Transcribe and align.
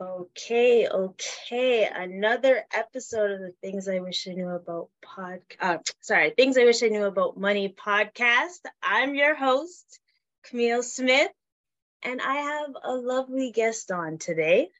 Okay, 0.00 0.86
okay. 0.86 1.90
Another 1.92 2.64
episode 2.72 3.32
of 3.32 3.40
the 3.40 3.52
Things 3.60 3.88
I 3.88 3.98
Wish 3.98 4.28
I 4.28 4.32
Knew 4.32 4.48
About 4.48 4.90
pod 5.02 5.40
uh, 5.60 5.78
sorry, 6.00 6.30
Things 6.30 6.56
I 6.56 6.66
Wish 6.66 6.84
I 6.84 6.86
Knew 6.86 7.04
About 7.04 7.36
Money 7.36 7.74
podcast. 7.76 8.60
I'm 8.80 9.16
your 9.16 9.34
host, 9.34 9.98
Camille 10.44 10.84
Smith, 10.84 11.32
and 12.04 12.20
I 12.22 12.36
have 12.36 12.70
a 12.84 12.92
lovely 12.94 13.50
guest 13.50 13.90
on 13.90 14.18
today, 14.18 14.70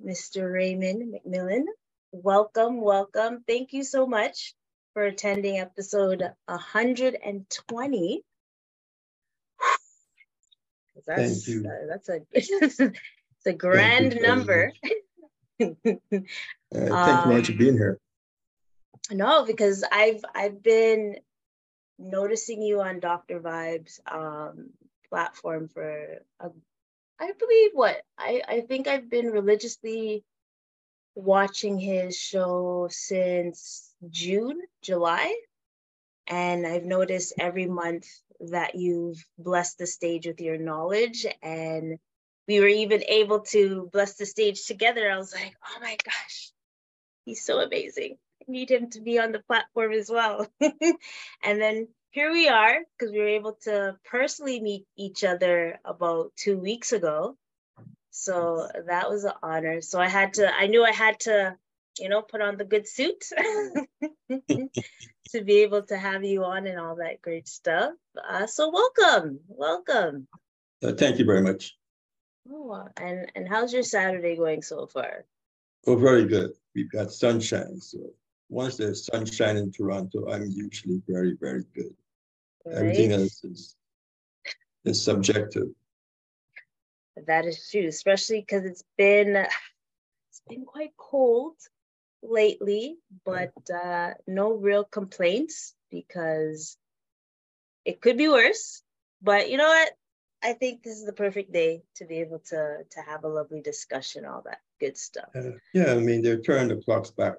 Mr. 0.00 0.52
Raymond 0.52 1.12
McMillan. 1.12 1.64
Welcome, 2.12 2.80
welcome. 2.80 3.42
Thank 3.48 3.72
you 3.72 3.82
so 3.82 4.06
much 4.06 4.54
for 4.94 5.02
attending 5.02 5.58
episode 5.58 6.22
120. 6.46 8.22
That's, 11.04 11.44
Thank 11.44 11.48
you. 11.48 11.68
Uh, 11.68 11.86
that's 11.88 12.08
a 12.80 12.92
a 13.48 13.52
grand 13.52 14.20
number. 14.20 14.72
uh, 15.60 15.66
thank 15.66 15.84
you 16.72 16.90
very 16.92 17.34
much 17.34 17.46
for 17.46 17.52
being 17.54 17.76
here. 17.76 17.98
No, 19.10 19.44
because 19.44 19.84
I've 19.90 20.24
I've 20.34 20.62
been 20.62 21.16
noticing 21.98 22.62
you 22.62 22.80
on 22.80 23.00
Dr. 23.00 23.40
Vibes 23.40 23.98
um, 24.10 24.70
platform 25.08 25.68
for 25.68 26.18
a, 26.40 26.50
I 27.18 27.32
believe 27.32 27.70
what 27.72 28.02
I 28.16 28.42
I 28.46 28.60
think 28.60 28.86
I've 28.86 29.10
been 29.10 29.26
religiously 29.26 30.24
watching 31.14 31.78
his 31.78 32.16
show 32.16 32.88
since 32.90 33.92
June, 34.08 34.60
July. 34.82 35.34
And 36.28 36.66
I've 36.66 36.84
noticed 36.84 37.32
every 37.40 37.66
month 37.66 38.06
that 38.40 38.74
you've 38.74 39.24
blessed 39.38 39.78
the 39.78 39.86
stage 39.86 40.26
with 40.26 40.40
your 40.40 40.58
knowledge 40.58 41.26
and 41.42 41.98
we 42.48 42.60
were 42.60 42.66
even 42.66 43.04
able 43.06 43.40
to 43.40 43.90
bless 43.92 44.14
the 44.14 44.24
stage 44.24 44.64
together. 44.64 45.10
I 45.10 45.18
was 45.18 45.34
like, 45.34 45.54
oh 45.62 45.80
my 45.80 45.96
gosh, 46.02 46.50
he's 47.26 47.44
so 47.44 47.60
amazing. 47.60 48.16
I 48.40 48.50
need 48.50 48.70
him 48.70 48.88
to 48.90 49.02
be 49.02 49.18
on 49.18 49.32
the 49.32 49.40
platform 49.40 49.92
as 49.92 50.08
well. 50.10 50.46
and 50.60 51.60
then 51.60 51.88
here 52.10 52.32
we 52.32 52.48
are, 52.48 52.78
because 52.98 53.12
we 53.12 53.18
were 53.18 53.28
able 53.28 53.58
to 53.64 53.96
personally 54.10 54.60
meet 54.60 54.86
each 54.96 55.24
other 55.24 55.78
about 55.84 56.32
two 56.36 56.56
weeks 56.56 56.92
ago. 56.92 57.36
So 58.10 58.66
that 58.86 59.10
was 59.10 59.24
an 59.24 59.34
honor. 59.42 59.82
So 59.82 60.00
I 60.00 60.08
had 60.08 60.34
to, 60.34 60.50
I 60.52 60.68
knew 60.68 60.82
I 60.82 60.92
had 60.92 61.20
to, 61.20 61.54
you 61.98 62.08
know, 62.08 62.22
put 62.22 62.40
on 62.40 62.56
the 62.56 62.64
good 62.64 62.88
suit 62.88 63.26
to 64.30 65.44
be 65.44 65.58
able 65.58 65.82
to 65.82 65.98
have 65.98 66.24
you 66.24 66.44
on 66.44 66.66
and 66.66 66.80
all 66.80 66.96
that 66.96 67.20
great 67.20 67.46
stuff. 67.46 67.92
Uh, 68.28 68.46
so 68.46 68.70
welcome, 68.70 69.40
welcome. 69.48 70.26
Uh, 70.82 70.92
thank 70.92 71.18
you 71.18 71.26
very 71.26 71.42
much. 71.42 71.76
Oh, 72.50 72.88
and 72.96 73.30
and 73.34 73.48
how's 73.48 73.72
your 73.72 73.82
Saturday 73.82 74.36
going 74.36 74.62
so 74.62 74.86
far? 74.86 75.24
Oh, 75.86 75.96
very 75.96 76.26
good. 76.26 76.52
We've 76.74 76.90
got 76.90 77.12
sunshine. 77.12 77.80
So 77.80 77.98
once 78.48 78.76
there's 78.76 79.06
sunshine 79.06 79.56
in 79.56 79.72
Toronto, 79.72 80.30
I'm 80.30 80.46
usually 80.46 81.02
very, 81.06 81.36
very 81.38 81.64
good. 81.74 81.94
Right. 82.64 82.76
Everything 82.76 83.12
else 83.12 83.44
is 83.44 83.76
is 84.84 85.02
subjective. 85.02 85.68
That 87.26 87.46
is 87.46 87.68
true, 87.70 87.86
especially 87.86 88.40
because 88.40 88.64
it's 88.64 88.84
been 88.96 89.36
it's 89.36 90.42
been 90.48 90.64
quite 90.64 90.96
cold 90.96 91.56
lately, 92.22 92.98
but 93.24 93.52
uh, 93.70 94.14
no 94.26 94.52
real 94.52 94.84
complaints 94.84 95.74
because 95.90 96.76
it 97.84 98.00
could 98.00 98.16
be 98.16 98.28
worse. 98.28 98.82
But 99.20 99.50
you 99.50 99.56
know 99.56 99.68
what? 99.68 99.92
I 100.42 100.52
think 100.52 100.82
this 100.82 100.98
is 100.98 101.04
the 101.04 101.12
perfect 101.12 101.52
day 101.52 101.82
to 101.96 102.04
be 102.04 102.16
able 102.16 102.38
to 102.50 102.78
to 102.88 103.00
have 103.00 103.24
a 103.24 103.28
lovely 103.28 103.60
discussion, 103.60 104.24
all 104.24 104.42
that 104.42 104.60
good 104.78 104.96
stuff. 104.96 105.30
Uh, 105.34 105.50
yeah, 105.74 105.92
I 105.92 105.98
mean 105.98 106.22
they're 106.22 106.40
turning 106.40 106.68
the 106.68 106.82
clocks 106.82 107.10
back, 107.10 107.34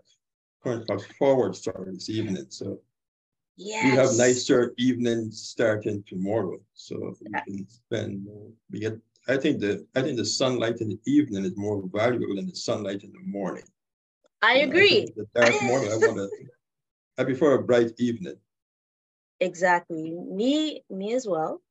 turning 0.63 0.81
the 0.81 0.85
clocks 0.85 1.05
forward 1.17 1.55
starting 1.55 1.93
this 1.93 2.09
evening. 2.09 2.47
So 2.49 2.79
we 3.57 3.89
have 3.91 4.15
nicer 4.15 4.73
evenings 4.77 5.41
starting 5.41 6.03
tomorrow. 6.07 6.59
So 6.73 7.15
yeah. 7.21 7.41
we 7.47 7.57
can 7.57 7.69
spend 7.69 8.27
we 8.69 8.79
get 8.79 8.97
I 9.27 9.37
think 9.37 9.59
the 9.59 9.85
I 9.95 10.01
think 10.01 10.17
the 10.17 10.25
sunlight 10.25 10.81
in 10.81 10.89
the 10.89 10.99
evening 11.05 11.45
is 11.45 11.55
more 11.55 11.81
valuable 11.93 12.35
than 12.35 12.47
the 12.47 12.55
sunlight 12.55 13.03
in 13.03 13.13
the 13.13 13.19
morning. 13.23 13.65
I 14.41 14.59
you 14.59 14.69
agree. 14.69 15.11
Know, 15.15 15.23
I 15.35 15.41
the 15.43 15.51
dark 15.51 15.63
morning, 15.63 15.91
I 15.91 15.97
want 16.07 16.17
to 16.17 16.29
I 17.17 17.23
prefer 17.23 17.55
a 17.55 17.63
bright 17.63 17.91
evening. 17.97 18.37
Exactly. 19.39 20.11
Me, 20.11 20.83
me 20.89 21.13
as 21.13 21.25
well 21.25 21.61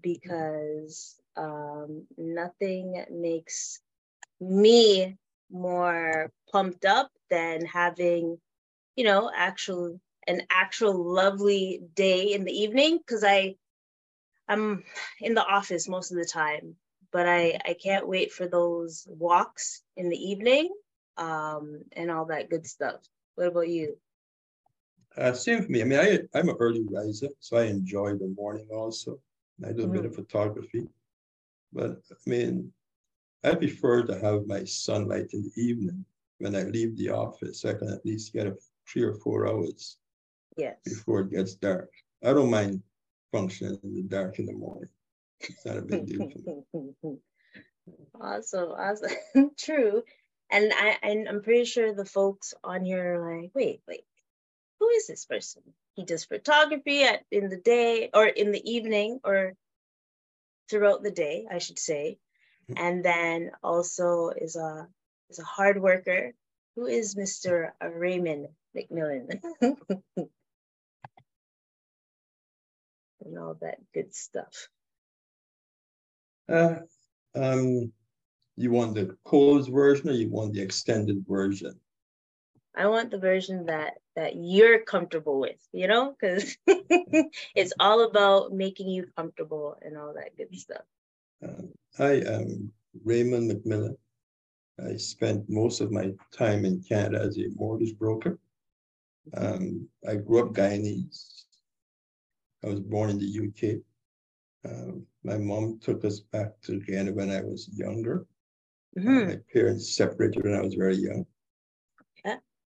because 0.00 1.20
um, 1.36 2.06
nothing 2.16 3.04
makes 3.10 3.80
me 4.40 5.16
more 5.50 6.30
pumped 6.50 6.84
up 6.84 7.10
than 7.30 7.64
having, 7.64 8.38
you 8.96 9.04
know, 9.04 9.30
actual 9.34 10.00
an 10.26 10.42
actual 10.50 10.94
lovely 11.12 11.82
day 11.94 12.32
in 12.32 12.44
the 12.44 12.52
evening 12.52 12.98
because 12.98 13.24
I 13.24 13.56
I'm 14.48 14.84
in 15.20 15.34
the 15.34 15.44
office 15.44 15.88
most 15.88 16.10
of 16.10 16.18
the 16.18 16.24
time, 16.24 16.76
but 17.10 17.28
I 17.28 17.58
I 17.64 17.74
can't 17.80 18.08
wait 18.08 18.32
for 18.32 18.46
those 18.46 19.06
walks 19.08 19.82
in 19.96 20.08
the 20.08 20.16
evening 20.16 20.70
um, 21.16 21.82
and 21.92 22.10
all 22.10 22.26
that 22.26 22.50
good 22.50 22.66
stuff. 22.66 23.00
What 23.34 23.48
about 23.48 23.68
you? 23.68 23.96
Uh, 25.16 25.32
same 25.32 25.62
for 25.62 25.70
me. 25.70 25.82
I 25.82 25.84
mean, 25.84 25.98
I 25.98 26.38
I'm 26.38 26.48
an 26.48 26.56
early 26.58 26.84
riser, 26.90 27.28
so 27.38 27.56
I 27.56 27.64
enjoy 27.64 28.14
the 28.14 28.32
morning 28.36 28.68
also. 28.72 29.18
I 29.64 29.72
do 29.72 29.82
a 29.82 29.84
mm-hmm. 29.84 29.92
bit 29.92 30.04
of 30.06 30.14
photography, 30.14 30.86
but 31.72 31.98
I 32.10 32.30
mean, 32.30 32.72
I 33.44 33.54
prefer 33.54 34.02
to 34.02 34.18
have 34.20 34.46
my 34.46 34.64
sunlight 34.64 35.28
in 35.32 35.42
the 35.42 35.62
evening 35.62 36.04
when 36.38 36.54
I 36.54 36.62
leave 36.62 36.96
the 36.96 37.10
office. 37.10 37.64
I 37.64 37.74
can 37.74 37.88
at 37.88 38.04
least 38.06 38.32
get 38.32 38.46
a 38.46 38.56
three 38.88 39.02
or 39.02 39.14
four 39.14 39.48
hours 39.48 39.96
yes. 40.56 40.76
before 40.84 41.20
it 41.20 41.30
gets 41.30 41.54
dark. 41.54 41.90
I 42.24 42.32
don't 42.32 42.50
mind 42.50 42.82
functioning 43.32 43.78
in 43.82 43.94
the 43.94 44.02
dark 44.02 44.38
in 44.38 44.46
the 44.46 44.52
morning. 44.52 44.88
It's 45.40 45.66
not 45.66 45.78
a 45.78 45.82
big 45.82 46.06
deal 46.06 46.30
for 46.70 46.82
me. 47.04 47.18
Awesome, 48.20 48.68
awesome, 48.70 49.10
true. 49.58 50.04
And 50.52 50.72
I, 50.72 50.98
I'm 51.02 51.42
pretty 51.42 51.64
sure 51.64 51.92
the 51.92 52.04
folks 52.04 52.54
on 52.62 52.84
here 52.84 53.20
are 53.20 53.40
like, 53.40 53.50
wait, 53.56 53.82
wait, 53.88 54.04
who 54.82 54.88
is 54.88 55.06
this 55.06 55.24
person? 55.24 55.62
he 55.94 56.04
does 56.04 56.24
photography 56.24 57.04
at 57.04 57.22
in 57.30 57.48
the 57.48 57.56
day 57.56 58.10
or 58.12 58.26
in 58.26 58.50
the 58.50 58.70
evening 58.70 59.20
or 59.22 59.54
throughout 60.68 61.02
the 61.04 61.10
day, 61.10 61.46
I 61.50 61.58
should 61.58 61.78
say. 61.78 62.18
And 62.74 63.04
then 63.04 63.52
also 63.62 64.30
is 64.30 64.56
a 64.56 64.88
is 65.28 65.38
a 65.38 65.44
hard 65.44 65.80
worker 65.80 66.32
who 66.74 66.86
is 66.86 67.14
Mr. 67.14 67.70
Raymond 67.82 68.48
McMillan. 68.74 69.40
and 69.60 70.28
all 73.38 73.56
that 73.60 73.78
good 73.94 74.14
stuff. 74.14 74.68
Uh, 76.48 76.76
um, 77.34 77.92
you 78.56 78.70
want 78.70 78.94
the 78.94 79.16
closed 79.24 79.70
version 79.70 80.08
or 80.08 80.12
you 80.12 80.30
want 80.30 80.54
the 80.54 80.62
extended 80.62 81.24
version? 81.28 81.78
I 82.74 82.86
want 82.86 83.10
the 83.10 83.18
version 83.18 83.66
that 83.66 83.94
that 84.16 84.36
you're 84.36 84.80
comfortable 84.80 85.40
with, 85.40 85.58
you 85.72 85.88
know, 85.88 86.14
because 86.18 86.56
it's 86.66 87.72
all 87.78 88.04
about 88.04 88.52
making 88.52 88.88
you 88.88 89.06
comfortable 89.16 89.76
and 89.82 89.96
all 89.96 90.14
that 90.14 90.36
good 90.36 90.54
stuff. 90.58 90.82
Uh, 91.42 91.62
I 91.98 92.22
am 92.26 92.72
Raymond 93.04 93.50
McMillan. 93.50 93.96
I 94.84 94.96
spent 94.96 95.48
most 95.48 95.80
of 95.80 95.92
my 95.92 96.12
time 96.32 96.64
in 96.64 96.82
Canada 96.82 97.22
as 97.22 97.38
a 97.38 97.48
mortgage 97.54 97.96
broker. 97.98 98.38
Um, 99.36 99.88
I 100.08 100.16
grew 100.16 100.46
up 100.46 100.54
Guyanese. 100.54 101.44
I 102.64 102.68
was 102.68 102.80
born 102.80 103.10
in 103.10 103.18
the 103.18 103.48
UK. 103.48 104.70
Um, 104.70 105.06
my 105.24 105.36
mom 105.36 105.78
took 105.80 106.04
us 106.04 106.20
back 106.20 106.60
to 106.62 106.80
Guyana 106.80 107.12
when 107.12 107.30
I 107.30 107.42
was 107.42 107.68
younger. 107.72 108.26
Mm-hmm. 108.98 109.18
Uh, 109.18 109.24
my 109.26 109.38
parents 109.52 109.96
separated 109.96 110.42
when 110.44 110.54
I 110.54 110.60
was 110.60 110.74
very 110.74 110.96
young 110.96 111.26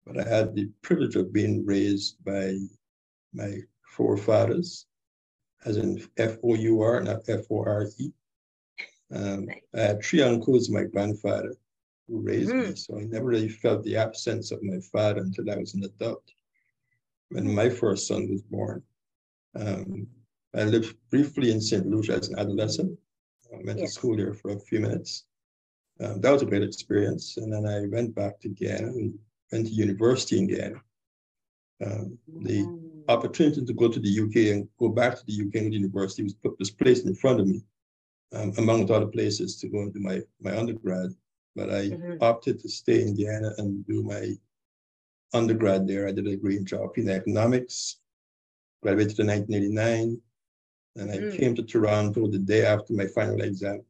but 0.07 0.19
I 0.19 0.29
had 0.29 0.55
the 0.55 0.71
privilege 0.83 1.17
of 1.17 1.33
being 1.33 1.65
raised 1.65 2.23
by 2.25 2.57
my 3.33 3.59
forefathers, 3.83 4.87
as 5.65 5.77
in 5.77 6.03
F 6.17 6.37
O 6.43 6.55
U 6.55 6.81
R, 6.83 7.01
not 7.01 7.29
F 7.29 7.45
O 7.51 7.65
R 7.65 7.87
E. 7.99 8.13
Um, 9.13 9.49
I 9.75 9.81
had 9.81 10.03
three 10.03 10.23
uncles, 10.23 10.71
my 10.71 10.85
grandfather, 10.85 11.55
who 12.09 12.21
raised 12.21 12.51
mm-hmm. 12.51 12.71
me, 12.71 12.77
so 12.77 12.99
I 12.99 13.05
never 13.05 13.27
really 13.27 13.49
felt 13.49 13.83
the 13.85 13.97
absence 13.97 14.51
of 14.51 14.63
my 14.63 14.81
father 14.93 15.21
until 15.21 15.51
I 15.51 15.57
was 15.57 15.75
an 15.75 15.85
adult. 15.85 16.25
When 17.31 17.53
my 17.55 17.69
first 17.69 18.09
son 18.09 18.29
was 18.31 18.43
born, 18.43 18.83
um, 19.55 20.07
I 20.55 20.65
lived 20.65 20.97
briefly 21.11 21.51
in 21.53 21.61
St. 21.61 21.87
Lucia 21.87 22.15
as 22.15 22.29
an 22.29 22.39
adolescent. 22.39 22.99
I 23.53 23.59
went 23.65 23.79
yes. 23.79 23.95
to 23.95 23.95
school 23.95 24.17
there 24.17 24.35
for 24.35 24.53
a 24.53 24.61
few 24.61 24.81
minutes. 24.81 25.25
Um, 26.01 26.21
that 26.21 26.33
was 26.33 26.43
a 26.43 26.47
great 26.47 26.63
experience. 26.63 27.37
And 27.37 27.53
then 27.53 27.67
I 27.67 27.87
went 27.87 28.15
back 28.15 28.41
to 28.41 28.49
Guyana 28.49 28.89
and 28.89 29.19
went 29.53 29.67
to 29.67 29.73
university 29.73 30.39
in 30.39 30.47
Guyana. 30.47 30.81
Um, 31.85 32.19
the 32.29 32.63
mm. 32.63 33.03
opportunity 33.09 33.65
to 33.65 33.73
go 33.73 33.89
to 33.89 33.99
the 33.99 34.21
UK 34.21 34.53
and 34.55 34.69
go 34.79 34.89
back 34.89 35.17
to 35.17 35.27
the 35.27 35.47
UK 35.47 35.73
university 35.73 36.23
was, 36.23 36.35
was 36.59 36.71
placed 36.71 37.07
in 37.07 37.15
front 37.15 37.41
of 37.41 37.47
me, 37.47 37.63
um, 38.35 38.53
among 38.59 38.91
other 38.91 39.07
places 39.07 39.57
to 39.61 39.69
go 39.69 39.81
into 39.81 40.01
my, 40.01 40.21
my 40.41 40.57
undergrad. 40.57 41.11
but 41.57 41.71
I 41.71 41.91
mm-hmm. 41.91 42.17
opted 42.21 42.61
to 42.61 42.69
stay 42.69 43.03
in 43.03 43.17
Guyana 43.17 43.53
and 43.59 43.87
do 43.87 44.03
my 44.03 44.35
undergrad 45.33 45.87
there. 45.87 46.07
I 46.07 46.13
did 46.13 46.27
a 46.27 46.31
degree 46.31 46.57
in 46.57 46.67
geography 46.67 47.03
and 47.03 47.11
economics, 47.11 47.97
graduated 48.83 49.21
in 49.21 49.27
1989, 49.29 50.21
and 50.97 51.11
I 51.11 51.17
mm. 51.17 51.39
came 51.39 51.55
to 51.55 51.63
Toronto 51.63 52.29
the 52.29 52.39
day 52.39 52.67
after 52.67 52.93
my 52.93 53.07
final 53.07 53.41
exam. 53.41 53.83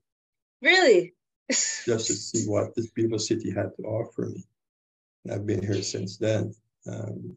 Really? 0.63 1.15
just 1.51 2.07
to 2.07 2.13
see 2.15 2.49
what 2.49 2.75
this 2.75 2.91
beautiful 2.91 3.19
city 3.19 3.51
had 3.51 3.75
to 3.77 3.83
offer 3.83 4.27
me. 4.27 4.45
I've 5.29 5.47
been 5.47 5.63
here 5.63 5.83
since 5.83 6.17
then. 6.17 6.55
Um, 6.87 7.37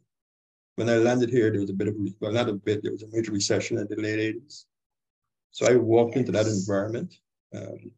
when 0.75 0.89
I 0.89 0.95
landed 0.95 1.29
here, 1.29 1.51
there 1.51 1.61
was 1.61 1.69
a 1.69 1.73
bit 1.73 1.87
of, 1.87 1.95
well, 2.19 2.31
not 2.31 2.49
a 2.49 2.53
bit, 2.53 2.81
there 2.81 2.91
was 2.91 3.03
a 3.03 3.07
major 3.11 3.31
recession 3.31 3.77
in 3.77 3.87
the 3.89 3.95
late 3.95 4.35
80s. 4.35 4.65
So 5.51 5.67
I 5.67 5.75
walked 5.75 6.15
into 6.15 6.31
that 6.31 6.47
environment. 6.47 7.13
Um, 7.53 7.91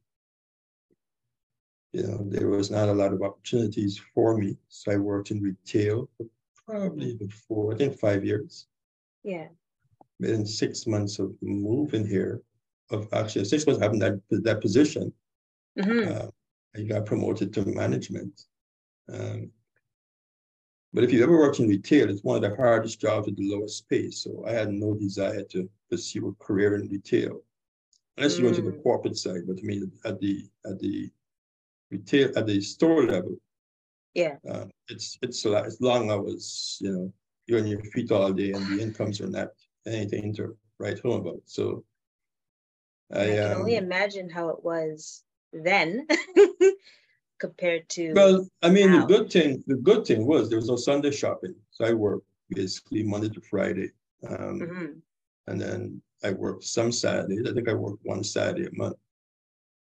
you 1.93 2.03
know, 2.03 2.25
there 2.29 2.49
was 2.49 2.69
not 2.69 2.89
a 2.89 2.93
lot 2.93 3.13
of 3.13 3.21
opportunities 3.21 4.01
for 4.13 4.37
me. 4.37 4.57
So 4.67 4.91
I 4.91 4.97
worked 4.97 5.31
in 5.31 5.41
retail 5.41 6.09
for 6.17 6.27
probably 6.67 7.15
before, 7.15 7.73
I 7.73 7.77
think 7.77 7.97
five 7.97 8.25
years. 8.25 8.67
Yeah. 9.23 9.47
Within 10.19 10.45
six 10.45 10.87
months 10.87 11.19
of 11.19 11.33
moving 11.41 12.05
here, 12.05 12.41
of 12.91 13.07
actually 13.13 13.45
six 13.45 13.65
months 13.65 13.81
having 13.81 13.99
that, 13.99 14.19
that 14.29 14.61
position, 14.61 15.13
mm-hmm. 15.79 16.11
uh, 16.11 16.27
I 16.75 16.83
got 16.83 17.05
promoted 17.05 17.53
to 17.53 17.65
management. 17.65 18.41
Um, 19.11 19.51
but 20.95 21.03
if 21.03 21.11
you've 21.11 21.23
ever 21.23 21.37
worked 21.37 21.59
in 21.59 21.67
retail, 21.67 22.09
it's 22.09 22.23
one 22.23 22.37
of 22.37 22.49
the 22.49 22.55
hardest 22.55 23.01
jobs 23.01 23.27
with 23.27 23.35
the 23.35 23.51
lowest 23.51 23.87
pay. 23.89 24.09
So 24.09 24.45
I 24.47 24.51
had 24.51 24.71
no 24.71 24.93
desire 24.93 25.43
to 25.43 25.69
pursue 25.89 26.29
a 26.29 26.43
career 26.43 26.75
in 26.75 26.87
retail, 26.87 27.41
unless 28.15 28.35
mm. 28.35 28.39
you 28.39 28.43
went 28.45 28.55
to 28.55 28.61
the 28.61 28.71
mm. 28.71 28.81
corporate 28.81 29.17
side. 29.17 29.41
But 29.45 29.57
I 29.59 29.61
mean, 29.61 29.91
at 30.05 30.21
the 30.21 30.47
at 30.65 30.79
the 30.79 31.11
retail 31.91 32.31
at 32.37 32.47
the 32.47 32.61
store 32.61 33.03
level, 33.03 33.35
yeah, 34.13 34.37
uh, 34.49 34.67
it's 34.87 35.17
it's 35.21 35.43
a 35.43 35.49
lot, 35.49 35.65
it's 35.65 35.81
long 35.81 36.09
hours. 36.09 36.77
You 36.79 36.93
know, 36.93 37.13
you're 37.45 37.59
on 37.59 37.67
your 37.67 37.83
feet 37.83 38.13
all 38.13 38.31
day, 38.31 38.53
and 38.53 38.65
the 38.65 38.81
incomes 38.81 39.19
are 39.19 39.27
not 39.27 39.49
anything 39.85 40.33
to 40.35 40.55
write 40.79 40.99
home 40.99 41.27
about. 41.27 41.41
So 41.45 41.83
I, 43.13 43.23
I 43.23 43.25
can 43.25 43.51
um, 43.51 43.57
only 43.59 43.75
imagine 43.75 44.29
how 44.29 44.47
it 44.47 44.63
was 44.63 45.23
then 45.51 46.07
compared 47.45 47.87
to 47.89 48.13
well 48.13 48.47
i 48.63 48.69
mean 48.69 48.91
now. 48.91 49.01
the 49.01 49.13
good 49.13 49.31
thing 49.31 49.63
the 49.67 49.75
good 49.75 50.05
thing 50.05 50.25
was 50.25 50.49
there 50.49 50.57
was 50.57 50.69
no 50.69 50.75
sunday 50.75 51.11
shopping 51.11 51.53
so 51.71 51.85
i 51.85 51.93
worked 51.93 52.25
basically 52.49 53.03
monday 53.03 53.29
to 53.29 53.41
friday 53.41 53.89
um, 54.29 54.59
mm-hmm. 54.59 54.85
and 55.47 55.61
then 55.61 56.01
i 56.23 56.31
worked 56.31 56.63
some 56.63 56.91
saturdays 56.91 57.47
i 57.47 57.53
think 57.53 57.69
i 57.69 57.73
worked 57.73 58.03
one 58.03 58.23
saturday 58.23 58.67
a 58.67 58.77
month 58.77 58.97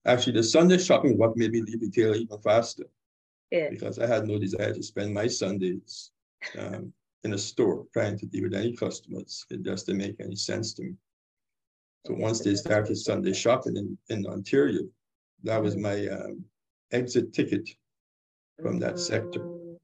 actually 0.07 0.33
the 0.33 0.43
sunday 0.43 0.79
shopping 0.79 1.17
what 1.17 1.37
made 1.37 1.53
me 1.53 1.63
leave 1.63 1.81
retail 1.81 2.15
even 2.15 2.39
faster 2.39 2.85
yeah. 3.51 3.69
because 3.71 3.99
i 3.99 4.07
had 4.07 4.27
no 4.27 4.39
desire 4.39 4.75
to 4.75 4.83
spend 4.83 5.13
my 5.13 5.27
sundays 5.27 6.11
um, 6.59 6.93
in 7.23 7.35
a 7.35 7.39
store 7.39 7.87
trying 7.93 8.19
to 8.19 8.27
deal 8.27 8.45
with 8.45 8.55
any 8.55 8.75
customers 8.75 9.47
it 9.51 9.63
didn't 9.63 9.97
make 9.97 10.17
any 10.21 10.37
sense 10.37 10.75
to 10.75 10.83
me 10.83 10.95
so 12.07 12.15
once 12.15 12.41
they 12.41 12.55
started 12.55 12.97
sunday 12.97 13.33
shopping 13.33 13.77
in, 13.77 13.97
in 14.09 14.27
ontario 14.27 14.83
that 15.45 15.63
was 15.63 15.75
mm-hmm. 15.75 15.83
my 15.83 16.09
um, 16.09 16.45
exit 16.95 17.33
ticket 17.33 17.69
from 18.63 18.79
that 18.79 18.99
sector. 18.99 19.41
Mm, 19.41 19.77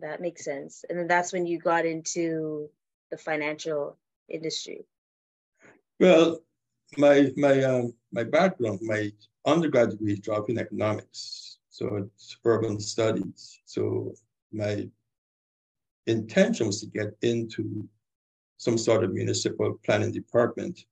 that 0.00 0.20
makes 0.20 0.44
sense. 0.44 0.84
And 0.88 0.98
then 0.98 1.06
that's 1.06 1.32
when 1.32 1.46
you 1.46 1.58
got 1.58 1.86
into 1.86 2.68
the 3.10 3.16
financial 3.16 3.96
industry. 4.28 4.84
Well, 6.00 6.40
my 6.96 7.32
my 7.36 7.62
um, 7.62 7.94
my 8.12 8.24
background, 8.24 8.80
my 8.82 9.12
undergraduate 9.46 9.98
degree 9.98 10.14
is 10.14 10.20
geography 10.20 10.52
and 10.52 10.60
economics, 10.60 11.58
so 11.70 11.96
it's 11.96 12.36
urban 12.44 12.78
studies. 12.80 13.60
So 13.64 14.12
my 14.52 14.88
intention 16.06 16.66
was 16.66 16.80
to 16.80 16.86
get 16.86 17.16
into 17.22 17.88
some 18.58 18.78
sort 18.78 19.04
of 19.04 19.12
municipal 19.12 19.78
planning 19.84 20.12
department 20.12 20.84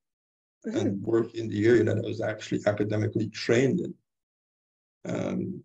mm-hmm. 0.66 0.76
and 0.76 1.02
work 1.02 1.34
in 1.34 1.48
the 1.48 1.66
area 1.66 1.84
that 1.84 1.98
I 1.98 2.00
was 2.00 2.20
actually 2.20 2.62
academically 2.66 3.28
trained 3.28 3.80
in. 3.80 3.94
Um, 5.06 5.62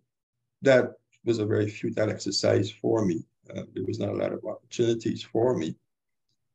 that 0.62 0.92
was 1.24 1.38
a 1.38 1.46
very 1.46 1.68
futile 1.68 2.10
exercise 2.10 2.70
for 2.70 3.04
me. 3.04 3.24
Uh, 3.54 3.62
there 3.74 3.84
was 3.86 3.98
not 3.98 4.10
a 4.10 4.16
lot 4.16 4.32
of 4.32 4.44
opportunities 4.44 5.22
for 5.22 5.56
me 5.56 5.74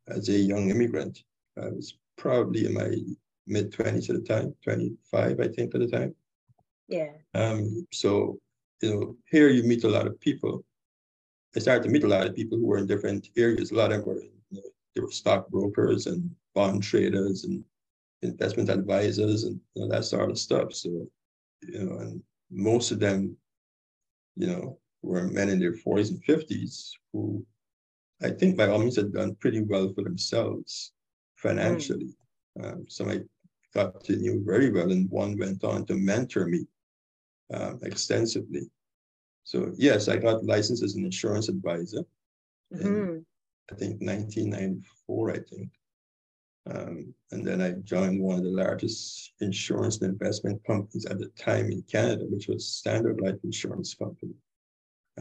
as 0.08 0.30
a 0.30 0.34
young 0.38 0.70
immigrant. 0.70 1.24
I 1.58 1.70
was 1.70 1.98
probably 2.18 2.66
in 2.66 2.74
my 2.74 2.96
mid 3.48 3.72
20s 3.72 4.10
at 4.10 4.16
the 4.16 4.22
time, 4.22 4.56
25, 4.64 5.40
I 5.40 5.48
think, 5.48 5.74
at 5.76 5.82
the 5.82 5.88
time. 5.88 6.16
Yeah. 6.88 7.12
Um, 7.34 7.88
so, 7.92 8.40
you 8.82 8.94
know, 8.94 9.18
here 9.30 9.50
you 9.50 9.64
meet 9.64 9.84
a 9.84 9.90
lot 9.90 10.08
of 10.08 10.20
people. 10.20 10.64
I 11.56 11.60
started 11.60 11.84
to 11.84 11.90
meet 11.90 12.04
a 12.04 12.08
lot 12.08 12.28
of 12.28 12.36
people 12.36 12.58
who 12.58 12.66
were 12.66 12.78
in 12.78 12.88
different 12.88 13.30
areas. 13.38 13.72
A 13.72 13.76
lot 13.76 13.92
of 13.92 14.00
them 14.00 14.08
were, 14.08 14.22
you 14.22 14.32
know, 14.52 14.62
they 14.94 15.02
were 15.02 15.12
stockbrokers 15.12 16.08
and 16.08 16.30
bond 16.54 16.84
traders 16.84 17.46
and 17.46 17.64
investment 18.22 18.70
advisors 18.70 19.44
and 19.44 19.60
you 19.74 19.84
know, 19.84 19.90
that 19.90 20.06
sort 20.06 20.30
of 20.30 20.38
stuff. 20.38 20.74
So, 20.74 21.08
you 21.62 21.84
know, 21.84 21.98
and 22.00 22.22
most 22.56 22.92
of 22.92 23.00
them, 23.00 23.36
you 24.36 24.48
know, 24.48 24.80
were 25.02 25.28
men 25.28 25.50
in 25.50 25.60
their 25.60 25.74
40s 25.74 26.10
and 26.10 26.24
50s 26.24 26.92
who 27.14 27.46
I 28.24 28.30
think 28.30 28.58
by 28.58 28.68
all 28.68 28.80
means 28.80 28.96
had 28.96 29.14
done 29.14 29.36
pretty 29.36 29.62
well 29.62 29.92
for 29.94 30.04
themselves 30.04 30.94
financially. 31.36 32.16
Mm. 32.58 32.74
Um, 32.74 32.86
some 32.88 33.10
I 33.10 33.22
got 33.74 34.04
to 34.06 34.16
know 34.16 34.42
very 34.46 34.72
well, 34.72 34.92
and 34.92 35.10
one 35.12 35.38
went 35.38 35.64
on 35.64 35.86
to 35.88 35.96
mentor 35.96 36.48
me 36.48 36.66
um, 37.54 37.80
extensively. 37.84 38.70
So 39.44 39.74
yes, 39.78 40.08
I 40.08 40.18
got 40.18 40.46
licensed 40.46 40.82
as 40.82 40.96
an 40.96 41.04
insurance 41.04 41.50
advisor. 41.50 42.04
Mm-hmm. 42.74 42.88
In, 42.88 43.26
I 43.72 43.76
think 43.76 44.02
1994, 44.02 45.32
I 45.32 45.34
think. 45.34 45.70
Um, 46.68 47.14
and 47.32 47.46
then 47.46 47.62
I 47.62 47.72
joined 47.72 48.20
one 48.20 48.40
of 48.40 48.44
the 48.44 48.50
largest 48.50 49.34
insurance 49.40 50.02
and 50.02 50.12
investment 50.12 50.64
companies 50.66 51.06
at 51.06 51.20
the 51.20 51.28
time 51.38 51.72
in 51.72 51.84
Canada, 51.84 52.26
which 52.28 52.48
was 52.48 52.68
Standard 52.68 53.22
Life 53.22 53.38
Insurance 53.44 53.94
Company. 53.94 54.34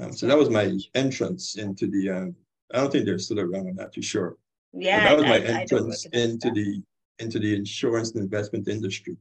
Um, 0.01 0.13
so 0.13 0.27
that 0.27 0.39
was 0.39 0.49
my 0.49 0.77
entrance 0.95 1.57
into 1.57 1.87
the, 1.87 2.11
um, 2.11 2.37
I 2.73 2.79
don't 2.79 2.91
think 2.91 3.05
they're 3.05 3.19
still 3.19 3.41
around, 3.41 3.69
I'm 3.69 3.77
not 3.77 3.93
too 3.93 4.03
sure. 4.03 4.37
Yeah. 4.73 5.01
But 5.01 5.05
that 5.05 5.17
was 5.17 5.27
my 5.27 5.47
entrance 5.47 6.07
I 6.13 6.19
into 6.19 6.51
the 6.51 6.83
into 7.19 7.39
the 7.39 7.55
insurance 7.55 8.13
and 8.13 8.23
investment 8.23 8.69
industry. 8.69 9.17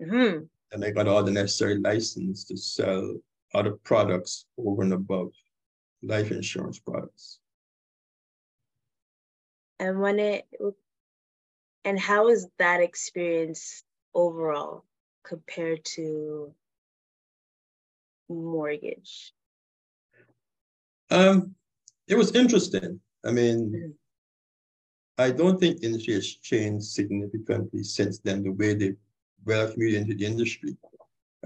Mm-hmm. 0.00 0.44
And 0.72 0.84
I 0.84 0.90
got 0.90 1.08
all 1.08 1.22
the 1.22 1.30
necessary 1.30 1.78
license 1.78 2.44
to 2.44 2.56
sell 2.56 3.16
other 3.54 3.72
products 3.84 4.46
over 4.58 4.82
and 4.82 4.92
above 4.92 5.32
life 6.02 6.30
insurance 6.30 6.78
products. 6.78 7.40
And 9.78 10.00
when 10.00 10.18
it 10.18 10.46
and 11.86 12.00
how 12.00 12.28
is 12.28 12.48
that 12.58 12.80
experience 12.80 13.84
overall 14.12 14.84
compared 15.24 15.84
to 15.84 16.52
mortgage? 18.28 19.32
Um, 21.10 21.54
it 22.08 22.16
was 22.16 22.34
interesting. 22.34 23.00
I 23.24 23.30
mean, 23.30 23.70
mm-hmm. 23.70 23.90
I 25.18 25.30
don't 25.30 25.60
think 25.60 25.82
industry 25.82 26.14
has 26.14 26.26
changed 26.26 26.86
significantly 26.86 27.84
since 27.84 28.18
then, 28.18 28.42
the 28.42 28.50
way 28.50 28.74
they 28.74 28.94
welcome 29.44 29.80
you 29.82 29.96
into 29.96 30.14
the 30.14 30.26
industry. 30.26 30.76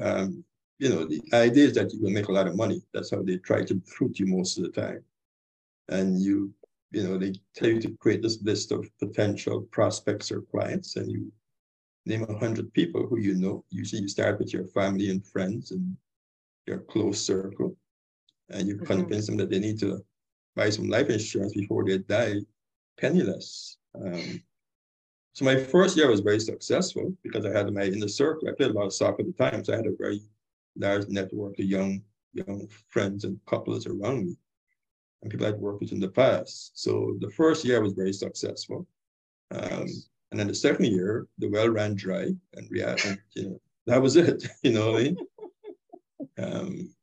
Um, 0.01 0.43
you 0.79 0.89
know, 0.89 1.05
the 1.05 1.21
idea 1.35 1.67
is 1.67 1.75
that 1.75 1.93
you 1.93 2.01
will 2.01 2.11
make 2.11 2.29
a 2.29 2.33
lot 2.33 2.47
of 2.47 2.57
money. 2.57 2.81
That's 2.95 3.11
how 3.11 3.23
they 3.23 3.37
try 3.37 3.63
to 3.63 3.75
recruit 3.75 4.19
you 4.19 4.27
most 4.27 4.57
of 4.57 4.65
the 4.65 4.71
time. 4.71 5.05
And 5.91 6.19
you 6.19 6.55
you 6.91 7.05
know, 7.05 7.19
they 7.19 7.33
tell 7.55 7.69
you 7.69 7.81
to 7.81 7.97
create 8.01 8.23
this 8.23 8.43
list 8.43 8.73
of 8.73 8.91
potential 8.99 9.63
prospects 9.71 10.33
or 10.33 10.43
clients, 10.43 10.97
and 10.97 11.11
you 11.11 11.33
name 12.07 12.25
a 12.29 12.39
hundred 12.39 12.73
people 12.73 13.07
who 13.07 13.19
you 13.19 13.35
know. 13.35 13.65
Usually, 13.71 14.03
you 14.03 14.09
start 14.09 14.39
with 14.39 14.53
your 14.53 14.67
family 14.67 15.11
and 15.11 15.25
friends 15.25 15.71
and 15.71 15.97
your 16.67 16.79
close 16.79 17.21
circle, 17.21 17.77
and 18.49 18.67
you 18.67 18.77
mm-hmm. 18.77 18.87
convince 18.87 19.27
them 19.27 19.37
that 19.37 19.51
they 19.51 19.61
need 19.61 19.79
to 19.81 20.05
buy 20.57 20.71
some 20.71 20.89
life 20.89 21.09
insurance 21.09 21.55
before 21.55 21.85
they 21.85 21.99
die, 21.99 22.41
penniless. 22.99 23.77
Um, 23.95 24.43
so 25.33 25.45
my 25.45 25.57
first 25.57 25.97
year 25.97 26.11
was 26.11 26.21
very 26.21 26.41
successful 26.41 27.17
because 27.23 27.47
I 27.47 27.57
had 27.57 27.73
my 27.73 27.85
inner 27.85 28.09
circle. 28.09 28.49
I 28.49 28.53
played 28.53 28.73
a 28.73 28.75
lot 28.75 28.87
of 28.87 28.93
soccer 28.93 29.23
at 29.23 29.27
the 29.27 29.33
time, 29.33 29.65
so 29.65 29.73
I 29.73 29.77
had 29.77 29.87
a 29.87 29.97
very 29.97 30.21
large 30.77 31.09
network 31.09 31.59
of 31.59 31.65
young 31.65 32.03
young 32.33 32.69
friends 32.91 33.25
and 33.25 33.41
couples 33.47 33.87
around 33.87 34.27
me 34.27 34.37
and 35.23 35.31
people 35.31 35.47
I'd 35.47 35.59
worked 35.59 35.81
with 35.81 35.93
in 35.93 36.01
the 36.01 36.09
past. 36.09 36.73
So 36.75 37.17
the 37.21 37.31
first 37.31 37.65
year 37.65 37.83
was 37.83 37.93
very 37.93 38.13
successful. 38.13 38.87
Um, 39.53 39.87
and 40.31 40.39
then 40.39 40.47
the 40.47 40.55
second 40.55 40.87
year, 40.87 41.27
the 41.39 41.49
well 41.49 41.69
ran 41.69 41.95
dry 41.95 42.31
and 42.55 42.69
we 42.71 42.81
had, 42.81 43.05
and, 43.05 43.19
you 43.35 43.51
know, 43.51 43.61
that 43.87 44.01
was 44.01 44.17
it, 44.17 44.47
you 44.63 44.73
know 44.73 44.97
I 44.97 45.03
mean? 45.03 45.17
um, 46.39 46.95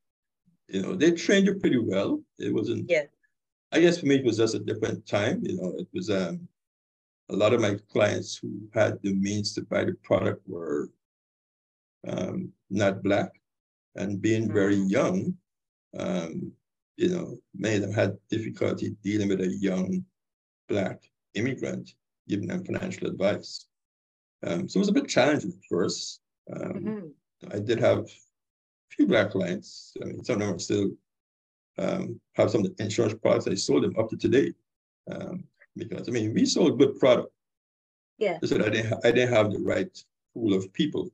you 0.67 0.81
know, 0.81 0.95
they 0.95 1.11
trained 1.11 1.47
you 1.47 1.55
pretty 1.55 1.77
well. 1.77 2.21
It 2.39 2.53
wasn't, 2.53 2.89
yeah. 2.89 3.03
I 3.71 3.81
guess 3.81 3.99
for 3.99 4.05
me, 4.05 4.15
it 4.15 4.25
was 4.25 4.37
just 4.37 4.55
a 4.55 4.59
different 4.59 5.05
time. 5.05 5.41
You 5.43 5.57
know, 5.57 5.73
it 5.77 5.87
was 5.93 6.09
um, 6.09 6.47
a 7.29 7.35
lot 7.35 7.53
of 7.53 7.61
my 7.61 7.75
clients 7.91 8.37
who 8.37 8.61
had 8.73 9.01
the 9.01 9.13
means 9.13 9.53
to 9.53 9.61
buy 9.61 9.83
the 9.83 9.93
product 10.03 10.41
were 10.47 10.89
um, 12.07 12.51
not 12.69 13.03
Black. 13.03 13.31
And 13.95 14.21
being 14.21 14.51
very 14.51 14.77
mm. 14.77 14.91
young, 14.91 15.33
um, 15.97 16.51
you 16.97 17.09
know, 17.09 17.37
many 17.55 17.75
of 17.75 17.81
them 17.81 17.93
had 17.93 18.17
difficulty 18.29 18.95
dealing 19.03 19.29
with 19.29 19.41
a 19.41 19.47
young 19.47 20.03
black 20.67 20.99
immigrant, 21.35 21.91
giving 22.27 22.47
them 22.47 22.65
financial 22.65 23.07
advice. 23.07 23.67
Um, 24.45 24.67
so 24.67 24.77
it 24.77 24.81
was 24.81 24.89
a 24.89 24.93
bit 24.93 25.07
challenging 25.07 25.51
at 25.51 25.65
first. 25.69 26.21
Um, 26.53 26.73
mm-hmm. 26.73 27.55
I 27.55 27.59
did 27.59 27.79
have 27.79 27.99
a 27.99 28.05
few 28.89 29.07
black 29.07 29.31
clients. 29.31 29.95
I 30.01 30.05
mean, 30.05 30.23
some 30.23 30.35
of 30.35 30.39
them 30.41 30.55
are 30.55 30.59
still 30.59 30.89
um, 31.77 32.19
have 32.33 32.49
some 32.51 32.65
of 32.65 32.75
the 32.75 32.83
insurance 32.83 33.13
products. 33.21 33.47
I 33.47 33.55
sold 33.55 33.83
them 33.83 33.95
up 33.97 34.09
to 34.09 34.17
today 34.17 34.53
um, 35.11 35.43
because 35.75 36.09
I 36.09 36.11
mean 36.11 36.33
we 36.33 36.45
sold 36.45 36.79
good 36.79 36.99
product. 36.99 37.31
Yeah. 38.17 38.39
That 38.41 38.61
I 38.61 38.69
didn't 38.69 39.05
I 39.05 39.11
didn't 39.11 39.33
have 39.33 39.51
the 39.51 39.59
right 39.59 39.95
pool 40.33 40.53
of 40.53 40.71
people 40.73 41.09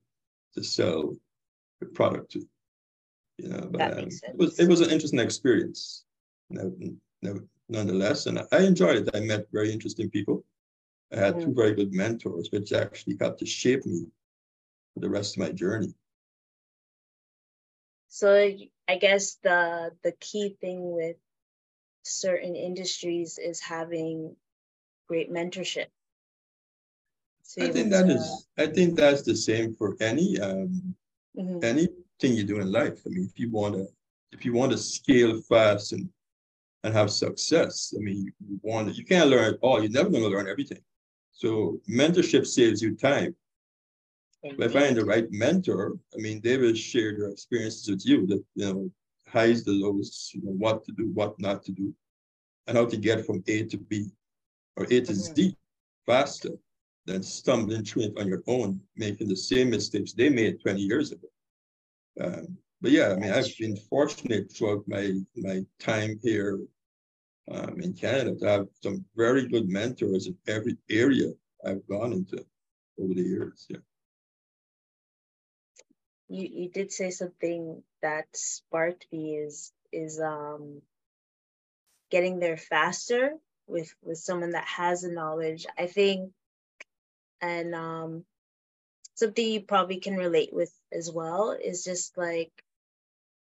to 0.53 0.63
sell 0.63 1.13
the 1.79 1.87
product 1.87 2.31
to. 2.31 2.47
You 3.43 3.49
know, 3.49 3.67
but 3.69 3.97
um, 3.97 4.07
it 4.07 4.37
was 4.37 4.57
it 4.57 4.69
was 4.69 4.79
an 4.79 4.89
interesting 4.89 5.19
experience. 5.19 6.05
nonetheless, 7.69 8.25
and 8.25 8.39
I 8.53 8.59
enjoyed 8.59 8.95
it. 8.95 9.09
I 9.13 9.19
met 9.19 9.51
very 9.51 9.69
interesting 9.71 10.09
people. 10.09 10.45
I 11.11 11.17
had 11.17 11.35
mm. 11.35 11.43
two 11.43 11.53
very 11.53 11.75
good 11.75 11.93
mentors, 11.93 12.49
which 12.51 12.71
actually 12.71 13.17
helped 13.19 13.39
to 13.39 13.45
shape 13.45 13.85
me 13.85 14.05
for 14.93 15.01
the 15.01 15.09
rest 15.09 15.35
of 15.35 15.41
my 15.41 15.51
journey. 15.51 15.93
So 18.07 18.49
I 18.87 18.95
guess 18.95 19.35
the 19.43 19.91
the 20.03 20.13
key 20.13 20.55
thing 20.61 20.93
with 20.93 21.17
certain 22.03 22.55
industries 22.55 23.39
is 23.39 23.59
having 23.59 24.37
great 25.09 25.29
mentorship. 25.29 25.87
I 27.59 27.67
think 27.67 27.91
that 27.91 28.07
to, 28.07 28.13
is. 28.13 28.47
I 28.57 28.67
think 28.67 28.95
that's 28.95 29.23
the 29.23 29.35
same 29.35 29.75
for 29.75 29.97
any 29.99 30.39
um, 30.39 30.95
mm-hmm. 31.37 31.59
Anything 32.23 32.37
you 32.37 32.43
do 32.43 32.61
in 32.61 32.71
life. 32.71 32.99
I 33.05 33.09
mean, 33.09 33.29
if 33.31 33.39
you 33.39 33.51
want 33.51 33.75
to, 33.75 33.87
if 34.31 34.45
you 34.45 34.53
want 34.53 34.71
to 34.71 34.77
scale 34.77 35.41
fast 35.41 35.93
and 35.93 36.09
and 36.85 36.93
have 36.93 37.11
success, 37.11 37.93
I 37.97 38.01
mean, 38.01 38.33
you 38.45 38.59
want 38.61 38.89
to, 38.89 38.93
you 38.93 39.05
can't 39.05 39.29
learn 39.29 39.57
all. 39.61 39.81
You're 39.81 39.91
never 39.91 40.09
going 40.09 40.23
to 40.23 40.29
learn 40.29 40.49
everything. 40.49 40.81
So 41.31 41.79
mentorship 41.89 42.45
saves 42.45 42.81
you 42.81 42.95
time. 42.95 43.35
By 44.59 44.67
finding 44.67 44.95
the 44.95 45.05
right 45.05 45.31
mentor, 45.31 45.93
I 46.13 46.17
mean, 46.17 46.41
they 46.43 46.57
will 46.57 46.73
share 46.73 47.17
their 47.17 47.29
experiences 47.29 47.89
with 47.89 48.05
you, 48.05 48.27
That 48.27 48.43
you 48.55 48.73
know, 48.73 48.91
highs, 49.29 49.63
the 49.63 49.71
lows, 49.71 50.31
you 50.33 50.41
know, 50.43 50.51
what 50.51 50.83
to 50.83 50.91
do, 50.91 51.09
what 51.13 51.39
not 51.39 51.63
to 51.63 51.71
do, 51.71 51.93
and 52.67 52.77
how 52.77 52.85
to 52.85 52.97
get 52.97 53.25
from 53.25 53.41
A 53.47 53.63
to 53.63 53.77
B 53.77 54.11
or 54.75 54.83
A 54.83 54.87
to 54.87 55.13
mm-hmm. 55.13 55.35
Z 55.35 55.55
faster 56.05 56.49
than 57.05 57.23
stumbling 57.23 57.85
through 57.85 58.03
it 58.03 58.19
on 58.19 58.27
your 58.27 58.43
own, 58.47 58.81
making 58.97 59.29
the 59.29 59.37
same 59.37 59.69
mistakes 59.69 60.11
they 60.11 60.27
made 60.27 60.61
20 60.61 60.81
years 60.81 61.13
ago. 61.13 61.29
Um, 62.19 62.57
but 62.81 62.91
yeah, 62.91 63.11
I 63.11 63.15
mean, 63.15 63.31
I've 63.31 63.57
been 63.57 63.77
fortunate 63.77 64.51
throughout 64.51 64.83
my 64.87 65.13
my 65.35 65.61
time 65.79 66.19
here 66.21 66.59
um, 67.51 67.79
in 67.79 67.93
Canada 67.93 68.35
to 68.35 68.45
have 68.45 68.67
some 68.81 69.05
very 69.15 69.47
good 69.47 69.69
mentors 69.69 70.27
in 70.27 70.37
every 70.47 70.77
area 70.89 71.31
I've 71.65 71.87
gone 71.87 72.13
into 72.13 72.45
over 72.99 73.13
the 73.13 73.21
years. 73.21 73.65
Yeah 73.69 73.77
you 76.33 76.49
you 76.51 76.69
did 76.69 76.91
say 76.91 77.11
something 77.11 77.83
that 78.01 78.25
sparked 78.33 79.05
me 79.11 79.35
is 79.35 79.71
is 79.91 80.19
um 80.19 80.81
getting 82.09 82.39
there 82.39 82.57
faster 82.57 83.33
with 83.67 83.93
with 84.01 84.17
someone 84.17 84.51
that 84.51 84.65
has 84.65 85.01
the 85.01 85.09
knowledge 85.09 85.65
i 85.77 85.85
think 85.85 86.31
and 87.41 87.75
um 87.75 88.25
something 89.23 89.45
you 89.45 89.61
probably 89.61 89.99
can 89.99 90.15
relate 90.15 90.53
with 90.53 90.71
as 90.91 91.11
well 91.11 91.51
is 91.51 91.83
just 91.83 92.17
like 92.17 92.51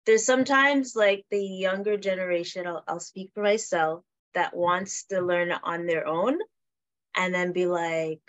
there's 0.06 0.26
sometimes 0.26 0.94
like 0.94 1.24
the 1.30 1.42
younger 1.42 1.96
generation 1.96 2.66
I'll, 2.66 2.84
I'll 2.86 3.00
speak 3.00 3.30
for 3.34 3.42
myself 3.42 4.02
that 4.34 4.54
wants 4.54 5.04
to 5.06 5.20
learn 5.20 5.52
on 5.52 5.86
their 5.86 6.06
own 6.06 6.38
and 7.14 7.34
then 7.34 7.52
be 7.52 7.66
like 7.66 8.20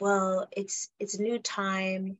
well 0.00 0.48
it's 0.52 0.90
it's 0.98 1.18
a 1.18 1.22
new 1.22 1.38
time 1.38 2.18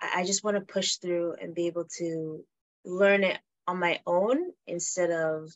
I 0.00 0.24
just 0.24 0.44
want 0.44 0.56
to 0.56 0.72
push 0.72 0.96
through 0.96 1.34
and 1.40 1.54
be 1.54 1.66
able 1.66 1.86
to 1.98 2.44
learn 2.84 3.24
it 3.24 3.38
on 3.66 3.78
my 3.78 4.00
own 4.06 4.52
instead 4.66 5.10
of 5.10 5.52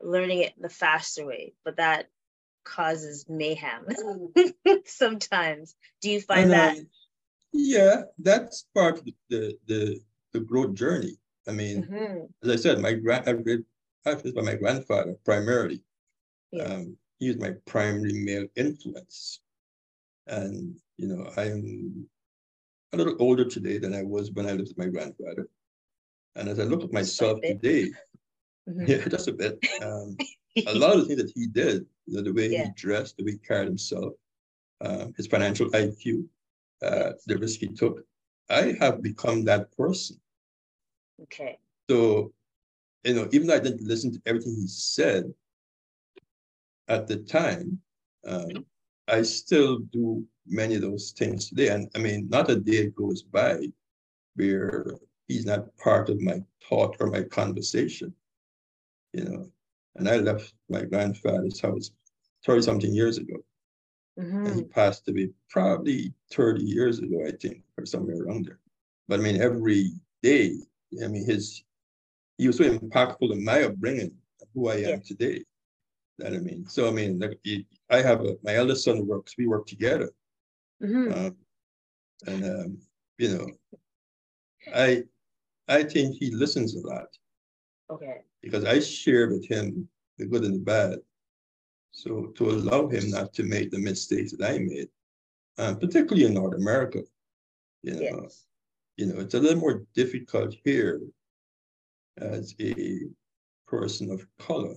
learning 0.00 0.40
it 0.40 0.54
the 0.60 0.68
faster 0.68 1.26
way. 1.26 1.54
But 1.64 1.76
that 1.76 2.08
causes 2.64 3.26
mayhem 3.28 3.86
sometimes. 4.86 5.74
Do 6.00 6.10
you 6.10 6.20
find 6.20 6.52
that? 6.52 6.76
Yeah, 7.52 8.02
that's 8.18 8.66
part 8.74 8.98
of 8.98 9.04
the 9.28 9.56
the 9.66 10.00
the 10.32 10.40
growth 10.40 10.74
journey. 10.74 11.16
I 11.48 11.52
mean, 11.52 11.84
mm-hmm. 11.84 12.24
as 12.42 12.50
I 12.50 12.56
said, 12.56 12.80
my 12.80 12.94
grand 12.94 13.28
I 13.28 13.32
read 13.32 13.64
by 14.04 14.42
my 14.42 14.54
grandfather 14.54 15.14
primarily. 15.24 15.82
Yes. 16.50 16.70
Um, 16.70 16.96
he 17.18 17.28
was 17.28 17.38
my 17.38 17.52
primary 17.66 18.14
male 18.14 18.46
influence, 18.56 19.40
and 20.26 20.76
you 20.96 21.08
know, 21.08 21.30
I'm 21.36 22.06
a 22.92 22.96
little 22.96 23.16
older 23.18 23.44
today 23.44 23.78
than 23.78 23.94
I 23.94 24.02
was 24.02 24.30
when 24.32 24.46
I 24.46 24.52
lived 24.52 24.68
with 24.68 24.78
my 24.78 24.88
grandfather. 24.88 25.48
And 26.36 26.48
as 26.48 26.58
I 26.58 26.64
look 26.64 26.82
at 26.82 26.92
myself 26.92 27.40
today, 27.42 27.90
mm-hmm. 28.68 28.84
yeah, 28.86 29.08
just 29.08 29.28
a 29.28 29.32
bit. 29.32 29.58
Um, 29.82 30.16
a 30.66 30.74
lot 30.74 30.96
of 30.96 31.00
the 31.00 31.06
things 31.06 31.22
that 31.22 31.32
he 31.34 31.46
did, 31.46 31.86
you 32.06 32.16
know, 32.16 32.22
the 32.22 32.32
way 32.32 32.48
yeah. 32.48 32.64
he 32.64 32.70
dressed, 32.74 33.16
the 33.16 33.24
way 33.24 33.32
he 33.32 33.38
carried 33.38 33.68
himself, 33.68 34.14
um, 34.80 35.14
his 35.16 35.26
financial 35.26 35.70
IQ, 35.70 36.26
uh, 36.82 37.12
the 37.26 37.38
risk 37.38 37.60
he 37.60 37.68
took, 37.68 38.04
I 38.50 38.74
have 38.80 39.02
become 39.02 39.44
that 39.44 39.74
person. 39.76 40.20
Okay. 41.22 41.58
So, 41.88 42.32
you 43.04 43.14
know, 43.14 43.28
even 43.32 43.46
though 43.46 43.56
I 43.56 43.60
didn't 43.60 43.86
listen 43.86 44.12
to 44.12 44.22
everything 44.26 44.56
he 44.56 44.66
said 44.66 45.32
at 46.88 47.06
the 47.06 47.16
time, 47.16 47.80
um, 48.26 48.66
I 49.08 49.22
still 49.22 49.78
do 49.78 50.24
many 50.46 50.76
of 50.76 50.82
those 50.82 51.12
things 51.12 51.48
today. 51.48 51.68
And 51.68 51.90
I 51.94 51.98
mean, 51.98 52.28
not 52.28 52.50
a 52.50 52.56
day 52.56 52.88
goes 52.90 53.22
by 53.22 53.66
where 54.36 54.96
he's 55.28 55.46
not 55.46 55.76
part 55.76 56.08
of 56.08 56.20
my 56.20 56.42
thought 56.68 56.96
or 57.00 57.08
my 57.08 57.22
conversation, 57.22 58.14
you 59.12 59.24
know. 59.24 59.50
And 59.96 60.08
I 60.08 60.16
left 60.16 60.54
my 60.70 60.82
grandfather's 60.82 61.60
house 61.60 61.90
30 62.46 62.62
something 62.62 62.94
years 62.94 63.18
ago. 63.18 63.36
Mm-hmm. 64.18 64.54
He 64.58 64.64
passed 64.64 65.08
away 65.08 65.30
probably 65.48 66.12
30 66.32 66.62
years 66.62 66.98
ago, 66.98 67.24
I 67.26 67.32
think, 67.32 67.62
or 67.78 67.86
somewhere 67.86 68.22
around 68.22 68.44
there. 68.44 68.58
But 69.08 69.20
I 69.20 69.22
mean, 69.22 69.40
every 69.40 69.92
day, 70.22 70.56
I 71.02 71.08
mean, 71.08 71.24
his 71.24 71.64
he 72.38 72.46
was 72.46 72.56
so 72.56 72.64
impactful 72.64 73.32
in 73.32 73.44
my 73.44 73.62
upbringing, 73.64 74.12
who 74.54 74.68
I 74.68 74.74
am 74.74 74.80
yeah. 74.80 74.96
today. 75.04 75.44
That 76.18 76.34
I 76.34 76.38
mean, 76.38 76.66
so 76.66 76.88
I 76.88 76.90
mean, 76.90 77.18
like, 77.18 77.38
I 77.90 78.02
have 78.02 78.20
a, 78.20 78.36
my 78.42 78.56
eldest 78.56 78.84
son 78.84 79.06
works. 79.06 79.34
We 79.38 79.46
work 79.46 79.66
together, 79.66 80.10
Mm-hmm. 80.82 81.12
Um, 81.12 81.36
and 82.26 82.44
um, 82.44 82.78
you 83.18 83.36
know, 83.36 83.46
I 84.74 85.04
I 85.68 85.84
think 85.84 86.16
he 86.16 86.30
listens 86.30 86.74
a 86.74 86.86
lot. 86.86 87.06
Okay. 87.90 88.22
Because 88.42 88.64
I 88.64 88.80
share 88.80 89.28
with 89.28 89.46
him 89.46 89.88
the 90.18 90.26
good 90.26 90.44
and 90.44 90.54
the 90.54 90.58
bad. 90.58 90.98
So 91.92 92.32
to 92.36 92.50
allow 92.50 92.88
him 92.88 93.10
not 93.10 93.32
to 93.34 93.42
make 93.42 93.70
the 93.70 93.78
mistakes 93.78 94.32
that 94.32 94.50
I 94.50 94.58
made, 94.58 94.88
um, 95.58 95.78
particularly 95.78 96.24
in 96.24 96.34
North 96.34 96.54
America, 96.54 97.02
you 97.82 97.92
know, 97.92 98.20
yes. 98.22 98.46
you 98.96 99.06
know, 99.06 99.20
it's 99.20 99.34
a 99.34 99.40
little 99.40 99.60
more 99.60 99.84
difficult 99.94 100.54
here 100.64 101.00
as 102.18 102.54
a 102.60 103.00
person 103.66 104.10
of 104.10 104.26
color 104.38 104.74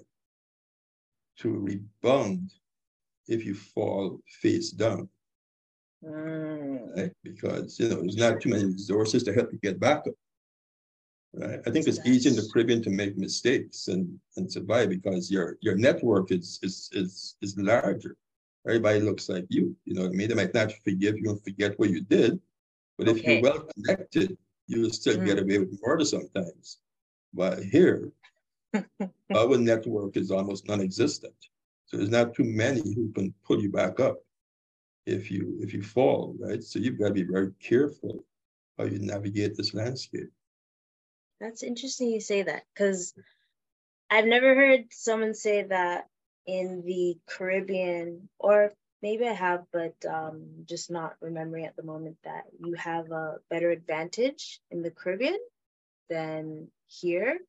to 1.37 1.49
rebound 1.49 2.51
if 3.27 3.45
you 3.45 3.55
fall 3.55 4.19
face 4.41 4.71
down. 4.71 5.09
Mm. 6.03 6.95
Right? 6.95 7.11
Because 7.23 7.79
you 7.79 7.89
know 7.89 8.01
there's 8.01 8.17
not 8.17 8.41
too 8.41 8.49
many 8.49 8.65
resources 8.65 9.23
to 9.23 9.33
help 9.33 9.51
you 9.51 9.59
get 9.59 9.79
back 9.79 9.99
up. 10.07 10.13
Right? 11.37 11.59
I 11.65 11.71
think 11.71 11.87
it's 11.87 12.05
easy 12.05 12.29
in 12.29 12.35
the 12.35 12.49
Caribbean 12.51 12.81
to 12.83 12.89
make 12.89 13.17
mistakes 13.17 13.87
and, 13.87 14.17
and 14.37 14.51
survive 14.51 14.89
because 14.89 15.29
your 15.29 15.57
your 15.61 15.75
network 15.75 16.31
is 16.31 16.59
is 16.63 16.89
is 16.93 17.35
is 17.41 17.57
larger. 17.57 18.15
Everybody 18.65 19.01
looks 19.01 19.27
like 19.29 19.45
you. 19.49 19.75
You 19.85 19.95
know 19.95 20.03
what 20.03 20.11
I 20.11 20.15
mean? 20.15 20.29
They 20.29 20.35
might 20.35 20.53
not 20.53 20.71
forgive 20.83 21.17
you 21.17 21.29
and 21.29 21.43
forget 21.43 21.77
what 21.77 21.89
you 21.89 22.01
did, 22.01 22.39
but 22.97 23.07
if 23.07 23.23
you're 23.23 23.41
well 23.41 23.67
connected, 23.75 24.37
you 24.67 24.81
will 24.81 24.89
still 24.89 25.17
mm. 25.17 25.25
get 25.25 25.39
away 25.39 25.59
with 25.59 25.79
murder 25.83 26.05
sometimes. 26.05 26.79
But 27.33 27.63
here, 27.63 28.11
our 29.35 29.57
network 29.57 30.15
is 30.15 30.31
almost 30.31 30.67
non-existent. 30.67 31.35
So 31.85 31.97
there's 31.97 32.09
not 32.09 32.33
too 32.33 32.45
many 32.45 32.81
who 32.81 33.11
can 33.11 33.33
pull 33.45 33.61
you 33.61 33.69
back 33.69 33.99
up 33.99 34.17
if 35.05 35.29
you 35.29 35.57
if 35.59 35.73
you 35.73 35.83
fall, 35.83 36.35
right? 36.39 36.63
So 36.63 36.79
you've 36.79 36.97
got 36.97 37.09
to 37.09 37.13
be 37.13 37.23
very 37.23 37.51
careful 37.59 38.23
how 38.77 38.85
you 38.85 38.99
navigate 38.99 39.55
this 39.55 39.73
landscape. 39.73 40.31
That's 41.39 41.63
interesting 41.63 42.09
you 42.09 42.21
say 42.21 42.43
that 42.43 42.63
because 42.73 43.13
I've 44.09 44.25
never 44.25 44.55
heard 44.55 44.85
someone 44.91 45.33
say 45.33 45.63
that 45.63 46.07
in 46.45 46.83
the 46.85 47.17
Caribbean, 47.27 48.29
or 48.39 48.71
maybe 49.01 49.27
I 49.27 49.33
have, 49.33 49.65
but 49.73 49.95
um, 50.07 50.65
just 50.65 50.89
not 50.89 51.15
remembering 51.21 51.65
at 51.65 51.75
the 51.75 51.83
moment 51.83 52.17
that 52.23 52.45
you 52.59 52.75
have 52.75 53.11
a 53.11 53.37
better 53.49 53.71
advantage 53.71 54.59
in 54.71 54.81
the 54.81 54.91
Caribbean 54.91 55.39
than 56.09 56.67
here 56.87 57.39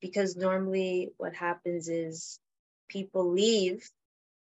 because 0.00 0.36
normally 0.36 1.10
what 1.16 1.34
happens 1.34 1.88
is 1.88 2.40
people 2.88 3.30
leave 3.30 3.88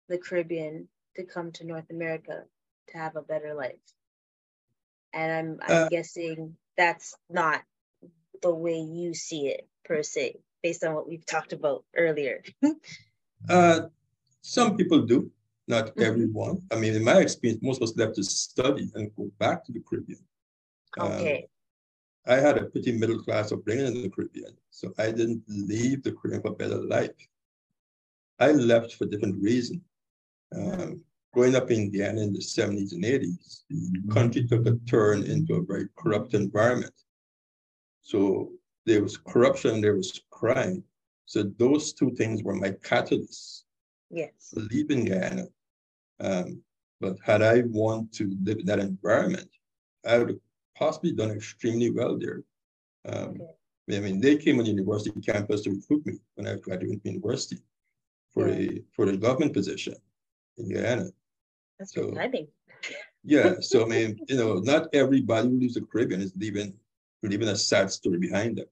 the 0.09 0.19
Caribbean 0.19 0.89
to 1.17 1.25
come 1.25 1.53
to 1.53 1.67
North 1.67 1.91
America 1.91 2.45
to 2.89 2.99
have 2.99 3.17
a 3.17 3.23
better 3.23 3.55
life. 3.55 3.77
And 5.13 5.31
I'm, 5.31 5.59
I'm 5.63 5.85
uh, 5.85 5.89
guessing 5.89 6.57
that's 6.77 7.15
not 7.29 7.63
the 8.43 8.55
way 8.55 8.79
you 8.79 9.15
see 9.15 9.47
it 9.47 9.67
per 9.85 10.03
se, 10.03 10.41
based 10.63 10.85
on 10.85 10.95
what 10.95 11.09
we've 11.09 11.27
talked 11.27 11.53
about 11.53 11.85
earlier. 11.97 12.43
uh, 13.49 13.81
some 14.43 14.77
people 14.77 15.03
do, 15.03 15.31
not 15.69 15.87
mm-hmm. 15.87 16.03
everyone. 16.03 16.63
I 16.71 16.77
mean, 16.77 16.95
in 16.95 17.05
my 17.05 17.21
experience, 17.21 17.63
most 17.63 17.79
of 17.79 17.89
us 17.89 17.97
left 17.97 18.17
to 18.17 18.25
study 18.25 18.91
and 18.95 19.15
go 19.17 19.31
back 19.39 19.65
to 19.65 19.73
the 19.73 19.83
Caribbean. 19.89 20.21
Okay. 20.99 21.49
Um, 22.27 22.35
I 22.35 22.41
had 22.41 22.59
a 22.59 22.67
pretty 22.67 22.93
middle 22.93 23.19
class 23.19 23.51
upbringing 23.51 23.87
in 23.87 24.03
the 24.03 24.11
Caribbean, 24.11 24.57
so 24.71 24.93
I 24.99 25.07
didn't 25.07 25.43
leave 25.49 26.03
the 26.03 26.13
Caribbean 26.13 26.43
for 26.43 26.53
a 26.53 26.55
better 26.55 26.83
life. 26.83 27.11
I 28.39 28.53
left 28.53 28.95
for 28.95 29.07
different 29.07 29.43
reasons. 29.43 29.81
Um, 30.55 31.03
growing 31.33 31.57
up 31.57 31.71
in 31.71 31.91
Guyana 31.91 32.21
in 32.21 32.33
the 32.33 32.39
70s 32.39 32.93
and 32.93 33.05
80s, 33.05 33.63
the 33.71 34.13
country 34.13 34.47
took 34.47 34.67
a 34.67 34.77
turn 34.89 35.25
into 35.25 35.55
a 35.55 35.63
very 35.63 35.89
corrupt 35.97 36.35
environment. 36.35 36.93
So 38.03 38.53
there 38.87 39.03
was 39.03 39.17
corruption, 39.17 39.81
there 39.81 39.97
was 39.97 40.21
crime. 40.31 40.85
So 41.27 41.45
those 41.59 41.93
two 41.93 42.11
things 42.13 42.43
were 42.43 42.55
my 42.55 42.71
catalysts. 42.71 43.63
Yes. 44.11 44.53
leaving 44.71 45.07
Guyana. 45.07 45.47
Um, 46.21 46.63
but 47.01 47.17
had 47.25 47.41
I 47.43 47.63
wanted 47.63 48.13
to 48.15 48.37
live 48.45 48.59
in 48.59 48.67
that 48.67 48.79
environment, 48.79 49.49
I 50.07 50.19
would 50.19 50.29
have 50.29 50.39
possibly 50.77 51.13
done 51.13 51.31
extremely 51.31 51.91
well 51.91 52.19
there. 52.19 52.43
Um, 53.07 53.41
okay. 53.41 53.97
I 53.97 54.01
mean, 54.01 54.21
they 54.21 54.37
came 54.37 54.59
on 54.59 54.65
the 54.65 54.71
university 54.71 55.19
campus 55.21 55.63
to 55.63 55.71
recruit 55.71 56.07
me 56.07 56.15
when 56.35 56.47
I 56.47 56.57
graduated 56.57 57.03
from 57.03 57.13
university 57.13 57.63
for 58.33 58.49
yeah. 58.49 58.71
a 58.71 58.83
for 58.93 59.07
a 59.07 59.17
government 59.17 59.53
position 59.53 59.95
in 60.59 60.73
Guyana. 60.73 61.09
That's 61.79 61.95
so, 61.95 62.11
exciting. 62.11 62.49
yeah. 63.25 63.55
So 63.61 63.85
I 63.85 63.89
mean, 63.89 64.19
you 64.29 64.37
know, 64.37 64.55
not 64.61 64.89
everybody 64.93 65.49
who 65.49 65.59
leaves 65.59 65.75
the 65.75 65.83
Caribbean 65.83 66.21
is 66.21 66.33
leaving 66.37 66.75
leaving 67.29 67.49
a 67.49 67.57
sad 67.57 67.91
story 67.91 68.19
behind 68.19 68.59
them. 68.59 68.67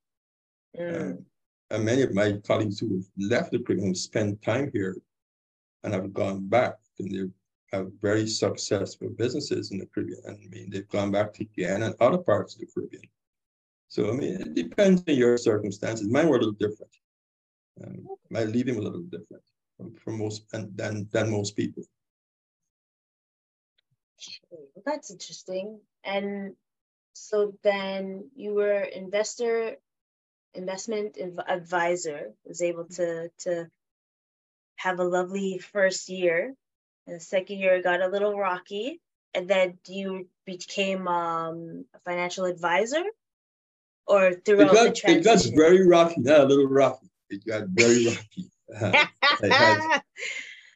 Mm. 0.78 1.00
Um, 1.00 1.26
and 1.70 1.84
many 1.84 2.02
of 2.02 2.14
my 2.14 2.32
colleagues 2.46 2.80
who 2.80 2.96
have 2.96 3.30
left 3.30 3.52
the 3.52 3.60
Caribbean 3.60 3.94
spent 3.94 4.42
time 4.42 4.70
here 4.72 4.96
and 5.84 5.94
have 5.94 6.12
gone 6.12 6.48
back 6.48 6.74
and 6.98 7.10
they 7.10 7.76
have 7.76 7.90
very 8.02 8.26
successful 8.26 9.08
businesses 9.10 9.70
in 9.70 9.78
the 9.78 9.86
Caribbean. 9.86 10.20
And 10.24 10.38
I 10.44 10.48
mean, 10.48 10.70
they've 10.70 10.88
gone 10.88 11.12
back 11.12 11.32
to 11.34 11.44
Guyana 11.44 11.86
and 11.86 11.94
other 12.00 12.18
parts 12.18 12.54
of 12.54 12.60
the 12.60 12.66
Caribbean. 12.66 13.04
So 13.88 14.10
I 14.10 14.12
mean, 14.12 14.40
it 14.40 14.54
depends 14.54 15.02
on 15.06 15.14
your 15.14 15.36
circumstances. 15.36 16.08
Mine 16.08 16.28
were 16.28 16.36
a 16.36 16.40
little 16.40 16.52
different. 16.52 16.92
Um, 17.84 18.06
my 18.30 18.44
leaving 18.44 18.76
was 18.76 18.84
a 18.84 18.88
little 18.88 19.02
different 19.02 19.42
from 20.02 20.18
most 20.18 20.44
and, 20.52 20.76
than 20.76 21.08
than 21.12 21.30
most 21.30 21.56
people. 21.56 21.82
Well, 24.50 24.82
that's 24.84 25.10
interesting. 25.10 25.80
And 26.04 26.54
so 27.12 27.54
then 27.62 28.30
you 28.34 28.54
were 28.54 28.80
investor, 28.80 29.76
investment 30.54 31.18
advisor, 31.46 32.32
was 32.44 32.62
able 32.62 32.84
to 32.84 33.30
to 33.40 33.68
have 34.76 34.98
a 34.98 35.04
lovely 35.04 35.58
first 35.58 36.08
year. 36.08 36.54
And 37.06 37.16
the 37.16 37.20
second 37.20 37.58
year 37.58 37.82
got 37.82 38.00
a 38.00 38.08
little 38.08 38.36
rocky. 38.36 39.00
And 39.34 39.48
then 39.48 39.78
you 39.86 40.28
became 40.44 41.06
um, 41.06 41.84
a 41.94 41.98
financial 42.00 42.46
advisor 42.46 43.02
or 44.06 44.32
throughout 44.32 44.70
it 44.70 44.74
got, 44.74 44.84
the 44.88 44.92
transition? 44.92 45.20
It 45.20 45.24
got 45.24 45.56
very 45.56 45.86
rocky, 45.86 46.16
not 46.18 46.40
a 46.40 46.44
little 46.44 46.66
rocky. 46.66 47.10
It 47.28 47.44
got 47.46 47.68
very 47.68 48.06
rocky. 48.06 48.50
Had, 49.40 50.02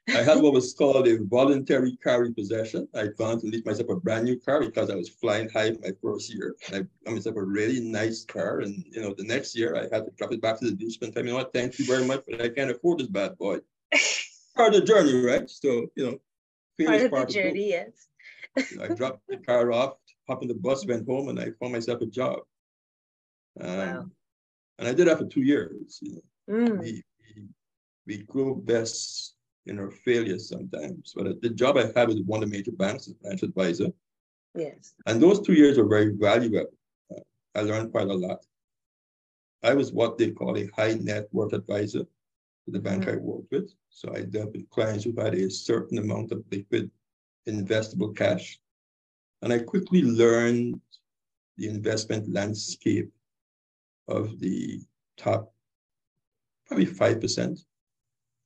I 0.09 0.23
had 0.23 0.43
what 0.43 0.53
was 0.53 0.75
called 0.75 1.09
a 1.09 1.19
voluntary 1.23 1.97
car 1.97 2.23
repossession. 2.23 2.87
I 2.95 3.09
found 3.17 3.41
to 3.41 3.47
leave 3.47 3.65
myself 3.65 3.89
a 3.89 3.97
brand 3.97 4.27
new 4.27 4.39
car 4.39 4.61
because 4.61 4.91
I 4.91 4.97
was 4.97 5.09
flying 5.09 5.49
high 5.49 5.71
my 5.83 5.93
first 6.03 6.33
year. 6.33 6.57
I 6.69 6.81
got 7.05 7.15
myself 7.15 7.37
a 7.37 7.43
really 7.43 7.81
nice 7.81 8.25
car. 8.25 8.61
And, 8.61 8.85
you 8.91 9.01
know, 9.01 9.15
the 9.17 9.25
next 9.25 9.57
year 9.57 9.77
I 9.77 9.95
had 9.95 10.05
to 10.05 10.13
drop 10.17 10.33
it 10.33 10.43
back 10.43 10.61
to 10.61 10.71
the 10.71 10.77
dealership 10.77 11.03
and 11.03 11.15
tell 11.15 11.23
me, 11.23 11.31
you 11.31 11.35
know 11.35 11.39
what, 11.39 11.55
thank 11.55 11.79
you 11.79 11.87
very 11.87 12.05
much, 12.05 12.23
but 12.29 12.43
I 12.43 12.51
can't 12.51 12.71
afford 12.71 12.99
this 12.99 13.07
bad 13.07 13.39
boy. 13.39 13.61
part 14.57 14.75
of 14.75 14.81
the 14.81 14.87
journey, 14.87 15.15
right? 15.25 15.49
So, 15.49 15.87
you 15.97 16.05
know, 16.05 16.87
part 16.87 17.01
of 17.03 17.11
part 17.11 17.29
the 17.29 17.35
journey, 17.35 17.69
yes. 17.71 18.09
I 18.81 18.89
dropped 18.89 19.23
the 19.29 19.39
car 19.39 19.73
off, 19.73 19.95
hopped 20.29 20.43
on 20.43 20.49
the 20.49 20.55
bus, 20.55 20.87
went 20.87 21.09
home, 21.09 21.29
and 21.29 21.41
I 21.41 21.51
found 21.61 21.73
myself 21.73 22.03
a 22.03 22.07
job. 22.07 22.41
Um, 23.61 23.79
wow. 23.79 24.07
And 24.79 24.89
I 24.89 24.93
did 24.93 25.09
that 25.09 25.19
for 25.19 25.27
two 25.27 25.43
years. 25.43 25.99
You 26.03 26.21
know. 26.49 26.55
Mm. 26.55 26.79
We, 26.79 27.03
we, 27.37 27.49
we 28.07 28.17
grow 28.25 28.55
best 28.55 29.34
in 29.67 29.79
our 29.79 29.91
failures 29.91 30.49
sometimes. 30.49 31.13
But 31.17 31.41
the 31.41 31.51
job 31.51 31.77
I 31.77 31.91
had 31.97 32.09
was 32.09 32.21
one 32.23 32.43
of 32.43 32.51
the 32.51 32.57
major 32.57 32.73
banks 32.73 33.09
as 33.09 33.15
financial 33.23 33.49
advisor. 33.49 33.89
Yes. 34.55 34.95
And 35.07 35.21
those 35.21 35.41
two 35.41 35.55
years 35.55 35.79
were 35.79 35.89
very 35.89 36.15
valuable. 36.15 36.67
Uh, 37.11 37.21
I 37.55 37.63
learned 37.63 37.93
quite 37.93 38.09
a 38.09 38.15
lot. 38.15 38.39
I 39.63 39.75
was 39.75 39.93
what 39.93 40.19
they 40.19 40.31
call 40.31 40.57
a 40.57 40.69
high 40.77 40.95
net 40.95 41.29
worth 41.33 41.55
advisor 41.55 42.01
to 42.01 42.71
the 42.71 42.79
bank 42.79 43.05
mm-hmm. 43.05 43.19
I 43.19 43.23
worked 43.23 43.51
with. 43.51 43.73
So 43.91 44.13
I 44.15 44.23
dealt 44.23 44.53
with 44.53 44.69
clients 44.71 45.05
who 45.05 45.15
had 45.19 45.35
a 45.35 45.51
certain 45.51 45.99
amount 45.99 46.33
of 46.33 46.45
liquid 46.51 46.91
investable 47.49 48.15
cash. 48.15 48.59
And 49.43 49.53
I 49.53 49.59
quickly 49.59 50.03
learned 50.03 50.81
the 51.57 51.69
investment 51.69 52.33
landscape 52.33 53.11
of 54.09 54.39
the 54.41 54.81
top 55.17 55.53
probably 56.67 56.87
5% 56.87 57.59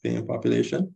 paying 0.02 0.26
population. 0.26 0.94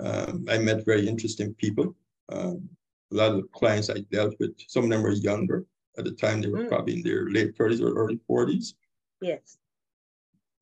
Um, 0.00 0.46
I 0.48 0.58
met 0.58 0.84
very 0.84 1.06
interesting 1.06 1.54
people. 1.54 1.94
Um, 2.30 2.68
a 3.12 3.16
lot 3.16 3.32
of 3.32 3.50
clients 3.52 3.90
I 3.90 4.00
dealt 4.12 4.34
with, 4.38 4.52
some 4.68 4.84
of 4.84 4.90
them 4.90 5.02
were 5.02 5.12
younger. 5.12 5.64
At 5.96 6.04
the 6.04 6.12
time, 6.12 6.40
they 6.40 6.48
were 6.48 6.60
mm. 6.60 6.68
probably 6.68 6.94
in 6.94 7.02
their 7.02 7.28
late 7.30 7.56
30s 7.56 7.80
or 7.80 7.94
early 7.94 8.20
40s. 8.30 8.74
Yes. 9.20 9.58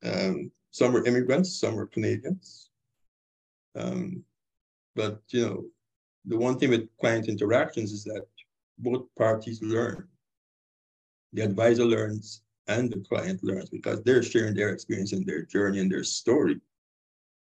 Um, 0.04 0.50
some 0.70 0.92
were 0.92 1.04
immigrants, 1.04 1.58
some 1.58 1.74
were 1.74 1.86
Canadians. 1.86 2.70
Um, 3.74 4.24
but 4.94 5.20
you 5.28 5.46
know, 5.46 5.64
the 6.24 6.36
one 6.36 6.58
thing 6.58 6.70
with 6.70 6.88
client 6.98 7.28
interactions 7.28 7.92
is 7.92 8.04
that 8.04 8.26
both 8.78 9.06
parties 9.16 9.62
learn. 9.62 10.08
The 11.32 11.42
advisor 11.42 11.84
learns 11.84 12.42
and 12.68 12.90
the 12.90 13.00
client 13.00 13.44
learns 13.44 13.68
because 13.68 14.02
they're 14.02 14.22
sharing 14.22 14.54
their 14.54 14.70
experience 14.70 15.12
and 15.12 15.26
their 15.26 15.42
journey 15.42 15.80
and 15.80 15.90
their 15.90 16.04
story, 16.04 16.60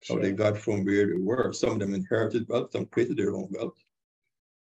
sure. 0.06 0.18
how 0.18 0.22
they 0.22 0.32
got 0.32 0.58
from 0.58 0.86
where 0.86 1.08
they 1.08 1.18
were. 1.18 1.52
Some 1.52 1.72
of 1.72 1.80
them 1.80 1.94
inherited 1.94 2.48
wealth, 2.48 2.72
some 2.72 2.86
created 2.86 3.18
their 3.18 3.36
own 3.36 3.48
wealth. 3.52 3.78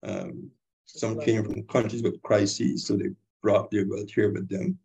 Um, 0.04 0.50
some 0.86 1.20
came 1.22 1.44
from 1.44 1.63
countries 1.63 2.02
with 2.02 2.22
crises, 2.24 2.86
so 2.86 2.98
they 2.98 3.10
brought 3.44 3.70
their 3.70 3.88
wealth 3.88 4.12
here 4.12 4.32
with 4.32 4.50
them. 4.50 4.80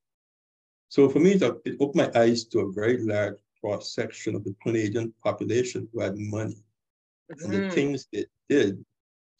So 0.89 1.09
for 1.09 1.19
me, 1.19 1.33
it 1.33 1.43
opened 1.81 1.95
my 1.95 2.21
eyes 2.21 2.45
to 2.47 2.61
a 2.61 2.73
very 2.73 2.99
large 2.99 3.37
cross 3.61 3.95
section 3.95 4.35
of 4.35 4.45
the 4.45 4.55
Canadian 4.63 5.15
population 5.23 5.89
who 5.93 6.01
had 6.01 6.17
money 6.19 6.63
mm-hmm. 7.33 7.45
and 7.45 7.53
the 7.53 7.59
mm-hmm. 7.59 7.75
things 7.75 8.07
they 8.13 8.27
did 8.49 8.85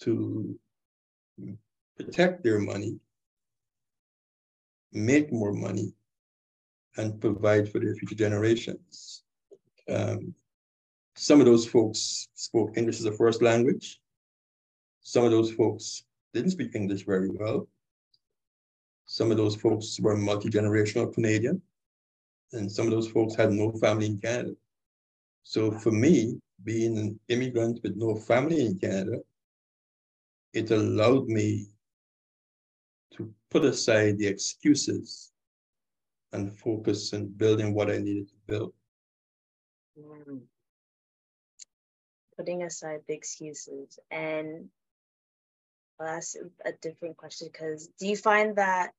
to 0.01 0.59
protect 1.97 2.43
their 2.43 2.59
money, 2.59 2.99
make 4.93 5.33
more 5.33 5.53
money, 5.53 5.93
and 6.97 7.21
provide 7.21 7.71
for 7.71 7.79
their 7.79 7.95
future 7.95 8.15
generations. 8.15 9.23
Um, 9.89 10.35
some 11.17 11.41
of 11.41 11.47
those 11.47 11.67
folks 11.67 12.29
spoke 12.35 12.77
English 12.77 12.99
as 12.99 13.05
a 13.05 13.13
first 13.13 13.43
language. 13.43 14.01
Some 15.01 15.25
of 15.25 15.31
those 15.31 15.53
folks 15.53 16.05
didn't 16.33 16.51
speak 16.51 16.75
English 16.75 17.05
very 17.05 17.31
well. 17.31 17.69
Some 19.07 19.31
of 19.31 19.37
those 19.37 19.55
folks 19.55 20.01
were 20.01 20.17
multi-generational 20.17 21.13
Canadian 21.13 21.63
and 22.53 22.71
some 22.71 22.87
of 22.87 22.93
those 22.93 23.09
folks 23.09 23.35
had 23.35 23.53
no 23.53 23.73
family 23.73 24.07
in 24.07 24.19
Canada. 24.19 24.55
So 25.43 25.71
for 25.71 25.91
me, 25.91 26.41
being 26.63 26.97
an 26.99 27.21
immigrant 27.29 27.81
with 27.83 27.97
no 27.97 28.15
family 28.15 28.65
in 28.65 28.79
Canada, 28.79 29.19
it 30.53 30.71
allowed 30.71 31.27
me 31.27 31.67
to 33.17 33.33
put 33.51 33.65
aside 33.65 34.19
the 34.19 34.27
excuses 34.27 35.33
and 36.33 36.53
focus 36.53 37.13
on 37.13 37.27
building 37.27 37.75
what 37.75 37.91
I 37.91 37.99
needed 37.99 38.29
to 38.29 38.35
build. 38.47 38.73
Mm. 39.99 40.41
Putting 42.37 42.63
aside 42.63 43.01
the 43.07 43.15
excuses. 43.15 43.99
And 44.11 44.69
I'll 46.01 46.09
ask 46.09 46.35
a 46.65 46.73
different 46.73 47.17
question 47.17 47.49
because 47.53 47.89
do 47.99 48.07
you 48.07 48.17
find 48.17 48.57
that 48.57 48.93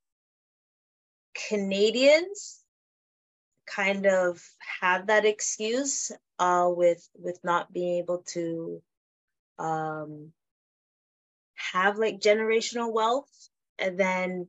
Canadians 1.49 2.61
kind 3.65 4.05
of 4.05 4.41
have 4.81 5.07
that 5.07 5.25
excuse 5.25 6.11
uh, 6.39 6.69
with 6.69 7.07
with 7.15 7.39
not 7.43 7.73
being 7.73 7.97
able 7.99 8.23
to 8.27 8.81
um, 9.59 10.31
have 11.55 11.97
like 11.97 12.19
generational 12.19 12.93
wealth 12.93 13.49
and 13.79 13.99
then 13.99 14.47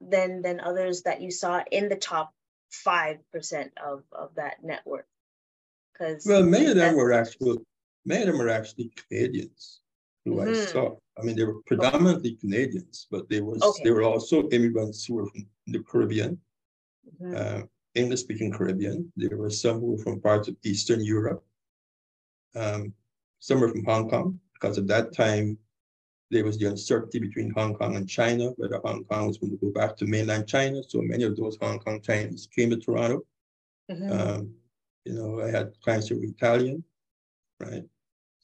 then 0.00 0.42
then 0.42 0.60
others 0.60 1.02
that 1.02 1.20
you 1.20 1.30
saw 1.30 1.62
in 1.70 1.88
the 1.88 1.96
top 1.96 2.32
five 2.70 3.18
percent 3.30 3.72
of 3.84 4.02
of 4.12 4.34
that 4.36 4.62
network? 4.62 5.06
Because 5.92 6.24
well, 6.26 6.42
many 6.42 6.66
of 6.66 6.76
them 6.76 6.96
were 6.96 7.12
actually 7.12 7.58
many 8.04 8.22
of 8.22 8.28
them 8.28 8.40
are 8.40 8.48
actually 8.48 8.92
Canadians 9.08 9.80
who 10.24 10.36
mm-hmm. 10.36 10.50
I 10.50 10.54
saw. 10.54 10.96
I 11.18 11.22
mean, 11.22 11.36
they 11.36 11.44
were 11.44 11.62
predominantly. 11.66 12.36
Canadians, 12.40 13.06
but 13.10 13.28
they 13.28 13.40
was 13.40 13.62
okay. 13.62 13.84
they 13.84 13.90
were 13.90 14.02
also 14.02 14.48
immigrants 14.48 15.04
who 15.04 15.14
were 15.14 15.26
from 15.26 15.46
the 15.66 15.80
Caribbean, 15.80 16.38
mm-hmm. 17.20 17.34
uh, 17.36 17.62
English-speaking 17.94 18.52
Caribbean. 18.52 19.12
There 19.16 19.36
were 19.36 19.50
some 19.50 19.80
who 19.80 19.92
were 19.92 20.02
from 20.02 20.20
parts 20.20 20.48
of 20.48 20.56
Eastern 20.64 21.04
Europe. 21.04 21.44
Um, 22.54 22.92
some 23.40 23.60
were 23.60 23.68
from 23.68 23.84
Hong 23.84 24.08
Kong 24.08 24.40
because 24.54 24.78
at 24.78 24.86
that 24.88 25.12
time 25.14 25.58
there 26.30 26.44
was 26.44 26.58
the 26.58 26.66
uncertainty 26.66 27.18
between 27.18 27.50
Hong 27.50 27.74
Kong 27.74 27.96
and 27.96 28.08
China, 28.08 28.50
whether 28.56 28.80
Hong 28.84 29.04
Kong 29.04 29.28
was 29.28 29.38
going 29.38 29.52
to 29.52 29.58
go 29.58 29.70
back 29.70 29.96
to 29.98 30.06
mainland 30.06 30.48
China. 30.48 30.82
So 30.82 31.00
many 31.02 31.24
of 31.24 31.36
those 31.36 31.56
Hong 31.60 31.78
Kong 31.78 32.00
Chinese 32.00 32.48
came 32.54 32.70
to 32.70 32.76
Toronto. 32.76 33.24
Mm-hmm. 33.90 34.12
Um, 34.12 34.54
you 35.04 35.12
know, 35.12 35.42
I 35.42 35.50
had 35.50 35.78
clients 35.82 36.08
who 36.08 36.16
were 36.16 36.24
Italian, 36.24 36.82
right? 37.60 37.84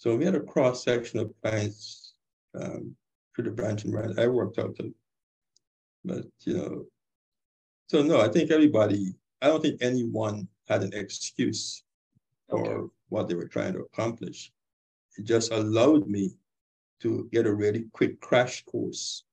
So 0.00 0.16
we 0.16 0.24
had 0.24 0.34
a 0.34 0.40
cross 0.40 0.82
section 0.82 1.18
of 1.18 1.34
clients 1.42 2.14
um, 2.58 2.96
through 3.36 3.44
the 3.44 3.50
branch 3.50 3.84
and 3.84 3.92
branch 3.92 4.18
I 4.18 4.28
worked 4.28 4.58
out 4.58 4.74
of. 4.80 4.86
But, 6.06 6.24
you 6.46 6.56
know, 6.56 6.86
so 7.86 8.02
no, 8.02 8.18
I 8.18 8.28
think 8.28 8.50
everybody, 8.50 9.14
I 9.42 9.48
don't 9.48 9.60
think 9.60 9.82
anyone 9.82 10.48
had 10.68 10.82
an 10.82 10.94
excuse 10.94 11.82
for 12.48 12.66
okay. 12.66 12.92
what 13.10 13.28
they 13.28 13.34
were 13.34 13.46
trying 13.46 13.74
to 13.74 13.80
accomplish. 13.80 14.50
It 15.18 15.26
just 15.26 15.52
allowed 15.52 16.08
me 16.08 16.30
to 17.02 17.28
get 17.30 17.46
a 17.46 17.54
really 17.54 17.84
quick 17.92 18.22
crash 18.22 18.64
course 18.64 19.24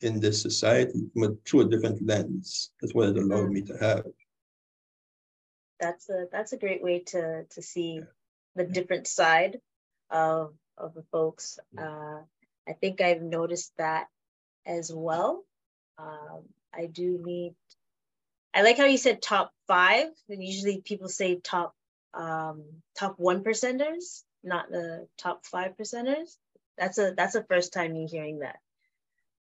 in 0.00 0.18
this 0.18 0.42
society 0.42 1.00
through 1.46 1.60
a 1.60 1.68
different 1.68 2.04
lens. 2.04 2.72
That's 2.80 2.92
what 2.92 3.10
it 3.10 3.18
allowed 3.18 3.50
me 3.50 3.62
to 3.62 3.76
have. 3.76 4.04
That's 5.78 6.10
a 6.10 6.26
that's 6.32 6.52
a 6.52 6.58
great 6.58 6.82
way 6.82 7.00
to 7.06 7.44
to 7.44 7.62
see 7.62 8.02
the 8.54 8.64
different 8.64 9.06
side 9.06 9.58
of 10.10 10.54
of 10.76 10.94
the 10.94 11.04
folks. 11.12 11.58
Uh, 11.76 12.20
I 12.68 12.72
think 12.80 13.00
I've 13.00 13.22
noticed 13.22 13.72
that 13.78 14.06
as 14.66 14.92
well. 14.94 15.44
Um, 15.98 16.42
I 16.74 16.86
do 16.86 17.18
meet. 17.22 17.54
I 18.54 18.62
like 18.62 18.76
how 18.76 18.84
you 18.84 18.98
said 18.98 19.22
top 19.22 19.52
five. 19.66 20.08
And 20.28 20.42
usually 20.42 20.80
people 20.80 21.08
say 21.08 21.40
top 21.40 21.74
um, 22.14 22.64
top 22.98 23.14
one 23.18 23.42
percenters 23.42 24.22
not 24.42 24.70
the 24.70 25.06
top 25.18 25.44
five 25.46 25.76
percenters? 25.76 26.36
That's 26.78 26.98
a 26.98 27.14
that's 27.16 27.34
the 27.34 27.44
first 27.44 27.72
time 27.72 27.94
you're 27.94 28.08
hearing 28.08 28.40
that. 28.40 28.58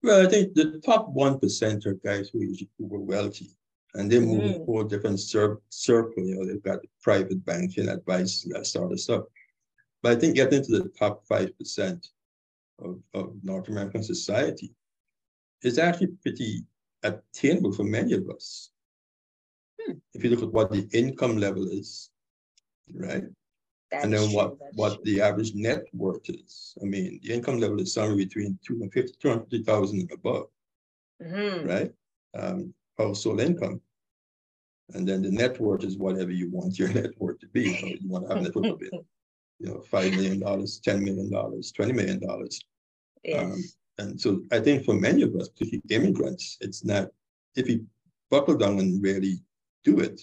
Well, 0.03 0.25
I 0.25 0.29
think 0.29 0.53
the 0.53 0.81
top 0.85 1.09
one 1.09 1.39
percent 1.39 1.85
are 1.85 1.93
guys 1.93 2.29
who, 2.29 2.39
who 2.77 2.85
were 2.85 2.99
wealthy 2.99 3.56
and 3.97 4.11
they 4.11 4.19
move 4.19 4.43
mm. 4.43 4.65
whole 4.65 4.83
different 4.83 5.19
cir- 5.19 5.59
circle. 5.69 6.23
You 6.23 6.35
know, 6.35 6.45
they've 6.45 6.63
got 6.63 6.79
private 7.01 7.43
banking 7.45 7.89
advice, 7.89 8.43
that 8.51 8.67
sort 8.67 8.91
of 8.91 8.99
stuff. 8.99 9.23
But 10.03 10.17
I 10.17 10.19
think 10.19 10.35
getting 10.35 10.59
into 10.59 10.77
the 10.77 10.89
top 10.89 11.25
five 11.27 11.57
percent 11.57 12.07
of, 12.79 12.99
of 13.15 13.33
North 13.43 13.67
American 13.69 14.03
society 14.03 14.73
is 15.63 15.79
actually 15.79 16.15
pretty 16.21 16.63
attainable 17.03 17.73
for 17.73 17.83
many 17.83 18.13
of 18.13 18.29
us. 18.29 18.69
Hmm. 19.81 19.93
If 20.13 20.23
you 20.23 20.29
look 20.29 20.43
at 20.43 20.53
what 20.53 20.71
the 20.71 20.87
income 20.93 21.37
level 21.37 21.67
is, 21.67 22.11
right? 22.93 23.23
That 23.91 24.03
and 24.03 24.13
then 24.13 24.31
what, 24.31 24.57
what 24.73 24.95
true. 24.95 25.01
the 25.05 25.21
average 25.21 25.55
net 25.55 25.85
worth 25.93 26.29
is. 26.29 26.77
I 26.81 26.85
mean, 26.85 27.19
the 27.23 27.33
income 27.33 27.59
level 27.59 27.79
is 27.79 27.93
somewhere 27.93 28.17
between 28.17 28.59
250, 28.63 29.13
250,000 29.19 29.99
and 30.01 30.11
above, 30.11 30.47
mm-hmm. 31.23 31.67
right? 31.67 31.91
Um, 32.37 32.73
household 32.97 33.39
income. 33.39 33.81
And 34.93 35.07
then 35.07 35.21
the 35.21 35.31
net 35.31 35.59
worth 35.59 35.83
is 35.83 35.97
whatever 35.97 36.31
you 36.31 36.49
want 36.49 36.79
your 36.79 36.89
net 36.93 37.11
worth 37.19 37.39
to 37.39 37.47
be. 37.47 37.63
You, 37.63 37.97
you 38.01 38.09
want 38.09 38.27
to 38.27 38.29
have 38.29 38.37
a 38.37 38.41
net 38.43 38.55
worth 38.55 38.71
of, 38.71 38.81
you 39.59 39.67
know, 39.67 39.83
$5 39.91 40.11
million, 40.15 40.39
$10 40.39 41.01
million, 41.01 41.29
$20 41.29 41.93
million. 41.93 42.47
Yes. 43.23 43.43
Um, 43.43 43.63
and 43.97 44.21
so 44.21 44.41
I 44.51 44.59
think 44.59 44.85
for 44.85 44.93
many 44.93 45.23
of 45.23 45.35
us, 45.35 45.49
particularly 45.49 45.81
immigrants, 45.89 46.57
it's 46.61 46.85
not, 46.85 47.09
if 47.55 47.67
you 47.67 47.85
buckle 48.29 48.55
down 48.55 48.79
and 48.79 49.01
really 49.01 49.39
do 49.83 49.99
it, 49.99 50.21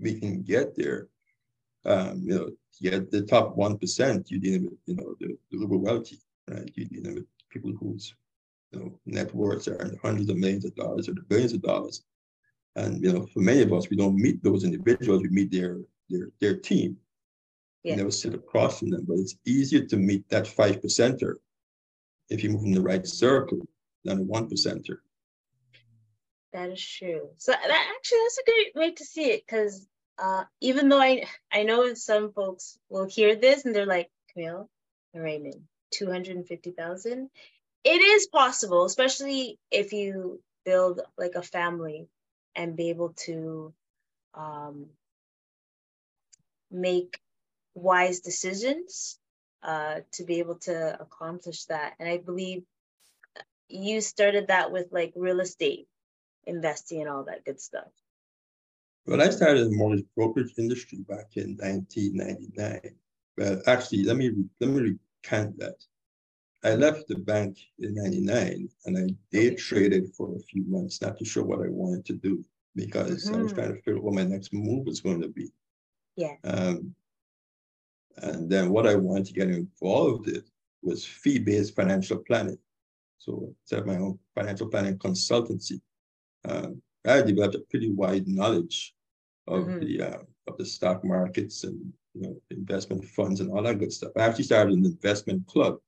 we 0.00 0.18
can 0.18 0.42
get 0.42 0.76
there. 0.76 1.08
Um, 1.84 2.22
you 2.24 2.34
know, 2.34 2.50
yeah, 2.80 2.98
the 3.10 3.22
top 3.22 3.56
one 3.56 3.78
percent, 3.78 4.30
you're 4.30 4.40
dealing 4.40 4.64
with, 4.64 4.78
you 4.86 4.96
know, 4.96 5.14
the, 5.20 5.36
the 5.50 5.58
uber 5.58 5.76
wealthy, 5.76 6.20
right? 6.48 6.70
You're 6.74 6.88
dealing 6.88 7.14
with 7.14 7.26
people 7.50 7.72
whose, 7.80 8.14
you 8.72 8.80
know, 8.80 9.00
net 9.06 9.34
worths 9.34 9.68
are 9.68 9.80
in 9.82 9.92
the 9.92 9.98
hundreds 10.02 10.28
of 10.28 10.36
millions 10.36 10.64
of 10.64 10.74
dollars 10.74 11.08
or 11.08 11.14
the 11.14 11.22
billions 11.22 11.52
of 11.52 11.62
dollars. 11.62 12.02
And 12.76 13.02
you 13.02 13.12
know, 13.12 13.26
for 13.26 13.40
many 13.40 13.62
of 13.62 13.72
us, 13.72 13.88
we 13.88 13.96
don't 13.96 14.16
meet 14.16 14.42
those 14.42 14.62
individuals. 14.62 15.22
We 15.22 15.30
meet 15.30 15.50
their 15.50 15.78
their 16.10 16.28
their 16.40 16.56
team. 16.56 16.98
Yeah. 17.82 17.92
We 17.92 17.96
never 17.96 18.10
sit 18.10 18.34
across 18.34 18.78
from 18.78 18.90
them. 18.90 19.04
But 19.08 19.18
it's 19.18 19.36
easier 19.46 19.84
to 19.86 19.96
meet 19.96 20.28
that 20.28 20.46
five 20.46 20.80
percenter 20.80 21.36
if 22.28 22.44
you 22.44 22.50
move 22.50 22.64
in 22.64 22.72
the 22.72 22.82
right 22.82 23.06
circle 23.06 23.66
than 24.04 24.18
a 24.18 24.22
one 24.22 24.48
percenter. 24.48 24.98
That 26.52 26.70
is 26.70 26.84
true. 26.84 27.30
So 27.38 27.52
that 27.52 27.92
actually 27.96 28.18
that's 28.24 28.38
a 28.38 28.50
great 28.50 28.74
way 28.74 28.92
to 28.92 29.04
see 29.04 29.30
it 29.30 29.44
because 29.46 29.86
uh, 30.18 30.44
even 30.60 30.88
though 30.88 31.00
I 31.00 31.24
I 31.50 31.62
know 31.62 31.94
some 31.94 32.32
folks 32.32 32.78
will 32.90 33.06
hear 33.06 33.36
this 33.36 33.64
and 33.64 33.74
they're 33.74 33.86
like, 33.86 34.10
Camille, 34.32 34.68
Raymond, 35.14 35.62
250,000. 35.92 37.30
It 37.84 37.88
is 38.02 38.26
possible, 38.26 38.84
especially 38.84 39.58
if 39.70 39.92
you 39.92 40.42
build 40.64 41.00
like 41.16 41.36
a 41.36 41.42
family 41.42 42.08
and 42.56 42.76
be 42.76 42.90
able 42.90 43.10
to 43.10 43.72
um, 44.34 44.86
make 46.70 47.20
wise 47.74 48.20
decisions 48.20 49.18
uh, 49.62 50.00
to 50.12 50.24
be 50.24 50.38
able 50.38 50.56
to 50.56 51.00
accomplish 51.00 51.64
that. 51.66 51.94
And 52.00 52.08
I 52.08 52.18
believe 52.18 52.64
you 53.68 54.00
started 54.00 54.48
that 54.48 54.72
with 54.72 54.88
like 54.92 55.12
real 55.16 55.40
estate 55.40 55.86
investing 56.44 57.00
and 57.00 57.10
all 57.10 57.24
that 57.24 57.44
good 57.44 57.60
stuff. 57.60 57.88
Well, 59.06 59.22
I 59.22 59.30
started 59.30 59.66
the 59.66 59.76
mortgage 59.76 60.04
brokerage 60.16 60.54
industry 60.58 60.98
back 61.08 61.36
in 61.36 61.56
1999. 61.56 62.80
Well, 63.38 63.62
actually, 63.66 64.04
let 64.04 64.16
me 64.16 64.32
let 64.60 64.70
me 64.70 64.98
recant 65.22 65.58
that. 65.58 65.76
I 66.66 66.74
left 66.74 67.06
the 67.06 67.14
bank 67.14 67.58
in 67.78 67.94
99 67.94 68.68
and 68.86 68.98
I 68.98 69.14
day 69.30 69.54
traded 69.54 70.12
for 70.16 70.34
a 70.34 70.40
few 70.40 70.64
months, 70.66 71.00
not 71.00 71.16
to 71.18 71.24
show 71.24 71.44
what 71.44 71.60
I 71.60 71.68
wanted 71.68 72.04
to 72.06 72.14
do 72.14 72.44
because 72.74 73.26
mm-hmm. 73.26 73.36
I 73.36 73.42
was 73.42 73.52
mm-hmm. 73.52 73.60
trying 73.60 73.74
to 73.74 73.82
figure 73.82 73.98
out 73.98 74.02
what 74.02 74.14
my 74.14 74.24
next 74.24 74.52
move 74.52 74.84
was 74.84 75.00
going 75.00 75.20
to 75.22 75.28
be. 75.28 75.48
Yeah. 76.16 76.34
Um, 76.42 76.92
and 78.16 78.50
then 78.50 78.70
what 78.70 78.88
I 78.88 78.96
wanted 78.96 79.26
to 79.26 79.32
get 79.32 79.48
involved 79.48 80.26
in 80.26 80.42
was 80.82 81.04
fee-based 81.04 81.76
financial 81.76 82.18
planning. 82.18 82.58
So 83.18 83.46
I 83.48 83.52
set 83.64 83.86
my 83.86 83.98
own 83.98 84.18
financial 84.34 84.66
planning 84.66 84.98
consultancy. 84.98 85.80
Um, 86.48 86.82
I 87.06 87.22
developed 87.22 87.54
a 87.54 87.60
pretty 87.70 87.92
wide 87.92 88.26
knowledge 88.26 88.92
of 89.46 89.66
mm-hmm. 89.66 89.78
the 89.78 90.02
uh, 90.02 90.18
of 90.48 90.58
the 90.58 90.66
stock 90.66 91.04
markets 91.04 91.62
and 91.62 91.92
you 92.14 92.22
know 92.22 92.36
investment 92.50 93.04
funds 93.04 93.40
and 93.40 93.52
all 93.52 93.62
that 93.62 93.78
good 93.78 93.92
stuff. 93.92 94.10
I 94.16 94.22
actually 94.22 94.44
started 94.44 94.76
an 94.76 94.84
investment 94.84 95.46
club 95.46 95.78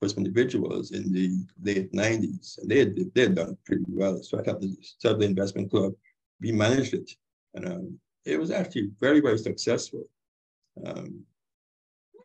for 0.00 0.08
some 0.08 0.18
individuals 0.18 0.90
in 0.92 1.12
the 1.12 1.30
late 1.62 1.92
90s, 1.92 2.58
and 2.58 2.70
they 2.70 2.80
had, 2.80 2.96
they 3.14 3.22
had 3.22 3.34
done 3.34 3.56
pretty 3.64 3.84
well. 3.88 4.22
So 4.22 4.38
I 4.38 4.44
helped 4.44 4.62
the 4.62 4.76
the 5.02 5.24
investment 5.24 5.70
club. 5.70 5.92
We 6.40 6.52
managed 6.52 6.94
it, 6.94 7.10
and 7.54 7.66
um, 7.66 7.98
it 8.24 8.38
was 8.38 8.50
actually 8.50 8.90
very, 9.00 9.20
very 9.20 9.38
successful. 9.38 10.04
Um, 10.84 11.24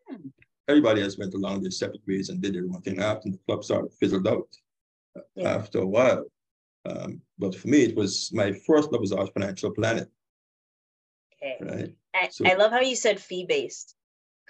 hmm. 0.08 0.28
Everybody 0.68 1.00
has 1.00 1.18
went 1.18 1.34
along 1.34 1.62
their 1.62 1.70
separate 1.70 2.02
ways 2.06 2.28
and 2.28 2.40
did 2.40 2.54
their 2.54 2.64
own 2.64 2.82
thing 2.82 3.00
after 3.00 3.30
the 3.30 3.38
club 3.46 3.64
sort 3.64 3.86
of 3.86 3.94
fizzled 3.94 4.28
out 4.28 4.48
yeah. 5.34 5.54
after 5.54 5.78
a 5.78 5.86
while. 5.86 6.24
Um, 6.84 7.20
but 7.38 7.54
for 7.54 7.68
me, 7.68 7.82
it 7.82 7.96
was 7.96 8.30
my 8.32 8.52
first 8.52 8.92
love 8.92 9.00
was 9.00 9.12
our 9.12 9.26
financial 9.28 9.70
planning. 9.70 10.06
Okay. 11.42 11.56
Right. 11.60 11.94
I, 12.14 12.28
so, 12.28 12.46
I 12.46 12.54
love 12.54 12.72
how 12.72 12.80
you 12.80 12.96
said 12.96 13.20
fee 13.20 13.46
based. 13.48 13.96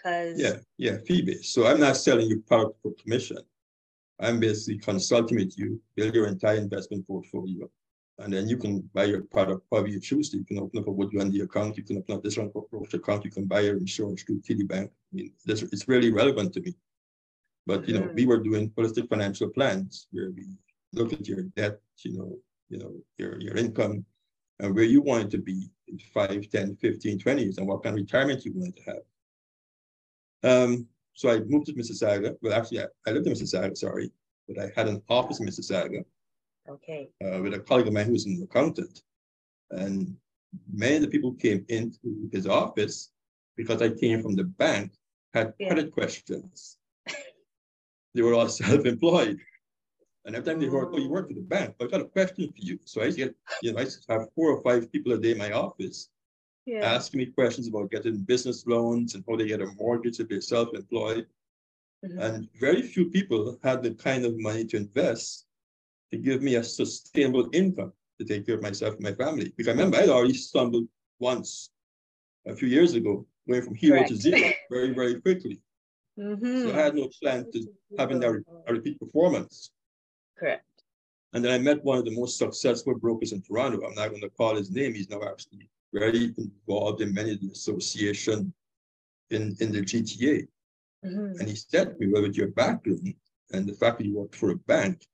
Cause 0.02 0.34
yeah, 0.36 0.56
yeah, 0.78 0.96
fee 1.06 1.22
based. 1.22 1.54
So 1.54 1.66
I'm 1.66 1.80
not 1.80 1.96
selling 1.96 2.28
you 2.28 2.40
product 2.40 2.82
for 2.82 2.92
commission. 3.00 3.38
I'm 4.20 4.40
basically 4.40 4.78
consulting 4.78 5.38
with 5.38 5.58
you, 5.58 5.80
build 5.96 6.14
your 6.14 6.26
entire 6.26 6.56
investment 6.56 7.06
portfolio. 7.06 7.68
And 8.18 8.32
then 8.32 8.48
you 8.48 8.56
can 8.56 8.88
buy 8.94 9.04
your 9.04 9.22
product 9.22 9.66
however 9.70 9.88
you 9.88 10.00
choose 10.00 10.30
to. 10.30 10.38
You 10.38 10.44
can 10.44 10.58
open 10.58 10.80
up 10.80 10.86
a 10.86 10.92
Wood 10.92 11.10
Gundy 11.10 11.42
account, 11.42 11.76
you 11.76 11.82
can 11.82 11.98
open 11.98 12.16
up 12.16 12.22
this 12.22 12.36
one 12.36 12.50
approach 12.54 12.94
account, 12.94 13.24
you 13.24 13.30
can 13.30 13.46
buy 13.46 13.60
your 13.60 13.76
insurance 13.76 14.22
through 14.22 14.40
TD 14.40 14.68
Bank. 14.68 14.90
I 15.12 15.16
mean, 15.16 15.32
this, 15.44 15.62
it's 15.62 15.88
really 15.88 16.12
relevant 16.12 16.52
to 16.54 16.60
me. 16.60 16.74
But 17.66 17.88
you 17.88 17.94
know, 17.94 18.06
mm. 18.06 18.14
we 18.14 18.26
were 18.26 18.38
doing 18.38 18.70
holistic 18.70 19.08
financial 19.08 19.48
plans 19.48 20.08
where 20.10 20.30
we 20.30 20.56
look 20.92 21.12
at 21.12 21.26
your 21.26 21.42
debt, 21.56 21.80
you 22.04 22.18
know, 22.18 22.36
you 22.68 22.78
know, 22.78 22.92
your, 23.18 23.40
your 23.40 23.56
income, 23.56 24.04
and 24.60 24.74
where 24.74 24.84
you 24.84 25.00
want 25.00 25.24
it 25.24 25.30
to 25.30 25.38
be 25.38 25.70
in 25.88 25.98
5, 25.98 26.48
10, 26.48 26.76
15, 26.76 27.18
20 27.18 27.42
years, 27.42 27.58
and 27.58 27.66
what 27.66 27.82
kind 27.82 27.94
of 27.94 28.00
retirement 28.00 28.44
you 28.44 28.52
want 28.54 28.76
to 28.76 28.82
have. 28.84 29.02
Um, 30.42 30.86
so 31.14 31.30
I 31.30 31.40
moved 31.40 31.66
to 31.66 31.74
Mississauga. 31.74 32.36
Well, 32.42 32.52
actually, 32.52 32.80
I, 32.80 32.86
I 33.06 33.10
lived 33.10 33.26
in 33.26 33.32
Mississauga, 33.32 33.76
sorry, 33.76 34.10
but 34.48 34.58
I 34.58 34.72
had 34.74 34.88
an 34.88 35.02
office 35.08 35.40
in 35.40 35.46
Mississauga. 35.46 36.04
Okay. 36.68 37.10
Uh, 37.24 37.40
with 37.42 37.54
a 37.54 37.60
colleague 37.60 37.88
of 37.88 37.92
mine 37.92 38.06
who 38.06 38.12
was 38.12 38.26
an 38.26 38.46
accountant. 38.48 39.02
And 39.70 40.16
many 40.72 40.96
of 40.96 41.02
the 41.02 41.08
people 41.08 41.32
came 41.34 41.64
into 41.68 42.28
his 42.32 42.46
office 42.46 43.10
because 43.56 43.82
I 43.82 43.90
came 43.90 44.22
from 44.22 44.34
the 44.34 44.44
bank, 44.44 44.92
had 45.34 45.54
yeah. 45.58 45.68
credit 45.68 45.92
questions. 45.92 46.78
they 48.14 48.22
were 48.22 48.34
all 48.34 48.48
self-employed. 48.62 49.38
And 50.24 50.36
every 50.36 50.52
time 50.52 50.60
they 50.60 50.68
heard, 50.68 50.90
oh, 50.92 50.98
you 50.98 51.08
work 51.08 51.28
for 51.28 51.34
the 51.34 51.40
bank, 51.40 51.74
I've 51.80 51.90
got 51.90 52.00
a 52.00 52.04
question 52.04 52.46
for 52.46 52.58
you. 52.58 52.78
So 52.84 53.02
I 53.02 53.10
get, 53.10 53.34
you 53.60 53.72
know, 53.72 53.80
I 53.80 53.86
have 54.12 54.28
four 54.36 54.50
or 54.50 54.62
five 54.62 54.90
people 54.92 55.12
a 55.12 55.18
day 55.18 55.32
in 55.32 55.38
my 55.38 55.50
office 55.50 56.10
yeah. 56.66 56.94
asking 56.94 57.18
me 57.18 57.26
questions 57.26 57.68
about 57.68 57.90
getting 57.90 58.18
business 58.18 58.66
loans 58.66 59.14
and 59.14 59.24
how 59.28 59.36
they 59.36 59.46
get 59.46 59.60
a 59.60 59.66
mortgage 59.78 60.20
if 60.20 60.28
they're 60.28 60.40
self-employed. 60.40 61.26
Mm-hmm. 62.04 62.18
And 62.18 62.48
very 62.58 62.82
few 62.82 63.10
people 63.10 63.58
had 63.62 63.82
the 63.82 63.94
kind 63.94 64.24
of 64.24 64.38
money 64.38 64.64
to 64.66 64.76
invest 64.76 65.46
to 66.10 66.18
give 66.18 66.42
me 66.42 66.56
a 66.56 66.64
sustainable 66.64 67.48
income 67.52 67.92
to 68.18 68.24
take 68.24 68.46
care 68.46 68.56
of 68.56 68.62
myself 68.62 68.94
and 68.94 69.02
my 69.02 69.12
family. 69.12 69.52
Because 69.56 69.68
I 69.68 69.72
remember 69.72 69.98
I'd 69.98 70.08
already 70.08 70.34
stumbled 70.34 70.86
once 71.18 71.70
a 72.46 72.54
few 72.54 72.68
years 72.68 72.94
ago, 72.94 73.26
going 73.48 73.62
from 73.62 73.74
hero 73.74 73.98
Correct. 73.98 74.10
to 74.10 74.16
zero 74.16 74.50
very, 74.70 74.92
very 74.92 75.20
quickly. 75.20 75.60
Mm-hmm. 76.18 76.68
So 76.68 76.74
I 76.74 76.82
had 76.82 76.94
no 76.94 77.08
plan 77.20 77.50
to 77.52 77.66
having 77.98 78.22
a, 78.22 78.32
a 78.66 78.72
repeat 78.72 78.98
performance. 78.98 79.70
Correct. 80.38 80.64
And 81.32 81.42
then 81.42 81.52
I 81.52 81.58
met 81.58 81.82
one 81.82 81.98
of 81.98 82.04
the 82.04 82.14
most 82.14 82.36
successful 82.36 82.94
brokers 82.98 83.32
in 83.32 83.40
Toronto. 83.40 83.86
I'm 83.86 83.94
not 83.94 84.10
going 84.10 84.20
to 84.20 84.28
call 84.30 84.54
his 84.54 84.70
name. 84.70 84.92
He's 84.92 85.08
now 85.08 85.22
actually 85.22 85.68
very 85.92 86.34
involved 86.36 87.00
in 87.00 87.14
many 87.14 87.32
of 87.32 87.40
the 87.40 87.50
association 87.50 88.52
in, 89.30 89.56
in 89.60 89.72
the 89.72 89.80
GTA. 89.80 90.46
Mm-hmm. 91.04 91.40
And 91.40 91.48
he 91.48 91.56
said 91.56 91.90
to 91.90 91.98
me, 91.98 92.12
well, 92.12 92.22
with 92.22 92.36
your 92.36 92.48
background 92.48 93.14
and 93.52 93.66
the 93.66 93.74
fact 93.74 93.98
that 93.98 94.06
you 94.06 94.16
work 94.16 94.34
for 94.34 94.50
a 94.50 94.56
bank, 94.56 95.04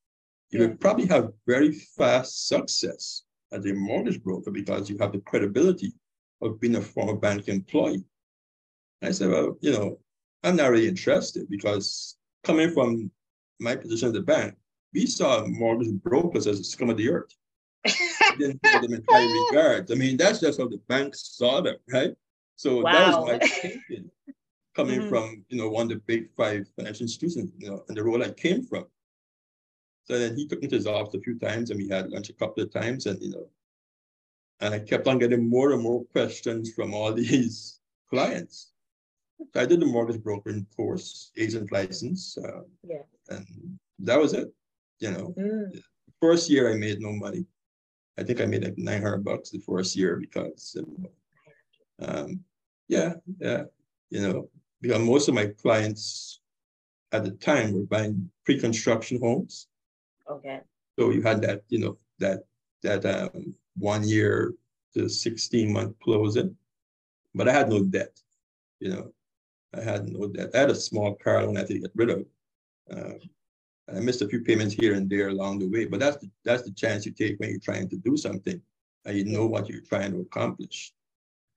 you 0.50 0.60
would 0.60 0.80
probably 0.80 1.06
have 1.06 1.32
very 1.46 1.72
fast 1.72 2.48
success 2.48 3.22
as 3.52 3.64
a 3.64 3.72
mortgage 3.74 4.22
broker 4.22 4.50
because 4.50 4.88
you 4.88 4.96
have 4.98 5.12
the 5.12 5.20
credibility 5.20 5.92
of 6.40 6.60
being 6.60 6.76
a 6.76 6.80
former 6.80 7.16
bank 7.16 7.48
employee. 7.48 8.04
I 9.02 9.10
said, 9.10 9.30
well, 9.30 9.56
you 9.60 9.72
know, 9.72 9.98
I'm 10.42 10.56
not 10.56 10.70
really 10.70 10.88
interested 10.88 11.48
because 11.48 12.16
coming 12.44 12.70
from 12.70 13.10
my 13.60 13.76
position 13.76 14.08
at 14.08 14.14
the 14.14 14.20
bank, 14.20 14.54
we 14.94 15.06
saw 15.06 15.46
mortgage 15.46 15.92
brokers 16.02 16.46
as 16.46 16.60
a 16.60 16.64
scum 16.64 16.90
of 16.90 16.96
the 16.96 17.10
earth. 17.10 17.34
Didn't 18.38 18.62
put 18.62 18.82
them 18.82 18.94
in 18.94 19.04
high 19.08 19.26
regard. 19.50 19.90
I 19.90 19.94
mean, 19.94 20.16
that's 20.16 20.40
just 20.40 20.60
how 20.60 20.68
the 20.68 20.80
banks 20.88 21.36
saw 21.36 21.60
them, 21.60 21.76
right? 21.92 22.14
So 22.56 22.82
wow. 22.82 22.92
that 22.92 23.08
was 23.08 23.26
my 23.26 23.38
thinking 23.62 24.10
coming 24.74 25.00
mm-hmm. 25.00 25.08
from, 25.08 25.44
you 25.48 25.58
know, 25.58 25.68
one 25.68 25.84
of 25.84 25.88
the 25.88 26.02
big 26.06 26.28
five 26.36 26.66
financial 26.76 27.02
institutions, 27.02 27.50
you 27.58 27.68
know, 27.68 27.84
and 27.88 27.96
the 27.96 28.02
role 28.02 28.22
I 28.22 28.30
came 28.30 28.64
from. 28.64 28.86
So 30.04 30.18
then 30.18 30.36
he 30.36 30.46
took 30.46 30.62
me 30.62 30.68
to 30.68 30.76
his 30.76 30.86
office 30.86 31.14
a 31.14 31.20
few 31.20 31.38
times 31.38 31.70
and 31.70 31.78
we 31.78 31.88
had 31.88 32.10
lunch 32.10 32.30
a 32.30 32.34
couple 32.34 32.62
of 32.62 32.72
times 32.72 33.06
and, 33.06 33.20
you 33.20 33.30
know, 33.30 33.48
and 34.60 34.74
I 34.74 34.78
kept 34.78 35.06
on 35.06 35.18
getting 35.18 35.48
more 35.48 35.72
and 35.72 35.82
more 35.82 36.04
questions 36.06 36.72
from 36.72 36.94
all 36.94 37.12
these 37.24 37.80
clients. 38.08 38.72
So 39.52 39.60
I 39.60 39.66
did 39.66 39.80
the 39.80 39.86
mortgage 39.86 40.22
brokering 40.22 40.66
course, 40.76 41.30
agent 41.36 41.70
license. 41.70 42.36
Uh, 42.36 42.62
yeah. 42.82 43.02
And 43.28 43.78
that 44.00 44.18
was 44.20 44.32
it. 44.32 44.52
You 45.00 45.12
know, 45.12 45.34
mm. 45.38 45.80
first 46.20 46.50
year 46.50 46.72
I 46.72 46.76
made 46.76 47.00
no 47.00 47.12
money. 47.12 47.44
I 48.18 48.24
think 48.24 48.40
I 48.40 48.46
made 48.46 48.64
like 48.64 48.76
900 48.76 49.24
bucks 49.24 49.50
the 49.50 49.60
first 49.60 49.96
year 49.96 50.16
because, 50.16 50.76
um, 52.00 52.40
yeah, 52.88 53.14
yeah, 53.38 53.64
you 54.10 54.20
know, 54.20 54.50
because 54.80 55.00
most 55.00 55.28
of 55.28 55.34
my 55.34 55.46
clients 55.46 56.40
at 57.12 57.24
the 57.24 57.30
time 57.30 57.72
were 57.72 57.84
buying 57.84 58.30
pre-construction 58.44 59.20
homes. 59.20 59.68
Okay. 60.28 60.60
So 60.98 61.10
you 61.10 61.22
had 61.22 61.40
that, 61.42 61.62
you 61.68 61.78
know, 61.78 61.96
that 62.18 62.40
that 62.82 63.04
um, 63.06 63.54
one 63.76 64.06
year 64.06 64.54
to 64.94 65.08
16 65.08 65.72
month 65.72 65.98
closing, 66.00 66.56
but 67.34 67.48
I 67.48 67.52
had 67.52 67.68
no 67.68 67.84
debt, 67.84 68.20
you 68.80 68.90
know, 68.90 69.12
I 69.74 69.80
had 69.80 70.08
no 70.08 70.28
debt. 70.28 70.50
I 70.54 70.58
had 70.58 70.70
a 70.70 70.74
small 70.74 71.14
car 71.14 71.44
loan 71.44 71.56
I 71.56 71.60
had 71.60 71.68
to 71.68 71.78
get 71.78 71.90
rid 71.94 72.10
of. 72.10 72.26
Uh, 72.90 73.14
I 73.94 74.00
missed 74.00 74.22
a 74.22 74.28
few 74.28 74.42
payments 74.42 74.74
here 74.74 74.94
and 74.94 75.08
there 75.08 75.28
along 75.28 75.60
the 75.60 75.68
way, 75.68 75.86
but 75.86 76.00
that's 76.00 76.18
the, 76.18 76.30
that's 76.44 76.62
the 76.62 76.72
chance 76.72 77.06
you 77.06 77.12
take 77.12 77.40
when 77.40 77.50
you're 77.50 77.58
trying 77.58 77.88
to 77.88 77.96
do 77.96 78.16
something 78.16 78.60
and 79.04 79.16
you 79.16 79.24
know 79.24 79.46
what 79.46 79.68
you're 79.68 79.80
trying 79.80 80.12
to 80.12 80.20
accomplish. 80.20 80.92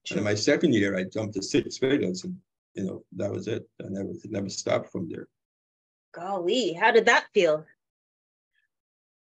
Sure. 0.06 0.18
And 0.18 0.26
in 0.26 0.32
my 0.32 0.36
second 0.36 0.74
year, 0.74 0.98
I 0.98 1.04
jumped 1.04 1.36
to 1.36 1.44
six 1.44 1.78
figures, 1.78 2.24
and 2.24 2.36
you 2.74 2.86
know 2.86 3.04
that 3.18 3.32
was 3.32 3.48
it. 3.48 3.68
I 3.82 3.90
never 3.90 4.10
it 4.10 4.32
never 4.32 4.50
stopped 4.50 4.92
from 4.92 5.10
there. 5.10 5.28
Golly, 6.14 6.74
how 6.74 6.92
did 6.92 7.06
that 7.06 7.26
feel? 7.34 7.66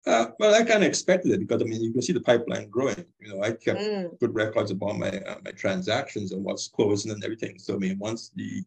Uh, 0.06 0.28
well, 0.40 0.54
I 0.54 0.64
kind 0.64 0.84
of 0.84 0.90
expected 0.90 1.32
it 1.32 1.40
because 1.40 1.62
I 1.62 1.66
mean 1.66 1.82
you 1.82 1.92
can 1.92 2.02
see 2.02 2.14
the 2.14 2.22
pipeline 2.22 2.70
growing. 2.70 3.06
You 3.20 3.36
know, 3.36 3.44
I 3.44 3.52
kept 3.52 3.80
mm. 3.80 4.20
good 4.20 4.34
records 4.34 4.72
about 4.72 4.98
my 4.98 5.10
uh, 5.10 5.38
my 5.44 5.52
transactions 5.52 6.32
and 6.32 6.44
what's 6.44 6.68
closing 6.68 7.12
and 7.12 7.24
everything. 7.24 7.60
So 7.60 7.76
I 7.76 7.78
mean, 7.78 8.00
once 8.00 8.32
the 8.36 8.64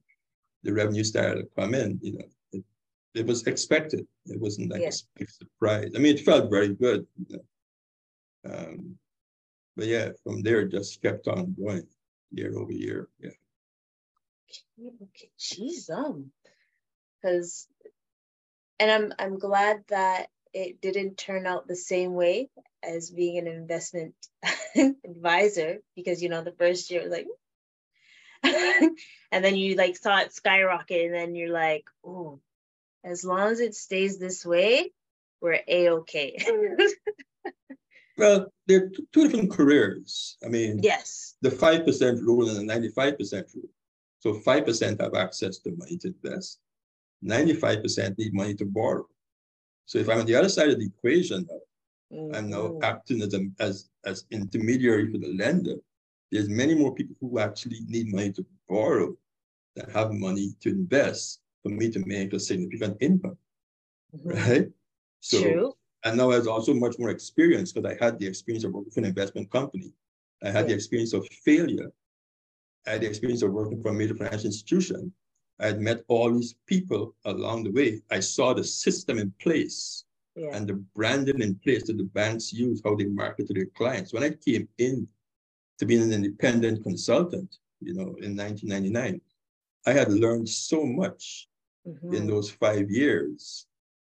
the 0.62 0.72
revenue 0.72 1.04
started 1.04 1.42
to 1.42 1.48
come 1.60 1.74
in, 1.74 1.98
you 2.02 2.12
know, 2.12 2.24
it 3.14 3.26
was 3.26 3.46
expected. 3.46 4.06
It 4.26 4.40
wasn't 4.40 4.70
like 4.70 4.82
yeah. 4.82 4.88
a 4.88 5.18
big 5.18 5.30
surprise. 5.30 5.92
I 5.94 5.98
mean, 5.98 6.16
it 6.16 6.24
felt 6.24 6.50
very 6.50 6.74
good. 6.74 7.06
You 7.28 7.36
know? 8.44 8.54
um, 8.54 8.96
but 9.76 9.86
yeah, 9.86 10.10
from 10.24 10.42
there, 10.42 10.66
just 10.66 11.02
kept 11.02 11.28
on 11.28 11.54
going 11.60 11.86
year 12.30 12.56
over 12.58 12.72
year. 12.72 13.08
Yeah. 13.18 13.30
Okay, 14.80 15.30
jeez, 15.38 15.90
um, 15.90 16.32
because, 17.22 17.68
and 18.78 18.90
I'm 18.90 19.12
I'm 19.18 19.38
glad 19.38 19.84
that 19.88 20.28
it 20.52 20.80
didn't 20.80 21.16
turn 21.16 21.46
out 21.46 21.68
the 21.68 21.76
same 21.76 22.14
way 22.14 22.50
as 22.82 23.10
being 23.10 23.38
an 23.38 23.46
investment 23.46 24.14
advisor 25.04 25.78
because 25.94 26.22
you 26.22 26.28
know 26.28 26.42
the 26.42 26.52
first 26.52 26.90
year 26.90 27.08
like 27.08 27.26
and 28.42 29.44
then 29.44 29.54
you 29.54 29.76
like 29.76 29.96
saw 29.96 30.18
it 30.18 30.32
skyrocket 30.32 31.06
and 31.06 31.14
then 31.14 31.34
you're 31.34 31.52
like 31.52 31.84
oh 32.04 32.40
as 33.04 33.24
long 33.24 33.50
as 33.50 33.60
it 33.60 33.74
stays 33.74 34.18
this 34.18 34.44
way, 34.44 34.92
we're 35.40 35.60
a-okay. 35.66 36.36
well, 38.18 38.52
they're 38.66 38.90
two 39.12 39.28
different 39.28 39.50
careers. 39.50 40.36
I 40.44 40.48
mean, 40.48 40.80
yes, 40.82 41.36
the 41.42 41.50
5% 41.50 42.20
rule 42.22 42.48
and 42.48 42.68
the 42.68 42.90
95% 42.90 43.54
rule. 43.54 43.70
So 44.20 44.34
5% 44.34 45.00
have 45.00 45.14
access 45.14 45.58
to 45.58 45.74
money 45.76 45.96
to 45.98 46.08
invest. 46.08 46.58
95% 47.24 48.18
need 48.18 48.34
money 48.34 48.54
to 48.54 48.66
borrow. 48.66 49.06
So 49.86 49.98
if 49.98 50.08
I'm 50.08 50.20
on 50.20 50.26
the 50.26 50.36
other 50.36 50.48
side 50.48 50.68
of 50.68 50.78
the 50.78 50.86
equation, 50.86 51.48
mm-hmm. 52.12 52.34
I'm 52.34 52.50
now 52.50 52.78
acting 52.82 53.22
as, 53.22 53.34
a, 53.34 53.46
as, 53.58 53.88
as 54.04 54.24
intermediary 54.30 55.10
for 55.10 55.18
the 55.18 55.34
lender. 55.34 55.76
There's 56.30 56.48
many 56.48 56.74
more 56.74 56.94
people 56.94 57.16
who 57.20 57.38
actually 57.38 57.80
need 57.86 58.12
money 58.12 58.32
to 58.32 58.46
borrow 58.68 59.16
than 59.74 59.90
have 59.90 60.12
money 60.12 60.54
to 60.60 60.68
invest 60.68 61.39
for 61.62 61.70
me 61.70 61.90
to 61.90 62.00
make 62.06 62.32
a 62.32 62.40
significant 62.40 62.96
impact, 63.00 63.36
mm-hmm. 64.14 64.30
right? 64.30 64.68
So, 65.20 65.42
True. 65.42 65.72
and 66.04 66.16
now 66.16 66.30
I 66.30 66.38
was 66.38 66.46
also 66.46 66.72
much 66.72 66.96
more 66.98 67.10
experienced 67.10 67.74
because 67.74 67.90
I 67.92 68.02
had 68.04 68.18
the 68.18 68.26
experience 68.26 68.64
of 68.64 68.72
working 68.72 68.90
for 68.90 69.00
an 69.00 69.06
investment 69.06 69.50
company. 69.50 69.92
I 70.42 70.50
had 70.50 70.62
yeah. 70.62 70.68
the 70.68 70.74
experience 70.74 71.12
of 71.12 71.26
failure. 71.44 71.92
I 72.86 72.92
had 72.92 73.02
the 73.02 73.08
experience 73.08 73.42
of 73.42 73.52
working 73.52 73.82
for 73.82 73.90
a 73.90 73.92
major 73.92 74.14
financial 74.14 74.46
institution. 74.46 75.12
I 75.60 75.66
had 75.66 75.80
met 75.80 76.02
all 76.08 76.32
these 76.32 76.54
people 76.66 77.14
along 77.26 77.64
the 77.64 77.72
way. 77.72 78.00
I 78.10 78.20
saw 78.20 78.54
the 78.54 78.64
system 78.64 79.18
in 79.18 79.30
place 79.42 80.04
yeah. 80.34 80.48
and 80.54 80.66
the 80.66 80.82
branding 80.96 81.42
in 81.42 81.56
place 81.56 81.86
that 81.86 81.98
the 81.98 82.04
banks 82.04 82.50
use, 82.52 82.80
how 82.82 82.94
they 82.94 83.04
market 83.04 83.46
to 83.48 83.54
their 83.54 83.66
clients. 83.66 84.14
When 84.14 84.22
I 84.22 84.30
came 84.30 84.66
in 84.78 85.06
to 85.78 85.84
being 85.84 86.02
an 86.02 86.12
independent 86.12 86.82
consultant, 86.82 87.56
you 87.80 87.92
know, 87.92 88.16
in 88.22 88.36
1999, 88.36 89.20
I 89.86 89.92
had 89.92 90.12
learned 90.12 90.48
so 90.48 90.84
much 90.84 91.48
mm-hmm. 91.86 92.14
in 92.14 92.26
those 92.26 92.50
five 92.50 92.90
years 92.90 93.66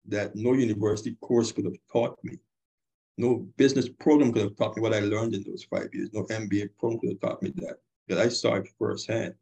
that 0.06 0.34
no 0.34 0.54
university 0.54 1.16
course 1.20 1.52
could 1.52 1.64
have 1.64 1.76
taught 1.92 2.18
me. 2.24 2.38
No 3.18 3.46
business 3.56 3.88
program 3.88 4.32
could 4.32 4.42
have 4.42 4.56
taught 4.56 4.76
me 4.76 4.82
what 4.82 4.94
I 4.94 5.00
learned 5.00 5.34
in 5.34 5.44
those 5.44 5.64
five 5.64 5.88
years. 5.92 6.10
No 6.12 6.24
MBA 6.24 6.70
program 6.78 7.00
could 7.00 7.10
have 7.10 7.20
taught 7.20 7.42
me 7.42 7.52
that. 7.56 7.78
Because 8.06 8.24
I 8.24 8.28
saw 8.28 8.54
it 8.54 8.68
firsthand. 8.78 9.34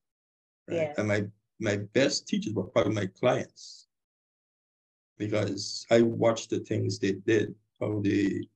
Right? 0.69 0.77
Yeah. 0.77 0.93
And 0.99 1.09
my 1.09 1.25
my 1.59 1.77
best 1.95 2.27
teachers 2.27 2.53
were 2.53 2.65
probably 2.65 2.95
my 2.95 3.07
clients. 3.07 3.87
Because 5.19 5.87
I 5.91 6.03
watched 6.03 6.51
the 6.51 6.61
things 6.61 6.99
they 6.99 7.13
did, 7.13 7.55
how 7.81 8.01
they 8.03 8.47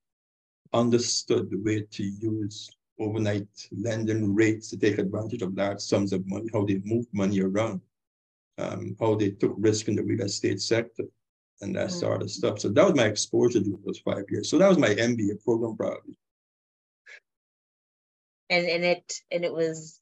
understood 0.72 1.50
the 1.50 1.58
way 1.58 1.86
to 1.90 2.02
use 2.02 2.70
overnight 2.98 3.48
lending 3.72 4.34
rates 4.34 4.68
to 4.70 4.76
take 4.76 4.98
advantage 4.98 5.42
of 5.42 5.56
large 5.56 5.80
sums 5.80 6.12
of 6.12 6.26
money, 6.26 6.48
how 6.52 6.64
they 6.64 6.80
moved 6.84 7.08
money 7.12 7.40
around 7.40 7.80
um, 8.60 8.96
how 9.00 9.14
they 9.14 9.30
took 9.30 9.54
risk 9.58 9.88
in 9.88 9.96
the 9.96 10.02
real 10.02 10.22
estate 10.22 10.60
sector 10.60 11.04
and 11.60 11.74
that 11.76 11.88
mm-hmm. 11.88 11.98
sort 11.98 12.22
of 12.22 12.30
stuff. 12.30 12.58
So 12.58 12.68
that 12.68 12.84
was 12.84 12.94
my 12.94 13.06
exposure 13.06 13.60
during 13.60 13.82
those 13.84 13.98
five 13.98 14.24
years. 14.30 14.50
So 14.50 14.58
that 14.58 14.68
was 14.68 14.78
my 14.78 14.88
MBA 14.88 15.44
program 15.44 15.76
probably. 15.76 16.16
And 18.48 18.66
and 18.66 18.84
it 18.84 19.12
and 19.30 19.44
it 19.44 19.52
was 19.52 20.00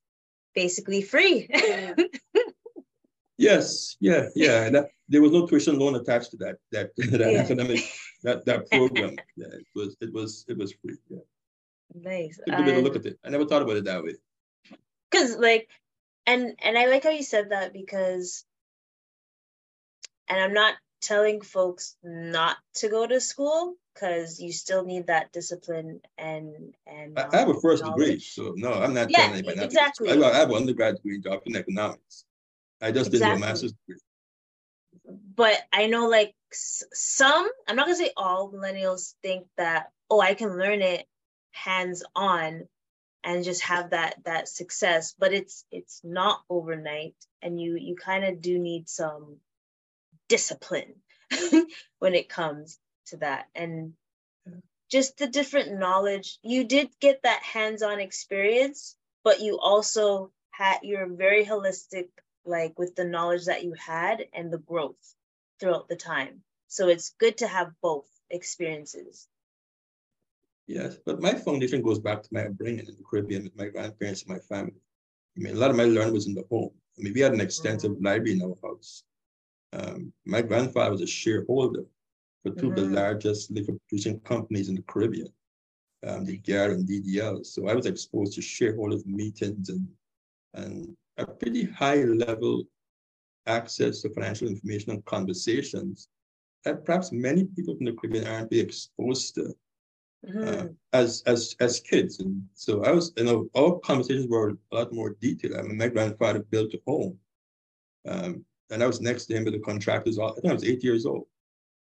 basically 0.54 1.02
free. 1.02 1.48
yes, 3.38 3.96
yeah, 4.00 4.28
yeah. 4.34 4.70
That, 4.70 4.88
there 5.08 5.20
was 5.20 5.32
no 5.32 5.46
tuition 5.46 5.78
loan 5.78 5.96
attached 5.96 6.30
to 6.30 6.36
that 6.38 6.56
that 6.72 6.90
that 6.96 7.32
yeah. 7.32 7.40
academic 7.40 7.80
that 8.22 8.44
that 8.46 8.70
program. 8.70 9.16
yeah, 9.36 9.48
it 9.52 9.66
was 9.74 9.96
it 10.00 10.12
was 10.12 10.44
it 10.48 10.56
was 10.56 10.72
free. 10.72 10.96
Yeah. 11.10 11.18
Nice. 11.94 12.38
It's 12.46 12.70
a 12.70 12.80
look 12.80 12.96
at 12.96 13.06
it. 13.06 13.18
I 13.24 13.30
never 13.30 13.46
thought 13.46 13.62
about 13.62 13.76
it 13.76 13.84
that 13.84 14.02
way. 14.02 14.14
Because 15.10 15.36
like, 15.36 15.68
and 16.26 16.54
and 16.62 16.76
I 16.76 16.86
like 16.86 17.04
how 17.04 17.10
you 17.10 17.22
said 17.22 17.50
that 17.50 17.72
because, 17.72 18.44
and 20.28 20.40
I'm 20.40 20.52
not 20.52 20.74
telling 21.00 21.40
folks 21.40 21.96
not 22.02 22.56
to 22.74 22.88
go 22.88 23.06
to 23.06 23.20
school 23.20 23.74
because 23.94 24.40
you 24.40 24.52
still 24.52 24.84
need 24.84 25.06
that 25.06 25.32
discipline 25.32 26.00
and 26.16 26.74
and. 26.86 27.18
I, 27.18 27.28
I 27.32 27.36
have 27.38 27.48
a 27.48 27.60
first 27.60 27.82
knowledge. 27.82 27.98
degree, 27.98 28.20
so 28.20 28.54
no, 28.56 28.72
I'm 28.72 28.94
not 28.94 29.10
yeah, 29.10 29.18
telling 29.18 29.32
anybody. 29.34 29.60
Exactly. 29.60 30.10
I, 30.10 30.28
I 30.28 30.36
have 30.36 30.50
an 30.50 30.56
undergrad 30.56 30.96
degree 30.96 31.20
in 31.46 31.56
economics. 31.56 32.24
I 32.80 32.92
just 32.92 33.12
exactly. 33.12 33.38
did 33.38 33.44
a 33.44 33.46
master's 33.48 33.72
degree. 33.72 34.00
But 35.34 35.58
I 35.72 35.86
know 35.86 36.08
like 36.08 36.34
some, 36.52 37.48
I'm 37.66 37.76
not 37.76 37.86
gonna 37.86 37.96
say 37.96 38.12
all 38.16 38.52
millennials 38.52 39.14
think 39.22 39.46
that, 39.56 39.90
oh, 40.10 40.20
I 40.20 40.34
can 40.34 40.56
learn 40.56 40.82
it 40.82 41.06
hands 41.52 42.04
on 42.14 42.68
and 43.24 43.44
just 43.44 43.62
have 43.62 43.90
that 43.90 44.14
that 44.24 44.48
success 44.48 45.14
but 45.18 45.32
it's 45.32 45.64
it's 45.72 46.00
not 46.04 46.40
overnight 46.48 47.14
and 47.42 47.60
you 47.60 47.76
you 47.76 47.96
kind 47.96 48.24
of 48.24 48.40
do 48.40 48.58
need 48.58 48.88
some 48.88 49.36
discipline 50.28 50.94
when 51.98 52.14
it 52.14 52.28
comes 52.28 52.78
to 53.06 53.16
that 53.18 53.46
and 53.54 53.92
just 54.90 55.18
the 55.18 55.26
different 55.26 55.78
knowledge 55.78 56.38
you 56.42 56.64
did 56.64 56.88
get 57.00 57.22
that 57.22 57.42
hands-on 57.42 58.00
experience 58.00 58.96
but 59.24 59.40
you 59.40 59.58
also 59.58 60.30
had 60.50 60.78
you're 60.82 61.08
very 61.08 61.44
holistic 61.44 62.08
like 62.44 62.78
with 62.78 62.94
the 62.94 63.04
knowledge 63.04 63.46
that 63.46 63.64
you 63.64 63.74
had 63.74 64.24
and 64.32 64.52
the 64.52 64.58
growth 64.58 65.14
throughout 65.60 65.88
the 65.88 65.96
time 65.96 66.42
so 66.68 66.88
it's 66.88 67.14
good 67.18 67.38
to 67.38 67.46
have 67.46 67.72
both 67.82 68.06
experiences 68.30 69.28
Yes, 70.68 70.98
but 71.04 71.20
my 71.20 71.32
foundation 71.32 71.80
goes 71.80 71.98
back 71.98 72.22
to 72.22 72.28
my 72.30 72.44
upbringing 72.44 72.80
in 72.80 72.94
the 72.94 73.02
Caribbean 73.10 73.44
with 73.44 73.56
my 73.56 73.68
grandparents 73.68 74.22
and 74.22 74.30
my 74.30 74.38
family. 74.38 74.74
I 75.36 75.40
mean, 75.40 75.56
a 75.56 75.58
lot 75.58 75.70
of 75.70 75.76
my 75.76 75.84
learning 75.84 76.12
was 76.12 76.26
in 76.26 76.34
the 76.34 76.44
home. 76.50 76.70
I 76.98 77.02
mean, 77.02 77.14
we 77.14 77.20
had 77.20 77.32
an 77.32 77.40
extensive 77.40 77.92
mm-hmm. 77.92 78.04
library 78.04 78.32
in 78.32 78.42
our 78.42 78.54
house. 78.62 79.02
Um, 79.72 80.12
my 80.24 80.42
grandfather 80.42 80.92
was 80.92 81.02
a 81.02 81.06
shareholder 81.06 81.84
for 82.42 82.50
2 82.50 82.56
mm-hmm. 82.56 82.66
of 82.68 82.76
the 82.76 82.82
mm-hmm. 82.82 82.94
largest 82.94 83.50
liquor 83.50 83.74
producing 83.88 84.20
companies 84.20 84.68
in 84.68 84.76
the 84.76 84.82
Caribbean, 84.82 85.32
um, 86.06 86.24
the 86.24 86.38
GAR 86.38 86.70
and 86.70 86.88
DDL. 86.88 87.44
So 87.44 87.68
I 87.68 87.74
was 87.74 87.86
exposed 87.86 88.34
to 88.34 88.42
shareholders 88.42 89.04
meetings 89.06 89.68
and, 89.68 89.86
and 90.54 90.96
a 91.18 91.26
pretty 91.26 91.64
high 91.64 92.02
level 92.04 92.64
access 93.46 94.02
to 94.02 94.10
financial 94.10 94.48
information 94.48 94.92
and 94.92 95.04
conversations 95.04 96.08
that 96.64 96.84
perhaps 96.84 97.12
many 97.12 97.44
people 97.44 97.76
from 97.76 97.86
the 97.86 97.92
Caribbean 97.92 98.26
aren't 98.26 98.50
be 98.50 98.60
exposed 98.60 99.34
to 99.34 99.54
mm-hmm. 100.26 100.44
uh, 100.44 100.64
as 100.92 101.22
as 101.26 101.54
as 101.60 101.80
kids. 101.80 102.20
And 102.20 102.42
so 102.54 102.84
I 102.84 102.92
was, 102.92 103.12
you 103.16 103.24
know, 103.24 103.48
our 103.56 103.78
conversations 103.80 104.28
were 104.28 104.50
a 104.50 104.74
lot 104.74 104.92
more 104.92 105.16
detailed. 105.20 105.56
I 105.56 105.62
mean, 105.62 105.78
my 105.78 105.88
grandfather 105.88 106.40
built 106.40 106.74
a 106.74 106.80
home, 106.86 107.18
um, 108.06 108.44
and 108.70 108.82
I 108.82 108.86
was 108.86 109.00
next 109.00 109.26
to 109.26 109.36
him 109.36 109.44
with 109.44 109.54
the 109.54 109.60
contractors. 109.60 110.18
I 110.18 110.30
think 110.32 110.46
I 110.46 110.52
was 110.52 110.64
eight 110.64 110.84
years 110.84 111.06
old. 111.06 111.26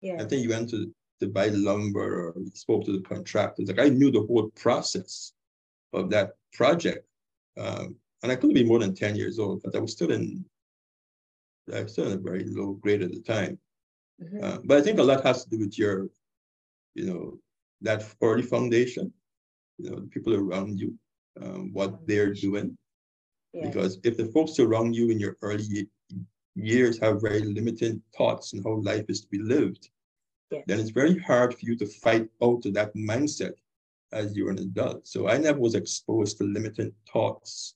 Yeah. 0.01 0.15
I 0.15 0.25
think 0.25 0.41
he 0.41 0.47
went 0.47 0.69
to 0.71 0.91
to 1.19 1.27
buy 1.27 1.47
lumber 1.47 2.27
or 2.27 2.33
he 2.37 2.51
spoke 2.53 2.85
to 2.85 2.91
the 2.91 3.01
contractors. 3.01 3.67
Like 3.67 3.79
I 3.79 3.89
knew 3.89 4.11
the 4.11 4.25
whole 4.27 4.51
process 4.51 5.33
of 5.93 6.09
that 6.11 6.33
project. 6.53 7.07
Um, 7.57 7.95
and 8.21 8.31
I 8.31 8.35
couldn't 8.35 8.53
be 8.53 8.63
more 8.63 8.79
than 8.79 8.93
10 8.93 9.15
years 9.15 9.39
old, 9.39 9.61
but 9.63 9.75
I 9.75 9.79
was 9.79 9.91
still 9.91 10.11
in 10.11 10.45
I 11.73 11.83
was 11.83 11.91
still 11.91 12.07
in 12.07 12.13
a 12.13 12.17
very 12.17 12.45
low 12.45 12.73
grade 12.73 13.01
at 13.01 13.11
the 13.11 13.19
time. 13.19 13.59
Mm-hmm. 14.23 14.43
Uh, 14.43 14.57
but 14.63 14.77
I 14.77 14.81
think 14.81 14.99
a 14.99 15.03
lot 15.03 15.25
has 15.25 15.43
to 15.43 15.49
do 15.49 15.59
with 15.59 15.77
your, 15.77 16.07
you 16.95 17.05
know, 17.05 17.37
that 17.81 18.05
early 18.21 18.43
foundation, 18.43 19.11
you 19.77 19.89
know, 19.89 19.99
the 19.99 20.07
people 20.07 20.33
around 20.33 20.79
you, 20.79 20.97
um, 21.41 21.71
what 21.73 22.07
they're 22.07 22.33
doing. 22.33 22.77
Yeah. 23.53 23.67
Because 23.67 23.99
if 24.03 24.15
the 24.17 24.27
folks 24.27 24.59
around 24.59 24.95
you 24.95 25.09
in 25.09 25.19
your 25.19 25.37
early 25.41 25.89
years 26.57 26.99
have 26.99 27.21
very 27.21 27.41
limited 27.41 28.01
thoughts 28.17 28.53
on 28.53 28.63
how 28.63 28.81
life 28.81 29.05
is 29.09 29.21
to 29.21 29.27
be 29.27 29.39
lived, 29.39 29.89
yeah. 30.51 30.61
then 30.67 30.79
it's 30.79 30.89
very 30.89 31.17
hard 31.19 31.53
for 31.53 31.65
you 31.65 31.75
to 31.77 31.85
fight 31.85 32.27
out 32.43 32.65
of 32.65 32.73
that 32.73 32.95
mindset 32.95 33.53
as 34.11 34.35
you're 34.35 34.49
an 34.49 34.59
adult. 34.59 35.07
So 35.07 35.27
I 35.27 35.37
never 35.37 35.59
was 35.59 35.75
exposed 35.75 36.37
to 36.37 36.45
limited 36.45 36.93
thoughts 37.11 37.75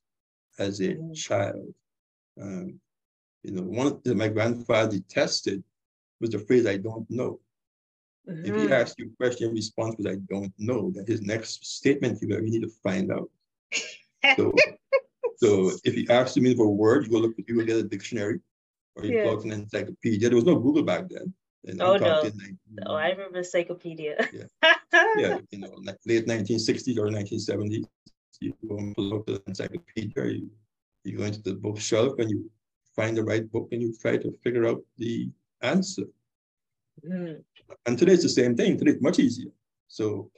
as 0.60 0.80
a 0.80 0.96
mm. 0.96 1.14
child. 1.16 1.74
Um, 2.42 2.80
you 3.44 3.52
know, 3.52 3.64
one 3.64 4.00
that 4.04 4.16
my 4.16 4.28
grandfather 4.28 4.98
detested 4.98 5.64
was 6.20 6.30
the 6.30 6.40
phrase 6.40 6.66
"I 6.66 6.78
don't 6.78 7.10
know." 7.10 7.40
Mm-hmm. 8.30 8.46
If 8.46 8.46
he 8.46 8.52
mm-hmm. 8.52 8.74
asks 8.74 8.96
you 8.98 9.12
a 9.12 9.18
question, 9.18 9.52
response 9.52 9.96
was, 9.98 10.06
I 10.06 10.16
don't 10.30 10.54
know, 10.60 10.92
then 10.94 11.06
his 11.08 11.22
next 11.22 11.66
statement, 11.66 12.22
you 12.22 12.30
you 12.30 12.42
need 12.42 12.62
to 12.62 12.72
find 12.84 13.12
out. 13.12 13.30
so, 14.38 14.54
so 15.38 15.72
if 15.84 15.96
he 15.96 16.08
asks 16.10 16.38
you 16.38 16.56
for 16.56 16.66
a 16.66 16.70
word, 16.70 17.06
you 17.06 17.12
go 17.12 17.18
look, 17.18 17.34
you 17.38 17.56
go 17.56 17.66
get 17.66 17.78
a 17.78 17.84
dictionary 17.84 18.40
or 18.96 19.06
you 19.06 19.24
go 19.24 19.38
to 19.38 19.44
an 19.44 19.52
encyclopedia. 19.54 20.30
There 20.30 20.36
was 20.36 20.46
no 20.46 20.60
Google 20.60 20.84
back 20.84 21.10
then. 21.10 21.34
And 21.66 21.82
oh, 21.82 21.96
no. 21.96 22.24
oh, 22.88 22.96
I 22.96 23.10
remember 23.10 23.40
encyclopedia. 23.40 24.16
yeah. 24.34 24.74
yeah, 25.18 25.38
you 25.52 25.60
know, 25.60 25.74
late 26.06 26.28
1960s 26.28 26.98
or 26.98 27.08
1970s, 27.08 27.86
you 28.40 28.54
go 28.68 28.78
and 28.78 28.96
pull 28.96 29.14
out 29.14 29.26
the 29.28 29.42
encyclopedia, 29.46 30.26
you, 30.26 30.50
you 31.04 31.18
go 31.18 31.24
into 31.24 31.42
the 31.42 31.54
bookshelf 31.54 32.14
and 32.18 32.30
you 32.30 32.50
find 32.96 33.16
the 33.16 33.24
right 33.24 33.50
book 33.52 33.70
and 33.72 33.82
you 33.82 33.96
try 34.02 34.18
to 34.18 34.32
figure 34.44 34.66
out 34.66 34.82
the 34.98 35.30
answer. 35.62 36.06
Mm. 37.08 37.44
And 37.86 37.98
today 37.98 38.14
it's 38.14 38.24
the 38.24 38.30
same 38.30 38.56
thing. 38.56 38.78
Today 38.78 38.92
it's 38.92 39.02
much 39.02 39.20
easier. 39.20 39.52
So 39.88 40.32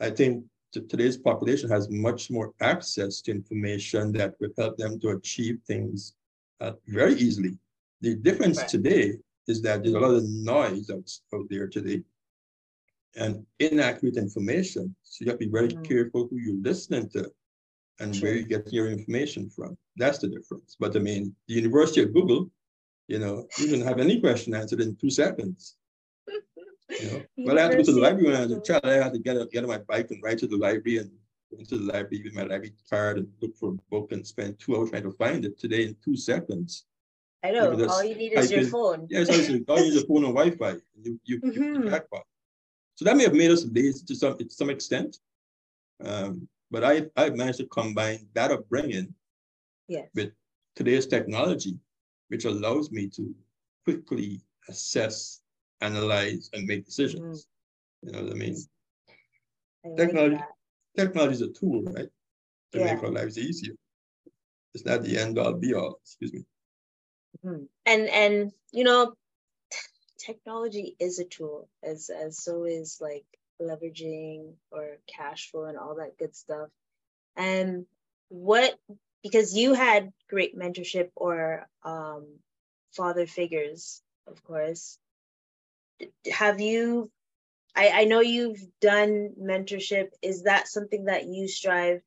I 0.00 0.10
think 0.10 0.44
today's 0.72 1.18
population 1.18 1.68
has 1.68 1.90
much 1.90 2.30
more 2.30 2.52
access 2.60 3.20
to 3.22 3.30
information 3.30 4.12
that 4.12 4.34
will 4.40 4.50
help 4.56 4.78
them 4.78 4.98
to 5.00 5.10
achieve 5.10 5.58
things 5.66 6.14
uh, 6.60 6.72
very 6.86 7.14
easily. 7.14 7.58
The 8.02 8.16
difference 8.16 8.58
right. 8.58 8.68
today 8.68 9.12
is 9.46 9.62
that 9.62 9.82
there's 9.82 9.94
a 9.94 10.00
lot 10.00 10.14
of 10.14 10.24
noise 10.28 10.90
out, 10.90 11.08
out 11.34 11.46
there 11.48 11.68
today 11.68 12.02
and 13.14 13.46
inaccurate 13.60 14.16
information. 14.16 14.94
So 15.04 15.24
you 15.24 15.30
have 15.30 15.38
to 15.38 15.46
be 15.46 15.52
very 15.52 15.68
mm. 15.68 15.88
careful 15.88 16.26
who 16.28 16.38
you're 16.38 16.62
listening 16.62 17.08
to 17.10 17.30
and 18.00 18.14
sure. 18.14 18.28
where 18.28 18.38
you 18.38 18.44
get 18.44 18.72
your 18.72 18.88
information 18.88 19.48
from. 19.50 19.76
That's 19.96 20.18
the 20.18 20.28
difference. 20.28 20.76
But 20.80 20.96
I 20.96 20.98
mean, 20.98 21.34
the 21.46 21.54
University 21.54 22.02
of 22.02 22.12
Google, 22.12 22.50
you 23.06 23.20
know, 23.20 23.46
you 23.58 23.68
can 23.68 23.80
have 23.82 24.00
any 24.00 24.20
question 24.20 24.54
answered 24.54 24.80
in 24.80 24.96
two 24.96 25.10
seconds. 25.10 25.76
You 27.00 27.10
know? 27.10 27.22
Well, 27.38 27.58
I 27.58 27.62
had 27.62 27.70
to 27.72 27.76
go 27.78 27.82
to 27.84 27.92
the 27.92 28.00
library 28.00 28.26
when 28.26 28.36
I 28.36 28.46
was 28.46 28.52
a 28.52 28.60
child. 28.60 28.84
I 28.84 28.94
had 28.94 29.12
to 29.12 29.18
get, 29.18 29.50
get 29.50 29.62
on 29.62 29.70
my 29.70 29.78
bike 29.78 30.10
and 30.10 30.22
ride 30.22 30.38
to 30.38 30.46
the 30.46 30.56
library 30.56 30.98
and 30.98 31.10
go 31.50 31.58
into 31.58 31.78
the 31.78 31.84
library 31.84 32.22
with 32.24 32.34
my 32.34 32.42
library 32.42 32.74
card 32.90 33.18
and 33.18 33.28
look 33.40 33.56
for 33.56 33.70
a 33.70 33.90
book 33.90 34.12
and 34.12 34.26
spend 34.26 34.58
two 34.58 34.76
hours 34.76 34.90
trying 34.90 35.04
to 35.04 35.12
find 35.12 35.44
it. 35.44 35.58
Today, 35.58 35.84
in 35.84 35.96
two 36.04 36.16
seconds. 36.16 36.84
I 37.42 37.50
know. 37.50 37.86
All 37.88 38.04
you 38.04 38.14
need 38.14 38.32
is 38.32 38.50
your 38.50 38.66
phone. 38.66 39.06
Yeah, 39.10 39.24
so 39.24 39.32
all 39.32 39.80
you 39.80 39.88
need 39.90 39.96
is 39.96 40.02
a 40.02 40.06
phone 40.06 40.24
and 40.24 40.34
Wi-Fi. 40.34 40.76
You, 41.02 41.20
you, 41.24 41.40
mm-hmm. 41.40 41.88
you 41.88 42.00
So 42.94 43.04
that 43.04 43.16
may 43.16 43.24
have 43.24 43.34
made 43.34 43.50
us 43.50 43.64
lazy 43.66 44.04
to 44.06 44.14
some 44.14 44.38
to 44.38 44.48
some 44.50 44.70
extent. 44.70 45.18
Um, 46.04 46.48
but 46.70 46.84
I 46.84 47.06
I 47.16 47.30
managed 47.30 47.58
to 47.58 47.66
combine 47.66 48.26
that 48.34 48.50
upbringing 48.50 49.14
yes. 49.88 50.08
with 50.14 50.32
today's 50.76 51.06
technology, 51.06 51.78
which 52.28 52.44
allows 52.44 52.90
me 52.90 53.08
to 53.08 53.34
quickly 53.84 54.40
assess 54.68 55.42
analyze, 55.82 56.48
and 56.52 56.66
make 56.66 56.84
decisions. 56.84 57.46
Mm. 58.04 58.06
You 58.06 58.12
know 58.12 58.22
what 58.24 58.32
I 58.32 58.36
mean? 58.36 58.56
I 59.84 59.88
technology, 59.96 60.36
like 60.36 60.44
technology 60.96 61.34
is 61.34 61.42
a 61.42 61.48
tool, 61.48 61.82
right? 61.82 62.08
To 62.72 62.78
yeah. 62.78 62.94
make 62.94 63.02
our 63.02 63.10
lives 63.10 63.38
easier. 63.38 63.74
It's 64.74 64.86
not 64.86 65.02
the 65.02 65.18
end 65.18 65.38
all 65.38 65.52
be 65.52 65.74
all, 65.74 65.98
excuse 66.02 66.32
me. 66.32 66.44
Mm-hmm. 67.44 67.64
And 67.86 68.08
and 68.08 68.52
you 68.72 68.84
know, 68.84 69.14
technology 70.18 70.96
is 70.98 71.18
a 71.18 71.24
tool, 71.24 71.68
as 71.82 72.10
as 72.10 72.38
so 72.42 72.64
is 72.64 72.98
like 73.00 73.24
leveraging 73.60 74.54
or 74.70 74.98
cash 75.06 75.50
flow 75.50 75.64
and 75.64 75.78
all 75.78 75.96
that 75.96 76.18
good 76.18 76.34
stuff. 76.34 76.68
And 77.36 77.86
what 78.28 78.78
because 79.22 79.54
you 79.54 79.74
had 79.74 80.12
great 80.28 80.58
mentorship 80.58 81.10
or 81.14 81.66
um, 81.84 82.26
father 82.92 83.26
figures, 83.26 84.02
of 84.26 84.42
course 84.44 84.98
have 86.30 86.60
you 86.60 87.10
I, 87.74 88.02
I 88.02 88.04
know 88.04 88.20
you've 88.20 88.62
done 88.80 89.32
mentorship 89.40 90.10
is 90.20 90.42
that 90.42 90.68
something 90.68 91.06
that 91.06 91.26
you 91.26 91.48
strive 91.48 92.02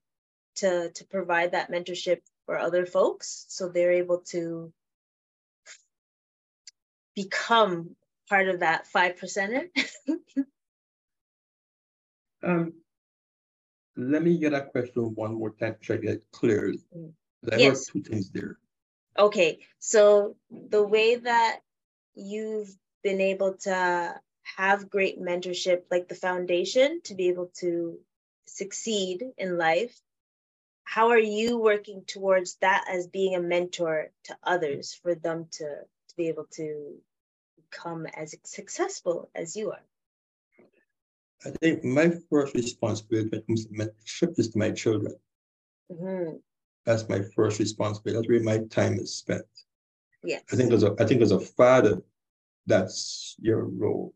to 0.57 0.91
to 0.91 1.05
provide 1.05 1.51
that 1.51 1.71
mentorship 1.71 2.19
for 2.45 2.57
other 2.57 2.86
folks 2.86 3.45
so 3.49 3.69
they're 3.69 3.93
able 3.93 4.19
to 4.31 4.71
become 7.16 7.95
part 8.30 8.47
of 8.47 8.59
that 8.59 8.88
five 8.88 9.16
percenter 9.16 9.70
um 12.43 12.74
let 13.97 14.24
me 14.24 14.38
get 14.38 14.51
that 14.51 14.72
question 14.72 15.03
one 15.16 15.36
more 15.36 15.51
time 15.51 15.78
to 15.82 15.97
get 15.97 16.16
it 16.16 16.24
clearly. 16.34 16.80
I 17.49 17.55
yes. 17.55 17.88
heard 17.88 17.93
two 17.93 18.09
things 18.09 18.30
there 18.32 18.57
okay 19.18 19.59
so 19.80 20.36
the 20.49 20.84
way 20.84 21.16
that 21.16 21.59
you've 22.16 22.76
been 23.03 23.22
able 23.22 23.53
to 23.53 24.16
have 24.57 24.89
great 24.89 25.20
mentorship, 25.20 25.84
like 25.89 26.07
the 26.07 26.16
foundation, 26.16 27.01
to 27.03 27.16
be 27.16 27.30
able 27.30 27.51
to 27.57 27.97
succeed 28.47 29.24
in 29.38 29.57
life 29.57 29.99
how 30.86 31.09
are 31.09 31.20
you 31.20 31.57
working 31.57 32.03
towards 32.05 32.55
that 32.61 32.86
as 32.89 33.07
being 33.07 33.36
a 33.36 33.41
mentor 33.41 34.11
to 34.24 34.38
others 34.43 34.97
for 35.01 35.16
them 35.16 35.47
to, 35.51 35.66
to 35.66 36.16
be 36.16 36.30
able 36.30 36.45
to 36.51 36.95
become 37.76 38.05
as 38.15 38.36
successful 38.43 39.30
as 39.36 39.55
you 39.55 39.71
are 39.71 39.84
i 41.45 41.49
think 41.61 41.84
my 41.84 42.11
first 42.30 42.53
responsibility 42.55 43.30
when 43.30 43.41
comes 43.41 43.65
to 43.65 43.73
mentorship 43.73 44.38
is 44.39 44.49
to 44.49 44.57
my 44.57 44.71
children 44.71 45.15
mm-hmm. 45.91 46.36
that's 46.86 47.07
my 47.09 47.21
first 47.36 47.59
responsibility 47.59 48.17
that's 48.17 48.30
where 48.30 48.57
my 48.57 48.63
time 48.67 48.93
is 48.99 49.15
spent 49.15 49.45
yeah 50.23 50.39
i 50.51 50.55
think 50.55 50.71
as 50.71 50.84
a 50.84 50.95
i 50.99 51.05
think 51.05 51.21
as 51.21 51.32
a 51.32 51.39
father 51.39 52.01
that's 52.65 53.36
your 53.39 53.65
role 53.65 54.13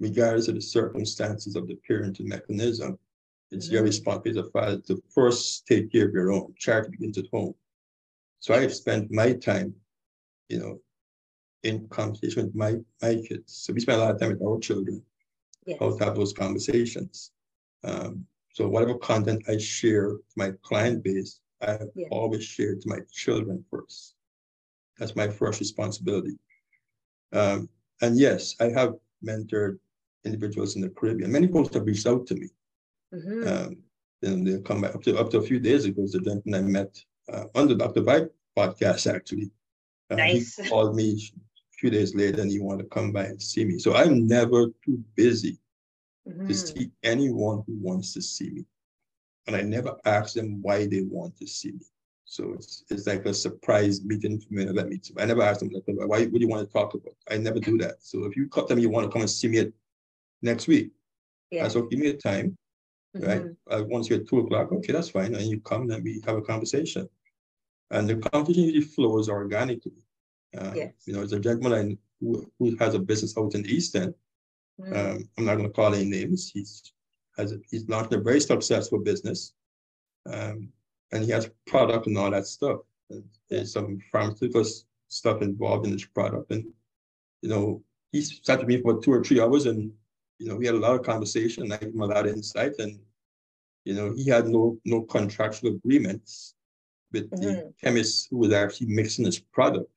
regardless 0.00 0.48
of 0.48 0.54
the 0.54 0.60
circumstances 0.60 1.56
of 1.56 1.66
the 1.68 1.78
parenting 1.88 2.26
mechanism 2.26 2.98
it's 3.50 3.66
mm-hmm. 3.66 3.74
your 3.74 3.84
responsibility 3.84 4.40
as 4.40 4.46
a 4.46 4.50
father 4.50 4.78
to 4.88 5.02
first 5.14 5.66
take 5.66 5.90
care 5.90 6.06
of 6.06 6.12
your 6.12 6.32
own. 6.32 6.54
Charity 6.58 6.90
begins 6.90 7.18
at 7.18 7.24
home. 7.32 7.54
So 8.40 8.54
I 8.54 8.60
have 8.60 8.74
spent 8.74 9.10
my 9.10 9.32
time, 9.32 9.74
you 10.48 10.58
know, 10.58 10.80
in 11.62 11.88
conversation 11.88 12.44
with 12.44 12.54
my 12.54 12.76
my 13.02 13.16
kids. 13.16 13.52
So 13.52 13.72
we 13.72 13.80
spend 13.80 14.00
a 14.00 14.04
lot 14.04 14.14
of 14.14 14.20
time 14.20 14.30
with 14.30 14.42
our 14.42 14.58
children. 14.58 15.02
Yes. 15.66 15.78
How 15.80 15.96
to 15.96 16.04
have 16.04 16.14
those 16.14 16.32
conversations. 16.32 17.32
Um, 17.84 18.26
so 18.52 18.68
whatever 18.68 18.94
content 18.94 19.44
I 19.48 19.58
share 19.58 20.08
to 20.12 20.34
my 20.36 20.52
client 20.62 21.04
base, 21.04 21.40
I 21.60 21.72
have 21.72 21.88
yeah. 21.94 22.06
always 22.10 22.44
shared 22.44 22.80
to 22.82 22.88
my 22.88 23.00
children 23.12 23.64
first. 23.70 24.14
That's 24.98 25.14
my 25.14 25.28
first 25.28 25.60
responsibility. 25.60 26.38
Um, 27.32 27.68
and 28.00 28.18
yes, 28.18 28.56
I 28.60 28.70
have 28.70 28.94
mentored 29.24 29.78
individuals 30.24 30.74
in 30.76 30.82
the 30.82 30.88
Caribbean. 30.88 31.30
Many 31.30 31.46
folks 31.46 31.74
have 31.74 31.86
reached 31.86 32.06
out 32.06 32.26
to 32.28 32.34
me 32.34 32.48
Mm-hmm. 33.14 33.48
Um, 33.48 33.76
then 34.20 34.44
they 34.44 34.60
come 34.60 34.80
back 34.80 34.94
up 34.94 35.02
to 35.02 35.18
up 35.18 35.30
to 35.30 35.38
a 35.38 35.42
few 35.42 35.58
days 35.58 35.84
ago. 35.84 36.06
The 36.06 36.20
gentleman 36.20 36.54
I 36.54 36.68
met 36.68 37.04
uh, 37.32 37.44
on 37.54 37.68
the 37.68 37.74
Dr. 37.74 38.02
Vibe 38.02 38.30
podcast 38.56 39.12
actually. 39.12 39.50
Uh, 40.10 40.16
nice. 40.16 40.56
He 40.56 40.68
called 40.68 40.94
me 40.94 41.20
few 41.78 41.90
days 41.90 42.14
later 42.14 42.42
and 42.42 42.50
he 42.50 42.60
wanted 42.60 42.84
to 42.84 42.88
come 42.88 43.12
by 43.12 43.24
and 43.24 43.40
see 43.40 43.64
me. 43.64 43.78
So 43.78 43.94
I'm 43.94 44.26
never 44.26 44.66
too 44.84 45.02
busy 45.14 45.58
mm-hmm. 46.28 46.46
to 46.46 46.54
see 46.54 46.90
anyone 47.02 47.62
who 47.66 47.78
wants 47.80 48.12
to 48.14 48.22
see 48.22 48.50
me. 48.50 48.64
And 49.46 49.56
I 49.56 49.62
never 49.62 49.96
ask 50.04 50.34
them 50.34 50.60
why 50.60 50.86
they 50.86 51.02
want 51.02 51.36
to 51.38 51.46
see 51.46 51.72
me. 51.72 51.86
So 52.24 52.52
it's 52.52 52.84
it's 52.90 53.06
like 53.06 53.24
a 53.24 53.32
surprise 53.32 54.04
meeting 54.04 54.38
for 54.38 54.52
me 54.52 54.66
to 54.66 54.72
let 54.72 54.88
me. 54.88 55.00
I 55.16 55.24
never 55.24 55.42
ask 55.42 55.60
them 55.60 55.70
like, 55.70 55.84
why 55.86 56.24
what 56.24 56.32
do 56.32 56.40
you 56.40 56.48
want 56.48 56.66
to 56.66 56.72
talk 56.72 56.92
about? 56.92 57.14
I 57.30 57.38
never 57.38 57.58
do 57.58 57.78
that. 57.78 57.96
So 58.00 58.24
if 58.26 58.36
you 58.36 58.48
tell 58.48 58.76
me 58.76 58.82
you 58.82 58.90
want 58.90 59.06
to 59.06 59.12
come 59.12 59.22
and 59.22 59.30
see 59.30 59.48
me 59.48 59.72
next 60.42 60.68
week, 60.68 60.90
yeah. 61.50 61.64
I 61.64 61.68
so 61.68 61.82
give 61.82 61.98
me 61.98 62.08
a 62.08 62.14
time 62.14 62.58
right? 63.14 63.44
Mm-hmm. 63.44 63.72
Uh, 63.72 63.84
once 63.84 64.08
you're 64.08 64.20
at 64.20 64.28
two 64.28 64.40
o'clock, 64.40 64.72
okay, 64.72 64.92
that's 64.92 65.10
fine. 65.10 65.34
And 65.34 65.46
you 65.46 65.60
come 65.60 65.90
and 65.90 66.02
we 66.04 66.22
have 66.26 66.36
a 66.36 66.42
conversation. 66.42 67.08
And 67.90 68.08
the 68.08 68.16
conversation 68.16 68.64
usually 68.64 68.82
flows 68.82 69.28
organically. 69.28 70.04
Uh, 70.56 70.72
yes. 70.74 70.92
You 71.04 71.14
know, 71.14 71.22
it's 71.22 71.32
a 71.32 71.40
gentleman 71.40 71.98
who, 72.20 72.50
who 72.58 72.76
has 72.76 72.94
a 72.94 72.98
business 72.98 73.36
out 73.36 73.54
in 73.54 73.62
the 73.62 73.74
East 73.74 73.94
End. 73.96 74.14
Mm. 74.80 74.96
Um, 74.96 75.28
I'm 75.36 75.44
not 75.44 75.56
going 75.56 75.68
to 75.68 75.72
call 75.72 75.94
any 75.94 76.04
names. 76.04 76.50
He's 76.52 76.92
has 77.36 77.52
a, 77.52 77.58
he's 77.70 77.88
launched 77.88 78.12
a 78.12 78.20
very 78.20 78.40
successful 78.40 78.98
business, 78.98 79.52
um, 80.30 80.68
and 81.12 81.24
he 81.24 81.30
has 81.30 81.50
product 81.66 82.06
and 82.06 82.18
all 82.18 82.30
that 82.30 82.46
stuff. 82.46 82.80
And 83.10 83.24
there's 83.48 83.72
some 83.72 84.00
pharmaceutical 84.12 84.64
stuff 85.08 85.40
involved 85.40 85.86
in 85.86 85.92
this 85.92 86.04
product, 86.04 86.50
and 86.50 86.64
you 87.42 87.48
know, 87.48 87.82
he 88.12 88.22
sat 88.22 88.58
with 88.58 88.68
me 88.68 88.80
for 88.80 89.00
two 89.00 89.12
or 89.12 89.22
three 89.22 89.40
hours, 89.40 89.66
and 89.66 89.92
you 90.38 90.48
know, 90.48 90.56
we 90.56 90.66
had 90.66 90.74
a 90.74 90.78
lot 90.78 90.94
of 90.94 91.06
conversation. 91.06 91.72
I 91.72 91.76
gave 91.76 91.94
him 91.94 92.00
a 92.00 92.06
lot 92.06 92.26
of 92.26 92.34
insight, 92.34 92.72
and 92.78 92.98
you 93.84 93.94
know, 93.94 94.12
he 94.14 94.28
had 94.28 94.48
no 94.48 94.78
no 94.84 95.02
contractual 95.02 95.76
agreements 95.76 96.54
with 97.12 97.30
mm-hmm. 97.30 97.44
the 97.44 97.74
chemist 97.82 98.28
who 98.30 98.38
was 98.38 98.52
actually 98.52 98.88
mixing 98.88 99.24
his 99.24 99.38
product. 99.38 99.90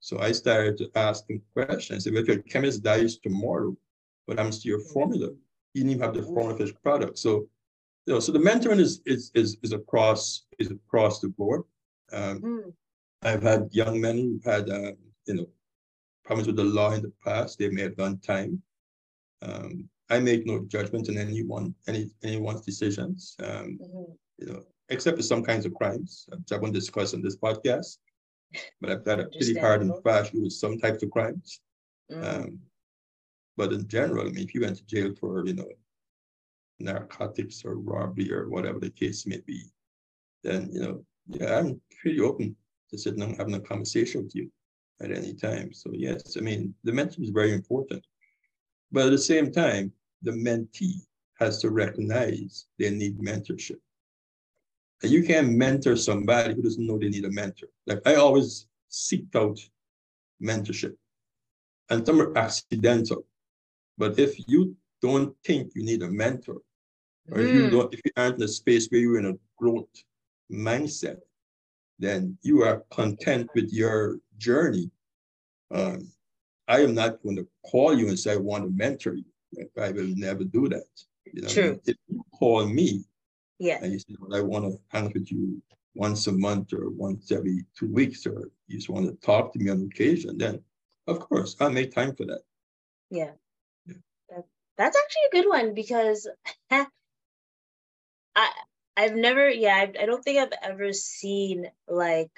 So 0.00 0.18
I 0.20 0.32
started 0.32 0.80
asking 0.94 1.42
questions. 1.52 2.06
If 2.06 2.26
your 2.26 2.38
chemist 2.38 2.82
dies 2.82 3.18
tomorrow, 3.18 3.76
what 4.26 4.38
happens 4.38 4.62
to 4.62 4.68
your 4.68 4.80
mm-hmm. 4.80 4.92
formula? 4.92 5.30
He 5.74 5.80
didn't 5.80 5.92
even 5.92 6.02
have 6.02 6.14
the 6.14 6.22
formula 6.22 6.56
for 6.56 6.62
his 6.62 6.72
product. 6.72 7.18
So, 7.18 7.48
you 8.06 8.14
know, 8.14 8.20
so 8.20 8.32
the 8.32 8.38
mentoring 8.38 8.80
is 8.80 9.00
is 9.06 9.30
is, 9.34 9.56
is 9.62 9.72
across 9.72 10.44
is 10.58 10.70
across 10.70 11.20
the 11.20 11.28
board. 11.28 11.62
Um, 12.12 12.40
mm. 12.40 12.72
I've 13.22 13.42
had 13.42 13.68
young 13.72 14.00
men 14.00 14.16
who 14.16 14.50
had 14.50 14.70
uh, 14.70 14.92
you 15.26 15.34
know 15.34 15.48
problems 16.24 16.46
with 16.46 16.56
the 16.56 16.64
law 16.64 16.92
in 16.92 17.02
the 17.02 17.12
past. 17.24 17.58
They 17.58 17.68
may 17.68 17.82
have 17.82 17.96
done 17.96 18.18
time. 18.18 18.62
Um, 19.42 19.88
I 20.10 20.20
make 20.20 20.46
no 20.46 20.64
judgment 20.66 21.08
on 21.10 21.18
anyone, 21.18 21.74
any 21.86 22.10
anyone's 22.22 22.62
decisions. 22.62 23.36
Um, 23.40 23.78
mm-hmm. 23.82 24.12
You 24.38 24.52
know, 24.52 24.62
except 24.88 25.16
for 25.16 25.22
some 25.22 25.42
kinds 25.42 25.66
of 25.66 25.74
crimes, 25.74 26.26
which 26.28 26.52
I 26.52 26.56
won't 26.56 26.74
discuss 26.74 27.12
on 27.12 27.22
this 27.22 27.36
podcast. 27.36 27.98
But 28.80 28.90
I've 28.90 29.04
got 29.04 29.20
a 29.20 29.24
pretty 29.24 29.58
hard 29.58 29.82
and 29.82 29.92
fast 30.02 30.32
with 30.34 30.52
some 30.52 30.78
types 30.78 31.02
of 31.02 31.10
crimes. 31.10 31.60
Mm. 32.10 32.44
Um, 32.44 32.58
but 33.56 33.72
in 33.72 33.86
general, 33.88 34.26
I 34.26 34.30
mean, 34.30 34.44
if 34.44 34.54
you 34.54 34.62
went 34.62 34.76
to 34.76 34.86
jail 34.86 35.14
for, 35.18 35.44
you 35.46 35.54
know, 35.54 35.68
narcotics 36.78 37.64
or 37.64 37.74
robbery 37.74 38.32
or 38.32 38.48
whatever 38.48 38.78
the 38.78 38.90
case 38.90 39.26
may 39.26 39.40
be, 39.46 39.64
then, 40.44 40.70
you 40.72 40.80
know, 40.80 41.04
yeah, 41.26 41.58
I'm 41.58 41.80
pretty 42.00 42.20
open 42.20 42.56
to 42.90 42.98
sitting 42.98 43.22
and 43.22 43.36
having 43.36 43.54
a 43.54 43.60
conversation 43.60 44.22
with 44.22 44.34
you 44.34 44.50
at 45.02 45.10
any 45.10 45.34
time. 45.34 45.72
So 45.72 45.90
yes, 45.92 46.36
I 46.36 46.40
mean, 46.40 46.74
the 46.84 46.92
mentor 46.92 47.22
is 47.22 47.30
very 47.30 47.52
important. 47.52 48.06
But 48.90 49.06
at 49.06 49.10
the 49.10 49.18
same 49.18 49.52
time, 49.52 49.92
the 50.22 50.32
mentee 50.32 51.02
has 51.38 51.60
to 51.60 51.70
recognize 51.70 52.66
they 52.78 52.90
need 52.90 53.18
mentorship. 53.18 53.80
And 55.02 55.12
you 55.12 55.22
can't 55.22 55.52
mentor 55.52 55.96
somebody 55.96 56.54
who 56.54 56.62
doesn't 56.62 56.86
know 56.86 56.98
they 56.98 57.08
need 57.08 57.24
a 57.24 57.30
mentor. 57.30 57.68
Like 57.86 58.00
I 58.06 58.16
always 58.16 58.66
seek 58.88 59.26
out 59.34 59.58
mentorship. 60.42 60.94
And 61.90 62.04
some 62.04 62.20
are 62.20 62.36
accidental. 62.36 63.24
But 63.96 64.18
if 64.18 64.48
you 64.48 64.76
don't 65.00 65.34
think 65.44 65.72
you 65.74 65.84
need 65.84 66.02
a 66.02 66.10
mentor, 66.10 66.58
or 67.30 67.38
mm. 67.38 67.52
you 67.52 67.70
don't, 67.70 67.92
if 67.92 68.00
you 68.04 68.10
aren't 68.16 68.36
in 68.36 68.42
a 68.42 68.48
space 68.48 68.88
where 68.88 69.00
you're 69.00 69.18
in 69.18 69.26
a 69.26 69.38
growth 69.56 69.88
mindset, 70.50 71.18
then 71.98 72.38
you 72.42 72.62
are 72.62 72.84
content 72.90 73.50
with 73.54 73.72
your 73.72 74.18
journey. 74.38 74.90
Um, 75.70 76.10
I 76.68 76.80
am 76.80 76.94
not 76.94 77.22
going 77.22 77.36
to 77.36 77.48
call 77.64 77.98
you 77.98 78.08
and 78.08 78.18
say 78.18 78.32
I 78.32 78.36
want 78.36 78.64
to 78.64 78.70
mentor 78.70 79.14
you. 79.14 79.24
I 79.80 79.90
will 79.90 80.12
never 80.16 80.44
do 80.44 80.68
that. 80.68 80.86
You 81.32 81.42
know, 81.42 81.48
True. 81.48 81.80
If 81.84 81.96
you 82.08 82.24
call 82.32 82.66
me, 82.66 83.04
yeah, 83.58 83.78
and 83.82 83.92
you 83.92 83.98
say, 83.98 84.14
well, 84.18 84.38
I 84.38 84.42
want 84.42 84.64
to 84.64 84.78
hang 84.88 85.12
with 85.12 85.30
you 85.30 85.62
once 85.94 86.26
a 86.26 86.32
month 86.32 86.72
or 86.72 86.90
once 86.90 87.32
every 87.32 87.64
two 87.76 87.92
weeks, 87.92 88.26
or 88.26 88.50
you 88.66 88.76
just 88.76 88.88
want 88.88 89.06
to 89.06 89.26
talk 89.26 89.52
to 89.52 89.58
me 89.58 89.70
on 89.70 89.88
occasion, 89.92 90.38
then 90.38 90.62
of 91.06 91.20
course 91.20 91.56
I'll 91.60 91.70
make 91.70 91.94
time 91.94 92.14
for 92.14 92.26
that. 92.26 92.42
Yeah. 93.10 93.32
yeah. 93.86 93.94
That, 94.30 94.44
that's 94.76 94.96
actually 94.96 95.40
a 95.40 95.42
good 95.42 95.48
one 95.48 95.74
because 95.74 96.28
I 96.70 96.86
I've 98.96 99.14
never, 99.14 99.48
yeah, 99.48 99.74
I, 99.74 100.02
I 100.02 100.06
don't 100.06 100.24
think 100.24 100.38
I've 100.38 100.70
ever 100.70 100.92
seen 100.92 101.70
like 101.86 102.30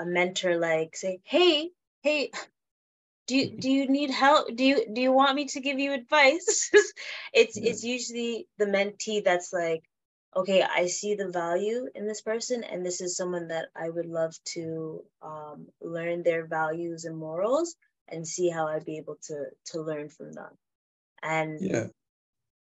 a 0.00 0.04
mentor 0.04 0.58
like 0.58 0.96
say, 0.96 1.20
hey, 1.22 1.70
hey, 2.02 2.32
do 3.28 3.36
you, 3.36 3.56
do 3.56 3.70
you 3.70 3.88
need 3.88 4.10
help 4.10 4.48
do 4.56 4.64
you 4.64 4.86
do 4.92 5.00
you 5.00 5.12
want 5.12 5.36
me 5.36 5.44
to 5.44 5.60
give 5.60 5.78
you 5.78 5.92
advice 5.92 6.68
it's 7.32 7.56
yeah. 7.56 7.70
it's 7.70 7.84
usually 7.84 8.48
the 8.58 8.64
mentee 8.64 9.22
that's 9.22 9.52
like 9.52 9.84
okay 10.36 10.62
i 10.62 10.86
see 10.86 11.14
the 11.14 11.28
value 11.28 11.88
in 11.94 12.06
this 12.06 12.20
person 12.20 12.62
and 12.64 12.84
this 12.84 13.00
is 13.00 13.16
someone 13.16 13.48
that 13.48 13.68
i 13.74 13.88
would 13.88 14.06
love 14.06 14.34
to 14.44 15.02
um, 15.22 15.66
learn 15.80 16.22
their 16.22 16.46
values 16.46 17.04
and 17.04 17.16
morals 17.16 17.76
and 18.10 18.26
see 18.26 18.48
how 18.48 18.66
i'd 18.68 18.84
be 18.84 18.98
able 18.98 19.16
to 19.22 19.46
to 19.64 19.80
learn 19.80 20.08
from 20.08 20.32
them. 20.32 20.50
And 21.22 21.60
yeah. 21.60 21.86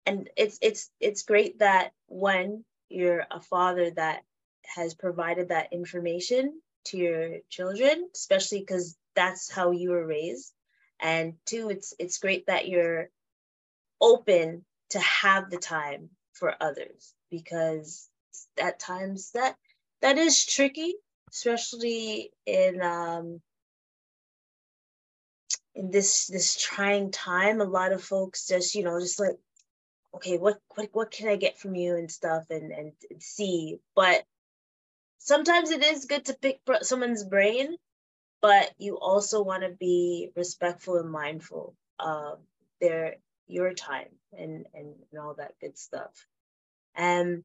and 0.05 0.29
it's 0.37 0.57
it's 0.61 0.89
it's 0.99 1.23
great 1.23 1.59
that 1.59 1.91
when 2.07 2.63
you're 2.89 3.25
a 3.29 3.41
father 3.41 3.91
that 3.91 4.23
has 4.75 4.93
provided 4.93 5.49
that 5.49 5.73
information 5.73 6.61
to 6.85 6.97
your 6.97 7.29
children 7.49 8.09
especially 8.13 8.59
because 8.59 8.95
that's 9.15 9.51
how 9.51 9.71
you 9.71 9.91
were 9.91 10.05
raised. 10.05 10.53
And 10.99 11.33
two 11.45 11.69
it's 11.69 11.93
it's 11.99 12.19
great 12.19 12.47
that 12.47 12.67
you're 12.67 13.09
open 13.99 14.65
to 14.91 14.99
have 14.99 15.49
the 15.49 15.57
time 15.57 16.09
for 16.33 16.53
others 16.59 17.14
because 17.29 18.09
at 18.61 18.79
times 18.79 19.31
that 19.33 19.55
that 20.01 20.17
is 20.17 20.45
tricky 20.45 20.95
especially 21.35 22.31
in 22.45 22.81
um 22.81 23.41
in 25.75 25.91
this 25.91 26.27
this 26.27 26.55
trying 26.55 27.11
time. 27.11 27.61
A 27.61 27.65
lot 27.65 27.91
of 27.91 28.03
folks 28.03 28.47
just 28.47 28.75
you 28.75 28.83
know 28.83 28.99
just 28.99 29.19
like 29.19 29.37
okay 30.15 30.37
what 30.37 30.57
what, 30.75 30.89
what 30.93 31.11
can 31.11 31.27
i 31.27 31.35
get 31.35 31.59
from 31.59 31.75
you 31.75 31.95
and 31.95 32.09
stuff 32.09 32.45
and 32.49 32.71
and 32.71 32.93
see? 33.19 33.77
But 33.95 34.23
sometimes 35.17 35.71
it 35.71 35.83
is 35.83 36.05
good 36.05 36.25
to 36.25 36.37
pick 36.41 36.59
someone's 36.81 37.23
brain 37.23 37.75
but 38.41 38.71
you 38.77 38.99
also 38.99 39.41
want 39.41 39.63
to 39.63 39.69
be 39.69 40.29
respectful 40.35 40.97
and 40.97 41.09
mindful 41.09 41.75
of 41.99 42.39
their 42.79 43.15
your 43.47 43.73
time 43.73 44.09
and, 44.37 44.67
and 44.73 44.93
and 45.11 45.19
all 45.19 45.33
that 45.33 45.53
good 45.59 45.77
stuff 45.77 46.27
And 46.95 47.43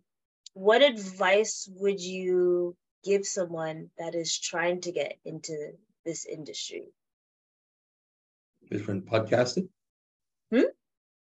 what 0.55 0.83
advice 0.83 1.69
would 1.77 2.01
you 2.01 2.77
give 3.05 3.27
someone 3.27 3.91
that 3.99 4.15
is 4.15 4.39
trying 4.39 4.81
to 4.83 4.93
get 4.93 5.19
into 5.25 5.73
this 6.05 6.27
industry? 6.27 6.89
Different 8.71 9.07
podcasting? 9.07 9.69
Hmm? 10.53 10.71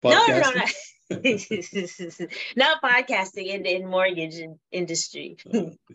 Podcasting? 0.04 0.28
No, 0.28 0.40
no, 0.40 0.52
no. 0.52 0.66
not 2.56 2.82
podcasting 2.82 3.48
in 3.48 3.64
the 3.64 3.76
in 3.76 3.88
mortgage 3.88 4.36
industry. 4.72 5.38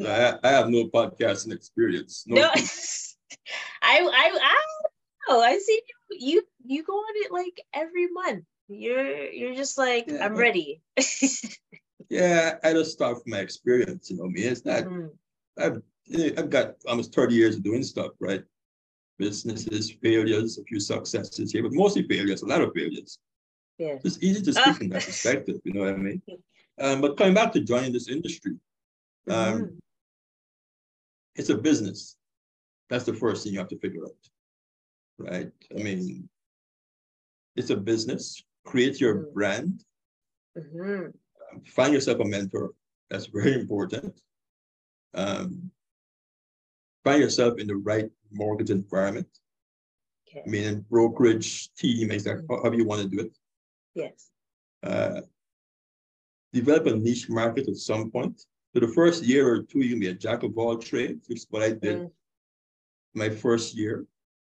I, 0.00 0.38
I, 0.42 0.48
have 0.48 0.70
no 0.70 0.84
podcasting 0.86 1.52
experience. 1.52 2.24
No, 2.26 2.40
no 2.40 2.48
I, 3.82 3.98
I, 4.00 4.38
I, 4.42 4.58
know. 5.28 5.40
I 5.40 5.58
see 5.58 5.82
you, 6.10 6.18
you, 6.18 6.42
you 6.64 6.84
go 6.84 6.94
on 6.94 7.12
it 7.16 7.32
like 7.32 7.60
every 7.74 8.08
month. 8.10 8.44
You're, 8.68 9.30
you're 9.30 9.54
just 9.54 9.76
like, 9.76 10.06
yeah. 10.08 10.24
I'm 10.24 10.36
ready. 10.36 10.80
yeah, 12.08 12.56
I 12.62 12.72
just 12.72 12.92
start 12.92 13.22
from 13.22 13.30
my 13.30 13.38
experience. 13.38 14.10
You 14.10 14.18
know, 14.18 14.24
I 14.24 14.28
mean, 14.28 14.44
it's 14.44 14.64
not. 14.64 14.84
Mm-hmm. 14.84 15.06
I've, 15.58 15.82
I've 16.38 16.50
got 16.50 16.74
almost 16.86 17.14
30 17.14 17.34
years 17.34 17.56
of 17.56 17.62
doing 17.62 17.82
stuff, 17.82 18.12
right? 18.20 18.42
Businesses, 19.18 19.90
failures, 20.02 20.58
a 20.58 20.64
few 20.64 20.80
successes 20.80 21.52
here, 21.52 21.62
but 21.62 21.72
mostly 21.72 22.06
failures, 22.08 22.42
a 22.42 22.46
lot 22.46 22.62
of 22.62 22.72
failures. 22.74 23.18
Yeah. 23.78 23.98
It's 24.04 24.22
easy 24.22 24.42
to 24.42 24.52
speak 24.52 24.76
from 24.76 24.88
that 24.90 25.04
perspective, 25.06 25.60
you 25.64 25.74
know 25.74 25.80
what 25.80 25.94
I 25.94 25.96
mean? 25.96 26.22
Um, 26.80 27.00
but 27.00 27.16
coming 27.16 27.34
back 27.34 27.52
to 27.52 27.60
joining 27.60 27.92
this 27.92 28.08
industry, 28.08 28.56
um, 29.28 29.36
mm-hmm. 29.36 29.74
it's 31.36 31.50
a 31.50 31.56
business. 31.56 32.16
That's 32.88 33.04
the 33.04 33.14
first 33.14 33.44
thing 33.44 33.52
you 33.52 33.58
have 33.58 33.68
to 33.68 33.78
figure 33.78 34.04
out, 34.04 34.16
right? 35.18 35.50
I 35.76 35.82
mean, 35.82 36.28
it's 37.56 37.70
a 37.70 37.76
business. 37.76 38.42
Create 38.64 39.00
your 39.00 39.16
mm-hmm. 39.16 39.34
brand. 39.34 39.84
Mm-hmm. 40.58 41.10
Find 41.66 41.92
yourself 41.92 42.20
a 42.20 42.24
mentor. 42.24 42.72
That's 43.10 43.26
very 43.26 43.54
important. 43.54 44.20
Um, 45.14 45.70
find 47.04 47.20
yourself 47.20 47.58
in 47.58 47.66
the 47.66 47.76
right 47.76 48.10
mortgage 48.30 48.70
environment. 48.70 49.28
Okay. 50.28 50.42
I 50.46 50.48
mean, 50.48 50.64
in 50.64 50.80
brokerage 50.90 51.72
team, 51.74 52.10
exactly 52.10 52.44
mm-hmm. 52.44 52.62
however 52.62 52.76
you 52.76 52.86
want 52.86 53.02
to 53.02 53.08
do 53.08 53.20
it. 53.20 53.36
Yes. 53.94 54.30
Uh, 54.82 55.20
develop 56.52 56.86
a 56.86 56.96
niche 56.96 57.28
market 57.28 57.68
at 57.68 57.76
some 57.76 58.10
point. 58.10 58.42
So 58.72 58.80
the 58.80 58.88
first 58.88 59.22
year 59.24 59.46
or 59.46 59.62
two, 59.62 59.80
you 59.80 59.90
can 59.90 60.00
be 60.00 60.08
a 60.08 60.14
jack 60.14 60.42
of 60.42 60.56
all 60.56 60.78
trades, 60.78 61.28
which 61.28 61.40
is 61.40 61.46
what 61.50 61.62
I 61.62 61.70
did 61.70 61.98
mm. 61.98 62.10
my 63.14 63.28
first 63.28 63.76
year. 63.76 64.06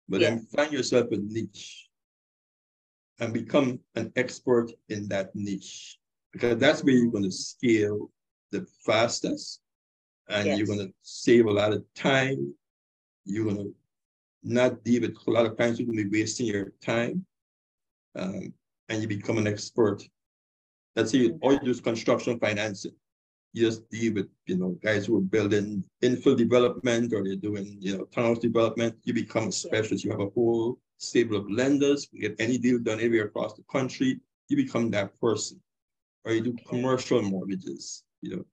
But 0.09 0.21
yeah. 0.21 0.31
then 0.31 0.47
find 0.47 0.73
yourself 0.73 1.11
a 1.13 1.17
niche 1.17 1.89
and 3.21 3.33
become 3.33 3.81
an 3.95 4.13
expert 4.17 4.73
in 4.89 5.09
that 5.09 5.35
niche 5.35 5.99
because 6.35 6.59
that's 6.59 6.82
where 6.82 6.95
you're 6.95 7.12
going 7.12 7.24
to 7.24 7.30
scale 7.30 8.11
the 8.51 8.66
fastest 8.85 9.61
and 10.28 10.47
yes. 10.47 10.59
you're 10.59 10.66
going 10.66 10.80
to 10.80 10.93
save 11.03 11.47
a 11.47 11.51
lot 11.51 11.72
of 11.72 11.85
time. 11.95 12.53
You're 13.24 13.45
going 13.45 13.57
to 13.57 13.74
not 14.43 14.82
deal 14.82 15.03
with 15.03 15.16
a 15.26 15.30
lot 15.30 15.47
of 15.47 15.57
times 15.57 15.78
you're 15.78 15.87
going 15.87 15.99
to 15.99 16.11
be 16.11 16.20
wasting 16.20 16.47
your 16.47 16.72
time. 16.85 17.24
Um, 18.16 18.53
and 18.89 19.01
you 19.01 19.09
become 19.09 19.39
an 19.39 19.47
expert. 19.47 20.03
Let's 20.97 21.12
say 21.12 21.30
all 21.41 21.53
you 21.53 21.61
do 21.61 21.70
is 21.70 21.80
construction 21.80 22.39
financing. 22.39 22.93
You 23.53 23.66
just 23.66 23.89
deal 23.89 24.14
with, 24.14 24.28
you 24.47 24.57
know, 24.57 24.76
guys 24.82 25.07
who 25.07 25.16
are 25.18 25.22
building 25.22 25.85
infill 26.03 26.37
development 26.37 27.12
or 27.12 27.22
they're 27.22 27.37
doing, 27.37 27.76
you 27.80 27.97
know, 27.97 28.05
tunnels 28.07 28.41
development. 28.41 28.97
You 29.05 29.14
become 29.14 29.49
a 29.49 29.53
specialist. 29.53 30.05
You 30.05 30.11
have 30.11 30.20
a 30.20 30.30
whole 30.30 30.78
stable 30.99 31.37
of 31.37 31.49
lenders. 31.49 32.09
You 32.11 32.22
get 32.22 32.41
any 32.41 32.59
deal 32.59 32.80
done 32.80 32.99
anywhere 32.99 33.26
across 33.26 33.55
the 33.55 33.62
country. 33.70 34.18
You 34.49 34.57
become 34.57 34.91
that 34.91 35.18
person. 35.20 35.61
Or 36.25 36.33
you 36.33 36.41
do 36.41 36.57
commercial 36.66 37.22
mortgages, 37.22 38.03
you 38.22 38.37
know. 38.37 38.45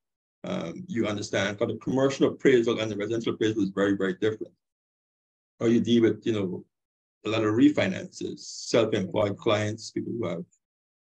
Um, 0.44 0.84
you 0.88 1.06
understand 1.06 1.58
because 1.58 1.74
the 1.74 1.80
commercial 1.80 2.28
appraisal 2.28 2.80
and 2.80 2.90
the 2.90 2.98
residential 2.98 3.34
appraisal 3.34 3.62
is 3.62 3.70
very, 3.70 3.96
very 3.96 4.14
different. 4.16 4.54
Or 5.60 5.68
you 5.68 5.80
deal 5.80 6.02
with, 6.02 6.26
you 6.26 6.34
know, 6.34 6.66
a 7.26 7.30
lot 7.30 7.44
of 7.44 7.54
refinances, 7.54 8.40
self-employed 8.40 9.38
clients, 9.38 9.92
people 9.92 10.14
who 10.14 10.28
have, 10.28 10.44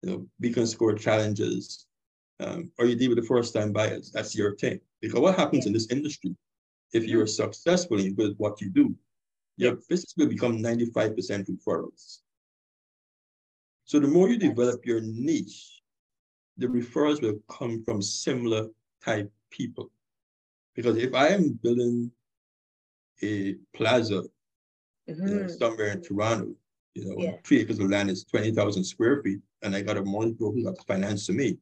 you 0.03 0.09
know, 0.11 0.27
beacon 0.39 0.67
score 0.67 0.93
challenges, 0.93 1.87
um, 2.39 2.71
or 2.77 2.85
you 2.85 2.95
deal 2.95 3.09
with 3.09 3.19
the 3.19 3.25
first-time 3.25 3.71
buyers. 3.71 4.11
That's 4.11 4.35
your 4.35 4.55
thing. 4.55 4.79
Because 5.01 5.19
what 5.19 5.35
happens 5.35 5.65
in 5.65 5.73
this 5.73 5.89
industry, 5.89 6.35
if 6.93 7.05
you're 7.05 7.27
successful 7.27 7.97
good 8.13 8.35
what 8.37 8.61
you 8.61 8.69
do, 8.69 8.95
your 9.57 9.77
business 9.89 10.13
will 10.17 10.27
become 10.27 10.59
95% 10.59 11.49
referrals. 11.49 12.19
So 13.85 13.99
the 13.99 14.07
more 14.07 14.29
you 14.29 14.37
develop 14.37 14.85
your 14.85 15.01
niche, 15.01 15.74
the 16.57 16.67
referrals 16.67 17.21
will 17.21 17.39
come 17.49 17.83
from 17.83 18.01
similar 18.01 18.67
type 19.03 19.31
people. 19.51 19.91
Because 20.75 20.97
if 20.97 21.13
I 21.13 21.29
am 21.29 21.59
building 21.61 22.11
a 23.21 23.55
plaza 23.73 24.23
mm-hmm. 25.09 25.27
you 25.27 25.35
know, 25.35 25.41
mm-hmm. 25.41 25.57
somewhere 25.57 25.91
in 25.91 26.01
Toronto. 26.01 26.55
You 26.93 27.05
know, 27.05 27.15
yeah. 27.17 27.31
three 27.43 27.59
acres 27.59 27.79
of 27.79 27.89
land 27.89 28.09
is 28.09 28.23
20,000 28.23 28.83
square 28.83 29.21
feet, 29.21 29.39
and 29.61 29.75
I 29.75 29.81
got 29.81 29.97
a 29.97 30.03
mortgage 30.03 30.37
broker 30.37 30.55
who 30.55 30.63
got 30.63 30.85
finance 30.87 31.25
to 31.27 31.33
me. 31.33 31.57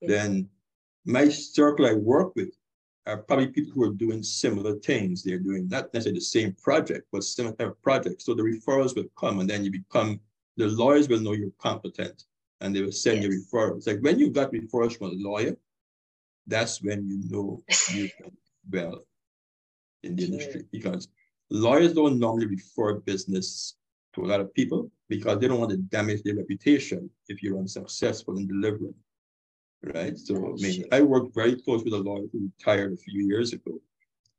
Yeah. 0.00 0.08
Then 0.08 0.48
my 1.04 1.28
circle 1.28 1.86
I 1.86 1.92
work 1.92 2.34
with 2.34 2.50
are 3.06 3.18
probably 3.18 3.46
people 3.46 3.72
who 3.72 3.84
are 3.84 3.94
doing 3.94 4.24
similar 4.24 4.74
things. 4.80 5.22
They're 5.22 5.38
doing 5.38 5.68
not 5.68 5.94
necessarily 5.94 6.18
the 6.18 6.24
same 6.24 6.56
project, 6.60 7.06
but 7.12 7.22
similar 7.22 7.54
type 7.54 7.68
of 7.68 7.82
project. 7.82 8.22
So 8.22 8.34
the 8.34 8.42
referrals 8.42 8.96
will 8.96 9.06
come, 9.16 9.38
and 9.38 9.48
then 9.48 9.64
you 9.64 9.70
become 9.70 10.20
the 10.56 10.66
lawyers 10.66 11.08
will 11.08 11.20
know 11.20 11.32
you're 11.32 11.50
competent, 11.58 12.24
and 12.60 12.74
they 12.74 12.82
will 12.82 12.92
send 12.92 13.22
yes. 13.22 13.32
you 13.32 13.42
referrals. 13.42 13.86
Like 13.86 14.00
when 14.00 14.18
you 14.18 14.30
got 14.30 14.52
referrals 14.52 14.96
from 14.96 15.08
a 15.08 15.14
lawyer, 15.14 15.56
that's 16.46 16.82
when 16.82 17.06
you 17.06 17.20
know 17.28 17.62
you've 17.92 18.12
well 18.70 19.04
in 20.02 20.16
the 20.16 20.24
industry 20.24 20.64
because 20.72 21.08
lawyers 21.50 21.92
don't 21.92 22.18
normally 22.18 22.46
refer 22.46 22.94
business 22.94 23.76
to 24.14 24.24
a 24.24 24.26
lot 24.26 24.40
of 24.40 24.52
people 24.54 24.90
because 25.08 25.38
they 25.38 25.48
don't 25.48 25.60
want 25.60 25.70
to 25.70 25.76
damage 25.76 26.22
their 26.22 26.36
reputation 26.36 27.08
if 27.28 27.42
you're 27.42 27.58
unsuccessful 27.58 28.36
in 28.38 28.46
delivering. 28.46 28.94
Right. 29.82 30.18
So 30.18 30.34
I 30.36 30.62
mean, 30.62 30.84
I 30.90 31.02
worked 31.02 31.34
very 31.34 31.60
close 31.60 31.84
with 31.84 31.92
a 31.92 31.98
lawyer 31.98 32.26
who 32.32 32.50
retired 32.58 32.92
a 32.92 32.96
few 32.96 33.26
years 33.26 33.52
ago. 33.52 33.78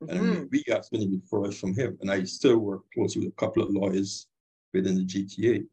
Mm-hmm. 0.03 0.09
And 0.09 0.19
I 0.19 0.23
mean, 0.23 0.49
we 0.51 0.63
got 0.63 0.87
many 0.91 1.07
referrals 1.07 1.55
from 1.59 1.73
him. 1.73 1.97
And 2.01 2.11
I 2.11 2.23
still 2.23 2.57
work 2.57 2.81
closely 2.93 3.21
with 3.21 3.33
a 3.33 3.39
couple 3.39 3.63
of 3.63 3.69
lawyers 3.69 4.27
within 4.73 4.95
the 4.95 5.05
GTA. 5.05 5.65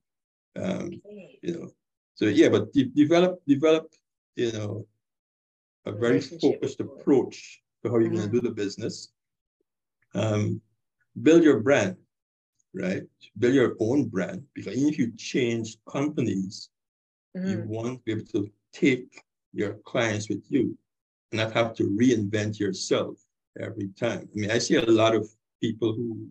Um, 0.57 0.87
okay. 0.87 1.39
you 1.43 1.55
know, 1.55 1.71
so 2.15 2.27
yeah, 2.27 2.49
but 2.49 2.73
de- 2.73 2.93
develop 2.95 3.41
develop, 3.47 3.93
you 4.37 4.53
know, 4.53 4.87
a 5.87 5.93
very 5.93 6.21
focused 6.21 6.81
approach 6.81 7.61
to 7.83 7.91
how 7.91 7.99
you're 7.99 8.09
mm-hmm. 8.09 8.17
going 8.17 8.31
to 8.31 8.41
do 8.41 8.49
the 8.49 8.55
business. 8.55 9.13
Um, 10.15 10.61
build 11.23 11.43
your 11.43 11.61
brand, 11.61 11.97
right? 12.75 13.03
Build 13.39 13.55
your 13.55 13.75
own 13.81 14.09
brand 14.09 14.43
because 14.55 14.75
if 14.77 14.99
you 14.99 15.13
change 15.17 15.77
companies, 15.89 16.71
mm-hmm. 17.37 17.49
you 17.49 17.65
want 17.67 17.99
to 17.99 18.03
be 18.05 18.13
able 18.13 18.27
to 18.33 18.51
take 18.73 19.23
your 19.53 19.75
clients 19.85 20.29
with 20.29 20.45
you 20.49 20.77
and 21.33 21.41
not 21.41 21.53
have 21.53 21.75
to 21.75 21.85
reinvent 22.01 22.59
yourself 22.59 23.19
every 23.61 23.89
time. 23.89 24.29
I 24.35 24.39
mean, 24.39 24.51
I 24.51 24.59
see 24.59 24.77
a 24.77 24.83
lot 24.83 25.15
of 25.15 25.29
people 25.61 25.95
who 25.95 26.29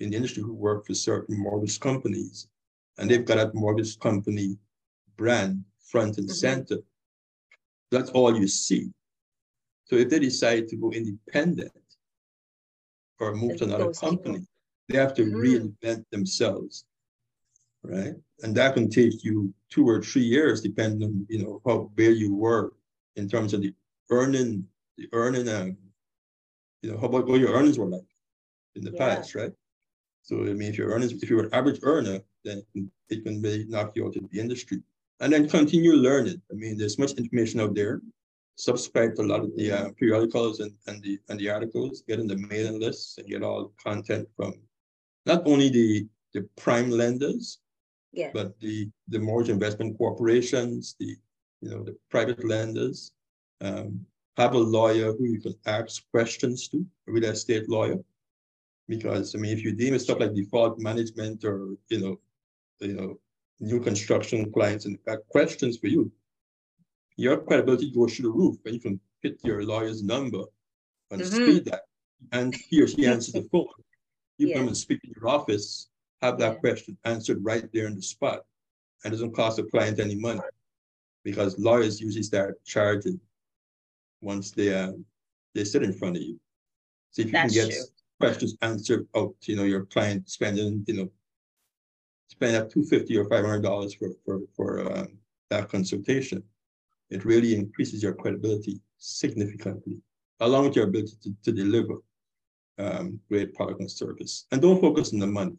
in 0.00 0.10
the 0.10 0.16
industry 0.16 0.42
who 0.42 0.52
work 0.52 0.86
for 0.86 0.94
certain 0.94 1.38
mortgage 1.38 1.80
companies 1.80 2.48
and 2.98 3.10
they've 3.10 3.24
got 3.24 3.36
that 3.36 3.54
mortgage 3.54 3.98
company 3.98 4.56
brand 5.16 5.64
front 5.84 6.18
and 6.18 6.28
mm-hmm. 6.28 6.34
center. 6.34 6.78
That's 7.90 8.10
all 8.10 8.36
you 8.36 8.48
see. 8.48 8.90
So 9.84 9.96
if 9.96 10.08
they 10.08 10.18
decide 10.18 10.68
to 10.68 10.76
go 10.76 10.90
independent, 10.90 11.72
or 13.18 13.34
move 13.34 13.56
to 13.58 13.64
another 13.64 13.92
company. 13.92 14.46
They 14.88 14.98
have 14.98 15.14
to 15.14 15.22
mm-hmm. 15.22 15.36
reinvent 15.36 16.04
themselves, 16.10 16.84
right? 17.82 18.14
And 18.42 18.54
that 18.54 18.74
can 18.74 18.88
take 18.88 19.24
you 19.24 19.52
two 19.70 19.88
or 19.88 20.02
three 20.02 20.22
years, 20.22 20.60
depending 20.60 21.08
on 21.08 21.26
you 21.28 21.42
know 21.42 21.60
how 21.66 21.90
where 21.94 22.10
you 22.10 22.34
were 22.34 22.72
in 23.16 23.28
terms 23.28 23.54
of 23.54 23.62
the 23.62 23.74
earning, 24.10 24.64
the 24.98 25.08
earning, 25.12 25.48
um, 25.48 25.76
you 26.82 26.92
know, 26.92 26.98
how 26.98 27.06
about 27.06 27.26
what 27.26 27.40
your 27.40 27.54
earnings 27.54 27.78
were 27.78 27.86
like 27.86 28.06
in 28.74 28.84
the 28.84 28.92
yeah. 28.92 28.98
past, 29.16 29.34
right? 29.34 29.52
So 30.22 30.42
I 30.42 30.52
mean, 30.52 30.70
if 30.70 30.78
your 30.78 30.90
earnings, 30.90 31.12
if 31.12 31.30
you're 31.30 31.44
an 31.44 31.54
average 31.54 31.80
earner, 31.82 32.20
then 32.44 32.62
it 33.08 33.24
can 33.24 33.42
really 33.42 33.64
knock 33.64 33.92
you 33.94 34.06
out 34.06 34.16
of 34.16 34.30
the 34.30 34.38
industry. 34.38 34.82
And 35.20 35.32
then 35.32 35.48
continue 35.48 35.92
learning. 35.92 36.42
I 36.50 36.54
mean, 36.54 36.76
there's 36.76 36.98
much 36.98 37.12
information 37.12 37.60
out 37.60 37.74
there 37.74 38.00
subscribe 38.56 39.14
to 39.14 39.22
a 39.22 39.30
lot 39.30 39.40
of 39.40 39.54
the 39.56 39.70
uh, 39.70 39.90
periodicals 39.98 40.60
and, 40.60 40.72
and 40.86 41.02
the 41.02 41.18
and 41.28 41.38
the 41.38 41.48
articles, 41.48 42.02
get 42.08 42.18
in 42.18 42.26
the 42.26 42.36
mailing 42.36 42.80
lists 42.80 43.18
and 43.18 43.28
get 43.28 43.42
all 43.42 43.72
content 43.82 44.28
from 44.36 44.54
not 45.24 45.46
only 45.46 45.68
the 45.68 46.06
the 46.34 46.42
prime 46.56 46.90
lenders, 46.90 47.58
yeah. 48.12 48.30
but 48.32 48.58
the 48.60 48.90
the 49.08 49.18
mortgage 49.18 49.50
investment 49.50 49.96
corporations, 49.98 50.96
the 50.98 51.16
you 51.60 51.70
know 51.70 51.84
the 51.84 51.96
private 52.10 52.44
lenders. 52.44 53.12
Um, 53.60 54.04
have 54.36 54.52
a 54.52 54.58
lawyer 54.58 55.14
who 55.14 55.24
you 55.24 55.40
can 55.40 55.54
ask 55.64 56.02
questions 56.10 56.68
to, 56.68 56.84
a 57.08 57.12
real 57.12 57.24
estate 57.24 57.70
lawyer. 57.70 57.96
Because 58.86 59.34
I 59.34 59.38
mean, 59.38 59.56
if 59.56 59.64
you 59.64 59.72
deal 59.72 59.92
with 59.92 60.02
stuff 60.02 60.20
like 60.20 60.34
default 60.34 60.78
management 60.78 61.42
or 61.42 61.76
you 61.88 62.00
know, 62.00 62.20
you 62.80 62.94
know, 62.94 63.18
new 63.60 63.80
construction 63.80 64.50
clients 64.52 64.84
and 64.84 65.02
got 65.04 65.18
questions 65.28 65.78
for 65.78 65.86
you, 65.86 66.10
your 67.16 67.38
credibility 67.38 67.90
goes 67.90 68.14
through 68.14 68.30
the 68.30 68.38
roof 68.38 68.56
when 68.62 68.74
you 68.74 68.80
can 68.80 69.00
hit 69.22 69.40
your 69.42 69.64
lawyer's 69.64 70.02
number 70.02 70.42
and 71.10 71.20
mm-hmm. 71.20 71.34
speed 71.34 71.64
that 71.64 71.82
and 72.32 72.54
he 72.54 72.82
or 72.82 72.88
she 72.88 73.06
answers 73.06 73.34
the 73.34 73.48
phone. 73.52 73.66
You 74.38 74.48
yeah. 74.48 74.56
come 74.56 74.68
and 74.68 74.76
speak 74.76 75.00
in 75.04 75.12
your 75.16 75.28
office, 75.28 75.88
have 76.20 76.38
that 76.38 76.54
yeah. 76.54 76.60
question 76.60 76.98
answered 77.04 77.38
right 77.42 77.64
there 77.72 77.86
in 77.86 77.96
the 77.96 78.02
spot. 78.02 78.44
And 79.04 79.12
doesn't 79.12 79.36
cost 79.36 79.58
the 79.58 79.62
client 79.64 80.00
any 80.00 80.16
money 80.16 80.40
because 81.22 81.58
lawyers 81.58 82.00
usually 82.00 82.24
start 82.24 82.64
charging 82.64 83.20
once 84.20 84.50
they 84.50 84.74
uh, 84.74 84.92
they 85.54 85.64
sit 85.64 85.82
in 85.82 85.92
front 85.92 86.16
of 86.16 86.22
you. 86.22 86.40
So 87.10 87.22
if 87.22 87.26
you 87.26 87.32
That's 87.32 87.54
can 87.54 87.68
get 87.68 87.74
true. 87.74 87.84
questions 88.18 88.56
answered 88.62 89.06
out, 89.14 89.34
you 89.42 89.54
know, 89.54 89.64
your 89.64 89.84
client 89.84 90.28
spending, 90.28 90.82
you 90.88 90.94
know, 90.94 91.10
spending 92.28 92.60
up 92.60 92.70
two 92.70 92.84
fifty 92.84 93.16
or 93.16 93.28
five 93.28 93.44
hundred 93.44 93.62
dollars 93.62 93.94
for 93.94 94.10
for 94.24 94.40
for 94.56 94.92
um, 94.92 95.18
that 95.50 95.68
consultation, 95.68 96.42
it 97.10 97.24
really 97.24 97.54
increases 97.54 98.02
your 98.02 98.14
credibility 98.14 98.80
significantly, 98.98 99.98
along 100.40 100.64
with 100.64 100.76
your 100.76 100.86
ability 100.86 101.16
to, 101.22 101.30
to 101.44 101.52
deliver 101.52 101.96
um, 102.78 103.20
great 103.28 103.54
product 103.54 103.80
and 103.80 103.90
service. 103.90 104.46
And 104.50 104.60
don't 104.60 104.80
focus 104.80 105.12
on 105.12 105.20
the 105.20 105.26
money. 105.26 105.56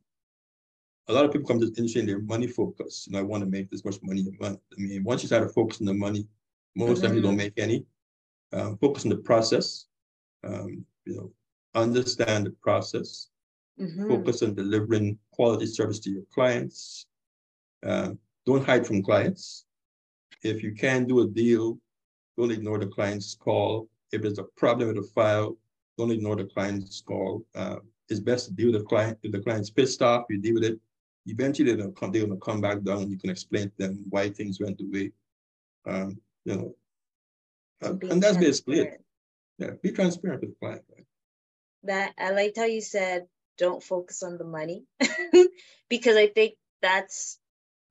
A 1.07 1.13
lot 1.13 1.23
of 1.23 1.31
people 1.31 1.47
come 1.47 1.59
to 1.59 1.69
the 1.69 1.77
industry 1.77 2.01
and 2.01 2.09
they're 2.09 2.19
money 2.19 2.47
focused. 2.47 3.07
And 3.07 3.15
I 3.15 3.21
want 3.21 3.43
to 3.43 3.49
make 3.49 3.69
this 3.69 3.85
much 3.85 3.95
money 4.03 4.25
a 4.27 4.43
month. 4.43 4.59
I 4.73 4.81
mean, 4.81 5.03
once 5.03 5.23
you 5.23 5.27
start 5.27 5.47
to 5.47 5.53
focus 5.53 5.79
on 5.79 5.87
the 5.87 5.93
money, 5.93 6.27
most 6.75 6.97
mm-hmm. 6.97 7.05
times 7.05 7.15
you 7.15 7.21
don't 7.21 7.37
make 7.37 7.53
any. 7.57 7.85
Um, 8.51 8.77
focus 8.77 9.05
on 9.05 9.09
the 9.09 9.17
process. 9.17 9.85
Um, 10.43 10.85
you 11.05 11.15
know, 11.15 11.31
understand 11.75 12.45
the 12.45 12.51
process. 12.61 13.29
Mm-hmm. 13.79 14.09
Focus 14.09 14.41
on 14.41 14.55
delivering 14.55 15.19
quality 15.31 15.67
service 15.67 15.99
to 15.99 16.09
your 16.09 16.23
clients. 16.33 17.05
Uh, 17.85 18.11
don't 18.45 18.65
hide 18.65 18.87
from 18.87 19.03
clients. 19.03 19.65
If 20.43 20.63
you 20.63 20.73
can 20.73 21.05
do 21.05 21.21
a 21.21 21.27
deal, 21.27 21.77
don't 22.37 22.51
ignore 22.51 22.79
the 22.79 22.87
client's 22.87 23.35
call. 23.35 23.89
If 24.11 24.21
there's 24.21 24.39
a 24.39 24.43
problem 24.55 24.87
with 24.87 24.97
a 24.97 25.07
file, 25.13 25.57
don't 25.97 26.11
ignore 26.11 26.35
the 26.35 26.45
client's 26.45 27.01
call. 27.01 27.45
Uh, 27.55 27.77
it's 28.09 28.19
best 28.19 28.47
to 28.47 28.53
deal 28.53 28.71
with 28.71 28.81
the 28.81 28.87
client. 28.87 29.17
If 29.23 29.31
the 29.31 29.41
client's 29.41 29.69
pissed 29.69 30.01
off, 30.01 30.25
you 30.29 30.39
deal 30.39 30.55
with 30.55 30.63
it. 30.63 30.79
Eventually, 31.25 31.69
they're 31.69 31.77
gonna 31.77 31.91
come, 31.91 32.11
they're 32.11 32.25
gonna 32.25 32.39
come 32.39 32.61
back 32.61 32.81
down 32.83 33.03
and 33.03 33.11
you 33.11 33.17
can 33.17 33.29
explain 33.29 33.69
to 33.69 33.77
them 33.77 34.05
why 34.09 34.29
things 34.29 34.59
went 34.59 34.77
the 34.77 34.89
way, 34.89 35.11
um, 35.85 36.19
you 36.45 36.55
know. 36.55 36.75
Uh, 37.83 37.95
and 38.09 38.23
that's 38.23 38.37
basically 38.37 38.79
it. 38.79 39.01
Yeah, 39.57 39.71
be 39.81 39.91
transparent 39.91 40.41
with 40.41 40.51
the 40.51 40.55
client. 40.55 40.83
Right? 40.95 41.05
That 41.83 42.13
I 42.17 42.31
liked 42.31 42.57
how 42.57 42.65
you 42.65 42.81
said, 42.81 43.27
don't 43.57 43.83
focus 43.83 44.23
on 44.23 44.37
the 44.37 44.43
money, 44.43 44.85
because 45.89 46.15
I 46.15 46.27
think 46.27 46.53
that's 46.81 47.39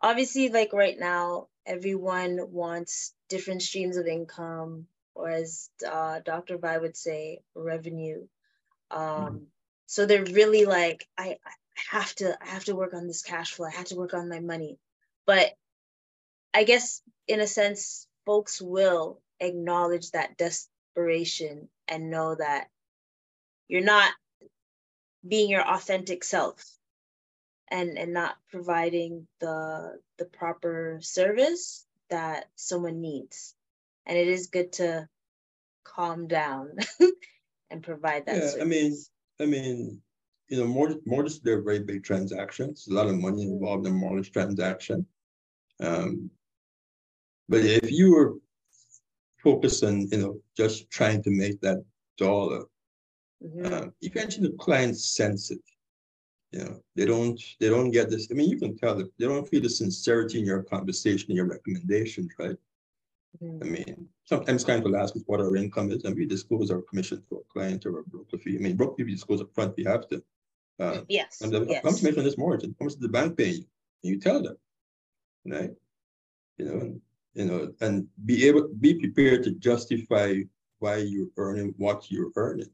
obviously 0.01 0.49
like 0.49 0.73
right 0.73 0.99
now, 0.99 1.49
everyone 1.65 2.39
wants 2.51 3.13
different 3.29 3.63
streams 3.63 3.97
of 3.97 4.07
income, 4.07 4.87
or 5.15 5.31
as 5.31 5.71
uh, 5.87 6.21
Dr. 6.25 6.59
Vi 6.59 6.79
would 6.79 6.97
say, 6.97 7.41
revenue. 7.55 8.27
Um, 8.91 9.01
mm-hmm. 9.01 9.37
So 9.87 10.07
they're 10.07 10.25
really 10.25 10.65
like, 10.65 11.07
I, 11.17 11.39
I 11.47 11.51
have 11.91 12.15
to, 12.17 12.37
I 12.41 12.49
have 12.49 12.65
to 12.65 12.77
work 12.77 12.95
on 12.95 13.07
this 13.07 13.23
cash 13.23 13.53
flow. 13.53 13.67
I 13.67 13.77
have 13.77 13.87
to 13.87 13.97
work 13.97 14.15
on 14.15 14.29
my 14.29 14.41
money. 14.41 14.79
But 15.27 15.53
I 16.53 16.65
guess 16.65 17.03
in 17.29 17.41
a 17.41 17.47
sense, 17.47 18.07
folks 18.25 18.61
will 18.61 19.21
acknowledge 19.41 20.11
that 20.11 20.37
desperation 20.37 21.69
and 21.89 22.11
know 22.11 22.35
that 22.35 22.69
you're 23.69 23.85
not 23.85 24.13
being 25.29 25.51
your 25.51 25.67
authentic 25.67 26.25
self 26.25 26.65
and 27.69 27.99
and 27.99 28.13
not 28.13 28.37
providing 28.51 29.27
the 29.41 29.99
the 30.19 30.25
proper 30.25 30.99
service 31.03 31.85
that 32.11 32.49
someone 32.55 33.01
needs 33.01 33.55
and 34.07 34.17
it 34.17 34.29
is 34.29 34.47
good 34.47 34.73
to 34.73 35.09
calm 35.85 36.27
down 36.29 36.77
and 37.71 37.83
provide 37.83 38.27
that. 38.27 38.37
Yeah, 38.37 38.49
service. 38.49 38.63
I 38.63 38.65
mean, 38.65 38.97
I 39.41 39.47
mean, 39.47 40.01
you 40.49 40.59
know, 40.59 40.67
mortgage, 40.67 41.03
mortgage, 41.05 41.41
they're 41.41 41.63
very 41.63 41.81
big 41.81 42.05
transactions. 42.05 42.87
A 42.89 42.95
lot 42.95 43.09
of 43.09 43.17
money 43.17 43.43
involved 43.43 43.87
in 43.87 43.95
mortgage 43.95 44.33
transaction. 44.33 45.07
Um, 45.81 46.31
but 47.49 47.61
if 47.61 47.91
you 47.91 48.13
were 48.13 48.35
focused 49.43 49.85
on, 49.85 50.09
you 50.11 50.19
know, 50.19 50.41
just 50.57 50.91
trying 50.91 51.23
to 51.25 51.31
make 51.31 51.61
that 51.61 51.85
dollar, 52.17 52.65
mm-hmm. 53.45 53.73
uh, 53.73 53.87
eventually 54.03 54.49
the 54.49 54.57
client 54.57 54.97
sense 54.97 55.51
it. 55.51 55.61
You 56.53 56.61
know, 56.61 56.81
they 56.95 57.05
don't, 57.05 57.41
they 57.61 57.69
don't 57.69 57.91
get 57.91 58.09
this. 58.09 58.29
I 58.31 58.35
mean, 58.35 58.49
you 58.49 58.59
can 58.59 58.77
tell 58.77 58.95
that 58.95 59.11
they 59.19 59.27
don't 59.27 59.49
feel 59.49 59.61
the 59.61 59.69
sincerity 59.69 60.39
in 60.39 60.47
your 60.47 60.63
conversation, 60.63 61.31
in 61.31 61.37
your 61.37 61.47
recommendations, 61.47 62.31
right? 62.39 62.57
Mm-hmm. 63.43 63.63
I 63.63 63.67
mean, 63.67 64.09
sometimes 64.25 64.65
clients 64.65 64.87
will 64.87 64.97
ask 64.97 65.15
us 65.17 65.23
what 65.27 65.41
our 65.41 65.57
income 65.57 65.91
is, 65.91 66.05
and 66.05 66.17
we 66.17 66.25
disclose 66.25 66.71
our 66.71 66.83
commission 66.83 67.23
to 67.29 67.37
a 67.37 67.53
client 67.53 67.85
or 67.85 67.99
a 67.99 68.05
broker 68.05 68.39
fee. 68.39 68.57
I 68.57 68.61
mean, 68.61 68.77
broker 68.77 68.95
fee 68.97 69.05
we 69.05 69.13
disclose 69.13 69.43
up 69.43 69.55
front, 69.55 69.77
we 69.77 69.85
have 69.85 70.09
to. 70.09 70.23
Uh, 70.79 71.01
yes. 71.09 71.41
And 71.43 71.53
the 71.53 71.67
yes. 71.69 71.83
confirmation 71.83 72.21
on 72.21 72.25
this 72.25 72.39
mortgage, 72.39 72.71
how 72.79 72.85
much 72.85 72.95
does 72.95 73.01
the 73.01 73.09
bank 73.09 73.37
pay 73.37 73.51
you? 73.51 73.65
And 74.03 74.13
you 74.13 74.21
tell 74.21 74.43
them, 74.43 74.57
right? 75.47 75.71
You 76.59 76.65
know, 76.65 76.81
and, 76.81 77.01
you 77.35 77.45
know, 77.45 77.73
and 77.81 78.07
be 78.25 78.47
able, 78.47 78.69
be 78.81 78.95
prepared 78.95 79.43
to 79.45 79.51
justify 79.53 80.37
why 80.79 80.97
you're 80.99 81.29
earning 81.37 81.75
what 81.77 82.11
you're 82.11 82.31
earning. 82.37 82.71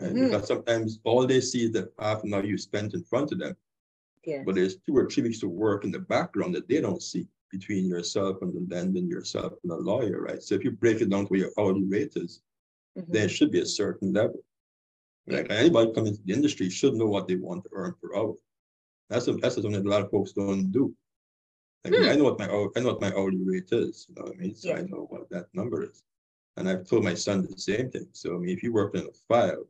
Right? 0.00 0.12
Mm-hmm. 0.12 0.24
Because 0.26 0.48
sometimes 0.48 0.98
all 1.04 1.26
they 1.26 1.40
see 1.40 1.64
is 1.66 1.72
the 1.72 1.90
half 1.98 2.24
an 2.24 2.34
hour 2.34 2.44
you 2.44 2.58
spent 2.58 2.94
in 2.94 3.04
front 3.04 3.32
of 3.32 3.38
them. 3.38 3.56
Yeah. 4.24 4.42
But 4.44 4.54
there's 4.54 4.76
two 4.76 4.96
or 4.96 5.08
three 5.08 5.24
weeks 5.24 5.42
of 5.42 5.50
work 5.50 5.84
in 5.84 5.90
the 5.90 5.98
background 5.98 6.54
that 6.54 6.68
they 6.68 6.80
don't 6.80 7.02
see 7.02 7.26
between 7.50 7.86
yourself 7.86 8.42
and 8.42 8.54
the 8.54 8.74
lender 8.74 9.00
yourself 9.00 9.52
and 9.62 9.72
the 9.72 9.76
lawyer, 9.76 10.20
right? 10.20 10.42
So 10.42 10.54
if 10.54 10.64
you 10.64 10.70
break 10.70 11.00
it 11.00 11.10
down 11.10 11.26
to 11.26 11.36
your 11.36 11.50
hourly 11.58 11.84
rate 11.84 12.12
is, 12.16 12.42
mm-hmm. 12.96 13.12
there 13.12 13.28
should 13.28 13.50
be 13.50 13.60
a 13.60 13.66
certain 13.66 14.12
level. 14.12 14.44
Right? 15.26 15.50
Anybody 15.50 15.92
coming 15.92 16.12
into 16.12 16.22
the 16.24 16.32
industry 16.32 16.70
should 16.70 16.94
know 16.94 17.06
what 17.06 17.28
they 17.28 17.36
want 17.36 17.64
to 17.64 17.70
earn 17.72 17.94
per 18.02 18.16
hour. 18.16 18.34
That's 19.08 19.28
a, 19.28 19.32
that's 19.34 19.56
something 19.56 19.72
that 19.72 19.84
a 19.84 19.88
lot 19.88 20.02
of 20.02 20.10
folks 20.10 20.32
don't 20.32 20.70
do. 20.70 20.94
Like, 21.84 21.94
hmm. 21.94 22.08
I 22.08 22.14
know 22.14 22.24
what 22.24 22.38
my 22.38 22.46
I 22.46 22.80
know 22.80 22.92
what 22.92 23.00
my 23.00 23.12
hourly 23.12 23.40
rate 23.42 23.68
is. 23.72 24.06
You 24.08 24.14
know 24.16 24.22
what 24.24 24.36
I 24.36 24.40
mean? 24.40 24.54
So 24.54 24.68
yeah. 24.68 24.76
I 24.76 24.82
know 24.82 25.06
what 25.08 25.30
that 25.30 25.46
number 25.54 25.82
is. 25.82 26.04
And 26.56 26.68
I've 26.68 26.86
told 26.86 27.04
my 27.04 27.14
son 27.14 27.46
the 27.46 27.58
same 27.58 27.90
thing. 27.90 28.06
So 28.12 28.36
I 28.36 28.38
mean, 28.38 28.50
if 28.50 28.62
you 28.62 28.72
work 28.72 28.94
in 28.94 29.02
a 29.06 29.12
file, 29.28 29.66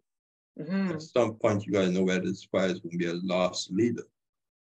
mm-hmm. 0.60 0.92
at 0.92 1.02
some 1.02 1.34
point 1.34 1.66
you 1.66 1.72
got 1.72 1.82
to 1.82 1.90
know 1.90 2.02
whether 2.04 2.20
this 2.20 2.44
file 2.44 2.70
is 2.70 2.80
going 2.80 2.92
to 2.92 2.98
be 2.98 3.06
a 3.06 3.14
loss 3.14 3.68
leader, 3.70 4.04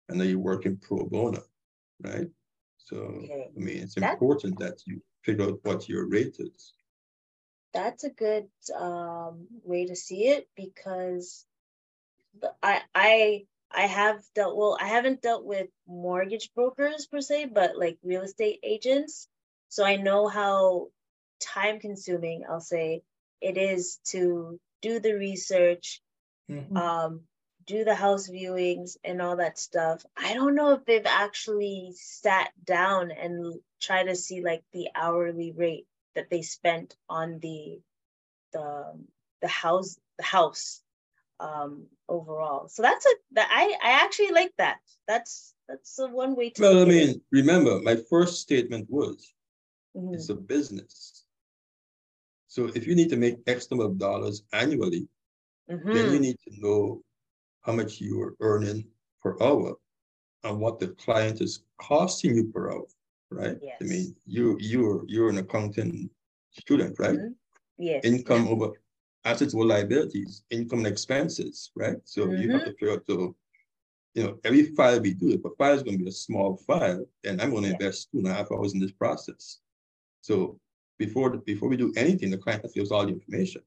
and 0.10 0.20
then 0.20 0.30
you're 0.30 0.40
working 0.40 0.78
pro 0.78 1.06
bono, 1.06 1.42
right? 2.02 2.28
So, 2.78 2.98
okay. 2.98 3.48
I 3.56 3.60
mean, 3.60 3.78
it's 3.84 3.96
that, 3.96 4.14
important 4.14 4.60
that 4.60 4.82
you 4.86 5.02
figure 5.24 5.46
out 5.46 5.60
what 5.64 5.90
your 5.90 6.08
rate 6.08 6.38
is. 6.40 6.74
That's 7.74 8.04
a 8.06 8.10
good 8.10 8.48
um, 8.76 9.48
way 9.64 9.86
to 9.86 9.96
see 9.96 10.28
it 10.28 10.48
because 10.56 11.46
I 12.64 12.82
I 12.96 13.46
I 13.72 13.82
have 13.82 14.22
dealt 14.36 14.56
well. 14.56 14.78
I 14.80 14.88
haven't 14.88 15.22
dealt 15.22 15.46
with 15.46 15.68
mortgage 15.88 16.52
brokers 16.56 17.08
per 17.08 17.22
se, 17.22 17.48
but 17.54 17.78
like 17.78 17.98
real 18.04 18.22
estate 18.22 18.60
agents. 18.64 19.28
So 19.70 19.84
I 19.84 19.98
know 19.98 20.28
how 20.28 20.88
time 21.42 21.80
consuming 21.80 22.44
I'll 22.50 22.62
say 22.62 23.04
it 23.42 23.58
is 23.58 24.00
to 24.12 24.60
do 24.82 25.00
the 25.00 25.14
research, 25.14 26.02
mm-hmm. 26.50 26.78
um, 26.78 27.22
do 27.66 27.84
the 27.84 27.96
house 27.96 28.30
viewings 28.30 28.98
and 29.04 29.22
all 29.22 29.38
that 29.38 29.60
stuff. 29.60 30.04
I 30.16 30.34
don't 30.34 30.56
know 30.56 30.72
if 30.72 30.86
they've 30.86 31.06
actually 31.06 31.92
sat 31.96 32.52
down 32.64 33.12
and 33.12 33.56
try 33.82 34.04
to 34.04 34.16
see 34.16 34.42
like 34.42 34.64
the 34.74 34.88
hourly 34.96 35.52
rate 35.52 35.86
that 36.16 36.30
they 36.30 36.42
spent 36.42 36.96
on 37.10 37.40
the 37.40 37.80
the 38.54 38.94
the 39.42 39.48
house 39.48 39.98
the 40.18 40.24
house 40.24 40.82
um 41.40 41.86
overall. 42.10 42.70
So 42.70 42.82
that's 42.82 43.06
a 43.06 43.10
that 43.34 43.50
I 43.52 43.76
I 43.84 44.04
actually 44.04 44.32
like 44.32 44.54
that. 44.58 44.78
That's 45.08 45.54
that's 45.68 46.00
a 46.00 46.08
one 46.08 46.36
way 46.36 46.50
to 46.52 46.62
Well, 46.62 46.82
I 46.82 46.86
mean, 46.86 47.10
it. 47.10 47.22
remember 47.32 47.82
my 47.82 47.98
first 48.10 48.42
statement 48.42 48.88
was 48.90 49.34
mm-hmm. 49.96 50.14
it's 50.14 50.30
a 50.30 50.36
business. 50.36 51.26
So 52.58 52.72
if 52.74 52.88
you 52.88 52.96
need 52.96 53.10
to 53.10 53.18
make 53.18 53.38
X 53.46 53.70
number 53.70 53.86
of 53.86 54.00
dollars 54.00 54.42
annually, 54.52 55.08
mm-hmm. 55.70 55.94
then 55.94 56.12
you 56.12 56.20
need 56.20 56.38
to 56.48 56.60
know 56.60 57.04
how 57.62 57.74
much 57.74 58.02
you 58.02 58.20
are 58.24 58.36
earning 58.40 58.88
per 59.22 59.38
hour 59.40 59.76
and 60.44 60.60
what 60.60 60.80
the 60.80 60.88
client 60.88 61.40
is 61.40 61.62
costing 61.80 62.36
you 62.36 62.46
per 62.46 62.72
hour, 62.72 62.88
right? 63.30 63.58
Yes. 63.62 63.78
I 63.80 63.84
mean, 63.84 64.16
you 64.26 64.58
you're 64.60 65.04
you're 65.06 65.30
an 65.30 65.38
accounting 65.38 66.10
student, 66.50 66.98
right? 66.98 67.20
Mm-hmm. 67.20 67.34
Yes. 67.78 68.04
Income 68.04 68.48
over 68.48 68.72
assets 69.24 69.54
or 69.54 69.64
liabilities, 69.64 70.42
income 70.50 70.80
and 70.80 70.88
expenses, 70.88 71.70
right? 71.76 71.98
So 72.06 72.26
mm-hmm. 72.26 72.42
you 72.42 72.52
have 72.54 72.66
to 72.66 72.72
figure 72.72 72.94
out 72.94 73.04
so 73.08 73.36
you 74.16 74.24
know, 74.24 74.40
every 74.44 74.64
file 74.74 75.00
we 75.00 75.14
do, 75.14 75.30
if 75.30 75.46
a 75.46 75.52
file 75.60 75.76
is 75.76 75.84
going 75.84 76.00
to 76.00 76.04
be 76.06 76.10
a 76.10 76.24
small 76.26 76.58
file, 76.66 77.06
then 77.24 77.40
I'm 77.40 77.52
going 77.52 77.66
to 77.66 77.74
invest 77.74 78.10
two 78.12 78.18
and 78.18 78.28
a 78.28 78.34
half 78.34 78.52
hours 78.52 78.74
in 78.74 78.80
this 78.80 78.94
process. 78.94 79.60
So 80.22 80.60
before 80.98 81.30
the, 81.30 81.38
before 81.38 81.70
we 81.70 81.78
do 81.78 81.94
anything, 81.96 82.32
the 82.32 82.38
client 82.38 82.64
has 82.64 82.74
to 82.74 82.80
give 82.80 82.86
us 82.86 82.92
all 82.92 83.06
the 83.06 83.14
information. 83.14 83.62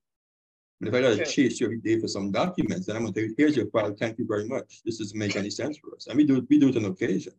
But 0.80 0.88
if 0.88 0.94
I 0.94 1.00
got 1.02 1.16
to 1.18 1.30
chase 1.30 1.60
you 1.60 1.66
every 1.66 1.78
day 1.78 2.00
for 2.00 2.08
some 2.08 2.30
documents, 2.30 2.86
then 2.86 2.96
I'm 2.96 3.02
going 3.02 3.12
to 3.12 3.20
tell 3.20 3.28
you, 3.28 3.34
here's 3.36 3.56
your 3.56 3.66
file. 3.66 3.94
Thank 3.94 4.18
you 4.18 4.26
very 4.26 4.48
much. 4.48 4.80
This 4.84 4.98
doesn't 4.98 5.18
make 5.18 5.36
any 5.36 5.50
sense 5.50 5.76
for 5.76 5.94
us. 5.94 6.06
And 6.06 6.16
we 6.16 6.24
do 6.24 6.46
we 6.48 6.58
do 6.58 6.70
it 6.70 6.76
on 6.76 6.86
occasion. 6.86 7.34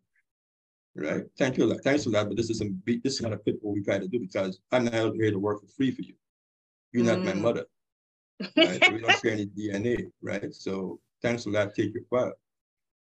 right? 0.96 1.24
Thank 1.40 1.58
you. 1.58 1.74
Thanks 1.80 2.04
for 2.04 2.12
that. 2.12 2.28
But 2.28 2.38
this 2.38 2.52
isn't 2.52 2.86
this 2.86 3.16
is 3.16 3.22
not 3.22 3.34
a 3.34 3.40
fit 3.40 3.58
what 3.62 3.74
we 3.74 3.82
try 3.82 3.98
to 3.98 4.08
do 4.08 4.20
because 4.20 4.60
I'm 4.72 4.86
not 4.86 5.16
here 5.16 5.32
to 5.32 5.40
work 5.40 5.62
for 5.62 5.68
free 5.68 5.90
for 5.90 6.04
you. 6.04 6.14
You're 6.92 7.06
not 7.06 7.24
my 7.24 7.32
mm. 7.32 7.42
mother. 7.42 7.66
Right? 8.58 8.84
so 8.84 8.92
we 8.92 9.02
don't 9.02 9.20
share 9.20 9.32
any 9.32 9.48
DNA, 9.48 10.12
right? 10.22 10.54
So 10.54 11.00
thanks 11.22 11.44
for 11.44 11.52
that. 11.52 11.74
Take 11.74 11.94
your 11.96 12.04
file. 12.12 12.34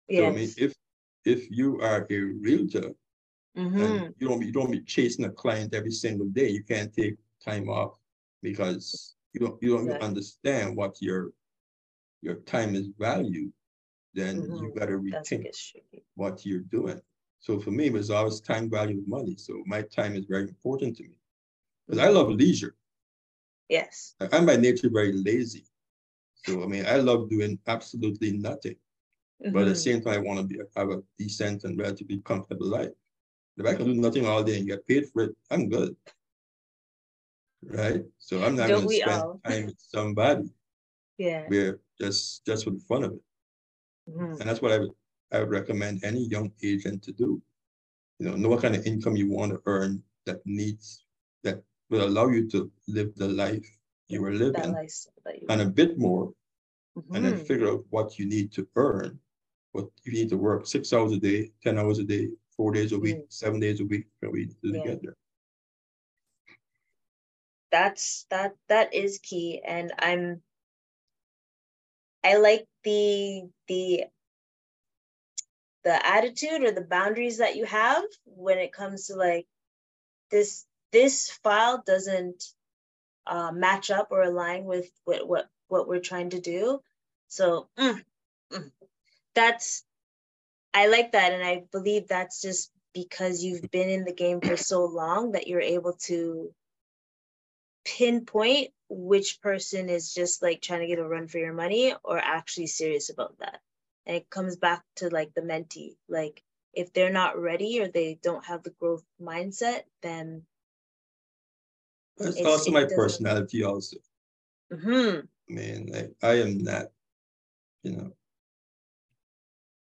Yes. 0.09 0.20
So 0.20 0.26
I 0.26 0.32
mean, 0.32 0.51
if 0.59 0.74
if 1.24 1.51
you 1.51 1.80
are 1.80 2.07
a 2.11 2.20
realtor 2.20 2.93
mm-hmm. 3.57 3.80
and 3.80 4.14
you 4.18 4.28
don't 4.28 4.42
you 4.42 4.52
don't 4.52 4.70
be 4.70 4.80
chasing 4.80 5.24
a 5.24 5.30
client 5.30 5.74
every 5.74 5.90
single 5.90 6.26
day, 6.26 6.48
you 6.50 6.62
can't 6.62 6.92
take 6.92 7.16
time 7.44 7.68
off 7.68 7.98
because 8.42 9.16
you 9.32 9.40
don't 9.40 9.62
you 9.62 9.70
don't 9.70 9.86
exactly. 9.86 10.09
understand 10.09 10.76
what 10.76 10.96
your 11.00 11.32
your 12.22 12.36
time 12.36 12.74
is 12.74 12.88
valued, 12.98 13.52
then 14.14 14.42
mm-hmm. 14.42 14.57
you 14.57 14.74
got 14.76 14.86
to 14.86 14.98
rethink 14.98 15.46
what 16.14 16.44
you're 16.44 16.61
doing. 16.61 17.00
So 17.38 17.61
for 17.61 17.70
me, 17.70 17.86
it 17.86 17.92
was 17.92 18.11
always 18.11 18.40
time 18.40 18.70
value 18.70 18.98
of 18.98 19.09
money. 19.09 19.36
So 19.36 19.62
my 19.66 19.82
time 19.82 20.16
is 20.16 20.24
very 20.24 20.42
important 20.42 20.96
to 20.96 21.04
me 21.04 21.16
because 21.86 22.02
I 22.02 22.09
love 22.09 22.30
leisure. 22.30 22.74
Yes. 23.68 24.14
I'm 24.32 24.46
by 24.46 24.57
nature 24.57 24.90
very 24.90 25.12
lazy. 25.12 25.66
So 26.34 26.62
I 26.62 26.66
mean, 26.66 26.86
I 26.86 26.96
love 26.96 27.30
doing 27.30 27.59
absolutely 27.66 28.32
nothing. 28.32 28.76
Mm-hmm. 29.42 29.52
But 29.52 29.62
at 29.62 29.64
the 29.66 29.70
mm-hmm. 29.72 29.78
same 29.78 30.00
time, 30.02 30.14
I 30.14 30.18
want 30.18 30.40
to 30.40 30.46
be 30.46 30.61
have 30.76 30.90
a 30.90 31.02
decent 31.18 31.64
and 31.64 31.78
relatively 31.78 32.18
comfortable 32.18 32.66
life. 32.66 32.92
If 33.57 33.66
I 33.66 33.74
can 33.74 33.86
do 33.86 33.94
nothing 33.94 34.26
all 34.26 34.42
day 34.42 34.59
and 34.59 34.68
get 34.68 34.86
paid 34.86 35.09
for 35.09 35.22
it, 35.22 35.36
I'm 35.50 35.68
good. 35.68 35.96
Right? 37.64 38.02
So 38.18 38.44
I'm 38.44 38.57
not 38.57 38.68
going 38.68 38.88
to 38.88 38.94
spend 38.94 39.22
all? 39.22 39.40
time 39.44 39.66
with 39.66 39.80
somebody. 39.80 40.50
Yeah. 41.18 41.44
Where 41.48 41.80
just 41.98 42.44
just 42.44 42.64
for 42.64 42.70
the 42.70 42.80
fun 42.80 43.04
of 43.04 43.12
it. 43.12 43.22
Mm-hmm. 44.11 44.40
And 44.40 44.42
that's 44.42 44.61
what 44.61 44.72
I 44.72 44.78
would 44.78 44.90
I 45.32 45.40
would 45.40 45.50
recommend 45.50 46.04
any 46.04 46.26
young 46.26 46.52
agent 46.62 47.02
to 47.04 47.12
do. 47.12 47.40
You 48.18 48.28
know, 48.28 48.36
know 48.36 48.48
what 48.48 48.62
kind 48.62 48.76
of 48.76 48.86
income 48.86 49.16
you 49.16 49.30
want 49.30 49.52
to 49.52 49.61
earn 49.66 50.02
that 50.26 50.40
needs 50.44 51.04
that 51.42 51.62
will 51.90 52.07
allow 52.07 52.28
you 52.28 52.48
to 52.50 52.70
live 52.88 53.14
the 53.16 53.28
life 53.28 53.66
you 54.09 54.22
were 54.22 54.32
living 54.32 54.74
and 55.48 55.61
a 55.61 55.66
bit 55.66 55.98
more, 55.98 56.32
mm-hmm. 56.96 57.14
and 57.14 57.24
then 57.24 57.34
mm-hmm. 57.34 57.44
figure 57.44 57.70
out 57.70 57.84
what 57.90 58.18
you 58.18 58.26
need 58.26 58.52
to 58.52 58.66
earn. 58.76 59.18
What 59.72 59.88
you 60.04 60.12
need 60.12 60.30
to 60.30 60.38
work 60.38 60.66
six 60.66 60.92
hours 60.92 61.12
a 61.12 61.18
day, 61.18 61.50
10 61.62 61.78
hours 61.78 61.98
a 61.98 62.04
day, 62.04 62.28
four 62.57 62.72
days 62.72 62.92
a 62.92 62.98
week, 62.98 63.16
mm. 63.16 63.32
seven 63.32 63.61
days 63.61 63.80
a 63.80 63.84
week, 63.84 64.07
we 64.22 64.46
to 64.46 64.54
yeah. 64.62 64.84
get 64.84 65.02
there. 65.02 65.16
That's 67.70 68.26
that 68.30 68.52
that 68.68 68.94
is 68.94 69.18
key. 69.18 69.61
And 69.66 69.92
I'm 69.98 70.42
I 72.24 72.36
like 72.36 72.66
the 72.84 73.42
the 73.68 74.04
the 75.84 76.07
attitude 76.07 76.62
or 76.62 76.72
the 76.72 76.80
boundaries 76.80 77.38
that 77.38 77.54
you 77.54 77.64
have 77.64 78.02
when 78.24 78.59
it 78.59 78.72
comes 78.72 79.07
to 79.07 79.14
like 79.14 79.46
this 80.30 80.64
this 80.92 81.30
file 81.44 81.82
doesn't 81.86 82.42
uh, 83.26 83.52
match 83.52 83.90
up 83.90 84.09
or 84.11 84.22
align 84.22 84.64
with 84.64 84.90
what 85.04 85.28
what 85.28 85.48
what 85.68 85.88
we're 85.88 86.00
trying 86.00 86.30
to 86.30 86.40
do. 86.40 86.80
So 87.28 87.68
mm, 87.78 88.02
mm, 88.52 88.70
that's 89.34 89.84
I 90.76 90.88
like 90.88 91.12
that, 91.12 91.32
and 91.32 91.42
I 91.42 91.64
believe 91.72 92.06
that's 92.06 92.42
just 92.42 92.70
because 92.92 93.42
you've 93.42 93.70
been 93.70 93.88
in 93.88 94.04
the 94.04 94.12
game 94.12 94.42
for 94.42 94.58
so 94.58 94.84
long 94.84 95.32
that 95.32 95.46
you're 95.46 95.62
able 95.62 95.94
to 96.04 96.52
pinpoint 97.86 98.68
which 98.90 99.40
person 99.40 99.88
is 99.88 100.12
just 100.12 100.42
like 100.42 100.60
trying 100.60 100.80
to 100.80 100.86
get 100.86 100.98
a 100.98 101.08
run 101.08 101.28
for 101.28 101.38
your 101.38 101.54
money 101.54 101.94
or 102.04 102.18
actually 102.18 102.66
serious 102.66 103.08
about 103.08 103.38
that. 103.38 103.60
And 104.04 104.16
it 104.16 104.28
comes 104.28 104.56
back 104.56 104.82
to 104.96 105.08
like 105.08 105.32
the 105.34 105.40
mentee. 105.40 105.96
Like 106.10 106.42
if 106.74 106.92
they're 106.92 107.10
not 107.12 107.40
ready 107.40 107.80
or 107.80 107.88
they 107.88 108.18
don't 108.22 108.44
have 108.44 108.62
the 108.62 108.74
growth 108.78 109.04
mindset, 109.18 109.84
then 110.02 110.42
it's, 112.18 112.36
it's 112.36 112.46
also 112.46 112.70
it 112.70 112.74
my 112.74 112.84
personality 112.84 113.64
also. 113.64 113.96
Mm-hmm. 114.70 115.20
I 115.20 115.52
mean, 115.52 115.86
like 115.86 116.12
I 116.22 116.40
am 116.40 116.58
not, 116.58 116.86
you 117.82 117.92
know, 117.92 118.12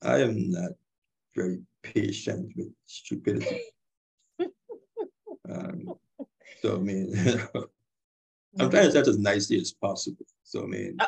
I 0.02 0.18
am 0.18 0.50
not 0.50 0.72
very 1.34 1.60
patient 1.82 2.52
with 2.56 2.68
stupidity. 2.86 3.60
um, 5.50 5.94
so 6.62 6.76
I 6.76 6.78
mean, 6.78 7.14
I'm 8.58 8.70
trying 8.70 8.86
to 8.86 8.92
say 8.92 9.00
it 9.00 9.08
as 9.08 9.18
nicely 9.18 9.60
as 9.60 9.72
possible. 9.72 10.26
So 10.42 10.64
I 10.64 10.66
mean, 10.66 10.96
uh, 10.98 11.06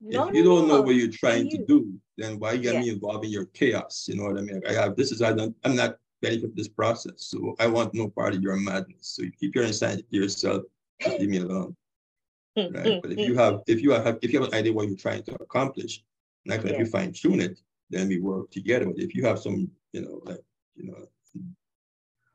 no, 0.00 0.28
if 0.28 0.34
you 0.34 0.44
don't 0.44 0.68
know 0.68 0.80
what 0.80 0.94
you're 0.94 1.10
trying 1.10 1.50
you. 1.50 1.58
to 1.58 1.66
do, 1.66 1.94
then 2.16 2.38
why 2.38 2.56
get 2.56 2.74
yeah. 2.74 2.80
me 2.80 2.90
involved 2.90 3.24
in 3.24 3.30
your 3.30 3.46
chaos? 3.46 4.06
You 4.08 4.16
know 4.16 4.24
what 4.24 4.38
I 4.38 4.42
mean? 4.42 4.62
I 4.68 4.72
have 4.72 4.96
this 4.96 5.12
is 5.12 5.22
I 5.22 5.32
don't 5.32 5.54
I'm 5.64 5.76
not 5.76 5.98
ready 6.22 6.40
for 6.40 6.48
this 6.48 6.68
process. 6.68 7.14
So 7.18 7.54
I 7.58 7.66
want 7.66 7.94
no 7.94 8.08
part 8.08 8.34
of 8.34 8.42
your 8.42 8.56
madness. 8.56 9.08
So 9.08 9.22
you 9.22 9.32
keep 9.32 9.54
your 9.54 9.64
insanity 9.64 10.06
to 10.10 10.16
yourself, 10.16 10.62
leave 11.06 11.28
me 11.28 11.38
alone. 11.38 11.76
right. 12.56 13.00
But 13.02 13.12
if 13.12 13.18
you 13.18 13.36
have 13.36 13.60
if 13.66 13.82
you 13.82 13.92
have 13.92 14.18
if 14.22 14.32
you 14.32 14.40
have 14.40 14.48
an 14.48 14.54
idea 14.54 14.72
what 14.72 14.88
you're 14.88 14.96
trying 14.96 15.22
to 15.24 15.34
accomplish, 15.34 16.02
like 16.46 16.64
yeah. 16.64 16.72
if 16.72 16.78
you 16.78 16.86
fine 16.86 17.12
tune 17.12 17.40
it, 17.40 17.60
then 17.92 18.08
we 18.08 18.18
work 18.18 18.50
together. 18.50 18.86
But 18.86 18.98
if 18.98 19.14
you 19.14 19.24
have 19.26 19.38
some, 19.38 19.70
you 19.92 20.02
know, 20.02 20.20
like, 20.24 20.40
you 20.74 20.86
know, 20.86 20.96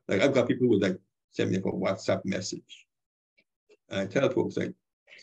like 0.07 0.21
I've 0.21 0.33
got 0.33 0.47
people 0.47 0.67
who 0.67 0.69
would 0.69 0.83
like 0.83 0.97
send 1.31 1.51
me 1.51 1.57
a 1.57 1.61
WhatsApp 1.61 2.23
message. 2.23 2.85
And 3.89 3.99
I 3.99 4.05
tell 4.05 4.29
folks 4.29 4.55
like, 4.57 4.73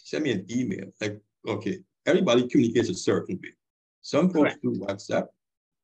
send 0.02 0.24
me 0.24 0.32
an 0.32 0.46
email. 0.50 0.86
Like, 1.00 1.20
okay, 1.46 1.78
everybody 2.06 2.48
communicates 2.48 2.90
a 2.90 2.94
certain 2.94 3.38
way. 3.42 3.50
Some 4.02 4.28
folks 4.28 4.54
Correct. 4.54 4.62
do 4.62 4.72
WhatsApp, 4.72 5.28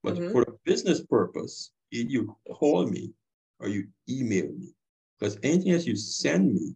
but 0.02 0.14
mm-hmm. 0.16 0.32
for 0.32 0.42
a 0.42 0.52
business 0.64 1.00
purpose, 1.00 1.72
you 1.90 2.36
call 2.52 2.86
me 2.86 3.12
or 3.60 3.68
you 3.68 3.86
email 4.08 4.48
me. 4.52 4.74
Because 5.18 5.38
anything 5.42 5.72
else 5.72 5.86
you 5.86 5.96
send 5.96 6.52
me, 6.52 6.74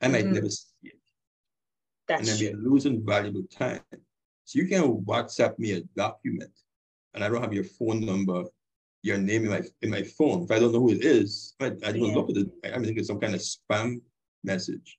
I 0.00 0.08
might 0.08 0.24
mm-hmm. 0.24 0.34
never 0.34 0.50
see 0.50 0.66
it. 0.82 1.00
That's 2.08 2.28
and 2.28 2.38
then 2.38 2.62
we're 2.62 2.70
losing 2.70 3.06
valuable 3.06 3.44
time. 3.50 3.80
So 4.44 4.58
you 4.58 4.66
can 4.66 4.82
WhatsApp 5.04 5.58
me 5.58 5.72
a 5.72 5.80
document 5.96 6.50
and 7.14 7.24
I 7.24 7.28
don't 7.28 7.42
have 7.42 7.52
your 7.52 7.64
phone 7.64 8.04
number, 8.04 8.44
your 9.02 9.18
name 9.18 9.44
in 9.44 9.50
my 9.50 9.62
in 9.82 9.90
my 9.90 10.02
phone. 10.02 10.44
If 10.44 10.50
I 10.50 10.58
don't 10.58 10.72
know 10.72 10.80
who 10.80 10.90
it 10.90 11.04
is, 11.04 11.54
I, 11.60 11.66
I 11.66 11.92
don't 11.92 11.96
yeah. 11.96 12.14
look 12.14 12.30
at 12.30 12.36
it. 12.36 12.48
I, 12.64 12.76
I 12.76 12.78
think 12.78 12.98
it's 12.98 13.08
some 13.08 13.20
kind 13.20 13.34
of 13.34 13.40
spam 13.40 14.00
message. 14.44 14.98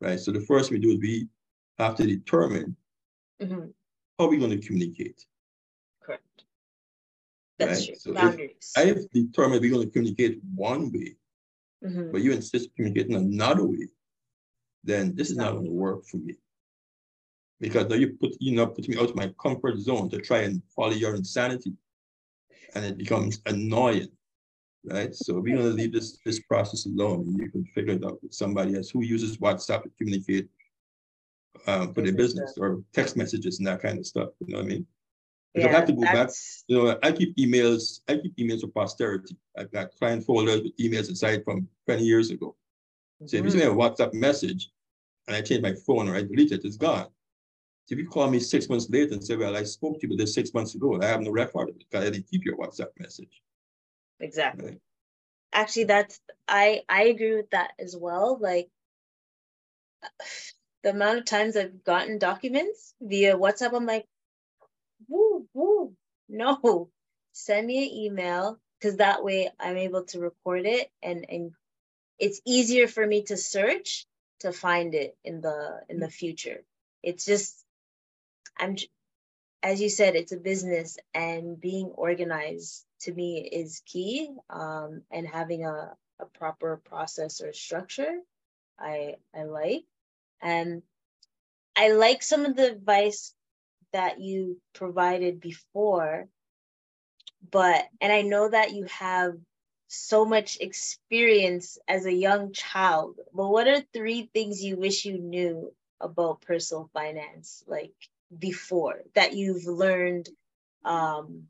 Right. 0.00 0.18
So 0.18 0.32
the 0.32 0.40
first 0.40 0.70
thing 0.70 0.80
we 0.80 0.86
do 0.86 0.92
is 0.92 1.00
we 1.00 1.28
have 1.78 1.94
to 1.96 2.06
determine 2.06 2.76
mm-hmm. 3.40 3.66
how 4.18 4.28
we're 4.28 4.38
going 4.38 4.58
to 4.58 4.66
communicate. 4.66 5.24
Correct. 6.02 6.44
That's 7.58 7.80
right? 7.80 7.86
true. 7.86 7.94
So 7.96 8.12
Boundaries. 8.14 8.72
I 8.76 8.86
have 8.86 9.08
determined 9.12 9.60
we're 9.60 9.70
going 9.70 9.86
to 9.86 9.92
communicate 9.92 10.40
one 10.54 10.90
way, 10.92 11.16
mm-hmm. 11.84 12.10
but 12.10 12.22
you 12.22 12.32
insist 12.32 12.74
communicating 12.74 13.14
another 13.14 13.64
way, 13.64 13.86
then 14.82 15.14
this 15.14 15.30
is 15.30 15.36
not 15.36 15.52
going 15.52 15.66
to 15.66 15.72
work 15.72 16.04
for 16.06 16.16
me. 16.16 16.34
Because 17.62 17.88
now 17.88 17.94
you 17.94 18.08
put 18.20 18.36
you 18.40 18.52
know 18.56 18.66
put 18.66 18.88
me 18.88 18.98
out 18.98 19.10
of 19.10 19.16
my 19.16 19.32
comfort 19.40 19.78
zone 19.78 20.10
to 20.10 20.18
try 20.18 20.40
and 20.40 20.60
follow 20.76 20.92
your 20.92 21.14
insanity. 21.14 21.72
And 22.74 22.84
it 22.84 22.98
becomes 22.98 23.40
annoying. 23.46 24.08
Right. 24.84 25.14
So 25.14 25.38
we're 25.38 25.56
gonna 25.56 25.68
leave 25.68 25.92
this 25.92 26.18
this 26.26 26.40
process 26.40 26.86
alone. 26.86 27.20
and 27.28 27.38
You 27.38 27.50
can 27.50 27.64
figure 27.66 27.94
it 27.94 28.04
out 28.04 28.18
with 28.22 28.34
somebody 28.34 28.76
else 28.76 28.90
who 28.90 29.02
uses 29.02 29.38
WhatsApp 29.38 29.84
to 29.84 29.90
communicate 29.96 30.48
um, 31.68 31.94
for 31.94 32.02
their 32.02 32.14
business 32.14 32.54
or 32.58 32.82
text 32.92 33.16
messages 33.16 33.58
and 33.58 33.68
that 33.68 33.80
kind 33.80 33.98
of 33.98 34.06
stuff. 34.06 34.30
You 34.40 34.52
know 34.52 34.58
what 34.58 34.66
I 34.66 34.68
mean? 34.68 34.86
Yeah, 35.54 35.68
I 35.68 35.70
have 35.70 35.86
to 35.86 35.92
go 35.92 36.00
back, 36.00 36.30
you 36.66 36.82
know, 36.82 36.98
I 37.02 37.12
keep 37.12 37.36
emails, 37.36 38.00
I 38.08 38.16
keep 38.16 38.34
emails 38.38 38.62
for 38.62 38.68
posterity. 38.68 39.36
I've 39.56 39.70
got 39.70 39.92
client 39.98 40.24
folders 40.24 40.62
with 40.62 40.76
emails 40.78 41.10
inside 41.10 41.44
from 41.44 41.68
20 41.86 42.02
years 42.02 42.30
ago. 42.30 42.56
So 43.20 43.36
mm-hmm. 43.36 43.36
if 43.36 43.44
you 43.44 43.60
send 43.60 43.76
me 43.76 43.82
a 43.82 43.88
WhatsApp 43.90 44.14
message 44.14 44.70
and 45.28 45.36
I 45.36 45.42
change 45.42 45.62
my 45.62 45.74
phone 45.86 46.08
or 46.08 46.16
I 46.16 46.22
delete 46.22 46.52
it, 46.52 46.64
it's 46.64 46.78
gone. 46.78 47.08
If 47.88 47.98
you 47.98 48.08
call 48.08 48.30
me 48.30 48.40
six 48.40 48.68
months 48.68 48.88
later 48.88 49.12
and 49.12 49.24
say, 49.24 49.36
well, 49.36 49.56
I 49.56 49.64
spoke 49.64 50.00
to 50.00 50.08
you 50.08 50.16
this 50.16 50.34
six 50.34 50.54
months 50.54 50.74
ago, 50.74 51.00
I 51.02 51.06
have 51.06 51.20
no 51.20 51.30
record 51.30 51.68
of 51.68 51.76
it 51.76 51.84
because 51.90 52.06
I 52.06 52.10
didn't 52.10 52.30
keep 52.30 52.44
your 52.44 52.56
WhatsApp 52.56 52.88
message. 52.98 53.42
Exactly. 54.20 54.64
Right? 54.64 54.80
Actually, 55.52 55.84
that's 55.84 56.18
I 56.48 56.82
I 56.88 57.04
agree 57.04 57.36
with 57.36 57.50
that 57.50 57.72
as 57.78 57.94
well. 57.96 58.38
Like 58.40 58.70
the 60.82 60.90
amount 60.90 61.18
of 61.18 61.24
times 61.26 61.56
I've 61.56 61.84
gotten 61.84 62.18
documents 62.18 62.94
via 63.00 63.36
WhatsApp, 63.36 63.74
I'm 63.74 63.86
like, 63.86 64.06
woo, 65.08 65.46
woo, 65.52 65.94
no, 66.28 66.88
send 67.32 67.66
me 67.66 67.84
an 67.84 67.94
email 67.94 68.58
because 68.78 68.96
that 68.96 69.22
way 69.22 69.50
I'm 69.60 69.76
able 69.76 70.04
to 70.04 70.20
record 70.20 70.66
it 70.66 70.90
and 71.02 71.26
and 71.28 71.52
it's 72.18 72.40
easier 72.46 72.86
for 72.86 73.06
me 73.06 73.24
to 73.24 73.36
search 73.36 74.06
to 74.40 74.52
find 74.52 74.94
it 74.94 75.16
in 75.24 75.40
the 75.40 75.80
in 75.88 75.98
the 75.98 76.06
mm. 76.06 76.12
future. 76.12 76.62
It's 77.02 77.24
just 77.24 77.64
I'm 78.62 78.76
as 79.62 79.80
you 79.80 79.88
said, 79.88 80.16
it's 80.16 80.32
a 80.32 80.36
business 80.36 80.98
and 81.14 81.60
being 81.60 81.86
organized 81.86 82.84
to 83.02 83.12
me 83.12 83.38
is 83.40 83.82
key. 83.86 84.28
Um, 84.50 85.02
and 85.10 85.26
having 85.26 85.64
a, 85.64 85.94
a 86.20 86.26
proper 86.26 86.80
process 86.84 87.40
or 87.40 87.52
structure, 87.52 88.20
I 88.78 89.16
I 89.34 89.44
like. 89.44 89.84
And 90.40 90.82
I 91.76 91.92
like 91.92 92.22
some 92.22 92.44
of 92.44 92.56
the 92.56 92.70
advice 92.72 93.34
that 93.92 94.20
you 94.20 94.60
provided 94.74 95.40
before, 95.40 96.28
but 97.50 97.84
and 98.00 98.12
I 98.12 98.22
know 98.22 98.48
that 98.48 98.72
you 98.72 98.84
have 98.84 99.34
so 99.88 100.24
much 100.24 100.58
experience 100.60 101.78
as 101.86 102.06
a 102.06 102.12
young 102.12 102.52
child, 102.52 103.20
but 103.34 103.48
what 103.48 103.68
are 103.68 103.82
three 103.92 104.30
things 104.32 104.64
you 104.64 104.76
wish 104.76 105.04
you 105.04 105.18
knew 105.18 105.72
about 106.00 106.40
personal 106.40 106.90
finance, 106.94 107.62
like 107.66 107.92
before 108.38 109.02
that 109.14 109.34
you've 109.34 109.66
learned 109.66 110.28
um, 110.84 111.44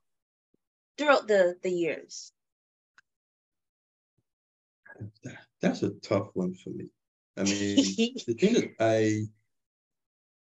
throughout 0.98 1.26
the, 1.26 1.56
the 1.62 1.70
years? 1.70 2.32
That's 5.60 5.82
a 5.82 5.90
tough 5.90 6.30
one 6.34 6.54
for 6.54 6.70
me. 6.70 6.88
I 7.36 7.44
mean, 7.44 7.76
the 8.26 8.34
thing 8.34 8.54
that 8.54 8.74
I 8.78 9.22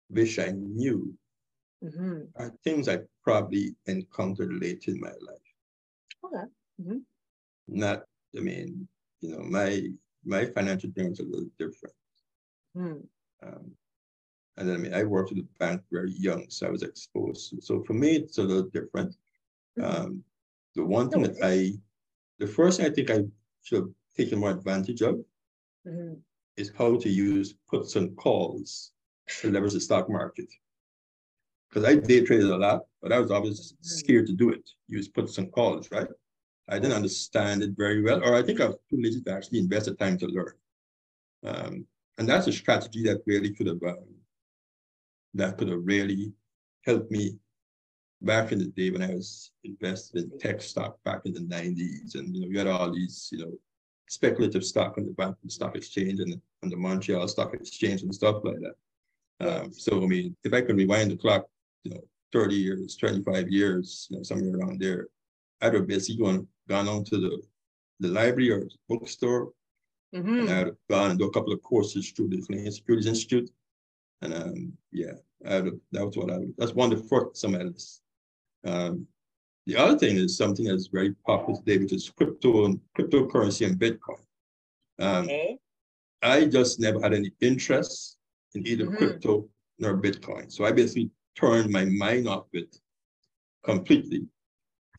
wish 0.10 0.40
I 0.40 0.52
knew 0.52 1.14
mm-hmm. 1.84 2.22
are 2.36 2.54
things 2.64 2.88
I 2.88 3.00
probably 3.24 3.76
encountered 3.86 4.54
late 4.62 4.86
in 4.88 5.00
my 5.00 5.10
life. 5.10 5.48
Okay. 6.24 6.44
Mm-hmm. 6.82 6.98
Not, 7.68 8.04
I 8.36 8.40
mean, 8.42 8.88
you 9.22 9.32
know, 9.32 9.44
my 9.44 9.88
my 10.26 10.46
financial 10.46 10.90
journey 10.90 11.12
is 11.12 11.20
a 11.20 11.24
little 11.24 11.50
different. 11.58 11.96
Mm. 12.76 13.08
Um, 13.44 13.72
and 14.58 14.68
then, 14.68 14.76
I 14.76 14.80
mean, 14.80 14.94
I 14.94 15.04
worked 15.04 15.32
at 15.32 15.38
the 15.38 15.48
bank 15.60 15.82
very 15.92 16.12
young, 16.12 16.46
so 16.50 16.68
I 16.68 16.72
was 16.72 16.84
exposed. 16.84 17.54
So 17.62 17.84
for 17.84 17.94
me, 17.94 18.16
it's 18.16 18.40
a 18.40 18.44
little 18.44 18.70
different. 18.70 19.16
Mm-hmm. 19.78 20.02
Um, 20.02 20.24
the 20.76 20.84
one 20.84 21.10
thing 21.10 21.22
that 21.24 21.38
I, 21.44 21.74
the 22.40 22.48
first 22.48 22.80
thing 22.80 22.88
I 22.88 22.94
think 22.94 23.12
I 23.12 23.20
should 23.64 23.80
have 23.82 23.90
taken 24.16 24.40
more 24.40 24.52
advantage 24.52 25.02
of 25.02 25.16
mm-hmm. 25.88 26.14
is 26.56 26.72
how 26.78 26.98
to 26.98 27.10
use 27.10 27.54
puts 27.70 27.96
and 27.96 28.16
calls 28.18 28.92
to 29.42 29.52
leverage 29.52 29.74
the 29.74 29.82
stock 29.82 30.10
market. 30.10 30.52
Because 31.70 31.84
I 31.84 31.96
day 31.96 32.22
traded 32.22 32.50
a 32.50 32.58
lot, 32.58 32.86
but 33.02 33.12
I 33.12 33.20
was 33.20 33.30
always 33.30 33.74
mm-hmm. 33.74 33.84
scared 33.84 34.28
to 34.28 34.34
do 34.34 34.50
it. 34.50 34.68
Use 34.88 35.08
puts 35.08 35.38
and 35.38 35.52
calls, 35.52 35.90
right? 35.92 36.08
I 36.70 36.80
didn't 36.80 36.98
understand 36.98 37.62
it 37.62 37.72
very 37.78 38.02
well, 38.02 38.24
or 38.24 38.36
I 38.36 38.42
think 38.42 38.60
I 38.60 38.66
was 38.66 38.78
too 38.90 39.00
lazy 39.00 39.22
to 39.22 39.34
actually 39.34 39.60
invest 39.60 39.86
the 39.86 39.94
time 39.94 40.18
to 40.18 40.28
learn. 40.28 40.54
Um, 41.46 41.86
and 42.18 42.28
that's 42.28 42.48
a 42.48 42.52
strategy 42.52 43.04
that 43.04 43.22
really 43.26 43.54
could 43.54 43.68
have 43.68 43.82
um, 43.84 44.04
that 45.38 45.58
could 45.58 45.70
have 45.70 45.82
really 45.84 46.34
helped 46.86 47.12
me 47.12 47.38
back 48.22 48.52
in 48.52 48.60
the 48.60 48.66
day 48.66 48.90
when 48.90 49.04
I 49.04 49.14
was 49.14 49.52
invested 49.64 50.24
in 50.24 50.40
tech 50.40 50.62
stock 50.62 50.98
back 51.04 51.22
in 51.26 51.34
the 51.34 51.42
90s. 51.42 52.16
And 52.16 52.36
you 52.36 52.42
know, 52.42 52.48
you 52.48 52.58
had 52.58 52.68
all 52.68 52.92
these, 52.92 53.30
you 53.32 53.40
know, 53.40 53.52
speculative 54.10 54.64
stock 54.64 54.98
on 54.98 55.06
the 55.06 55.12
bank 55.12 55.36
stock 55.48 55.76
exchange 55.76 56.20
and 56.20 56.40
on 56.64 56.70
the 56.70 56.78
Montreal 56.78 57.28
Stock 57.28 57.54
Exchange 57.54 58.02
and 58.02 58.14
stuff 58.14 58.38
like 58.44 58.58
that. 58.60 58.76
Um, 59.40 59.74
so 59.74 60.04
I 60.04 60.08
mean, 60.08 60.36
if 60.44 60.54
I 60.54 60.62
could 60.62 60.78
rewind 60.78 61.12
the 61.12 61.18
clock, 61.18 61.46
you 61.84 61.92
know, 61.92 62.02
30 62.34 62.56
years, 62.56 62.96
25 62.96 63.50
years, 63.50 64.08
you 64.10 64.18
know, 64.18 64.24
somewhere 64.24 64.58
around 64.58 64.80
there, 64.80 65.08
I'd 65.62 65.74
have 65.74 65.88
basically 65.88 66.24
gone 66.24 66.48
gone 66.68 66.88
on 66.88 67.04
to 67.06 67.18
the 67.18 67.42
the 68.00 68.08
library 68.10 68.52
or 68.52 68.64
bookstore. 68.90 69.52
Mm-hmm. 70.16 70.40
And 70.40 70.50
I'd 70.50 70.68
have 70.68 70.76
gone 70.90 71.12
and 71.12 71.20
do 71.20 71.26
a 71.26 71.32
couple 71.32 71.54
of 71.54 71.62
courses 71.62 72.12
through 72.12 72.30
the 72.30 72.42
Canadian 72.42 72.72
Securities 72.72 73.08
Institute. 73.08 73.50
And 74.22 74.34
um, 74.34 74.74
yeah, 74.92 75.14
I'd 75.46 75.66
that 75.92 76.06
was 76.06 76.18
what 76.18 76.32
I 76.32 76.38
would, 76.38 76.54
that's 76.58 76.74
one 76.74 76.92
of 76.92 77.02
the 77.02 77.08
first 77.08 77.38
some 77.38 77.56
of 77.56 77.74
this. 77.74 78.02
Um, 78.66 79.08
the 79.66 79.76
other 79.76 79.98
thing 79.98 80.18
is 80.18 80.38
something 80.38 80.66
that's 80.66 80.88
very 80.88 81.14
popular 81.26 81.60
today, 81.60 81.78
which 81.78 81.94
is 81.94 82.10
crypto 82.10 82.66
and 82.66 82.80
cryptocurrency 82.98 83.68
and 83.68 83.78
Bitcoin. 83.78 84.22
Um, 85.00 85.26
okay. 85.26 85.58
I 86.22 86.46
just 86.46 86.80
never 86.80 87.02
had 87.02 87.14
any 87.14 87.32
interest 87.42 88.18
in 88.56 88.66
either 88.66 88.86
mm-hmm. 88.86 88.96
crypto 88.96 89.48
nor 89.78 89.98
Bitcoin. 89.98 90.52
So 90.52 90.66
I 90.66 90.72
basically 90.72 91.12
turned 91.36 91.70
my 91.70 91.86
mind 91.86 92.28
off 92.28 92.48
it 92.54 92.76
completely. 93.64 94.26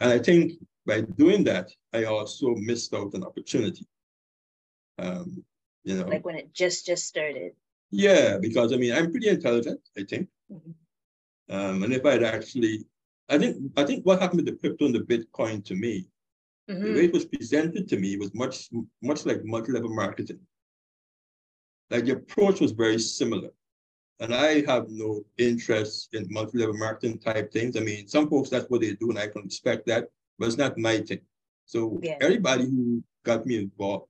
And 0.00 0.12
I 0.12 0.18
think 0.18 0.52
by 0.86 1.00
doing 1.00 1.44
that, 1.44 1.70
I 1.92 2.04
also 2.04 2.54
missed 2.54 2.94
out 2.94 3.14
an 3.14 3.24
opportunity. 3.24 3.86
Um, 4.98 5.44
you 5.84 5.96
know, 5.96 6.06
like 6.06 6.24
when 6.24 6.36
it 6.36 6.52
just 6.52 6.86
just 6.86 7.06
started. 7.06 7.52
Yeah, 7.90 8.38
because 8.38 8.72
I 8.72 8.76
mean, 8.76 8.92
I'm 8.92 9.10
pretty 9.10 9.28
intelligent, 9.28 9.80
I 9.96 10.02
think. 10.04 10.28
Mm-hmm. 10.52 11.54
Um, 11.54 11.82
and 11.82 11.92
if 11.92 12.04
I'd 12.04 12.22
actually 12.22 12.84
I 13.28 13.38
think 13.38 13.56
I 13.76 13.84
think 13.84 14.06
what 14.06 14.20
happened 14.20 14.44
with 14.44 14.46
the 14.46 14.60
crypto 14.60 14.86
and 14.86 14.94
the 14.94 15.00
Bitcoin 15.00 15.64
to 15.66 15.74
me, 15.74 16.06
mm-hmm. 16.68 16.82
the 16.82 16.92
way 16.92 17.04
it 17.04 17.12
was 17.12 17.26
presented 17.26 17.88
to 17.88 17.98
me 17.98 18.16
was 18.16 18.34
much 18.34 18.68
much 19.02 19.26
like 19.26 19.44
multi-level 19.44 19.94
marketing. 19.94 20.40
Like 21.90 22.04
the 22.04 22.12
approach 22.12 22.60
was 22.60 22.72
very 22.72 22.98
similar. 22.98 23.50
And 24.20 24.34
I 24.34 24.62
have 24.66 24.86
no 24.88 25.24
interest 25.36 26.12
in 26.12 26.26
multi-level 26.28 26.76
marketing 26.76 27.18
type 27.20 27.52
things. 27.52 27.76
I 27.76 27.80
mean, 27.80 28.08
some 28.08 28.28
folks 28.28 28.50
that's 28.50 28.68
what 28.68 28.80
they 28.80 28.94
do, 28.94 29.10
and 29.10 29.18
I 29.18 29.28
can 29.28 29.42
respect 29.42 29.86
that, 29.86 30.08
but 30.38 30.48
it's 30.48 30.56
not 30.56 30.76
my 30.76 30.98
thing. 30.98 31.20
So 31.66 32.00
yeah. 32.02 32.16
everybody 32.20 32.64
who 32.64 33.04
got 33.24 33.46
me 33.46 33.58
involved 33.58 34.08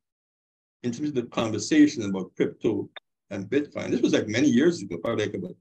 in 0.83 0.93
terms 0.93 1.09
of 1.09 1.17
the 1.17 1.25
conversation 1.25 2.05
about 2.05 2.35
crypto 2.37 2.89
and 3.31 3.49
Bitcoin, 3.49 3.91
this 3.91 4.01
was 4.01 4.13
like 4.13 4.29
many 4.29 4.49
years 4.49 4.83
ago, 4.83 4.97
probably 4.99 5.27
like 5.27 5.35
about 5.35 5.57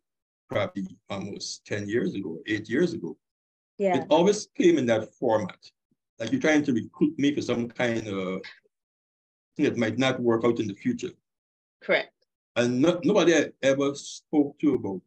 probably 0.49 0.97
almost 1.09 1.65
10 1.65 1.89
years 1.89 2.13
ago, 2.15 2.39
eight 2.47 2.69
years 2.69 2.93
ago. 2.93 3.17
Yeah. 3.77 3.97
It 3.97 4.07
always 4.09 4.47
came 4.57 4.77
in 4.77 4.85
that 4.87 5.13
format. 5.15 5.59
Like 6.19 6.31
you're 6.31 6.41
trying 6.41 6.63
to 6.63 6.73
recruit 6.73 7.17
me 7.19 7.35
for 7.35 7.41
some 7.41 7.67
kind 7.67 8.07
of 8.07 8.41
thing 9.55 9.65
that 9.65 9.77
might 9.77 9.97
not 9.97 10.19
work 10.19 10.45
out 10.45 10.59
in 10.59 10.67
the 10.67 10.73
future. 10.73 11.11
Correct. 11.83 12.13
And 12.55 12.81
no, 12.81 12.99
nobody 13.03 13.35
I 13.35 13.51
ever 13.61 13.93
spoke 13.93 14.57
to 14.59 14.75
about 14.75 15.01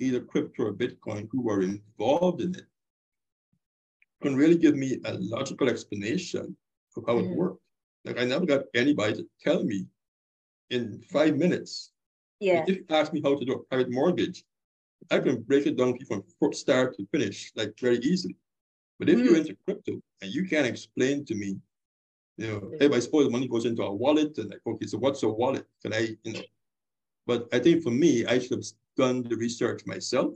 either 0.00 0.20
crypto 0.20 0.64
or 0.64 0.72
Bitcoin 0.72 1.28
who 1.30 1.42
were 1.42 1.62
involved 1.62 2.40
in 2.40 2.54
it 2.54 2.66
can 4.22 4.34
really 4.34 4.56
give 4.56 4.76
me 4.76 4.98
a 5.04 5.14
logical 5.14 5.68
explanation 5.68 6.56
of 6.96 7.04
how 7.06 7.14
mm-hmm. 7.14 7.32
it 7.32 7.36
worked. 7.36 7.62
Like 8.04 8.18
I 8.18 8.24
never 8.24 8.46
got 8.46 8.62
anybody 8.74 9.14
to 9.14 9.26
tell 9.40 9.62
me 9.62 9.86
in 10.70 11.02
five 11.10 11.36
minutes. 11.36 11.92
Yeah. 12.40 12.64
If 12.66 12.68
you 12.68 12.84
ask 12.88 13.12
me 13.12 13.20
how 13.22 13.36
to 13.36 13.44
do 13.44 13.52
a 13.52 13.58
private 13.58 13.90
mortgage, 13.90 14.44
I 15.10 15.18
can 15.18 15.42
break 15.42 15.66
it 15.66 15.76
down 15.76 15.98
from 16.06 16.24
start 16.52 16.96
to 16.96 17.06
finish, 17.12 17.52
like 17.56 17.74
very 17.78 17.98
easily. 17.98 18.36
But 18.98 19.08
if 19.08 19.18
mm. 19.18 19.24
you're 19.24 19.36
into 19.36 19.56
crypto 19.64 20.00
and 20.20 20.30
you 20.32 20.46
can't 20.46 20.66
explain 20.66 21.24
to 21.26 21.34
me, 21.34 21.56
you 22.36 22.46
know, 22.46 22.70
hey, 22.78 22.88
I 22.90 22.98
suppose 23.00 23.24
the 23.24 23.30
money 23.30 23.48
goes 23.48 23.66
into 23.66 23.82
a 23.82 23.94
wallet, 23.94 24.36
and 24.38 24.50
like, 24.50 24.60
okay, 24.66 24.86
so 24.86 24.98
what's 24.98 25.22
a 25.22 25.28
wallet? 25.28 25.66
Can 25.82 25.92
I, 25.92 26.16
you 26.22 26.32
know? 26.32 26.40
But 27.26 27.48
I 27.52 27.58
think 27.58 27.82
for 27.82 27.90
me, 27.90 28.24
I 28.24 28.38
should 28.38 28.52
have 28.52 28.64
done 28.96 29.22
the 29.22 29.36
research 29.36 29.86
myself 29.86 30.34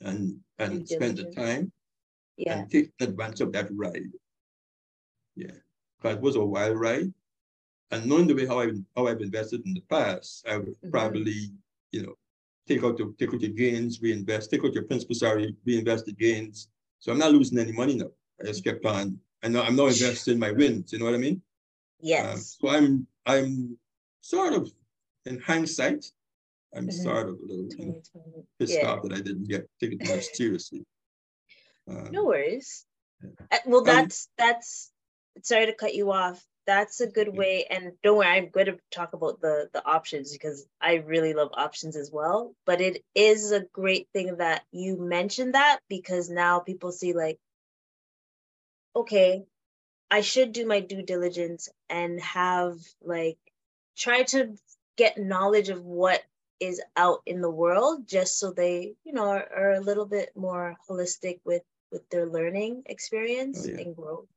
and 0.00 0.38
and 0.58 0.88
spend 0.88 1.18
the 1.18 1.24
time 1.24 1.72
yeah. 2.36 2.58
and 2.58 2.70
take 2.70 2.92
advantage 3.00 3.40
of 3.40 3.52
that 3.52 3.68
ride. 3.72 4.12
Yeah, 5.36 5.56
because 6.00 6.16
it 6.16 6.22
was 6.22 6.36
a 6.36 6.44
wild 6.44 6.78
ride. 6.78 7.12
And 7.90 8.06
knowing 8.06 8.26
the 8.26 8.34
way 8.34 8.46
how 8.46 8.60
I've, 8.60 8.78
how 8.94 9.06
I've 9.06 9.20
invested 9.20 9.64
in 9.64 9.74
the 9.74 9.82
past, 9.88 10.46
I 10.48 10.58
would 10.58 10.68
mm-hmm. 10.68 10.90
probably, 10.90 11.50
you 11.90 12.02
know, 12.02 12.14
take 12.66 12.84
out 12.84 12.98
the 12.98 13.14
take 13.18 13.32
out 13.32 13.40
your 13.40 13.52
gains, 13.52 14.00
reinvest, 14.02 14.50
take 14.50 14.64
out 14.64 14.74
your 14.74 14.84
principal 14.84 15.14
salary, 15.14 15.56
reinvest 15.64 16.04
the 16.04 16.12
gains. 16.12 16.68
So 16.98 17.12
I'm 17.12 17.18
not 17.18 17.32
losing 17.32 17.58
any 17.58 17.72
money 17.72 17.96
now. 17.96 18.10
I 18.40 18.44
just 18.44 18.64
kept 18.64 18.84
on. 18.84 19.18
And 19.42 19.56
I'm 19.56 19.76
not 19.76 19.86
investing 19.96 20.38
my 20.38 20.52
wins. 20.52 20.92
You 20.92 20.98
know 20.98 21.06
what 21.06 21.14
I 21.14 21.18
mean? 21.18 21.40
Yes. 22.00 22.26
Um, 22.26 22.38
so 22.38 22.68
I'm 22.76 23.06
I'm 23.26 23.78
sort 24.20 24.52
of 24.52 24.70
in 25.24 25.40
hindsight, 25.40 26.04
I'm 26.74 26.88
mm-hmm. 26.88 27.02
sort 27.02 27.28
of 27.28 27.36
a 27.36 27.46
little 27.46 27.68
you 27.76 27.86
know, 27.86 28.44
pissed 28.58 28.74
yeah. 28.74 28.86
off 28.86 29.02
that 29.02 29.12
I 29.12 29.20
didn't 29.20 29.48
get 29.48 29.68
take 29.80 29.92
it 29.92 30.06
more 30.06 30.20
seriously. 30.20 30.84
Um, 31.88 32.08
no 32.12 32.24
worries. 32.24 32.84
Yeah. 33.22 33.30
Uh, 33.50 33.58
well, 33.66 33.80
um, 33.80 33.86
that's 33.86 34.28
um, 34.38 34.46
that's. 34.46 34.92
Sorry 35.42 35.66
to 35.66 35.72
cut 35.72 35.94
you 35.94 36.10
off 36.10 36.44
that's 36.68 37.00
a 37.00 37.06
good 37.06 37.34
way 37.34 37.64
and 37.70 37.92
don't 38.02 38.18
worry 38.18 38.26
i'm 38.26 38.50
going 38.50 38.66
to 38.66 38.76
talk 38.90 39.14
about 39.14 39.40
the 39.40 39.70
the 39.72 39.84
options 39.86 40.34
because 40.34 40.66
i 40.82 40.96
really 40.96 41.32
love 41.32 41.48
options 41.54 41.96
as 41.96 42.10
well 42.12 42.54
but 42.66 42.82
it 42.82 43.02
is 43.14 43.52
a 43.52 43.64
great 43.72 44.06
thing 44.12 44.36
that 44.36 44.62
you 44.70 44.98
mentioned 44.98 45.54
that 45.54 45.78
because 45.88 46.28
now 46.28 46.58
people 46.60 46.92
see 46.92 47.14
like 47.14 47.38
okay 48.94 49.44
i 50.10 50.20
should 50.20 50.52
do 50.52 50.66
my 50.66 50.80
due 50.80 51.02
diligence 51.02 51.70
and 51.88 52.20
have 52.20 52.76
like 53.02 53.38
try 53.96 54.22
to 54.22 54.54
get 54.98 55.16
knowledge 55.16 55.70
of 55.70 55.82
what 55.82 56.22
is 56.60 56.82
out 56.96 57.22
in 57.24 57.40
the 57.40 57.50
world 57.50 58.06
just 58.06 58.38
so 58.38 58.50
they 58.50 58.92
you 59.04 59.14
know 59.14 59.24
are, 59.24 59.48
are 59.56 59.72
a 59.72 59.80
little 59.80 60.06
bit 60.06 60.36
more 60.36 60.76
holistic 60.86 61.40
with 61.46 61.62
with 61.90 62.06
their 62.10 62.26
learning 62.26 62.82
experience 62.84 63.66
oh, 63.66 63.70
yeah. 63.70 63.78
and 63.78 63.96
growth 63.96 64.28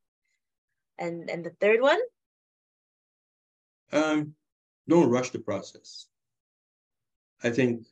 and 0.98 1.28
and 1.28 1.44
the 1.44 1.54
third 1.60 1.82
one 1.82 1.98
um, 3.92 4.34
don't 4.88 5.10
rush 5.10 5.30
the 5.30 5.38
process. 5.38 6.06
I 7.42 7.50
think, 7.50 7.86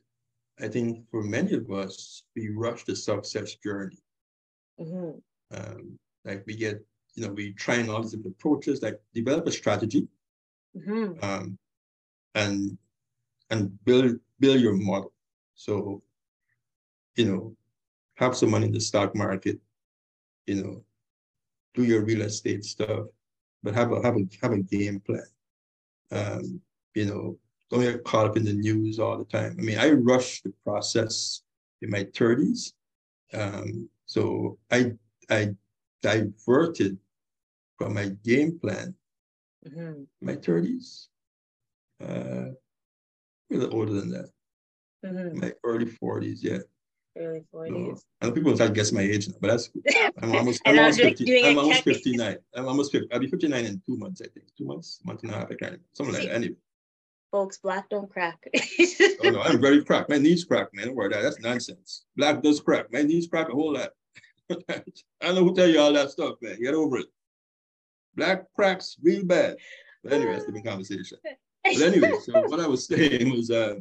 I 0.59 0.67
think 0.67 1.09
for 1.09 1.23
many 1.23 1.53
of 1.53 1.69
us, 1.71 2.23
we 2.35 2.49
rush 2.49 2.83
the 2.83 2.95
success 2.95 3.55
journey. 3.55 3.97
Mm-hmm. 4.79 5.19
Um, 5.55 5.99
like 6.23 6.43
we 6.47 6.55
get, 6.55 6.83
you 7.15 7.25
know, 7.25 7.33
we 7.33 7.53
trying 7.53 7.89
all 7.89 8.01
these 8.01 8.11
different 8.11 8.35
approaches, 8.39 8.81
like 8.81 8.99
develop 9.13 9.47
a 9.47 9.51
strategy, 9.51 10.07
mm-hmm. 10.75 11.23
um, 11.23 11.57
and 12.35 12.77
and 13.49 13.83
build 13.83 14.17
build 14.39 14.61
your 14.61 14.75
model. 14.75 15.11
So, 15.55 16.01
you 17.15 17.25
know, 17.25 17.55
have 18.15 18.35
some 18.35 18.51
money 18.51 18.67
in 18.67 18.71
the 18.71 18.79
stock 18.79 19.13
market, 19.15 19.59
you 20.47 20.63
know, 20.63 20.83
do 21.73 21.83
your 21.83 22.05
real 22.05 22.21
estate 22.21 22.63
stuff, 22.63 23.07
but 23.61 23.73
have 23.73 23.91
a 23.91 24.01
have 24.01 24.15
a 24.15 24.27
have 24.41 24.53
a 24.53 24.59
game 24.59 25.01
plan. 25.01 25.25
Um, 26.11 26.61
you 26.95 27.05
know, 27.05 27.37
don't 27.69 27.81
get 27.81 28.03
caught 28.03 28.27
up 28.27 28.37
in 28.37 28.43
the 28.43 28.53
news 28.53 28.99
all 28.99 29.17
the 29.17 29.25
time. 29.25 29.55
I 29.57 29.61
mean, 29.61 29.77
I 29.77 29.91
rushed 29.91 30.43
the 30.43 30.53
process 30.65 31.41
in 31.81 31.89
my 31.89 32.03
30s. 32.03 32.73
Um, 33.33 33.89
so 34.05 34.57
I 34.71 34.91
I 35.29 35.55
diverted 36.01 36.97
from 37.77 37.93
my 37.93 38.09
game 38.23 38.59
plan 38.59 38.93
mm-hmm. 39.67 40.03
my 40.21 40.35
30s. 40.35 41.07
Uh, 42.01 42.51
a 42.51 42.55
little 43.49 43.75
older 43.75 43.93
than 43.93 44.09
that. 44.09 44.29
Mm-hmm. 45.05 45.39
My 45.39 45.53
early 45.63 45.85
40s, 45.85 46.39
yeah. 46.41 46.59
Early 47.17 47.43
40s. 47.53 47.97
So, 47.97 48.03
and 48.21 48.33
people 48.33 48.55
try 48.55 48.67
to 48.67 48.73
guess 48.73 48.91
my 48.91 49.01
age 49.01 49.27
now, 49.27 49.35
but 49.41 49.47
that's 49.47 49.69
I'm 50.21 50.33
almost 50.33 50.61
I'm 50.65 50.79
almost, 50.79 51.01
50, 51.01 51.45
I'm 51.45 51.59
almost 51.59 51.83
59. 51.83 52.37
I'm 52.55 52.67
almost 52.67 52.91
50. 52.93 53.11
I'll 53.11 53.19
be 53.19 53.27
59 53.27 53.65
in 53.65 53.81
two 53.85 53.97
months, 53.97 54.21
I 54.21 54.27
think. 54.33 54.45
Two 54.57 54.65
months, 54.65 54.99
month 55.03 55.23
and 55.23 55.31
a 55.31 55.35
half, 55.35 55.51
I 55.51 55.55
can't. 55.55 55.81
Something 55.93 56.15
like 56.15 56.23
that. 56.23 56.35
Anyway. 56.35 56.55
Folks, 57.31 57.57
black 57.57 57.89
don't 57.89 58.09
crack. 58.09 58.37
oh 59.23 59.29
no, 59.29 59.41
I'm 59.41 59.59
very 59.59 59.83
cracked. 59.83 60.09
My 60.09 60.17
knees 60.17 60.43
crack, 60.43 60.67
man. 60.73 60.87
Don't 60.87 60.95
worry 60.95 61.09
that. 61.09 61.21
That's 61.21 61.39
nonsense. 61.39 62.05
Black 62.15 62.41
does 62.41 62.59
crack. 62.59 62.91
My 62.91 63.01
knees 63.01 63.27
crack 63.27 63.49
a 63.49 63.53
whole 63.53 63.73
lot. 63.73 63.89
I 64.69 64.81
don't 65.21 65.35
know 65.35 65.43
who 65.43 65.55
tell 65.55 65.67
you 65.67 65.79
all 65.79 65.93
that 65.93 66.11
stuff, 66.11 66.35
man. 66.41 66.61
Get 66.61 66.73
over 66.73 66.97
it. 66.97 67.07
Black 68.15 68.43
cracks 68.53 68.97
real 69.01 69.23
bad. 69.25 69.55
But 70.03 70.13
anyway, 70.13 70.33
that's 70.33 70.43
a 70.43 70.47
different 70.47 70.67
conversation. 70.67 71.17
But 71.63 71.81
anyway, 71.81 72.13
so 72.23 72.41
what 72.47 72.59
I 72.59 72.67
was 72.67 72.85
saying 72.85 73.31
was 73.31 73.49
uh, 73.49 73.75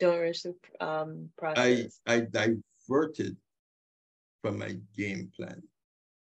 don't 0.00 0.20
rush 0.20 0.42
the 0.42 0.54
um, 0.80 1.28
process. 1.38 2.00
I, 2.06 2.14
I 2.14 2.20
diverted 2.20 3.36
from 4.42 4.58
my 4.58 4.76
game 4.96 5.30
plan 5.36 5.62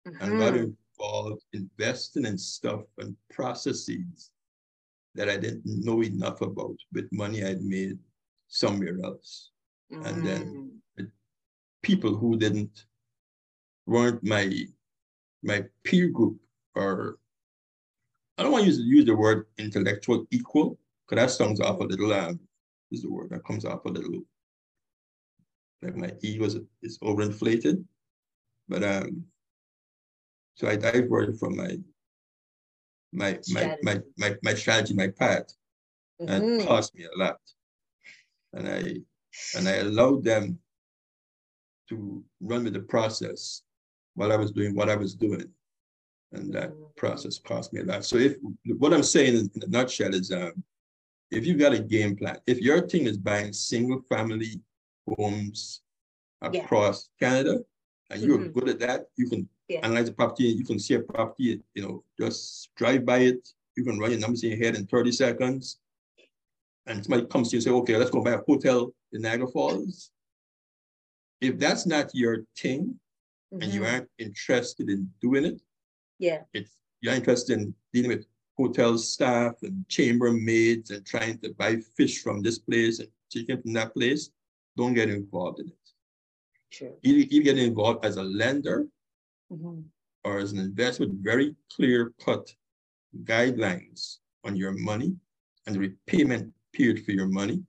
mm-hmm. 0.08 0.24
and 0.24 0.40
got 0.40 0.56
involved 0.56 1.44
investing 1.54 2.26
in 2.26 2.38
stuff 2.38 2.82
and 3.00 3.16
processes 3.32 4.32
that 5.16 5.30
I 5.30 5.38
didn't 5.38 5.64
know 5.66 6.04
enough 6.04 6.42
about 6.42 6.76
with 6.92 7.08
money 7.12 7.44
I'd 7.44 7.62
made 7.62 7.98
somewhere 8.48 8.98
else. 9.04 9.52
Mm-hmm. 9.92 10.06
And 10.06 10.26
then 10.26 10.72
mm. 11.00 11.12
people 11.82 12.16
who 12.16 12.38
didn't 12.38 12.86
weren't 13.86 14.24
my 14.24 14.50
my 15.44 15.66
peer 15.84 16.08
group 16.08 16.38
or 16.76 17.18
I 18.38 18.44
don't 18.44 18.52
want 18.52 18.64
to 18.64 18.72
use, 18.72 18.80
use 18.80 19.06
the 19.06 19.16
word 19.16 19.46
intellectual 19.60 20.26
equal, 20.32 20.80
because 21.08 21.22
that 21.22 21.32
sounds 21.32 21.60
off 21.60 21.80
a 21.80 21.84
little 21.84 22.12
um, 22.14 22.40
is 22.94 23.02
the 23.02 23.12
word 23.12 23.30
that 23.32 23.46
comes 23.46 23.66
off 23.66 23.86
a 23.86 23.90
little 23.90 24.22
like 25.82 25.96
my 25.98 26.12
ego 26.22 26.46
is, 26.46 26.58
is 26.82 26.98
overinflated. 27.00 27.84
But 28.70 28.84
um 28.84 29.26
so 30.56 30.68
I 30.68 30.76
diverted 30.76 31.40
from 31.40 31.58
my 31.58 31.78
my 33.12 33.40
my, 33.50 33.78
my 33.84 34.02
my 34.18 34.36
my 34.44 34.54
strategy, 34.54 34.94
my 34.94 35.08
path, 35.08 35.54
mm-hmm. 36.22 36.32
and 36.32 36.68
cost 36.68 36.96
me 36.96 37.06
a 37.06 37.18
lot. 37.18 37.38
And 38.54 38.68
I 38.68 39.58
and 39.58 39.68
I 39.68 39.76
allowed 39.78 40.24
them 40.24 40.60
to 41.90 42.24
run 42.42 42.64
with 42.64 42.74
the 42.74 42.80
process 42.82 43.64
while 44.16 44.32
I 44.32 44.36
was 44.36 44.52
doing 44.52 44.76
what 44.76 44.90
I 44.90 44.96
was 44.96 45.16
doing. 45.16 45.50
And 46.32 46.54
that 46.54 46.72
mm-hmm. 46.72 46.84
process 46.96 47.38
cost 47.40 47.74
me 47.74 47.82
a 47.82 47.86
lot. 47.86 48.06
So 48.06 48.18
if 48.18 48.38
what 48.78 48.94
I'm 48.94 49.04
saying 49.04 49.36
in, 49.36 49.52
in 49.56 49.64
a 49.64 49.68
nutshell 49.68 50.14
is 50.14 50.32
um, 50.32 50.64
if 51.34 51.48
you 51.48 51.56
got 51.56 51.74
a 51.74 51.80
game 51.80 52.16
plan, 52.16 52.38
if 52.46 52.60
your 52.60 52.82
team 52.82 53.08
is 53.08 53.18
buying 53.18 53.52
single 53.54 54.02
family 54.02 54.62
homes 55.18 55.82
across 56.42 57.10
yeah. 57.20 57.28
Canada 57.28 57.60
and 58.10 58.22
you're 58.22 58.38
mm-hmm. 58.38 58.60
good 58.60 58.70
at 58.70 58.80
that, 58.80 59.08
you 59.18 59.28
can 59.28 59.50
yeah. 59.68 59.80
analyze 59.84 60.06
the 60.06 60.14
property, 60.14 60.44
you 60.44 60.64
can 60.64 60.80
see 60.80 60.94
a 60.94 61.00
property, 61.00 61.62
you 61.74 61.82
know, 61.82 62.04
just 62.20 62.70
drive 62.76 63.06
by 63.06 63.20
it, 63.20 63.50
you 63.76 63.84
can 63.84 63.98
run 63.98 64.12
your 64.12 64.20
numbers 64.20 64.44
in 64.44 64.52
your 64.52 64.60
head 64.60 64.76
in 64.76 64.86
30 64.86 65.12
seconds. 65.12 65.80
And 66.86 67.04
somebody 67.04 67.26
comes 67.28 67.50
to 67.50 67.56
you 67.56 67.58
and 67.58 67.64
say, 67.64 67.72
okay, 67.72 67.98
let's 67.98 68.12
go 68.12 68.22
buy 68.22 68.32
a 68.32 68.42
hotel 68.46 68.94
in 69.14 69.22
Niagara 69.22 69.48
Falls. 69.48 70.12
If 71.42 71.58
that's 71.58 71.86
not 71.86 72.14
your 72.14 72.44
thing 72.58 73.00
mm-hmm. 73.54 73.64
and 73.64 73.74
you 73.74 73.82
mm-hmm. 73.82 73.94
aren't 73.94 74.10
interested 74.20 74.90
in 74.90 75.10
doing 75.22 75.46
it, 75.46 75.62
yeah, 76.20 76.42
it's 76.54 76.78
you're 77.02 77.14
interested 77.14 77.60
in 77.60 77.74
dealing 77.92 78.10
with 78.10 78.26
hotel 78.58 78.98
staff 78.98 79.56
and 79.64 79.86
chambermaids 79.88 80.92
and 80.92 81.06
trying 81.06 81.38
to 81.40 81.54
buy 81.54 81.78
fish 81.98 82.22
from 82.22 82.42
this 82.42 82.60
place 82.60 83.00
and 83.00 83.10
chicken 83.32 83.62
from 83.62 83.74
that 83.74 83.94
place, 83.94 84.30
don't 84.78 84.94
get 84.94 85.10
involved 85.10 85.60
in 85.60 85.68
it. 85.68 85.78
Sure. 86.70 86.92
Either, 87.04 87.28
either 87.30 87.44
get 87.44 87.58
involved 87.58 88.06
as 88.06 88.18
a 88.18 88.24
lender 88.24 88.88
mm-hmm. 89.52 89.82
or 90.24 90.40
as 90.40 90.52
an 90.52 90.60
investor 90.60 91.06
with 91.06 91.24
very 91.24 91.56
clear 91.76 92.14
cut 92.24 92.52
guidelines 93.24 94.18
on 94.44 94.56
your 94.56 94.74
money 94.74 95.16
and 95.66 95.76
the 95.76 95.80
repayment 95.80 96.52
period 96.74 97.06
for 97.06 97.12
your 97.12 97.28
money 97.28 97.64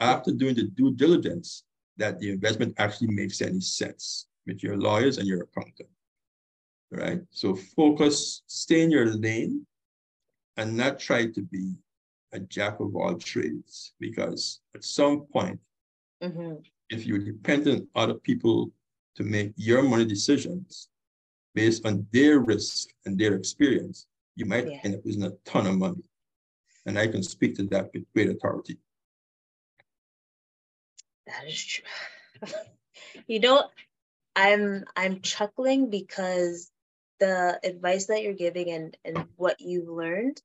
after 0.00 0.32
doing 0.32 0.54
the 0.54 0.64
due 0.64 0.92
diligence 0.92 1.64
that 1.96 2.18
the 2.18 2.30
investment 2.30 2.74
actually 2.78 3.08
makes 3.08 3.40
any 3.40 3.60
sense 3.60 4.26
with 4.46 4.62
your 4.62 4.76
lawyers 4.76 5.18
and 5.18 5.26
your 5.26 5.42
accountant. 5.42 5.88
Right? 6.90 7.20
So 7.30 7.54
focus, 7.54 8.42
stay 8.46 8.82
in 8.82 8.90
your 8.90 9.06
lane, 9.06 9.66
and 10.56 10.76
not 10.76 10.98
try 10.98 11.26
to 11.26 11.42
be 11.42 11.74
a 12.32 12.40
jack 12.40 12.80
of 12.80 12.94
all 12.96 13.14
trades 13.14 13.92
because 14.00 14.60
at 14.74 14.84
some 14.84 15.20
point, 15.32 15.58
mm-hmm. 16.22 16.54
if 16.90 17.06
you 17.06 17.18
depend 17.18 17.68
on 17.68 17.86
other 17.94 18.14
people 18.14 18.70
to 19.16 19.22
make 19.22 19.52
your 19.56 19.82
money 19.82 20.04
decisions 20.04 20.88
based 21.54 21.84
on 21.86 22.06
their 22.12 22.40
risk 22.40 22.88
and 23.04 23.18
their 23.18 23.34
experience, 23.34 24.06
you 24.36 24.46
might 24.46 24.70
yeah. 24.70 24.78
end 24.84 24.94
up 24.94 25.04
losing 25.04 25.24
a 25.24 25.30
ton 25.44 25.66
of 25.66 25.76
money. 25.76 26.02
And 26.86 26.98
I 26.98 27.06
can 27.06 27.22
speak 27.22 27.56
to 27.56 27.64
that 27.64 27.90
with 27.92 28.04
great 28.14 28.30
authority. 28.30 28.78
That 31.26 31.46
is 31.46 31.64
true. 31.64 31.84
you 33.26 33.40
know, 33.40 33.64
I'm 34.34 34.84
I'm 34.96 35.20
chuckling 35.20 35.90
because 35.90 36.71
the 37.22 37.60
advice 37.62 38.06
that 38.06 38.24
you're 38.24 38.32
giving 38.32 38.68
and, 38.72 38.96
and 39.04 39.26
what 39.36 39.60
you've 39.60 39.88
learned, 39.88 40.42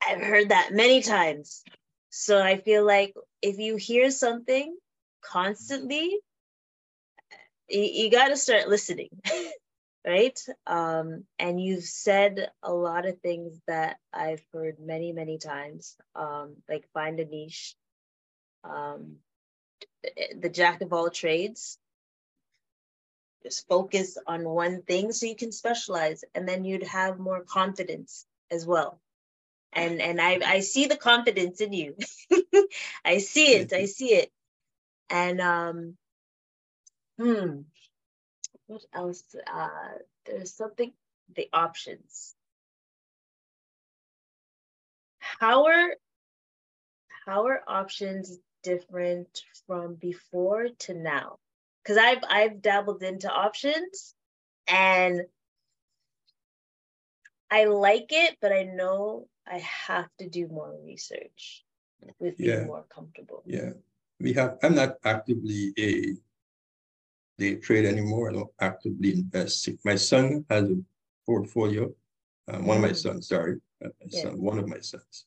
I've 0.00 0.22
heard 0.22 0.50
that 0.50 0.70
many 0.72 1.02
times. 1.02 1.64
So 2.10 2.40
I 2.40 2.58
feel 2.58 2.86
like 2.86 3.12
if 3.42 3.58
you 3.58 3.74
hear 3.74 4.12
something 4.12 4.76
constantly, 5.20 6.16
you, 7.68 7.82
you 7.82 8.10
got 8.12 8.28
to 8.28 8.36
start 8.36 8.68
listening, 8.68 9.08
right? 10.06 10.38
Um, 10.64 11.24
and 11.40 11.60
you've 11.60 11.82
said 11.82 12.48
a 12.62 12.72
lot 12.72 13.04
of 13.04 13.18
things 13.18 13.60
that 13.66 13.96
I've 14.12 14.44
heard 14.52 14.76
many, 14.78 15.10
many 15.10 15.38
times, 15.38 15.96
um, 16.14 16.54
like 16.68 16.84
find 16.94 17.18
a 17.18 17.24
niche, 17.24 17.74
um, 18.62 19.16
the 20.40 20.50
jack 20.50 20.82
of 20.82 20.92
all 20.92 21.10
trades 21.10 21.78
just 23.42 23.68
focus 23.68 24.18
on 24.26 24.44
one 24.48 24.82
thing 24.82 25.12
so 25.12 25.26
you 25.26 25.36
can 25.36 25.52
specialize 25.52 26.24
and 26.34 26.48
then 26.48 26.64
you'd 26.64 26.84
have 26.84 27.18
more 27.18 27.42
confidence 27.44 28.26
as 28.50 28.66
well. 28.66 29.00
And 29.72 30.00
and 30.02 30.20
i 30.20 30.38
i 30.44 30.60
see 30.60 30.86
the 30.86 30.96
confidence 30.96 31.60
in 31.60 31.72
you. 31.72 31.96
I 33.04 33.18
see 33.18 33.54
it 33.54 33.72
i 33.72 33.86
see 33.86 34.14
it. 34.14 34.30
And 35.10 35.40
um 35.40 35.96
hmm 37.18 37.62
what 38.66 38.84
else 38.92 39.22
uh 39.52 39.68
there's 40.26 40.54
something 40.54 40.92
the 41.36 41.48
options. 41.52 42.34
How 45.18 45.66
are 45.66 45.96
how 47.26 47.46
are 47.46 47.62
options 47.66 48.38
different 48.62 49.42
from 49.66 49.94
before 49.94 50.68
to 50.80 50.94
now 50.94 51.38
because 51.82 51.98
I've 51.98 52.22
I've 52.28 52.62
dabbled 52.62 53.02
into 53.02 53.30
options 53.30 54.14
and 54.66 55.22
I 57.50 57.64
like 57.64 58.06
it, 58.10 58.36
but 58.40 58.52
I 58.52 58.62
know 58.62 59.28
I 59.46 59.58
have 59.58 60.08
to 60.18 60.28
do 60.28 60.48
more 60.48 60.74
research 60.84 61.64
with 62.18 62.38
being 62.38 62.50
yeah. 62.50 62.64
more 62.64 62.84
comfortable. 62.88 63.42
Yeah. 63.46 63.72
We 64.20 64.32
have 64.34 64.58
I'm 64.62 64.74
not 64.74 64.96
actively 65.04 65.72
a 65.78 66.14
day 67.38 67.56
trade 67.56 67.84
anymore. 67.84 68.30
I 68.30 68.34
don't 68.34 68.50
actively 68.60 69.12
invest. 69.12 69.68
My 69.84 69.96
son 69.96 70.44
has 70.48 70.70
a 70.70 70.76
portfolio. 71.26 71.92
Um, 72.48 72.66
one 72.66 72.78
of 72.78 72.82
my 72.82 72.90
mm. 72.90 72.96
sons, 72.96 73.28
sorry, 73.28 73.60
my 73.80 73.90
yeah. 74.06 74.22
son, 74.22 74.40
one 74.40 74.58
of 74.58 74.68
my 74.68 74.80
sons 74.80 75.26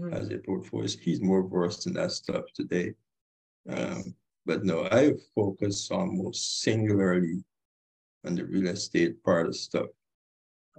mm-hmm. 0.00 0.12
has 0.12 0.28
a 0.30 0.38
portfolio. 0.38 0.88
He's 1.00 1.20
more 1.20 1.42
versed 1.42 1.86
in 1.86 1.94
that 1.94 2.12
stuff 2.12 2.44
today. 2.54 2.94
Um, 3.68 4.14
but 4.46 4.64
no, 4.64 4.86
I 4.90 5.12
focus 5.34 5.90
almost 5.90 6.62
singularly 6.62 7.44
on 8.26 8.34
the 8.34 8.44
real 8.44 8.68
estate 8.68 9.22
part 9.22 9.46
of 9.46 9.56
stuff 9.56 9.86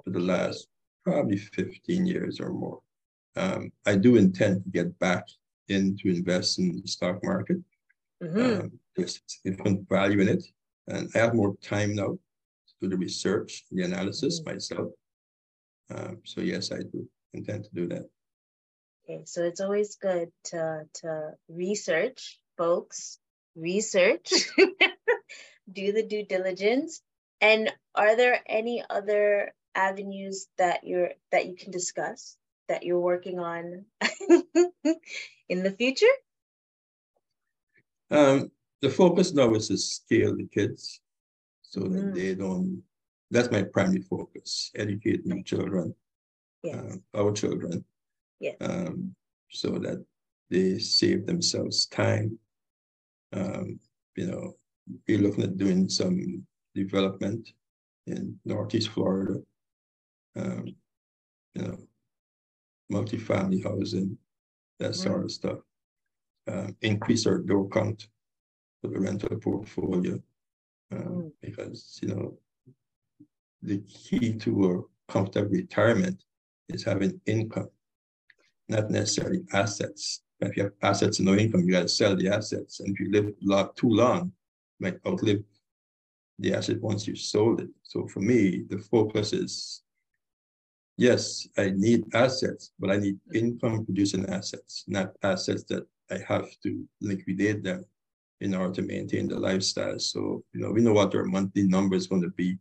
for 0.04 0.10
the 0.10 0.20
last 0.20 0.68
probably 1.04 1.38
15 1.38 2.06
years 2.06 2.40
or 2.40 2.50
more. 2.50 2.80
Um, 3.36 3.72
I 3.86 3.96
do 3.96 4.16
intend 4.16 4.64
to 4.64 4.70
get 4.70 4.98
back 5.00 5.26
into 5.68 6.10
invest 6.10 6.60
in 6.60 6.82
the 6.82 6.88
stock 6.88 7.24
market. 7.24 7.58
Mm-hmm. 8.24 8.62
Um, 8.62 8.72
there's 8.96 9.22
significant 9.28 9.88
value 9.90 10.22
in 10.22 10.30
it. 10.30 10.44
And 10.88 11.10
I 11.16 11.20
have 11.20 11.34
more 11.34 11.56
time 11.62 11.96
now 11.96 12.08
to 12.08 12.74
do 12.82 12.90
the 12.90 12.98
research, 12.98 13.64
the 13.72 13.84
analysis 13.84 14.40
mm-hmm. 14.40 14.54
myself. 14.54 14.92
Um, 15.94 16.20
so 16.24 16.42
yes, 16.42 16.72
I 16.72 16.78
do 16.78 17.08
intend 17.34 17.66
to 17.66 17.70
do 17.74 17.88
that. 17.90 18.06
Okay, 19.04 19.22
so 19.26 19.44
it's 19.44 19.62
always 19.62 19.98
good 19.98 20.30
to 20.46 20.82
to 21.02 21.32
research, 21.48 22.40
folks. 22.58 23.20
Research, 23.56 24.32
do 25.72 25.92
the 25.92 26.04
due 26.04 26.26
diligence. 26.26 27.02
And 27.42 27.72
are 27.94 28.16
there 28.16 28.42
any 28.48 28.84
other 28.90 29.54
avenues 29.76 30.48
that 30.58 30.84
you're 30.84 31.12
that 31.32 31.48
you 31.48 31.56
can 31.56 31.72
discuss 31.72 32.38
that 32.68 32.84
you're 32.84 33.00
working 33.00 33.40
on 33.40 33.86
in 35.50 35.64
the 35.64 35.72
future? 35.78 36.06
Um, 38.12 38.52
the 38.82 38.90
focus 38.90 39.34
now 39.34 39.54
is 39.54 39.68
to 39.70 39.78
scale 39.78 40.36
the 40.36 40.48
kids 40.48 41.02
so 41.62 41.82
mm. 41.82 41.94
that 41.94 42.14
they 42.14 42.36
don't, 42.36 42.82
that's 43.32 43.52
my 43.52 43.64
primary 43.64 44.02
focus, 44.02 44.72
educating 44.76 45.44
children, 45.44 45.94
yes. 46.64 46.76
uh, 46.76 47.20
our 47.20 47.32
children, 47.32 47.84
yes. 48.40 48.56
um, 48.62 49.16
so 49.50 49.72
that 49.80 50.06
they 50.50 50.78
save 50.80 51.26
themselves 51.26 51.88
time. 51.88 52.38
Um, 53.36 53.80
you 54.16 54.28
know, 54.28 54.56
we're 55.08 55.20
looking 55.20 55.44
at 55.44 55.58
doing 55.58 55.90
some 55.90 56.46
development 56.74 57.50
in 58.08 58.38
Northeast 58.46 58.90
Florida, 58.90 59.42
um, 60.36 60.76
you 61.54 61.62
know, 61.64 61.78
multifamily 62.92 63.64
housing, 63.64 64.18
that 64.80 64.92
mm. 64.92 64.96
sort 64.96 65.24
of 65.24 65.32
stuff. 65.32 65.60
Um, 66.48 66.76
increase 66.82 67.26
our 67.26 67.40
door 67.40 67.68
count 67.70 68.08
for 68.82 68.90
the 68.90 69.00
rental 69.00 69.36
portfolio 69.38 70.22
um, 70.92 71.00
mm. 71.00 71.32
because, 71.42 72.00
you 72.02 72.10
know, 72.10 72.38
the 73.64 73.80
key 73.80 74.34
to 74.34 74.72
a 74.72 75.12
comfortable 75.12 75.50
retirement 75.50 76.24
is 76.70 76.84
having 76.84 77.20
income, 77.26 77.70
not 78.70 78.92
necessarily 78.92 79.42
assets. 79.54 80.22
If 80.42 80.58
you 80.58 80.64
have 80.64 80.74
assets 80.82 81.20
and 81.20 81.28
no 81.28 81.36
income, 81.36 81.62
you 81.62 81.72
got 81.72 81.84
to 81.84 81.88
sell 81.88 82.16
the 82.16 82.28
assets. 82.28 82.80
And 82.80 82.94
if 82.94 83.00
you 83.00 83.12
live 83.12 83.34
lot 83.42 83.76
too 83.76 83.90
long, 83.90 84.32
you 84.80 84.92
might 84.92 85.00
outlive 85.08 85.44
the 86.40 86.54
asset 86.54 86.82
once 86.82 87.08
you 87.08 87.16
sold 87.16 87.62
it. 87.62 87.70
So 87.84 88.08
for 88.08 88.20
me, 88.20 88.64
the 88.70 88.78
focus 88.78 89.32
is 89.34 89.84
yes, 90.98 91.48
I 91.58 91.72
need 91.76 92.04
assets, 92.14 92.72
but 92.80 92.92
I 92.92 92.98
need 92.98 93.18
income 93.34 93.86
producing 93.86 94.26
assets, 94.30 94.84
not 94.88 95.16
assets 95.24 95.64
that 95.70 95.88
I 96.12 96.20
have 96.28 96.48
to 96.64 96.86
liquidate 97.02 97.64
them 97.64 97.86
in 98.42 98.54
order 98.54 98.74
to 98.74 98.82
maintain 98.82 99.28
the 99.28 99.40
lifestyle. 99.40 100.00
So, 100.00 100.44
you 100.54 100.62
know, 100.62 100.72
we 100.72 100.82
know 100.82 100.94
what 100.94 101.16
our 101.16 101.24
monthly 101.24 101.64
number 101.64 101.96
is 101.96 102.08
going 102.08 102.22
to 102.22 102.30
be, 102.30 102.58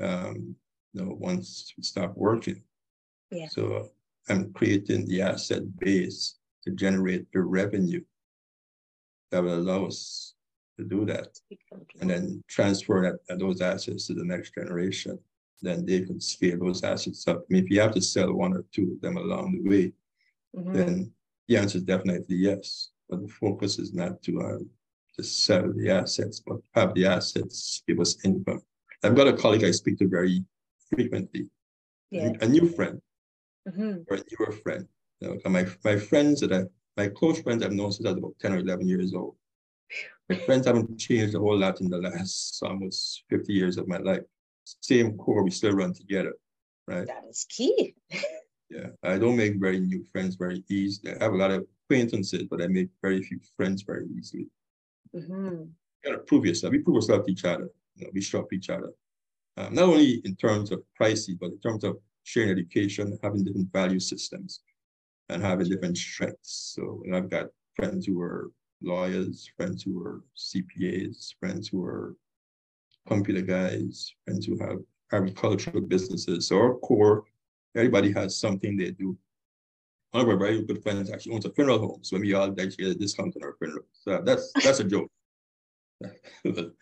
um, 0.00 0.56
you 0.92 1.04
know, 1.04 1.16
once 1.18 1.72
we 1.76 1.82
stop 1.82 2.16
working. 2.16 2.62
Yeah. 3.30 3.48
So 3.48 3.90
I'm 4.28 4.52
creating 4.52 5.06
the 5.06 5.22
asset 5.22 5.62
base 5.78 6.37
to 6.68 6.74
generate 6.74 7.26
the 7.32 7.40
revenue 7.40 8.02
that 9.30 9.42
will 9.42 9.54
allow 9.54 9.86
us 9.86 10.34
to 10.76 10.84
do 10.84 11.04
that 11.06 11.28
and 12.00 12.10
then 12.10 12.42
transfer 12.46 13.18
that, 13.28 13.38
those 13.38 13.60
assets 13.60 14.06
to 14.06 14.14
the 14.14 14.24
next 14.24 14.54
generation. 14.54 15.18
Then 15.62 15.84
they 15.86 16.02
can 16.02 16.20
scale 16.20 16.58
those 16.60 16.84
assets 16.84 17.26
up. 17.26 17.38
I 17.38 17.44
mean, 17.48 17.64
if 17.64 17.70
you 17.70 17.80
have 17.80 17.94
to 17.94 18.02
sell 18.02 18.32
one 18.32 18.52
or 18.52 18.64
two 18.72 18.92
of 18.92 19.00
them 19.00 19.16
along 19.16 19.52
the 19.52 19.68
way, 19.68 19.92
mm-hmm. 20.54 20.72
then 20.72 21.12
the 21.48 21.56
answer 21.56 21.78
is 21.78 21.84
definitely 21.84 22.36
yes. 22.36 22.90
But 23.08 23.22
the 23.22 23.28
focus 23.28 23.78
is 23.78 23.92
not 23.92 24.22
to 24.24 24.40
uh, 24.40 24.58
just 25.16 25.44
sell 25.44 25.72
the 25.72 25.90
assets, 25.90 26.40
but 26.46 26.58
have 26.74 26.94
the 26.94 27.06
assets 27.06 27.82
give 27.88 27.98
us 27.98 28.18
income. 28.24 28.62
I've 29.02 29.16
got 29.16 29.26
a 29.26 29.32
colleague 29.32 29.64
I 29.64 29.72
speak 29.72 29.98
to 29.98 30.08
very 30.08 30.44
frequently, 30.90 31.50
yeah. 32.10 32.32
a 32.40 32.46
new 32.46 32.68
friend 32.68 33.00
mm-hmm. 33.68 34.02
or 34.08 34.16
a 34.16 34.22
newer 34.30 34.52
friend. 34.52 34.86
You 35.20 35.28
know, 35.44 35.50
my, 35.50 35.66
my 35.84 35.96
friends 35.96 36.40
that 36.40 36.52
I, 36.52 36.64
my 36.96 37.08
close 37.08 37.40
friends 37.40 37.62
I've 37.62 37.72
known 37.72 37.92
since 37.92 38.06
I 38.06 38.12
was 38.12 38.18
about 38.18 38.38
10 38.40 38.52
or 38.52 38.58
11 38.58 38.88
years 38.88 39.14
old. 39.14 39.36
My 40.28 40.36
friends 40.36 40.66
haven't 40.66 40.98
changed 40.98 41.34
a 41.34 41.38
whole 41.38 41.56
lot 41.56 41.80
in 41.80 41.88
the 41.88 41.98
last 41.98 42.62
almost 42.62 43.24
50 43.30 43.52
years 43.52 43.78
of 43.78 43.88
my 43.88 43.98
life. 43.98 44.22
Same 44.80 45.16
core, 45.16 45.42
we 45.42 45.50
still 45.50 45.72
run 45.72 45.94
together, 45.94 46.34
right? 46.86 47.06
That 47.06 47.24
is 47.28 47.46
key. 47.48 47.94
yeah, 48.70 48.88
I 49.02 49.18
don't 49.18 49.36
make 49.36 49.58
very 49.58 49.80
new 49.80 50.04
friends 50.12 50.36
very 50.36 50.62
easily. 50.68 51.14
I 51.18 51.24
have 51.24 51.32
a 51.32 51.36
lot 51.36 51.50
of 51.50 51.66
acquaintances, 51.84 52.44
but 52.50 52.62
I 52.62 52.66
make 52.66 52.90
very 53.02 53.22
few 53.22 53.40
friends 53.56 53.82
very 53.82 54.06
easily. 54.16 54.46
Mm-hmm. 55.16 55.46
You 55.46 55.70
gotta 56.04 56.18
prove 56.18 56.44
yourself. 56.44 56.72
We 56.72 56.80
prove 56.80 56.96
ourselves 56.96 57.26
to 57.26 57.32
each 57.32 57.44
other. 57.46 57.70
You 57.96 58.04
know, 58.04 58.10
we 58.12 58.20
shop 58.20 58.52
each 58.52 58.68
other. 58.68 58.92
Um, 59.56 59.74
not 59.74 59.84
only 59.84 60.20
in 60.24 60.36
terms 60.36 60.70
of 60.70 60.82
pricing, 60.94 61.38
but 61.40 61.50
in 61.50 61.58
terms 61.60 61.82
of 61.82 61.96
sharing 62.22 62.50
education, 62.50 63.18
having 63.22 63.42
different 63.42 63.72
value 63.72 63.98
systems, 63.98 64.60
and 65.28 65.42
have 65.42 65.60
a 65.60 65.64
different 65.64 65.96
strengths. 65.96 66.74
So 66.74 67.02
know, 67.04 67.18
I've 67.18 67.30
got 67.30 67.46
friends 67.74 68.06
who 68.06 68.20
are 68.20 68.50
lawyers, 68.82 69.50
friends 69.56 69.82
who 69.82 70.02
are 70.02 70.22
CPAs, 70.36 71.34
friends 71.38 71.68
who 71.68 71.84
are 71.84 72.16
computer 73.06 73.42
guys, 73.42 74.12
friends 74.24 74.46
who 74.46 74.58
have 74.58 74.78
agricultural 75.12 75.82
businesses. 75.82 76.48
So 76.48 76.58
our 76.58 76.74
core, 76.74 77.24
everybody 77.74 78.12
has 78.12 78.38
something 78.38 78.76
they 78.76 78.90
do 78.90 79.16
one 80.12 80.22
of 80.22 80.28
our 80.28 80.36
very 80.36 80.62
good 80.62 80.82
friends 80.82 81.10
actually 81.10 81.34
owns 81.34 81.44
a 81.44 81.52
funeral 81.52 81.78
home. 81.78 82.00
So 82.02 82.18
we 82.18 82.32
all 82.34 82.50
actually 82.50 82.84
get 82.84 82.88
a 82.88 82.94
discount 82.94 83.36
on 83.36 83.42
our 83.44 83.54
funeral. 83.58 83.84
So 83.92 84.22
that's 84.24 84.52
that's 84.64 84.80
a 84.80 84.84
joke. 84.84 85.10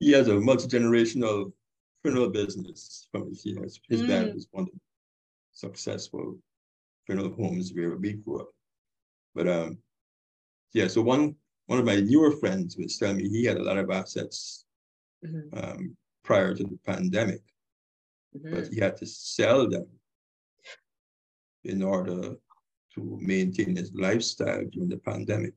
he 0.00 0.12
has 0.12 0.28
a 0.28 0.38
multi-generational 0.38 1.52
funeral 2.02 2.28
business 2.30 3.08
from 3.10 3.28
his, 3.28 3.46
you 3.46 3.54
know, 3.54 3.62
his 3.62 4.02
mm. 4.02 4.08
dad 4.08 4.34
was 4.34 4.48
one 4.50 4.64
of 4.64 4.68
the 4.72 4.80
successful 5.52 6.38
funeral 7.06 7.34
homes 7.34 7.72
where 7.74 7.96
we 7.96 8.14
grew 8.14 8.40
up. 8.40 8.50
But 9.34 9.48
um 9.48 9.78
yeah, 10.72 10.88
so 10.88 11.02
one 11.02 11.34
one 11.66 11.78
of 11.78 11.84
my 11.84 12.00
newer 12.00 12.32
friends 12.32 12.76
was 12.76 12.98
telling 12.98 13.16
me 13.16 13.28
he 13.28 13.44
had 13.44 13.56
a 13.56 13.62
lot 13.62 13.78
of 13.78 13.90
assets 13.90 14.64
mm-hmm. 15.24 15.58
um, 15.58 15.96
prior 16.22 16.54
to 16.54 16.64
the 16.64 16.78
pandemic, 16.84 17.40
mm-hmm. 18.36 18.54
but 18.54 18.68
he 18.68 18.80
had 18.80 18.96
to 18.98 19.06
sell 19.06 19.68
them 19.68 19.86
in 21.64 21.82
order 21.82 22.34
to 22.94 23.18
maintain 23.20 23.76
his 23.76 23.92
lifestyle 23.94 24.64
during 24.70 24.88
the 24.88 24.98
pandemic 24.98 25.54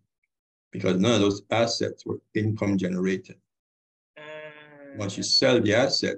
because 0.72 0.98
none 1.00 1.16
of 1.16 1.22
those 1.22 1.42
assets 1.52 2.06
were 2.06 2.20
income 2.34 2.78
generated. 2.78 3.38
Uh, 4.18 4.22
Once 4.98 5.18
you 5.18 5.24
sell 5.24 5.60
the 5.60 5.74
asset, 5.74 6.18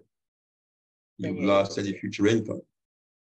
you've 1.17 1.39
lost 1.39 1.77
any 1.77 1.93
future 1.93 2.27
income. 2.27 2.61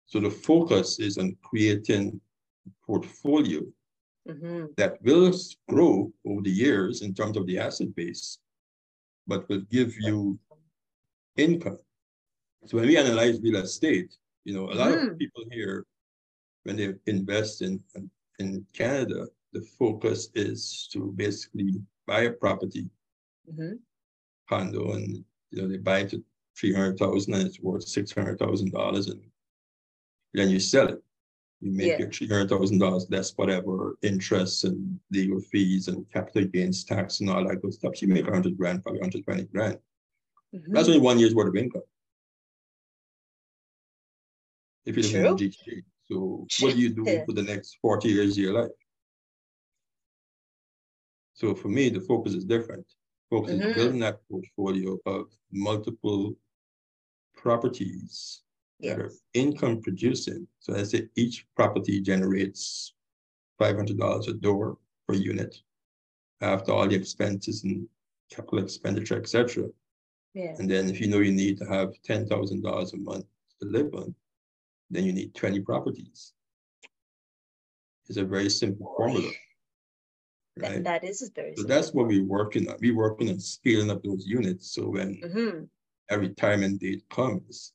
So 0.06 0.20
the 0.20 0.30
focus 0.30 0.98
is 0.98 1.18
on 1.18 1.36
creating 1.42 2.20
a 2.66 2.70
portfolio 2.86 3.62
mm-hmm. 4.28 4.66
that 4.76 5.02
will 5.02 5.32
grow 5.68 6.12
over 6.26 6.42
the 6.42 6.50
years 6.50 7.02
in 7.02 7.14
terms 7.14 7.36
of 7.36 7.46
the 7.46 7.58
asset 7.58 7.94
base, 7.94 8.38
but 9.26 9.48
will 9.48 9.62
give 9.70 9.94
you 9.98 10.38
income. 11.36 11.78
So 12.66 12.78
when 12.78 12.86
we 12.86 12.96
analyze 12.96 13.40
real 13.42 13.56
estate, 13.56 14.16
you 14.44 14.54
know, 14.54 14.70
a 14.70 14.74
lot 14.74 14.92
mm. 14.92 15.10
of 15.10 15.18
people 15.18 15.44
here 15.50 15.84
when 16.64 16.76
they 16.76 16.94
invest 17.06 17.62
in, 17.62 17.80
in 18.38 18.66
Canada, 18.72 19.26
the 19.52 19.62
focus 19.78 20.28
is 20.34 20.88
to 20.92 21.12
basically 21.16 21.80
buy 22.06 22.22
a 22.22 22.32
property, 22.32 22.90
mm-hmm. 23.50 23.74
condo, 24.48 24.92
and 24.92 25.24
you 25.50 25.62
know 25.62 25.68
they 25.68 25.78
buy 25.78 26.00
it 26.00 26.10
to 26.10 26.22
three 26.58 26.74
hundred 26.74 26.98
thousand 26.98 27.34
and 27.34 27.46
it's 27.46 27.60
worth 27.60 27.86
six 27.86 28.12
hundred 28.12 28.38
thousand 28.38 28.72
dollars, 28.72 29.06
and 29.06 29.20
then 30.36 30.50
you 30.50 30.60
sell 30.60 30.88
it. 30.88 31.02
You 31.60 31.72
make 31.72 31.88
yeah. 31.88 31.98
your 31.98 32.10
three 32.10 32.28
hundred 32.28 32.50
thousand 32.50 32.78
dollars 32.78 33.06
less 33.08 33.32
whatever 33.36 33.96
interest 34.02 34.64
and 34.64 35.00
legal 35.10 35.40
fees 35.40 35.88
and 35.88 36.04
capital 36.12 36.44
gains 36.44 36.84
tax 36.84 37.20
and 37.20 37.30
all 37.30 37.46
that 37.48 37.62
good 37.62 37.72
stuff. 37.72 38.02
You 38.02 38.08
make 38.08 38.28
hundred 38.28 38.56
grand, 38.58 38.82
probably 38.82 39.00
hundred 39.00 39.24
twenty 39.24 39.44
grand. 39.44 39.78
Mm-hmm. 40.54 40.72
That's 40.72 40.88
only 40.88 41.00
one 41.00 41.18
year's 41.18 41.34
worth 41.34 41.48
of 41.48 41.56
income. 41.56 41.82
If 44.84 44.96
you 44.96 45.02
live 45.02 45.14
in 45.14 45.36
the 45.36 45.48
GTA. 45.48 45.82
So 46.08 46.46
what 46.60 46.74
do 46.74 46.80
you 46.80 46.90
do 46.90 47.04
for 47.26 47.32
the 47.32 47.42
next 47.42 47.78
40 47.82 48.08
years 48.08 48.32
of 48.32 48.38
your 48.38 48.62
life? 48.62 48.70
So 51.34 51.52
for 51.54 51.68
me, 51.68 51.88
the 51.88 52.00
focus 52.00 52.34
is 52.34 52.44
different. 52.44 52.86
Focus 53.28 53.54
mm-hmm. 53.54 53.70
is 53.70 53.74
building 53.74 54.00
that 54.00 54.20
portfolio 54.30 54.96
of 55.04 55.26
multiple 55.50 56.34
properties 57.36 58.42
yes. 58.78 58.96
that 58.96 59.04
are 59.04 59.12
income 59.34 59.80
producing. 59.80 60.46
So 60.60 60.74
I 60.74 60.82
say 60.82 61.08
each 61.16 61.46
property 61.56 62.00
generates 62.00 62.94
$500 63.60 64.28
a 64.28 64.32
door 64.34 64.78
per 65.08 65.14
unit 65.14 65.56
after 66.40 66.72
all 66.72 66.86
the 66.86 66.94
expenses 66.94 67.64
and 67.64 67.88
capital 68.30 68.58
expenditure, 68.58 69.18
etc. 69.18 69.68
Yeah. 70.34 70.54
And 70.58 70.70
then 70.70 70.88
if 70.88 71.00
you 71.00 71.08
know 71.08 71.20
you 71.20 71.32
need 71.32 71.58
to 71.58 71.64
have 71.64 71.94
$10,000 72.06 72.92
a 72.92 72.96
month 72.98 73.24
to 73.60 73.68
live 73.68 73.94
on, 73.94 74.14
then 74.90 75.04
you 75.04 75.12
need 75.12 75.34
20 75.34 75.60
properties. 75.60 76.32
It's 78.08 78.18
a 78.18 78.24
very 78.24 78.50
simple 78.50 78.94
formula. 78.96 79.30
Right? 80.58 80.84
That, 80.84 81.02
that 81.02 81.04
is 81.04 81.30
very 81.34 81.54
So 81.56 81.62
simple. 81.62 81.74
that's 81.74 81.92
what 81.92 82.06
we're 82.06 82.24
working 82.24 82.68
on. 82.68 82.76
We're 82.80 82.94
working 82.96 83.30
on 83.30 83.40
scaling 83.40 83.90
up 83.90 84.02
those 84.02 84.26
units. 84.26 84.72
So 84.72 84.88
when 84.88 85.20
mm-hmm. 85.22 85.64
a 86.10 86.18
retirement 86.18 86.80
date 86.80 87.04
comes, 87.10 87.72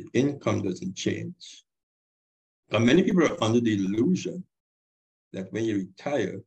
the 0.00 0.18
income 0.18 0.62
doesn't 0.62 0.96
change. 0.96 1.64
But 2.68 2.82
many 2.82 3.02
people 3.02 3.24
are 3.24 3.42
under 3.42 3.60
the 3.60 3.74
illusion 3.74 4.44
that 5.32 5.52
when 5.52 5.64
you 5.64 5.78
retire, 5.78 6.40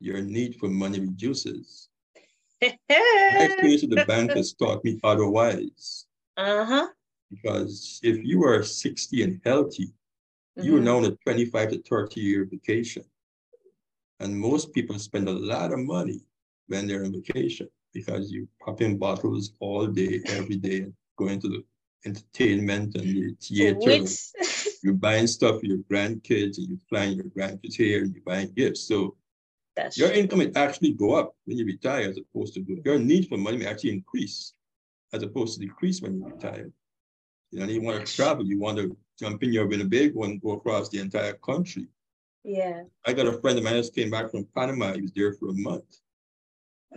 your 0.00 0.20
need 0.22 0.56
for 0.56 0.68
money 0.68 1.00
reduces. 1.00 1.88
My 2.62 2.76
experience 2.90 3.82
with 3.82 3.90
the 3.90 4.04
bank 4.06 4.32
has 4.32 4.54
taught 4.54 4.84
me 4.84 4.98
otherwise. 5.04 6.06
Uh-huh. 6.36 6.88
Because 7.30 8.00
if 8.02 8.24
you 8.24 8.44
are 8.44 8.62
60 8.62 9.22
and 9.22 9.40
healthy, 9.44 9.86
mm-hmm. 9.86 10.62
you 10.62 10.76
are 10.76 10.80
now 10.80 10.98
on 10.98 11.04
a 11.04 11.16
25 11.24 11.70
to 11.70 11.82
30 11.82 12.20
year 12.20 12.48
vacation. 12.50 13.04
And 14.20 14.38
most 14.38 14.72
people 14.72 14.98
spend 14.98 15.28
a 15.28 15.32
lot 15.32 15.72
of 15.72 15.78
money 15.80 16.20
when 16.66 16.86
they're 16.86 17.04
on 17.04 17.12
vacation 17.12 17.68
because 17.92 18.30
you 18.30 18.48
pop 18.62 18.80
in 18.80 18.98
bottles 18.98 19.52
all 19.60 19.86
day, 19.86 20.20
every 20.26 20.56
day, 20.56 20.86
going 21.16 21.40
to 21.40 21.48
the 21.48 21.64
entertainment 22.06 22.94
and 22.94 23.04
the 23.04 23.34
theater. 23.40 24.04
you're 24.82 24.94
buying 24.94 25.26
stuff 25.36 25.60
for 25.60 25.66
your 25.66 25.78
grandkids 25.90 26.58
and 26.58 26.68
you're 26.68 26.78
flying 26.88 27.16
your 27.16 27.26
grandkids 27.26 27.74
here 27.74 28.02
and 28.02 28.14
you're 28.14 28.24
buying 28.24 28.52
gifts. 28.52 28.82
So 28.82 29.16
That's 29.76 29.98
your 29.98 30.08
true. 30.08 30.18
income 30.18 30.38
may 30.40 30.52
actually 30.54 30.92
go 30.92 31.14
up 31.14 31.34
when 31.44 31.58
you 31.58 31.66
retire 31.66 32.08
as 32.08 32.18
opposed 32.18 32.54
to 32.54 32.60
go. 32.60 32.76
Your 32.84 32.98
need 32.98 33.28
for 33.28 33.36
money 33.36 33.58
may 33.58 33.66
actually 33.66 33.92
increase 33.92 34.54
as 35.12 35.22
opposed 35.22 35.58
to 35.58 35.66
decrease 35.66 36.00
when 36.00 36.14
you 36.14 36.24
retire. 36.26 36.70
You 37.50 37.60
know, 37.60 37.66
you 37.66 37.82
want 37.82 38.04
to 38.04 38.12
travel, 38.14 38.46
you 38.46 38.58
want 38.58 38.78
to 38.78 38.96
jump 39.18 39.42
in 39.42 39.52
your 39.52 39.66
Winnebago 39.66 40.22
and 40.22 40.40
go 40.40 40.52
across 40.52 40.88
the 40.88 41.00
entire 41.00 41.34
country. 41.34 41.88
Yeah. 42.44 42.84
I 43.06 43.12
got 43.12 43.26
a 43.26 43.40
friend 43.40 43.58
of 43.58 43.64
mine 43.64 43.74
who 43.74 43.90
came 43.90 44.10
back 44.10 44.30
from 44.30 44.46
Panama. 44.54 44.94
He 44.94 45.02
was 45.02 45.12
there 45.12 45.34
for 45.34 45.50
a 45.50 45.54
month. 45.54 45.98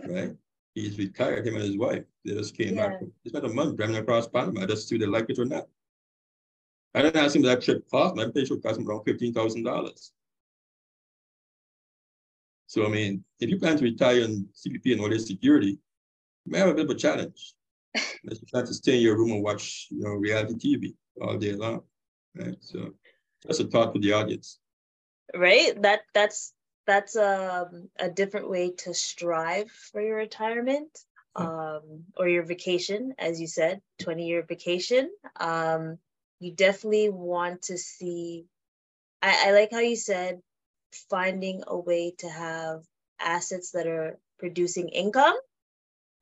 Right? 0.06 0.34
He's 0.74 0.98
retired, 0.98 1.46
him 1.46 1.54
and 1.54 1.64
his 1.64 1.78
wife. 1.78 2.02
They 2.24 2.34
just 2.34 2.56
came 2.56 2.74
yeah. 2.74 2.88
back. 2.88 3.00
It's 3.24 3.32
not 3.32 3.44
a 3.44 3.48
month 3.48 3.76
driving 3.76 3.96
across 3.96 4.26
Panama 4.26 4.66
just 4.66 4.82
to 4.82 4.88
see 4.88 4.98
they 4.98 5.06
like 5.06 5.30
it 5.30 5.38
or 5.38 5.44
not. 5.44 5.68
I 6.94 7.02
didn't 7.02 7.24
ask 7.24 7.36
him 7.36 7.42
that 7.42 7.62
trip 7.62 7.88
cost. 7.90 8.16
My 8.16 8.28
pay 8.28 8.44
should 8.44 8.62
cost 8.62 8.78
him 8.78 8.88
around 8.88 9.04
fifteen 9.04 9.32
thousand 9.32 9.64
dollars. 9.64 10.12
So 12.66 12.84
I 12.86 12.88
mean, 12.88 13.24
if 13.38 13.50
you 13.50 13.58
plan 13.58 13.76
to 13.76 13.84
retire 13.84 14.22
in 14.22 14.48
CPP 14.54 14.92
and 14.92 15.00
all 15.00 15.08
this 15.08 15.26
security, 15.26 15.78
you 16.44 16.52
may 16.52 16.58
have 16.58 16.68
a 16.68 16.74
bit 16.74 16.86
of 16.86 16.90
a 16.90 16.94
challenge. 16.94 17.54
Unless 17.94 18.40
you 18.40 18.46
plan 18.50 18.66
to 18.66 18.74
stay 18.74 18.96
in 18.96 19.02
your 19.02 19.16
room 19.16 19.30
and 19.30 19.44
watch, 19.44 19.88
you 19.90 20.00
know, 20.00 20.10
reality 20.10 20.54
TV 20.54 20.94
all 21.20 21.36
day 21.36 21.52
long. 21.52 21.82
Right. 22.34 22.56
So 22.60 22.94
that's 23.44 23.60
a 23.60 23.64
thought 23.64 23.92
for 23.92 24.00
the 24.00 24.12
audience. 24.12 24.58
Right. 25.36 25.80
That 25.82 26.00
that's 26.14 26.53
that's 26.86 27.16
a, 27.16 27.66
um, 27.70 27.88
a 27.98 28.10
different 28.10 28.50
way 28.50 28.72
to 28.78 28.94
strive 28.94 29.70
for 29.70 30.00
your 30.00 30.16
retirement 30.16 30.98
um, 31.36 32.04
or 32.16 32.28
your 32.28 32.44
vacation, 32.44 33.14
as 33.18 33.40
you 33.40 33.46
said, 33.46 33.80
20 34.02 34.26
year 34.26 34.42
vacation. 34.42 35.10
Um, 35.38 35.98
you 36.40 36.52
definitely 36.52 37.08
want 37.08 37.62
to 37.62 37.78
see 37.78 38.46
I, 39.24 39.48
I 39.48 39.52
like 39.52 39.70
how 39.72 39.78
you 39.78 39.96
said 39.96 40.40
finding 41.08 41.64
a 41.66 41.76
way 41.78 42.14
to 42.18 42.28
have 42.28 42.84
assets 43.18 43.70
that 43.70 43.86
are 43.86 44.18
producing 44.38 44.90
income 44.90 45.36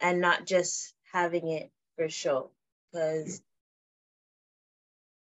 and 0.00 0.20
not 0.20 0.46
just 0.46 0.94
having 1.12 1.48
it 1.48 1.70
for 1.96 2.08
show 2.08 2.50
because 2.92 3.42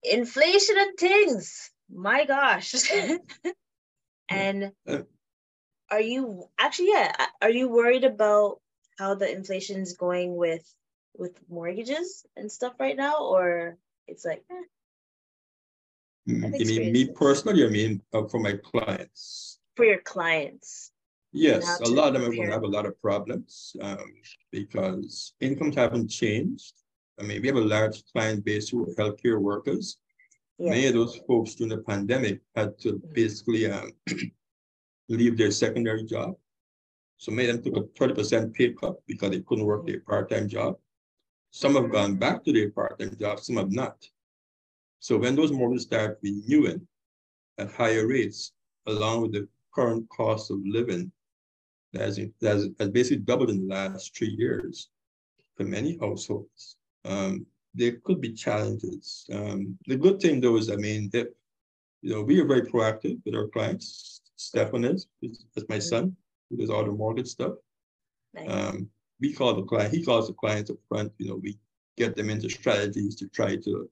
inflation 0.04 0.76
and 0.78 0.96
things 0.96 1.70
my 1.92 2.24
gosh 2.24 2.74
and 4.28 4.72
are 5.92 6.00
you 6.00 6.48
actually 6.58 6.88
yeah 6.88 7.12
are 7.40 7.50
you 7.50 7.68
worried 7.68 8.04
about 8.04 8.60
how 8.98 9.14
the 9.14 9.30
inflation 9.30 9.80
is 9.80 9.96
going 9.96 10.34
with 10.34 10.66
with 11.16 11.38
mortgages 11.48 12.26
and 12.36 12.50
stuff 12.50 12.72
right 12.80 12.96
now 12.96 13.18
or 13.18 13.76
it's 14.08 14.24
like 14.24 14.42
eh, 14.50 14.64
Mm, 16.28 16.58
you 16.58 16.66
mean 16.66 16.92
me 16.92 17.06
personally? 17.08 17.64
I 17.64 17.68
mean 17.68 18.00
uh, 18.12 18.24
for 18.24 18.38
my 18.38 18.54
clients. 18.62 19.58
For 19.76 19.84
your 19.84 20.00
clients. 20.00 20.92
Yes, 21.32 21.80
a 21.80 21.88
lot 21.88 22.14
of 22.14 22.20
them 22.20 22.30
are 22.30 22.34
going 22.34 22.48
to 22.48 22.52
have 22.52 22.62
a 22.62 22.66
lot 22.66 22.84
of 22.84 23.00
problems 23.00 23.74
um, 23.80 24.12
because 24.50 25.32
incomes 25.40 25.74
haven't 25.74 26.08
changed. 26.08 26.74
I 27.18 27.22
mean, 27.22 27.40
we 27.40 27.48
have 27.48 27.56
a 27.56 27.60
large 27.60 28.04
client 28.12 28.44
base 28.44 28.68
who 28.68 28.82
are 28.82 28.94
healthcare 28.94 29.40
workers. 29.40 29.96
Yeah. 30.58 30.70
Many 30.70 30.86
of 30.88 30.94
those 30.94 31.16
folks 31.26 31.54
during 31.54 31.70
the 31.70 31.78
pandemic 31.78 32.42
had 32.54 32.78
to 32.80 32.92
mm-hmm. 32.92 33.14
basically 33.14 33.70
um, 33.70 33.92
leave 35.08 35.36
their 35.36 35.50
secondary 35.50 36.04
job. 36.04 36.34
So 37.18 37.30
many 37.30 37.50
of 37.50 37.62
them 37.62 37.74
took 37.74 37.84
a 37.84 37.88
30% 37.98 38.52
pay 38.52 38.72
cut 38.72 38.96
because 39.06 39.30
they 39.30 39.40
couldn't 39.40 39.64
work 39.64 39.86
their 39.86 40.00
part-time 40.00 40.48
job. 40.48 40.76
Some 41.50 41.74
have 41.74 41.92
gone 41.92 42.16
back 42.16 42.44
to 42.44 42.52
their 42.52 42.70
part-time 42.70 43.16
job, 43.18 43.38
some 43.40 43.56
have 43.56 43.70
not. 43.70 43.96
So 45.00 45.18
when 45.18 45.36
those 45.36 45.52
mortgages 45.52 45.84
start 45.84 46.18
renewing 46.22 46.86
at 47.58 47.72
higher 47.72 48.06
rates, 48.06 48.52
along 48.86 49.22
with 49.22 49.32
the 49.32 49.48
current 49.74 50.08
cost 50.08 50.50
of 50.50 50.58
living 50.64 51.12
that 51.92 52.02
has, 52.02 52.16
that 52.40 52.72
has, 52.78 52.88
basically 52.88 53.18
doubled 53.18 53.50
in 53.50 53.66
the 53.68 53.74
last 53.74 54.16
three 54.16 54.34
years 54.38 54.88
for 55.56 55.64
many 55.64 55.98
households, 55.98 56.76
um, 57.04 57.46
there 57.74 57.98
could 58.04 58.20
be 58.20 58.32
challenges. 58.32 59.26
Um, 59.32 59.78
the 59.86 59.96
good 59.96 60.20
thing 60.20 60.40
though 60.40 60.56
is, 60.56 60.70
I 60.70 60.76
mean, 60.76 61.10
if, 61.12 61.28
you 62.00 62.14
know, 62.14 62.22
we 62.22 62.40
are 62.40 62.46
very 62.46 62.62
proactive 62.62 63.20
with 63.24 63.34
our 63.34 63.48
clients. 63.48 64.21
Stefan 64.42 64.84
is, 64.84 65.06
that's 65.54 65.68
my 65.68 65.78
son, 65.78 66.16
who 66.50 66.56
does 66.56 66.70
all 66.70 66.84
the 66.84 66.92
mortgage 66.92 67.28
stuff. 67.28 67.54
Nice. 68.34 68.48
Um, 68.48 68.88
we 69.20 69.32
call 69.32 69.54
the 69.54 69.62
client, 69.62 69.94
he 69.94 70.04
calls 70.04 70.26
the 70.26 70.34
clients 70.34 70.70
up 70.70 70.78
front, 70.88 71.12
you 71.18 71.28
know, 71.28 71.36
we 71.36 71.58
get 71.96 72.16
them 72.16 72.30
into 72.30 72.48
strategies 72.48 73.14
to 73.16 73.28
try 73.28 73.56
to 73.56 73.88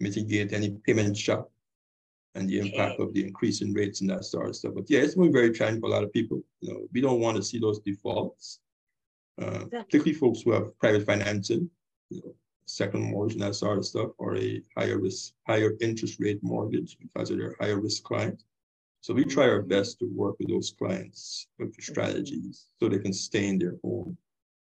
mitigate 0.00 0.52
any 0.52 0.70
payment 0.86 1.16
shock 1.16 1.48
and 2.34 2.48
the 2.48 2.58
impact 2.58 2.94
okay. 2.94 3.02
of 3.02 3.14
the 3.14 3.24
increase 3.26 3.60
in 3.60 3.72
rates 3.72 4.00
and 4.00 4.10
that 4.10 4.24
sort 4.24 4.48
of 4.48 4.56
stuff. 4.56 4.74
But 4.74 4.88
yeah, 4.88 5.00
it's 5.00 5.14
been 5.14 5.32
very 5.32 5.52
challenging 5.52 5.80
for 5.80 5.88
a 5.88 5.90
lot 5.90 6.04
of 6.04 6.12
people. 6.12 6.42
You 6.60 6.72
know, 6.72 6.80
we 6.92 7.00
don't 7.00 7.20
want 7.20 7.36
to 7.36 7.42
see 7.42 7.58
those 7.58 7.80
defaults, 7.80 8.60
uh, 9.40 9.64
particularly 9.70 10.14
folks 10.14 10.42
who 10.42 10.52
have 10.52 10.78
private 10.78 11.06
financing, 11.06 11.70
you 12.10 12.20
know, 12.24 12.34
second 12.66 13.02
mortgage 13.02 13.34
and 13.34 13.42
that 13.42 13.54
sort 13.54 13.78
of 13.78 13.84
stuff, 13.84 14.10
or 14.18 14.36
a 14.36 14.62
higher 14.76 14.98
risk, 14.98 15.32
higher 15.46 15.72
interest 15.80 16.20
rate 16.20 16.40
mortgage 16.42 16.98
because 17.00 17.30
of 17.30 17.38
their 17.38 17.56
higher 17.60 17.80
risk 17.80 18.04
clients. 18.04 18.44
So 19.02 19.14
we 19.14 19.24
try 19.24 19.48
our 19.48 19.62
best 19.62 19.98
to 20.00 20.06
work 20.14 20.36
with 20.38 20.48
those 20.48 20.74
clients 20.78 21.46
with 21.58 21.74
strategies 21.80 22.66
mm-hmm. 22.66 22.84
so 22.84 22.88
they 22.88 23.02
can 23.02 23.12
stay 23.12 23.48
in 23.48 23.58
their 23.58 23.76
home. 23.82 24.16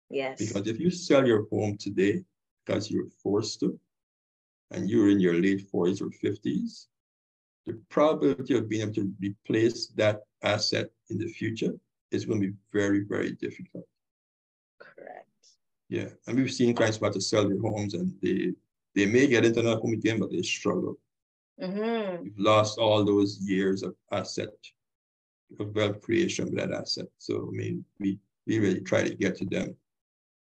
Yes. 0.10 0.40
Because 0.40 0.68
if 0.68 0.80
you 0.80 0.90
sell 0.90 1.26
your 1.26 1.48
home 1.49 1.78
today 1.78 2.24
because 2.66 2.90
you're 2.90 3.10
forced 3.22 3.60
to, 3.62 3.80
and 4.72 4.90
you're 4.90 5.10
in 5.10 5.20
your 5.20 5.34
late 5.34 5.70
40s 5.72 6.02
or 6.02 6.10
50s, 6.24 6.88
the 7.68 7.74
probability 7.90 8.58
of 8.58 8.70
being 8.70 8.84
able 8.84 8.94
to 8.94 9.14
replace 9.20 9.88
that 9.95 10.22
asset 10.44 10.90
in 11.10 11.18
the 11.18 11.28
future 11.28 11.74
is 12.12 12.26
going 12.26 12.41
to 12.41 12.48
be 12.48 12.53
very, 12.74 13.03
very 13.03 13.34
difficult. 13.34 13.86
Correct. 14.80 15.28
Yeah, 15.90 16.08
and 16.26 16.38
we've 16.38 16.52
seen 16.52 16.74
clients 16.74 16.98
about 16.98 17.14
to 17.14 17.22
sell 17.22 17.48
their 17.48 17.60
homes 17.60 17.94
and 17.94 18.14
they 18.22 18.53
they 18.94 19.06
may 19.06 19.28
get 19.28 19.45
into 19.45 19.62
another 19.62 19.80
home 19.80 19.94
again, 19.94 20.20
but 20.20 20.32
they 20.32 20.41
struggle. 20.41 20.98
Mm-hmm. 21.61 22.23
We've 22.23 22.39
lost 22.39 22.79
all 22.79 23.03
those 23.03 23.39
years 23.39 23.83
of 23.83 23.95
asset, 24.11 24.49
of 25.59 25.75
wealth 25.75 26.01
creation 26.01 26.45
with 26.45 26.55
that 26.55 26.71
asset. 26.71 27.07
So 27.17 27.49
I 27.51 27.55
mean, 27.55 27.85
we 27.99 28.19
we 28.47 28.59
really 28.59 28.81
try 28.81 29.03
to 29.03 29.15
get 29.15 29.38
to 29.38 29.45
them 29.45 29.75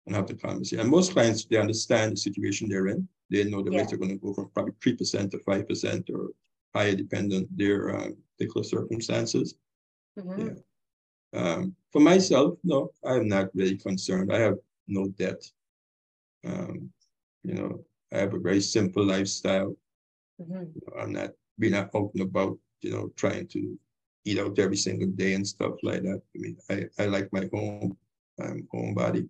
and 0.06 0.14
have 0.14 0.26
the 0.26 0.34
conversation. 0.34 0.80
And 0.80 0.90
most 0.90 1.12
clients 1.12 1.44
they 1.44 1.56
understand 1.56 2.12
the 2.12 2.16
situation 2.16 2.68
they're 2.68 2.88
in. 2.88 3.08
They 3.30 3.44
know 3.44 3.62
the 3.62 3.72
yeah. 3.72 3.80
rates 3.80 3.92
are 3.92 3.96
going 3.96 4.10
to 4.10 4.16
go 4.16 4.32
from 4.34 4.50
probably 4.50 4.72
3% 4.74 5.30
to 5.32 5.38
5% 5.38 6.10
or 6.10 6.30
higher 6.74 6.94
dependent 6.94 7.48
their 7.56 7.96
uh, 7.96 8.10
particular 8.38 8.64
circumstances. 8.64 9.56
Mm-hmm. 10.18 10.48
Yeah. 10.48 10.54
Um, 11.40 11.74
for 11.92 12.00
myself, 12.00 12.58
no, 12.62 12.92
I'm 13.04 13.28
not 13.28 13.54
really 13.54 13.76
concerned. 13.76 14.32
I 14.32 14.38
have 14.38 14.58
no 14.86 15.08
debt. 15.08 15.42
Um, 16.44 16.90
you 17.42 17.54
know, 17.54 17.84
I 18.12 18.18
have 18.18 18.34
a 18.34 18.38
very 18.38 18.60
simple 18.60 19.04
lifestyle. 19.04 19.76
Mm-hmm. 20.40 20.98
I'm 20.98 21.12
not 21.12 21.30
being 21.58 21.74
out 21.74 21.90
and 21.94 22.20
about, 22.20 22.58
you 22.82 22.92
know, 22.92 23.10
trying 23.16 23.46
to 23.48 23.78
eat 24.24 24.38
out 24.38 24.58
every 24.58 24.76
single 24.76 25.08
day 25.08 25.34
and 25.34 25.46
stuff 25.46 25.74
like 25.82 26.02
that. 26.02 26.20
I 26.34 26.38
mean, 26.38 26.56
I, 26.70 26.84
I 26.98 27.06
like 27.06 27.32
my 27.32 27.48
home. 27.52 27.96
I'm 28.38 28.68
homebody. 28.74 29.28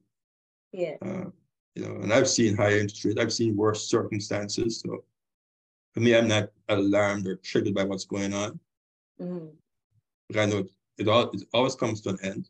Yeah. 0.72 0.96
Uh, 1.02 1.30
you 1.74 1.84
know, 1.84 1.96
and 2.02 2.12
I've 2.12 2.28
seen 2.28 2.56
higher 2.56 2.78
interest 2.78 3.04
rates, 3.04 3.20
I've 3.20 3.32
seen 3.32 3.56
worse 3.56 3.88
circumstances. 3.88 4.80
So 4.80 5.04
for 5.92 6.00
me, 6.00 6.16
I'm 6.16 6.26
not 6.26 6.50
alarmed 6.68 7.26
or 7.26 7.36
triggered 7.36 7.74
by 7.74 7.84
what's 7.84 8.06
going 8.06 8.34
on. 8.34 8.58
Mm-hmm. 9.20 9.46
But 10.28 10.38
I 10.38 10.46
know 10.46 10.64
it, 10.98 11.08
all, 11.08 11.30
it 11.30 11.42
always 11.52 11.74
comes 11.74 12.00
to 12.02 12.10
an 12.10 12.18
end. 12.22 12.48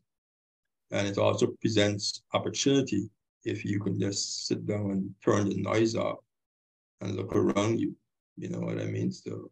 And 0.93 1.07
it 1.09 1.19
also 1.19 1.49
presents 1.61 2.23
opportunity 2.33 3.11
if 3.45 3.65
you 3.65 3.81
can 3.81 3.99
just 3.99 4.47
sit 4.47 4.67
down 4.67 4.91
and 4.93 5.15
turn 5.25 5.49
the 5.49 5.57
noise 5.57 5.97
off 5.97 6.19
and 7.01 7.17
look 7.17 7.35
around 7.35 7.81
you. 7.81 7.95
You 8.37 8.51
know 8.51 8.61
what 8.61 8.79
I 8.79 8.85
mean? 8.85 9.11
So 9.13 9.51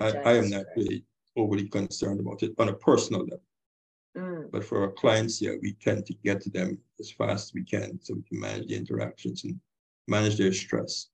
I, 0.00 0.12
I, 0.24 0.32
am 0.34 0.50
not 0.50 0.66
really 0.76 1.04
overly 1.36 1.68
concerned 1.68 2.20
about 2.20 2.42
it 2.42 2.52
on 2.58 2.68
a 2.68 2.74
personal 2.74 3.22
level. 3.22 3.42
Mm. 4.16 4.50
But 4.50 4.64
for 4.64 4.82
our 4.82 4.92
clients, 4.92 5.40
yeah, 5.40 5.52
we 5.60 5.74
tend 5.74 6.06
to 6.06 6.14
get 6.14 6.40
to 6.42 6.50
them 6.50 6.78
as 6.98 7.10
fast 7.10 7.48
as 7.48 7.54
we 7.54 7.64
can 7.64 7.98
so 8.02 8.14
we 8.14 8.22
can 8.22 8.40
manage 8.40 8.68
the 8.68 8.76
interactions 8.76 9.44
and 9.44 9.60
manage 10.06 10.36
their 10.36 10.52
stress. 10.52 11.08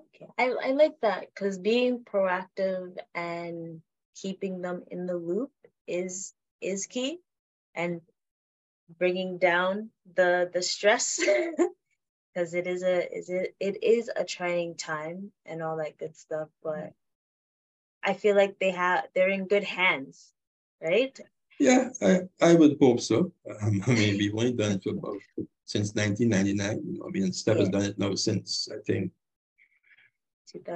Okay, 0.00 0.26
I, 0.38 0.68
I 0.68 0.72
like 0.72 0.94
that 1.02 1.26
because 1.34 1.58
being 1.58 2.00
proactive 2.04 2.96
and 3.14 3.80
keeping 4.16 4.62
them 4.62 4.84
in 4.90 5.06
the 5.06 5.16
loop 5.16 5.52
is 5.86 6.34
is 6.60 6.86
key, 6.86 7.18
and 7.74 8.00
bringing 8.98 9.38
down 9.38 9.90
the 10.14 10.50
the 10.52 10.62
stress 10.62 11.20
because 12.32 12.54
it 12.54 12.66
is 12.66 12.82
a 12.82 13.12
is 13.16 13.28
it 13.28 13.54
it 13.60 13.82
is 13.82 14.10
a 14.16 14.24
trying 14.24 14.74
time 14.74 15.30
and 15.46 15.62
all 15.62 15.76
that 15.76 15.98
good 15.98 16.16
stuff 16.16 16.48
but 16.62 16.92
i 18.04 18.12
feel 18.12 18.36
like 18.36 18.58
they 18.58 18.70
have 18.70 19.04
they're 19.14 19.28
in 19.28 19.46
good 19.46 19.64
hands 19.64 20.32
right? 20.82 21.18
Yeah 21.58 21.90
i 22.02 22.20
i 22.40 22.54
would 22.54 22.76
hope 22.80 23.00
so. 23.00 23.32
Um, 23.62 23.82
i 23.86 23.94
mean 23.94 24.18
we've 24.18 24.34
only 24.34 24.52
done 24.52 24.72
it 24.72 24.82
for 24.82 24.90
about 24.90 25.18
since 25.64 25.94
1999 25.94 26.82
you 26.84 26.98
know 26.98 27.06
i 27.06 27.10
mean 27.10 27.32
steph 27.32 27.56
yeah. 27.56 27.60
has 27.60 27.68
done 27.68 27.82
it 27.82 27.98
now 27.98 28.14
since 28.14 28.68
i 28.72 28.78
think. 28.86 29.12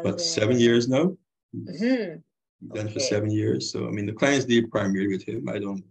But 0.04 0.20
seven 0.20 0.60
years 0.60 0.88
now? 0.88 1.16
Mm-hmm. 1.52 2.18
done 2.74 2.86
okay. 2.86 2.92
for 2.92 3.00
seven 3.00 3.30
years 3.30 3.72
so 3.72 3.88
i 3.88 3.90
mean 3.90 4.06
the 4.06 4.12
clients 4.12 4.44
deal 4.44 4.66
primarily 4.70 5.08
with 5.08 5.24
him. 5.26 5.48
I 5.48 5.58
don't 5.58 5.84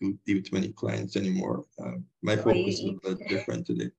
do 0.00 0.18
deal 0.26 0.36
with 0.36 0.52
many 0.52 0.68
clients 0.72 1.16
anymore. 1.16 1.64
Um, 1.80 2.04
my 2.22 2.34
oh, 2.34 2.42
focus 2.42 2.80
is 2.80 2.90
a 2.90 3.14
bit 3.14 3.28
different 3.28 3.66
today 3.66 3.90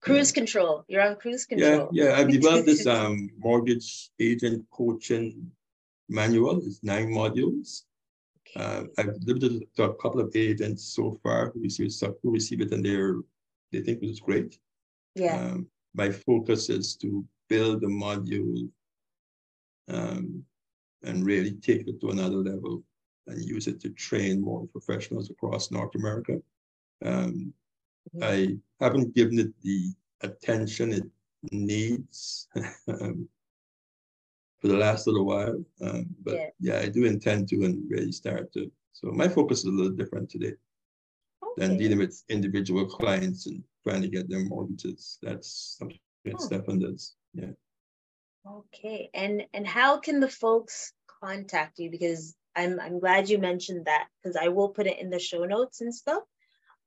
Cruise 0.00 0.32
control. 0.32 0.84
You're 0.88 1.02
on 1.02 1.16
cruise 1.16 1.44
control. 1.44 1.90
Yeah, 1.92 2.04
yeah. 2.04 2.18
I've 2.18 2.30
developed 2.38 2.66
this 2.66 2.86
um, 2.86 3.30
mortgage 3.38 4.10
agent 4.18 4.64
coaching 4.70 5.50
manual. 6.08 6.58
It's 6.64 6.82
nine 6.82 7.08
modules. 7.08 7.82
Okay. 8.56 8.64
Uh, 8.64 8.84
I've 8.98 9.20
delivered 9.20 9.62
it 9.62 9.76
to 9.76 9.84
a 9.84 9.94
couple 9.94 10.20
of 10.20 10.34
agents 10.34 10.84
so 10.84 11.18
far 11.22 11.50
who 11.50 11.60
receive 11.60 11.92
who 12.22 12.32
receive 12.32 12.60
it 12.60 12.72
and 12.72 12.84
they're 12.84 13.16
they 13.72 13.80
think 13.80 14.02
it 14.02 14.08
was 14.08 14.20
great. 14.20 14.58
Yeah. 15.14 15.36
Um, 15.36 15.66
my 15.94 16.10
focus 16.10 16.70
is 16.70 16.96
to 16.96 17.24
build 17.48 17.82
the 17.82 17.86
module 17.86 18.68
um, 19.88 20.44
and 21.02 21.24
really 21.24 21.52
take 21.52 21.86
it 21.86 22.00
to 22.00 22.10
another 22.10 22.36
level 22.36 22.82
and 23.26 23.44
use 23.44 23.66
it 23.66 23.80
to 23.80 23.90
train 23.90 24.40
more 24.40 24.66
professionals 24.68 25.30
across 25.30 25.70
North 25.70 25.94
America. 25.94 26.40
Um, 27.04 27.52
I 28.22 28.56
haven't 28.80 29.14
given 29.14 29.38
it 29.38 29.52
the 29.62 29.92
attention 30.22 30.92
it 30.92 31.06
needs 31.52 32.48
um, 32.88 33.28
for 34.60 34.68
the 34.68 34.76
last 34.76 35.06
little 35.06 35.24
while. 35.24 35.62
Um, 35.82 36.06
but 36.22 36.34
yeah. 36.34 36.48
yeah. 36.60 36.78
I 36.80 36.88
do 36.88 37.04
intend 37.04 37.48
to 37.48 37.64
and 37.64 37.82
really 37.90 38.12
start 38.12 38.52
to. 38.54 38.70
So 38.92 39.10
my 39.10 39.28
focus 39.28 39.60
is 39.60 39.66
a 39.66 39.70
little 39.70 39.92
different 39.92 40.28
today 40.28 40.54
okay. 41.42 41.52
than 41.56 41.76
dealing 41.76 41.98
with 41.98 42.22
individual 42.28 42.86
clients 42.86 43.46
and 43.46 43.62
trying 43.86 44.02
to 44.02 44.08
get 44.08 44.28
their 44.28 44.44
mortgages. 44.44 45.18
That's 45.22 45.76
something 45.78 45.98
that 46.24 46.34
oh. 46.38 46.44
Stefan 46.44 46.80
does. 46.80 47.14
Yeah. 47.32 47.52
Okay. 48.46 49.10
And 49.14 49.44
and 49.54 49.66
how 49.66 49.98
can 49.98 50.20
the 50.20 50.28
folks 50.28 50.92
contact 51.22 51.78
you? 51.78 51.90
Because 51.90 52.34
I'm 52.56 52.80
I'm 52.80 52.98
glad 52.98 53.28
you 53.28 53.38
mentioned 53.38 53.86
that 53.86 54.08
because 54.22 54.36
I 54.36 54.48
will 54.48 54.68
put 54.68 54.86
it 54.86 54.98
in 54.98 55.10
the 55.10 55.18
show 55.18 55.44
notes 55.44 55.80
and 55.80 55.94
stuff 55.94 56.22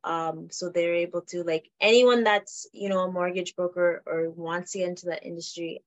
um, 0.03 0.49
so 0.51 0.69
they're 0.69 0.95
able 0.95 1.21
to 1.21 1.43
like 1.43 1.69
anyone 1.79 2.23
that's 2.23 2.67
you 2.73 2.89
know 2.89 2.99
a 2.99 3.11
mortgage 3.11 3.55
broker 3.55 4.03
or 4.05 4.29
wants 4.29 4.71
to 4.71 4.79
get 4.79 4.89
into 4.89 5.07
that 5.07 5.25
industry 5.25 5.83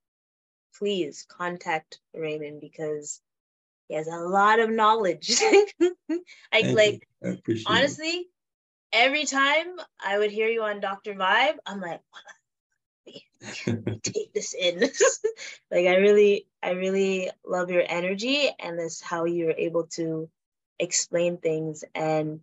please 0.78 1.26
contact 1.28 1.98
raymond 2.14 2.60
because 2.60 3.20
he 3.88 3.94
has 3.94 4.08
a 4.08 4.16
lot 4.16 4.58
of 4.58 4.70
knowledge. 4.70 5.36
I 6.52 6.62
like 6.72 7.06
I 7.24 7.38
honestly 7.66 8.08
it. 8.08 8.26
every 8.92 9.24
time 9.24 9.66
i 10.04 10.18
would 10.18 10.30
hear 10.30 10.48
you 10.48 10.62
on 10.62 10.80
dr 10.80 11.12
vibe 11.14 11.56
i'm 11.66 11.80
like 11.80 12.00
take 14.02 14.32
this 14.34 14.54
in. 14.54 14.80
Like 15.70 15.86
i 15.86 15.96
really 15.96 16.46
i 16.62 16.70
really 16.70 17.30
love 17.44 17.70
your 17.70 17.84
energy 17.86 18.48
and 18.58 18.78
this 18.78 19.00
how 19.00 19.24
you're 19.24 19.50
able 19.50 19.86
to 19.98 20.30
explain 20.78 21.38
things 21.38 21.84
and 21.94 22.40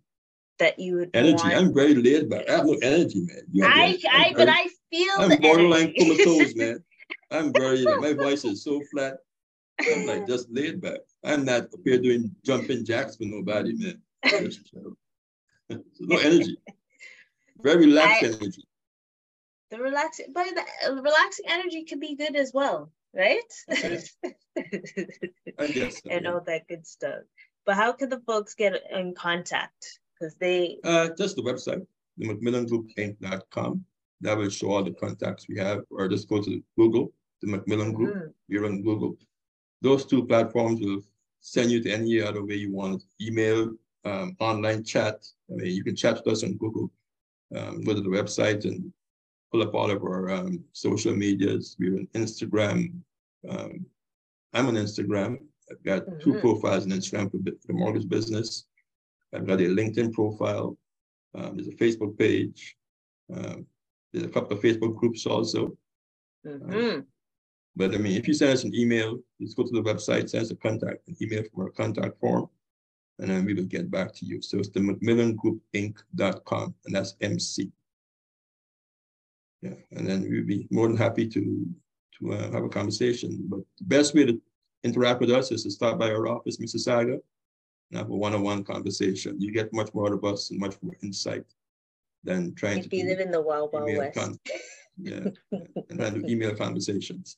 that 0.58 0.78
you 0.78 0.96
would 0.96 1.10
energy. 1.14 1.42
Want. 1.42 1.54
I'm 1.54 1.74
very 1.74 1.94
laid 1.94 2.30
back. 2.30 2.48
I 2.48 2.52
have 2.52 2.66
no 2.66 2.74
energy, 2.82 3.26
man. 3.26 3.70
I, 3.70 3.98
I, 4.10 4.32
but 4.36 4.48
I 4.48 4.68
feel. 4.90 5.12
I'm 5.18 5.40
borderline 5.40 5.94
comatose, 5.98 6.54
man. 6.56 6.82
I'm 7.30 7.52
very. 7.52 7.84
My 7.84 8.12
voice 8.12 8.44
is 8.44 8.62
so 8.62 8.80
flat. 8.92 9.16
I'm 9.80 10.06
like 10.06 10.26
just 10.28 10.50
laid 10.50 10.80
back. 10.80 11.00
I'm 11.24 11.44
not 11.44 11.62
up 11.62 11.80
here 11.84 11.98
doing 11.98 12.34
jumping 12.44 12.84
jacks 12.84 13.16
for 13.16 13.24
nobody, 13.24 13.74
man. 13.74 14.00
no 16.00 16.16
energy. 16.18 16.56
Very 17.58 17.86
relaxed 17.86 18.24
I, 18.24 18.26
energy. 18.26 18.64
The 19.70 19.78
relaxing, 19.78 20.26
but 20.32 20.46
the 20.54 20.90
uh, 20.90 20.94
relaxing 20.94 21.46
energy 21.48 21.84
can 21.84 21.98
be 21.98 22.14
good 22.14 22.36
as 22.36 22.52
well, 22.52 22.92
right? 23.14 23.40
Okay. 23.70 24.00
I 25.58 25.66
guess 25.66 26.02
so, 26.02 26.10
and 26.10 26.24
yeah. 26.24 26.32
all 26.32 26.40
that 26.46 26.68
good 26.68 26.86
stuff. 26.86 27.22
But 27.66 27.76
how 27.76 27.92
can 27.92 28.10
the 28.10 28.20
folks 28.20 28.54
get 28.54 28.74
in 28.92 29.14
contact? 29.14 29.98
Because 30.14 30.34
they 30.36 30.78
uh, 30.84 31.08
just 31.18 31.36
the 31.36 31.42
website, 31.42 31.84
the 32.16 32.28
McMillan 32.28 32.68
That 34.20 34.38
will 34.38 34.48
show 34.48 34.70
all 34.72 34.84
the 34.84 34.92
contacts 34.92 35.46
we 35.48 35.58
have, 35.58 35.80
or 35.90 36.08
just 36.08 36.28
go 36.28 36.42
to 36.42 36.62
Google, 36.76 37.12
the 37.42 37.48
McMillan 37.48 37.94
Group. 37.94 38.14
Mm. 38.14 38.32
We're 38.48 38.66
on 38.66 38.82
Google. 38.82 39.16
Those 39.82 40.06
two 40.06 40.24
platforms 40.26 40.80
will 40.80 41.02
send 41.40 41.70
you 41.70 41.82
to 41.82 41.90
any 41.90 42.20
other 42.20 42.44
way 42.44 42.54
you 42.54 42.72
want. 42.72 43.02
Email, 43.20 43.74
um, 44.04 44.36
online 44.40 44.84
chat. 44.84 45.26
I 45.50 45.54
mean, 45.54 45.74
you 45.74 45.84
can 45.84 45.96
chat 45.96 46.16
with 46.16 46.32
us 46.32 46.44
on 46.44 46.56
Google. 46.56 46.90
Um, 47.54 47.82
go 47.82 47.94
to 47.94 48.00
the 48.00 48.08
website 48.08 48.64
and 48.64 48.92
pull 49.52 49.62
up 49.62 49.74
all 49.74 49.90
of 49.90 50.02
our 50.02 50.30
um, 50.30 50.64
social 50.72 51.14
medias. 51.14 51.76
We're 51.78 51.98
on 51.98 52.08
Instagram. 52.14 52.94
Um, 53.48 53.86
I'm 54.52 54.68
on 54.68 54.74
Instagram. 54.74 55.38
I've 55.70 55.82
got 55.82 56.06
mm 56.06 56.12
-hmm. 56.12 56.20
two 56.22 56.30
mm-hmm. 56.30 56.40
profiles 56.40 56.84
on 56.84 56.92
Instagram 56.92 57.30
for 57.30 57.38
the 57.44 57.72
mortgage 57.72 58.08
business. 58.08 58.66
I've 59.34 59.46
got 59.46 59.60
a 59.60 59.64
LinkedIn 59.64 60.12
profile. 60.12 60.76
Um, 61.34 61.56
there's 61.56 61.68
a 61.68 61.72
Facebook 61.72 62.16
page. 62.18 62.76
Um, 63.34 63.66
there's 64.12 64.26
a 64.26 64.30
couple 64.30 64.56
of 64.56 64.62
Facebook 64.62 64.96
groups 64.96 65.26
also. 65.26 65.76
Mm-hmm. 66.46 66.74
Um, 66.74 67.06
but 67.76 67.94
I 67.94 67.98
mean, 67.98 68.16
if 68.16 68.28
you 68.28 68.34
send 68.34 68.52
us 68.52 68.64
an 68.64 68.74
email, 68.74 69.18
just 69.40 69.56
go 69.56 69.64
to 69.64 69.72
the 69.72 69.82
website, 69.82 70.30
send 70.30 70.44
us 70.44 70.50
a 70.50 70.56
contact, 70.56 71.08
an 71.08 71.16
email 71.20 71.42
from 71.42 71.64
our 71.64 71.70
contact 71.70 72.20
form, 72.20 72.48
and 73.18 73.28
then 73.28 73.44
we 73.44 73.54
will 73.54 73.64
get 73.64 73.90
back 73.90 74.14
to 74.14 74.24
you. 74.24 74.40
So 74.40 74.58
it's 74.58 74.68
the 74.68 74.80
McMillanGroupInc.com, 74.80 76.74
and 76.86 76.94
that's 76.94 77.16
MC. 77.20 77.72
Yeah, 79.62 79.74
and 79.92 80.06
then 80.06 80.28
we'll 80.28 80.44
be 80.44 80.68
more 80.70 80.86
than 80.86 80.96
happy 80.96 81.26
to 81.28 81.66
to 82.18 82.32
uh, 82.32 82.52
have 82.52 82.64
a 82.64 82.68
conversation. 82.68 83.46
But 83.48 83.60
the 83.78 83.84
best 83.84 84.14
way 84.14 84.26
to 84.26 84.40
interact 84.84 85.20
with 85.20 85.30
us 85.30 85.50
is 85.50 85.64
to 85.64 85.70
stop 85.70 85.98
by 85.98 86.10
our 86.10 86.28
office, 86.28 86.58
Mississauga, 86.58 87.18
and 87.90 87.98
have 87.98 88.10
a 88.10 88.16
one-on-one 88.16 88.64
conversation. 88.64 89.40
You 89.40 89.52
get 89.52 89.72
much 89.72 89.92
more 89.94 90.06
out 90.06 90.14
of 90.14 90.24
us 90.24 90.50
and 90.50 90.60
much 90.60 90.76
more 90.82 90.96
insight 91.02 91.44
than 92.22 92.54
trying 92.54 92.78
if 92.78 92.90
to 92.90 92.96
you 92.96 93.06
live 93.06 93.20
in 93.20 93.30
the 93.30 93.40
wild, 93.40 93.72
wild 93.72 93.96
west. 93.96 94.18
Con- 94.18 94.38
yeah, 94.96 95.28
and 95.50 95.98
to 95.98 96.24
email 96.30 96.54
conversations. 96.54 97.36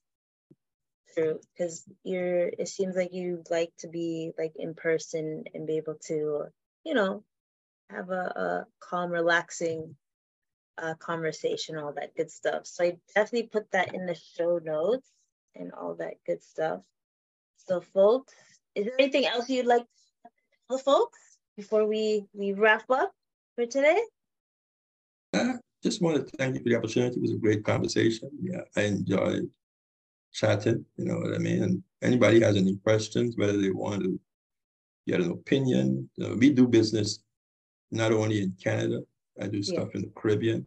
True, 1.14 1.40
because 1.52 1.85
you're. 2.05 2.48
It 2.48 2.68
seems 2.68 2.94
like 2.94 3.12
you 3.12 3.43
like 3.51 3.73
to 3.78 3.89
be 3.89 4.32
like 4.39 4.52
in 4.56 4.74
person 4.74 5.44
and 5.55 5.66
be 5.66 5.78
able 5.78 5.97
to, 6.06 6.44
you 6.85 6.94
know, 6.94 7.24
have 7.90 8.10
a, 8.10 8.12
a 8.12 8.66
calm, 8.81 9.10
relaxing 9.10 9.97
uh, 10.78 10.94
conversation, 10.94 11.78
all 11.78 11.93
that 11.94 12.14
good 12.16 12.31
stuff. 12.31 12.66
So 12.66 12.85
I 12.85 12.97
definitely 13.14 13.48
put 13.48 13.70
that 13.70 13.94
in 13.94 14.06
the 14.06 14.14
show 14.36 14.60
notes 14.62 15.09
and 15.55 15.73
all 15.73 15.94
that 15.94 16.14
good 16.27 16.43
stuff. 16.43 16.82
So, 17.56 17.81
folks, 17.81 18.35
is 18.74 18.85
there 18.85 18.94
anything 18.98 19.27
else 19.27 19.48
you'd 19.48 19.66
like 19.66 19.86
the 20.68 20.78
folks 20.78 21.18
before 21.56 21.86
we, 21.86 22.26
we 22.32 22.52
wrap 22.52 22.90
up 22.90 23.12
for 23.55 23.66
today? 23.66 24.01
Uh, 25.32 25.55
just 25.82 26.02
want 26.02 26.16
to 26.16 26.36
thank 26.36 26.55
you 26.55 26.62
for 26.62 26.68
the 26.68 26.76
opportunity. 26.76 27.16
It 27.16 27.22
was 27.22 27.32
a 27.32 27.38
great 27.38 27.64
conversation. 27.64 28.30
Yeah, 28.40 28.62
I 28.76 28.82
enjoyed 28.82 29.48
chatting, 30.32 30.84
you 30.97 31.05
know 31.06 31.18
what 31.18 31.34
I 31.34 31.38
mean? 31.38 31.62
And 31.62 31.82
anybody 32.02 32.40
has 32.40 32.56
any 32.56 32.76
questions, 32.76 33.36
whether 33.36 33.60
they 33.60 33.70
want 33.70 34.02
to 34.02 34.20
get 35.06 35.20
an 35.20 35.30
opinion, 35.30 36.09
you 36.16 36.28
know, 36.28 36.34
we 36.34 36.51
do 36.51 36.66
business 36.66 37.20
not 37.90 38.12
only 38.12 38.43
in 38.43 38.52
Canada, 38.62 39.01
I 39.40 39.47
do 39.47 39.62
stuff 39.62 39.88
yeah. 39.93 39.97
in 39.97 40.02
the 40.02 40.12
Caribbean. 40.20 40.66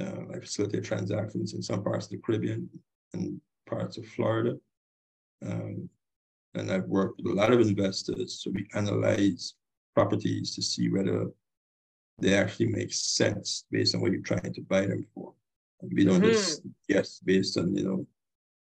Uh, 0.00 0.34
I 0.34 0.40
facilitate 0.40 0.84
transactions 0.84 1.54
in 1.54 1.62
some 1.62 1.84
parts 1.84 2.06
of 2.06 2.12
the 2.12 2.18
Caribbean 2.18 2.68
and 3.12 3.40
parts 3.68 3.96
of 3.96 4.06
Florida. 4.06 4.56
Um, 5.44 5.88
and 6.54 6.70
I've 6.70 6.84
worked 6.84 7.20
with 7.22 7.32
a 7.32 7.34
lot 7.34 7.52
of 7.52 7.60
investors. 7.60 8.42
So 8.42 8.50
we 8.50 8.68
analyze 8.74 9.54
properties 9.94 10.54
to 10.54 10.62
see 10.62 10.88
whether 10.90 11.26
they 12.18 12.34
actually 12.34 12.68
make 12.68 12.92
sense 12.92 13.64
based 13.70 13.94
on 13.94 14.00
what 14.00 14.12
you're 14.12 14.22
trying 14.22 14.52
to 14.52 14.60
buy 14.62 14.86
them 14.86 15.06
for. 15.14 15.32
And 15.80 15.92
we 15.92 16.04
don't 16.04 16.20
mm-hmm. 16.20 16.30
just 16.30 16.62
guess 16.88 17.18
based 17.18 17.58
on, 17.58 17.74
you 17.74 17.84
know, 17.84 18.06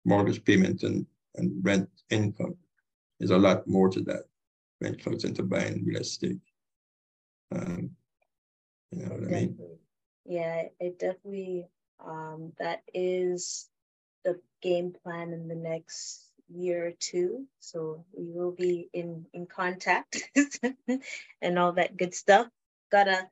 mortgage 0.05 0.43
payment 0.43 0.83
and, 0.83 1.05
and 1.35 1.63
rent 1.63 1.89
income. 2.09 2.55
There's 3.19 3.31
a 3.31 3.37
lot 3.37 3.67
more 3.67 3.89
to 3.89 4.01
that 4.01 4.23
when 4.79 4.93
it 4.93 5.03
comes 5.03 5.23
into 5.23 5.43
buying 5.43 5.85
real 5.85 6.01
estate. 6.01 6.39
Um, 7.55 7.91
you 8.91 9.03
know 9.03 9.11
what 9.11 9.21
definitely. 9.21 9.35
I 9.35 9.39
mean? 9.39 9.77
Yeah, 10.25 10.63
it 10.79 10.99
definitely 10.99 11.67
Um, 11.99 12.53
that 12.59 12.83
is 12.93 13.69
the 14.23 14.39
game 14.61 14.93
plan 15.03 15.33
in 15.33 15.47
the 15.47 15.55
next 15.55 16.26
year 16.49 16.87
or 16.87 16.91
two. 16.99 17.45
So 17.59 18.05
we 18.13 18.31
will 18.31 18.51
be 18.51 18.89
in 18.93 19.25
in 19.33 19.45
contact 19.45 20.29
and 21.41 21.59
all 21.59 21.73
that 21.73 21.97
good 21.97 22.13
stuff. 22.13 22.47
Gotta 22.91 23.27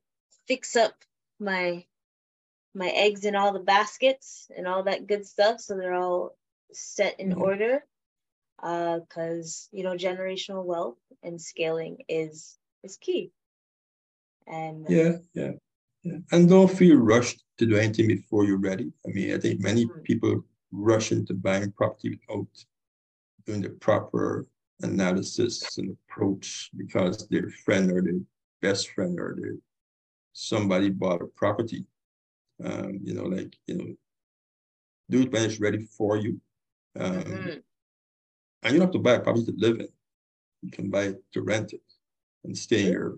fix 0.47 0.75
up 0.75 0.93
my 1.39 1.85
my 2.73 2.89
eggs 2.89 3.23
in 3.23 3.35
all 3.35 3.53
the 3.53 3.59
baskets 3.59 4.51
and 4.55 4.67
all 4.67 4.83
that 4.83 5.07
good 5.07 5.25
stuff 5.25 5.59
so 5.59 5.75
they're 5.75 5.93
all 5.93 6.37
set 6.73 7.19
in 7.19 7.29
mm-hmm. 7.29 7.41
order 7.41 7.83
Uh, 8.61 8.99
because 8.99 9.67
uh, 9.67 9.77
you 9.77 9.83
know 9.83 9.95
generational 9.95 10.63
wealth 10.63 10.99
and 11.23 11.41
scaling 11.41 11.97
is 12.07 12.57
is 12.83 12.97
key 12.97 13.31
and 14.47 14.85
yeah 14.89 15.13
yeah 15.33 15.51
yeah 16.03 16.19
and 16.31 16.49
don't 16.49 16.71
feel 16.71 16.97
rushed 16.97 17.43
to 17.57 17.65
do 17.65 17.75
anything 17.75 18.07
before 18.07 18.45
you're 18.45 18.67
ready 18.69 18.91
i 19.05 19.09
mean 19.11 19.33
i 19.35 19.37
think 19.37 19.59
many 19.59 19.85
mm-hmm. 19.85 20.01
people 20.01 20.33
rush 20.71 21.11
into 21.11 21.33
buying 21.33 21.71
property 21.71 22.09
without 22.15 22.47
doing 23.45 23.61
the 23.61 23.69
proper 23.69 24.45
analysis 24.81 25.77
and 25.77 25.95
approach 26.09 26.69
because 26.77 27.27
their 27.29 27.49
friend 27.49 27.91
or 27.91 28.01
their 28.01 28.19
best 28.61 28.89
friend 28.91 29.19
or 29.19 29.35
their 29.39 29.55
somebody 30.33 30.89
bought 30.89 31.21
a 31.21 31.27
property 31.27 31.85
um, 32.63 32.99
you 33.03 33.13
know 33.13 33.23
like 33.23 33.55
you 33.67 33.77
know 33.77 33.95
do 35.09 35.21
it 35.21 35.31
when 35.31 35.43
it's 35.43 35.59
ready 35.59 35.87
for 35.97 36.17
you 36.17 36.39
um, 36.99 37.23
mm-hmm. 37.23 37.59
And 38.63 38.73
you 38.73 38.79
don't 38.79 38.87
have 38.87 38.93
to 38.93 38.99
buy 38.99 39.13
a 39.13 39.19
property 39.19 39.45
to 39.45 39.53
live 39.57 39.79
in. 39.79 39.87
You 40.63 40.71
can 40.71 40.89
buy 40.89 41.03
it 41.03 41.23
to 41.33 41.41
rent 41.41 41.73
it 41.73 41.81
and 42.43 42.57
stay 42.57 42.87
in 42.87 42.93
your 42.93 43.17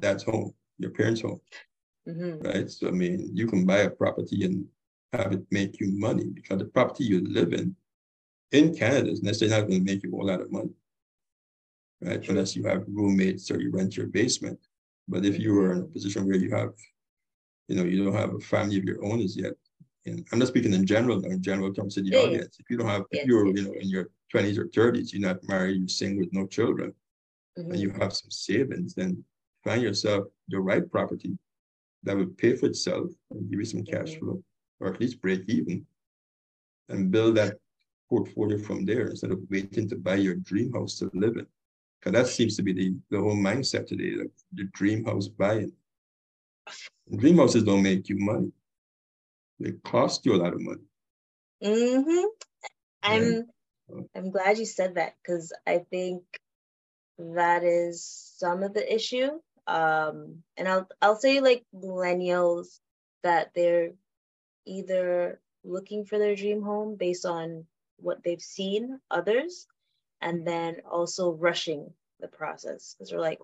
dad's 0.00 0.22
home, 0.22 0.54
your 0.78 0.90
parents' 0.90 1.20
home. 1.20 1.40
Mm-hmm. 2.08 2.46
Right. 2.46 2.70
So 2.70 2.88
I 2.88 2.90
mean, 2.90 3.30
you 3.34 3.46
can 3.46 3.66
buy 3.66 3.78
a 3.78 3.90
property 3.90 4.44
and 4.44 4.64
have 5.12 5.32
it 5.32 5.44
make 5.50 5.80
you 5.80 5.92
money 5.92 6.24
because 6.24 6.58
the 6.58 6.64
property 6.64 7.04
you 7.04 7.20
live 7.28 7.52
in 7.52 7.76
in 8.54 8.74
Canada 8.74 9.10
is 9.10 9.22
necessarily 9.22 9.56
not 9.56 9.68
going 9.68 9.84
to 9.84 9.92
make 9.92 10.02
you 10.02 10.10
a 10.10 10.16
whole 10.16 10.26
lot 10.26 10.40
of 10.40 10.50
money. 10.50 10.70
Right. 12.00 12.26
Unless 12.28 12.54
you 12.54 12.64
have 12.64 12.84
roommates 12.86 13.50
or 13.50 13.60
you 13.60 13.70
rent 13.70 13.96
your 13.96 14.06
basement. 14.06 14.58
But 15.08 15.24
if 15.24 15.38
you 15.38 15.58
are 15.60 15.72
in 15.72 15.80
a 15.80 15.84
position 15.84 16.26
where 16.26 16.36
you 16.36 16.50
have, 16.50 16.70
you 17.68 17.76
know, 17.76 17.84
you 17.84 18.04
don't 18.04 18.14
have 18.14 18.34
a 18.34 18.40
family 18.40 18.78
of 18.78 18.84
your 18.84 19.04
own 19.04 19.20
as 19.20 19.36
yet, 19.36 19.54
and 20.06 20.26
I'm 20.30 20.38
not 20.38 20.48
speaking 20.48 20.74
in 20.74 20.86
general, 20.86 21.24
in 21.24 21.42
general 21.42 21.72
terms 21.72 21.94
to 21.94 22.02
the 22.02 22.14
audience. 22.16 22.58
If 22.58 22.68
you 22.68 22.76
don't 22.76 22.88
have, 22.88 23.04
if 23.10 23.26
you're, 23.26 23.46
you 23.46 23.64
know, 23.64 23.72
in 23.72 23.88
your 23.88 24.10
20s 24.34 24.58
or 24.58 24.66
30s, 24.66 25.12
you're 25.12 25.26
not 25.26 25.42
married, 25.48 25.78
you're 25.78 25.88
single 25.88 26.20
with 26.20 26.32
no 26.32 26.46
children, 26.46 26.92
mm-hmm. 27.58 27.70
and 27.70 27.80
you 27.80 27.90
have 27.90 28.12
some 28.12 28.30
savings, 28.30 28.94
then 28.94 29.24
find 29.62 29.82
yourself 29.82 30.24
the 30.48 30.60
right 30.60 30.90
property 30.90 31.38
that 32.02 32.16
will 32.16 32.26
pay 32.36 32.54
for 32.54 32.66
itself 32.66 33.10
and 33.30 33.50
give 33.50 33.60
you 33.60 33.64
some 33.64 33.82
cash 33.82 34.10
mm-hmm. 34.10 34.26
flow, 34.26 34.42
or 34.80 34.92
at 34.92 35.00
least 35.00 35.22
break 35.22 35.42
even, 35.48 35.86
and 36.90 37.10
build 37.10 37.36
that 37.36 37.56
portfolio 38.08 38.58
from 38.58 38.84
there 38.84 39.08
instead 39.08 39.30
of 39.30 39.40
waiting 39.50 39.88
to 39.88 39.96
buy 39.96 40.16
your 40.16 40.34
dream 40.36 40.72
house 40.72 40.98
to 40.98 41.10
live 41.14 41.36
in. 41.36 41.46
Because 42.00 42.12
that 42.12 42.30
seems 42.30 42.56
to 42.56 42.62
be 42.62 42.72
the, 42.72 42.94
the 43.10 43.18
whole 43.18 43.36
mindset 43.36 43.86
today, 43.86 44.16
like 44.16 44.30
the 44.52 44.64
dream 44.74 45.04
house 45.04 45.28
buying. 45.28 45.72
Dream 47.16 47.38
houses 47.38 47.64
don't 47.64 47.82
make 47.82 48.08
you 48.08 48.18
money. 48.18 48.52
They 49.60 49.72
cost 49.84 50.26
you 50.26 50.34
a 50.34 50.36
lot 50.36 50.52
of 50.52 50.60
money. 50.60 50.82
Mm-hmm. 51.62 52.26
I'm 53.02 53.44
I'm 54.14 54.30
glad 54.30 54.58
you 54.58 54.66
said 54.66 54.94
that 54.94 55.14
because 55.22 55.52
I 55.66 55.84
think 55.90 56.22
that 57.18 57.64
is 57.64 58.04
some 58.36 58.62
of 58.62 58.74
the 58.74 58.94
issue. 58.94 59.30
Um, 59.66 60.42
and 60.56 60.68
I'll 60.68 60.88
I'll 61.00 61.16
say 61.16 61.40
like 61.40 61.64
millennials 61.74 62.80
that 63.22 63.50
they're 63.54 63.90
either 64.66 65.40
looking 65.64 66.04
for 66.04 66.18
their 66.18 66.34
dream 66.34 66.62
home 66.62 66.96
based 66.96 67.24
on 67.24 67.66
what 68.04 68.22
they've 68.22 68.40
seen 68.40 69.00
others, 69.10 69.66
and 70.20 70.46
then 70.46 70.76
also 70.90 71.32
rushing 71.32 71.92
the 72.20 72.28
process 72.28 72.94
because 72.94 73.10
they're 73.10 73.20
like, 73.20 73.40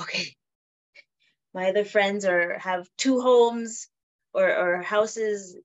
okay, 0.00 0.34
my 1.54 1.68
other 1.68 1.84
friends 1.84 2.24
are 2.24 2.58
have 2.58 2.88
two 2.96 3.20
homes 3.20 3.88
or 4.32 4.54
or 4.56 4.82
houses 4.82 5.56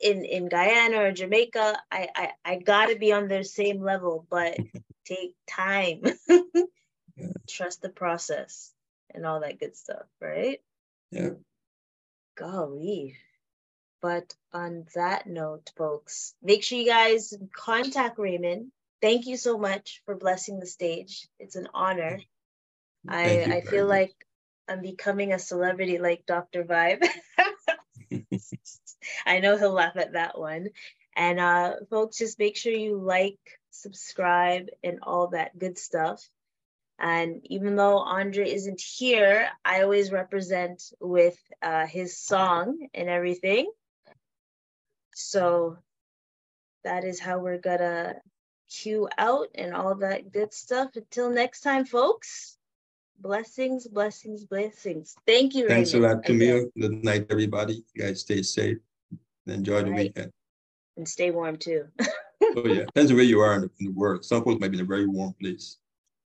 in 0.00 0.24
in 0.24 0.48
Guyana 0.48 1.02
or 1.02 1.12
Jamaica, 1.12 1.78
I 1.90 2.08
I, 2.14 2.30
I 2.44 2.56
gotta 2.56 2.96
be 2.96 3.12
on 3.12 3.28
their 3.28 3.44
same 3.44 3.82
level, 3.82 4.26
but 4.30 4.56
take 5.04 5.34
time. 5.48 6.02
yeah. 6.28 7.32
Trust 7.48 7.82
the 7.82 7.88
process 7.88 8.72
and 9.14 9.24
all 9.24 9.40
that 9.40 9.58
good 9.58 9.76
stuff, 9.76 10.06
right? 10.20 10.60
Yeah. 11.10 11.30
Golly. 12.36 13.16
But 14.06 14.32
on 14.52 14.86
that 14.94 15.26
note, 15.26 15.72
folks, 15.76 16.32
make 16.40 16.62
sure 16.62 16.78
you 16.78 16.86
guys 16.86 17.34
contact 17.52 18.20
Raymond. 18.20 18.70
Thank 19.02 19.26
you 19.26 19.36
so 19.36 19.58
much 19.58 20.00
for 20.04 20.14
blessing 20.14 20.60
the 20.60 20.66
stage. 20.66 21.26
It's 21.40 21.56
an 21.56 21.66
honor. 21.74 22.20
I 23.08 23.42
I 23.56 23.60
feel 23.62 23.84
like 23.84 24.14
I'm 24.68 24.80
becoming 24.80 25.32
a 25.32 25.40
celebrity 25.40 25.98
like 25.98 26.24
Dr. 26.24 26.62
Vibe. 26.62 27.04
I 29.26 29.40
know 29.40 29.56
he'll 29.56 29.72
laugh 29.72 29.96
at 29.96 30.12
that 30.12 30.38
one. 30.38 30.68
And 31.16 31.40
uh, 31.40 31.72
folks, 31.90 32.18
just 32.18 32.38
make 32.38 32.56
sure 32.56 32.72
you 32.72 32.98
like, 32.98 33.40
subscribe, 33.70 34.68
and 34.84 35.00
all 35.02 35.26
that 35.30 35.58
good 35.58 35.78
stuff. 35.78 36.22
And 37.00 37.44
even 37.46 37.74
though 37.74 37.98
Andre 37.98 38.52
isn't 38.52 38.80
here, 38.80 39.48
I 39.64 39.82
always 39.82 40.12
represent 40.12 40.92
with 41.00 41.36
uh, 41.60 41.88
his 41.88 42.16
song 42.16 42.86
and 42.94 43.08
everything. 43.08 43.68
So 45.18 45.78
that 46.84 47.02
is 47.02 47.18
how 47.18 47.38
we're 47.38 47.56
gonna 47.56 48.16
cue 48.68 49.08
out 49.16 49.48
and 49.54 49.74
all 49.74 49.94
that 49.94 50.30
good 50.30 50.52
stuff. 50.52 50.90
Until 50.94 51.30
next 51.30 51.62
time, 51.62 51.86
folks. 51.86 52.58
Blessings, 53.18 53.88
blessings, 53.88 54.44
blessings. 54.44 55.16
Thank 55.26 55.54
you. 55.54 55.68
Thanks 55.68 55.94
Raymond. 55.94 56.12
a 56.12 56.14
lot, 56.16 56.24
Camille. 56.24 56.66
Good 56.78 57.02
night, 57.02 57.26
everybody. 57.30 57.82
You 57.94 58.02
guys 58.02 58.20
stay 58.20 58.42
safe 58.42 58.76
and 59.46 59.56
enjoy 59.56 59.84
the 59.84 59.90
right. 59.90 60.00
weekend. 60.00 60.32
And 60.98 61.08
stay 61.08 61.30
warm 61.30 61.56
too. 61.56 61.86
oh 62.00 62.66
yeah, 62.66 62.84
depends 62.84 63.10
on 63.10 63.16
where 63.16 63.24
you 63.24 63.40
are 63.40 63.54
in 63.54 63.62
the, 63.62 63.70
in 63.80 63.86
the 63.86 63.92
world. 63.92 64.22
Some 64.22 64.44
folks 64.44 64.60
might 64.60 64.70
be 64.70 64.76
in 64.76 64.84
a 64.84 64.86
very 64.86 65.06
warm 65.06 65.34
place. 65.40 65.78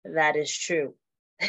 That 0.06 0.38
is 0.38 0.58
true. 0.58 0.94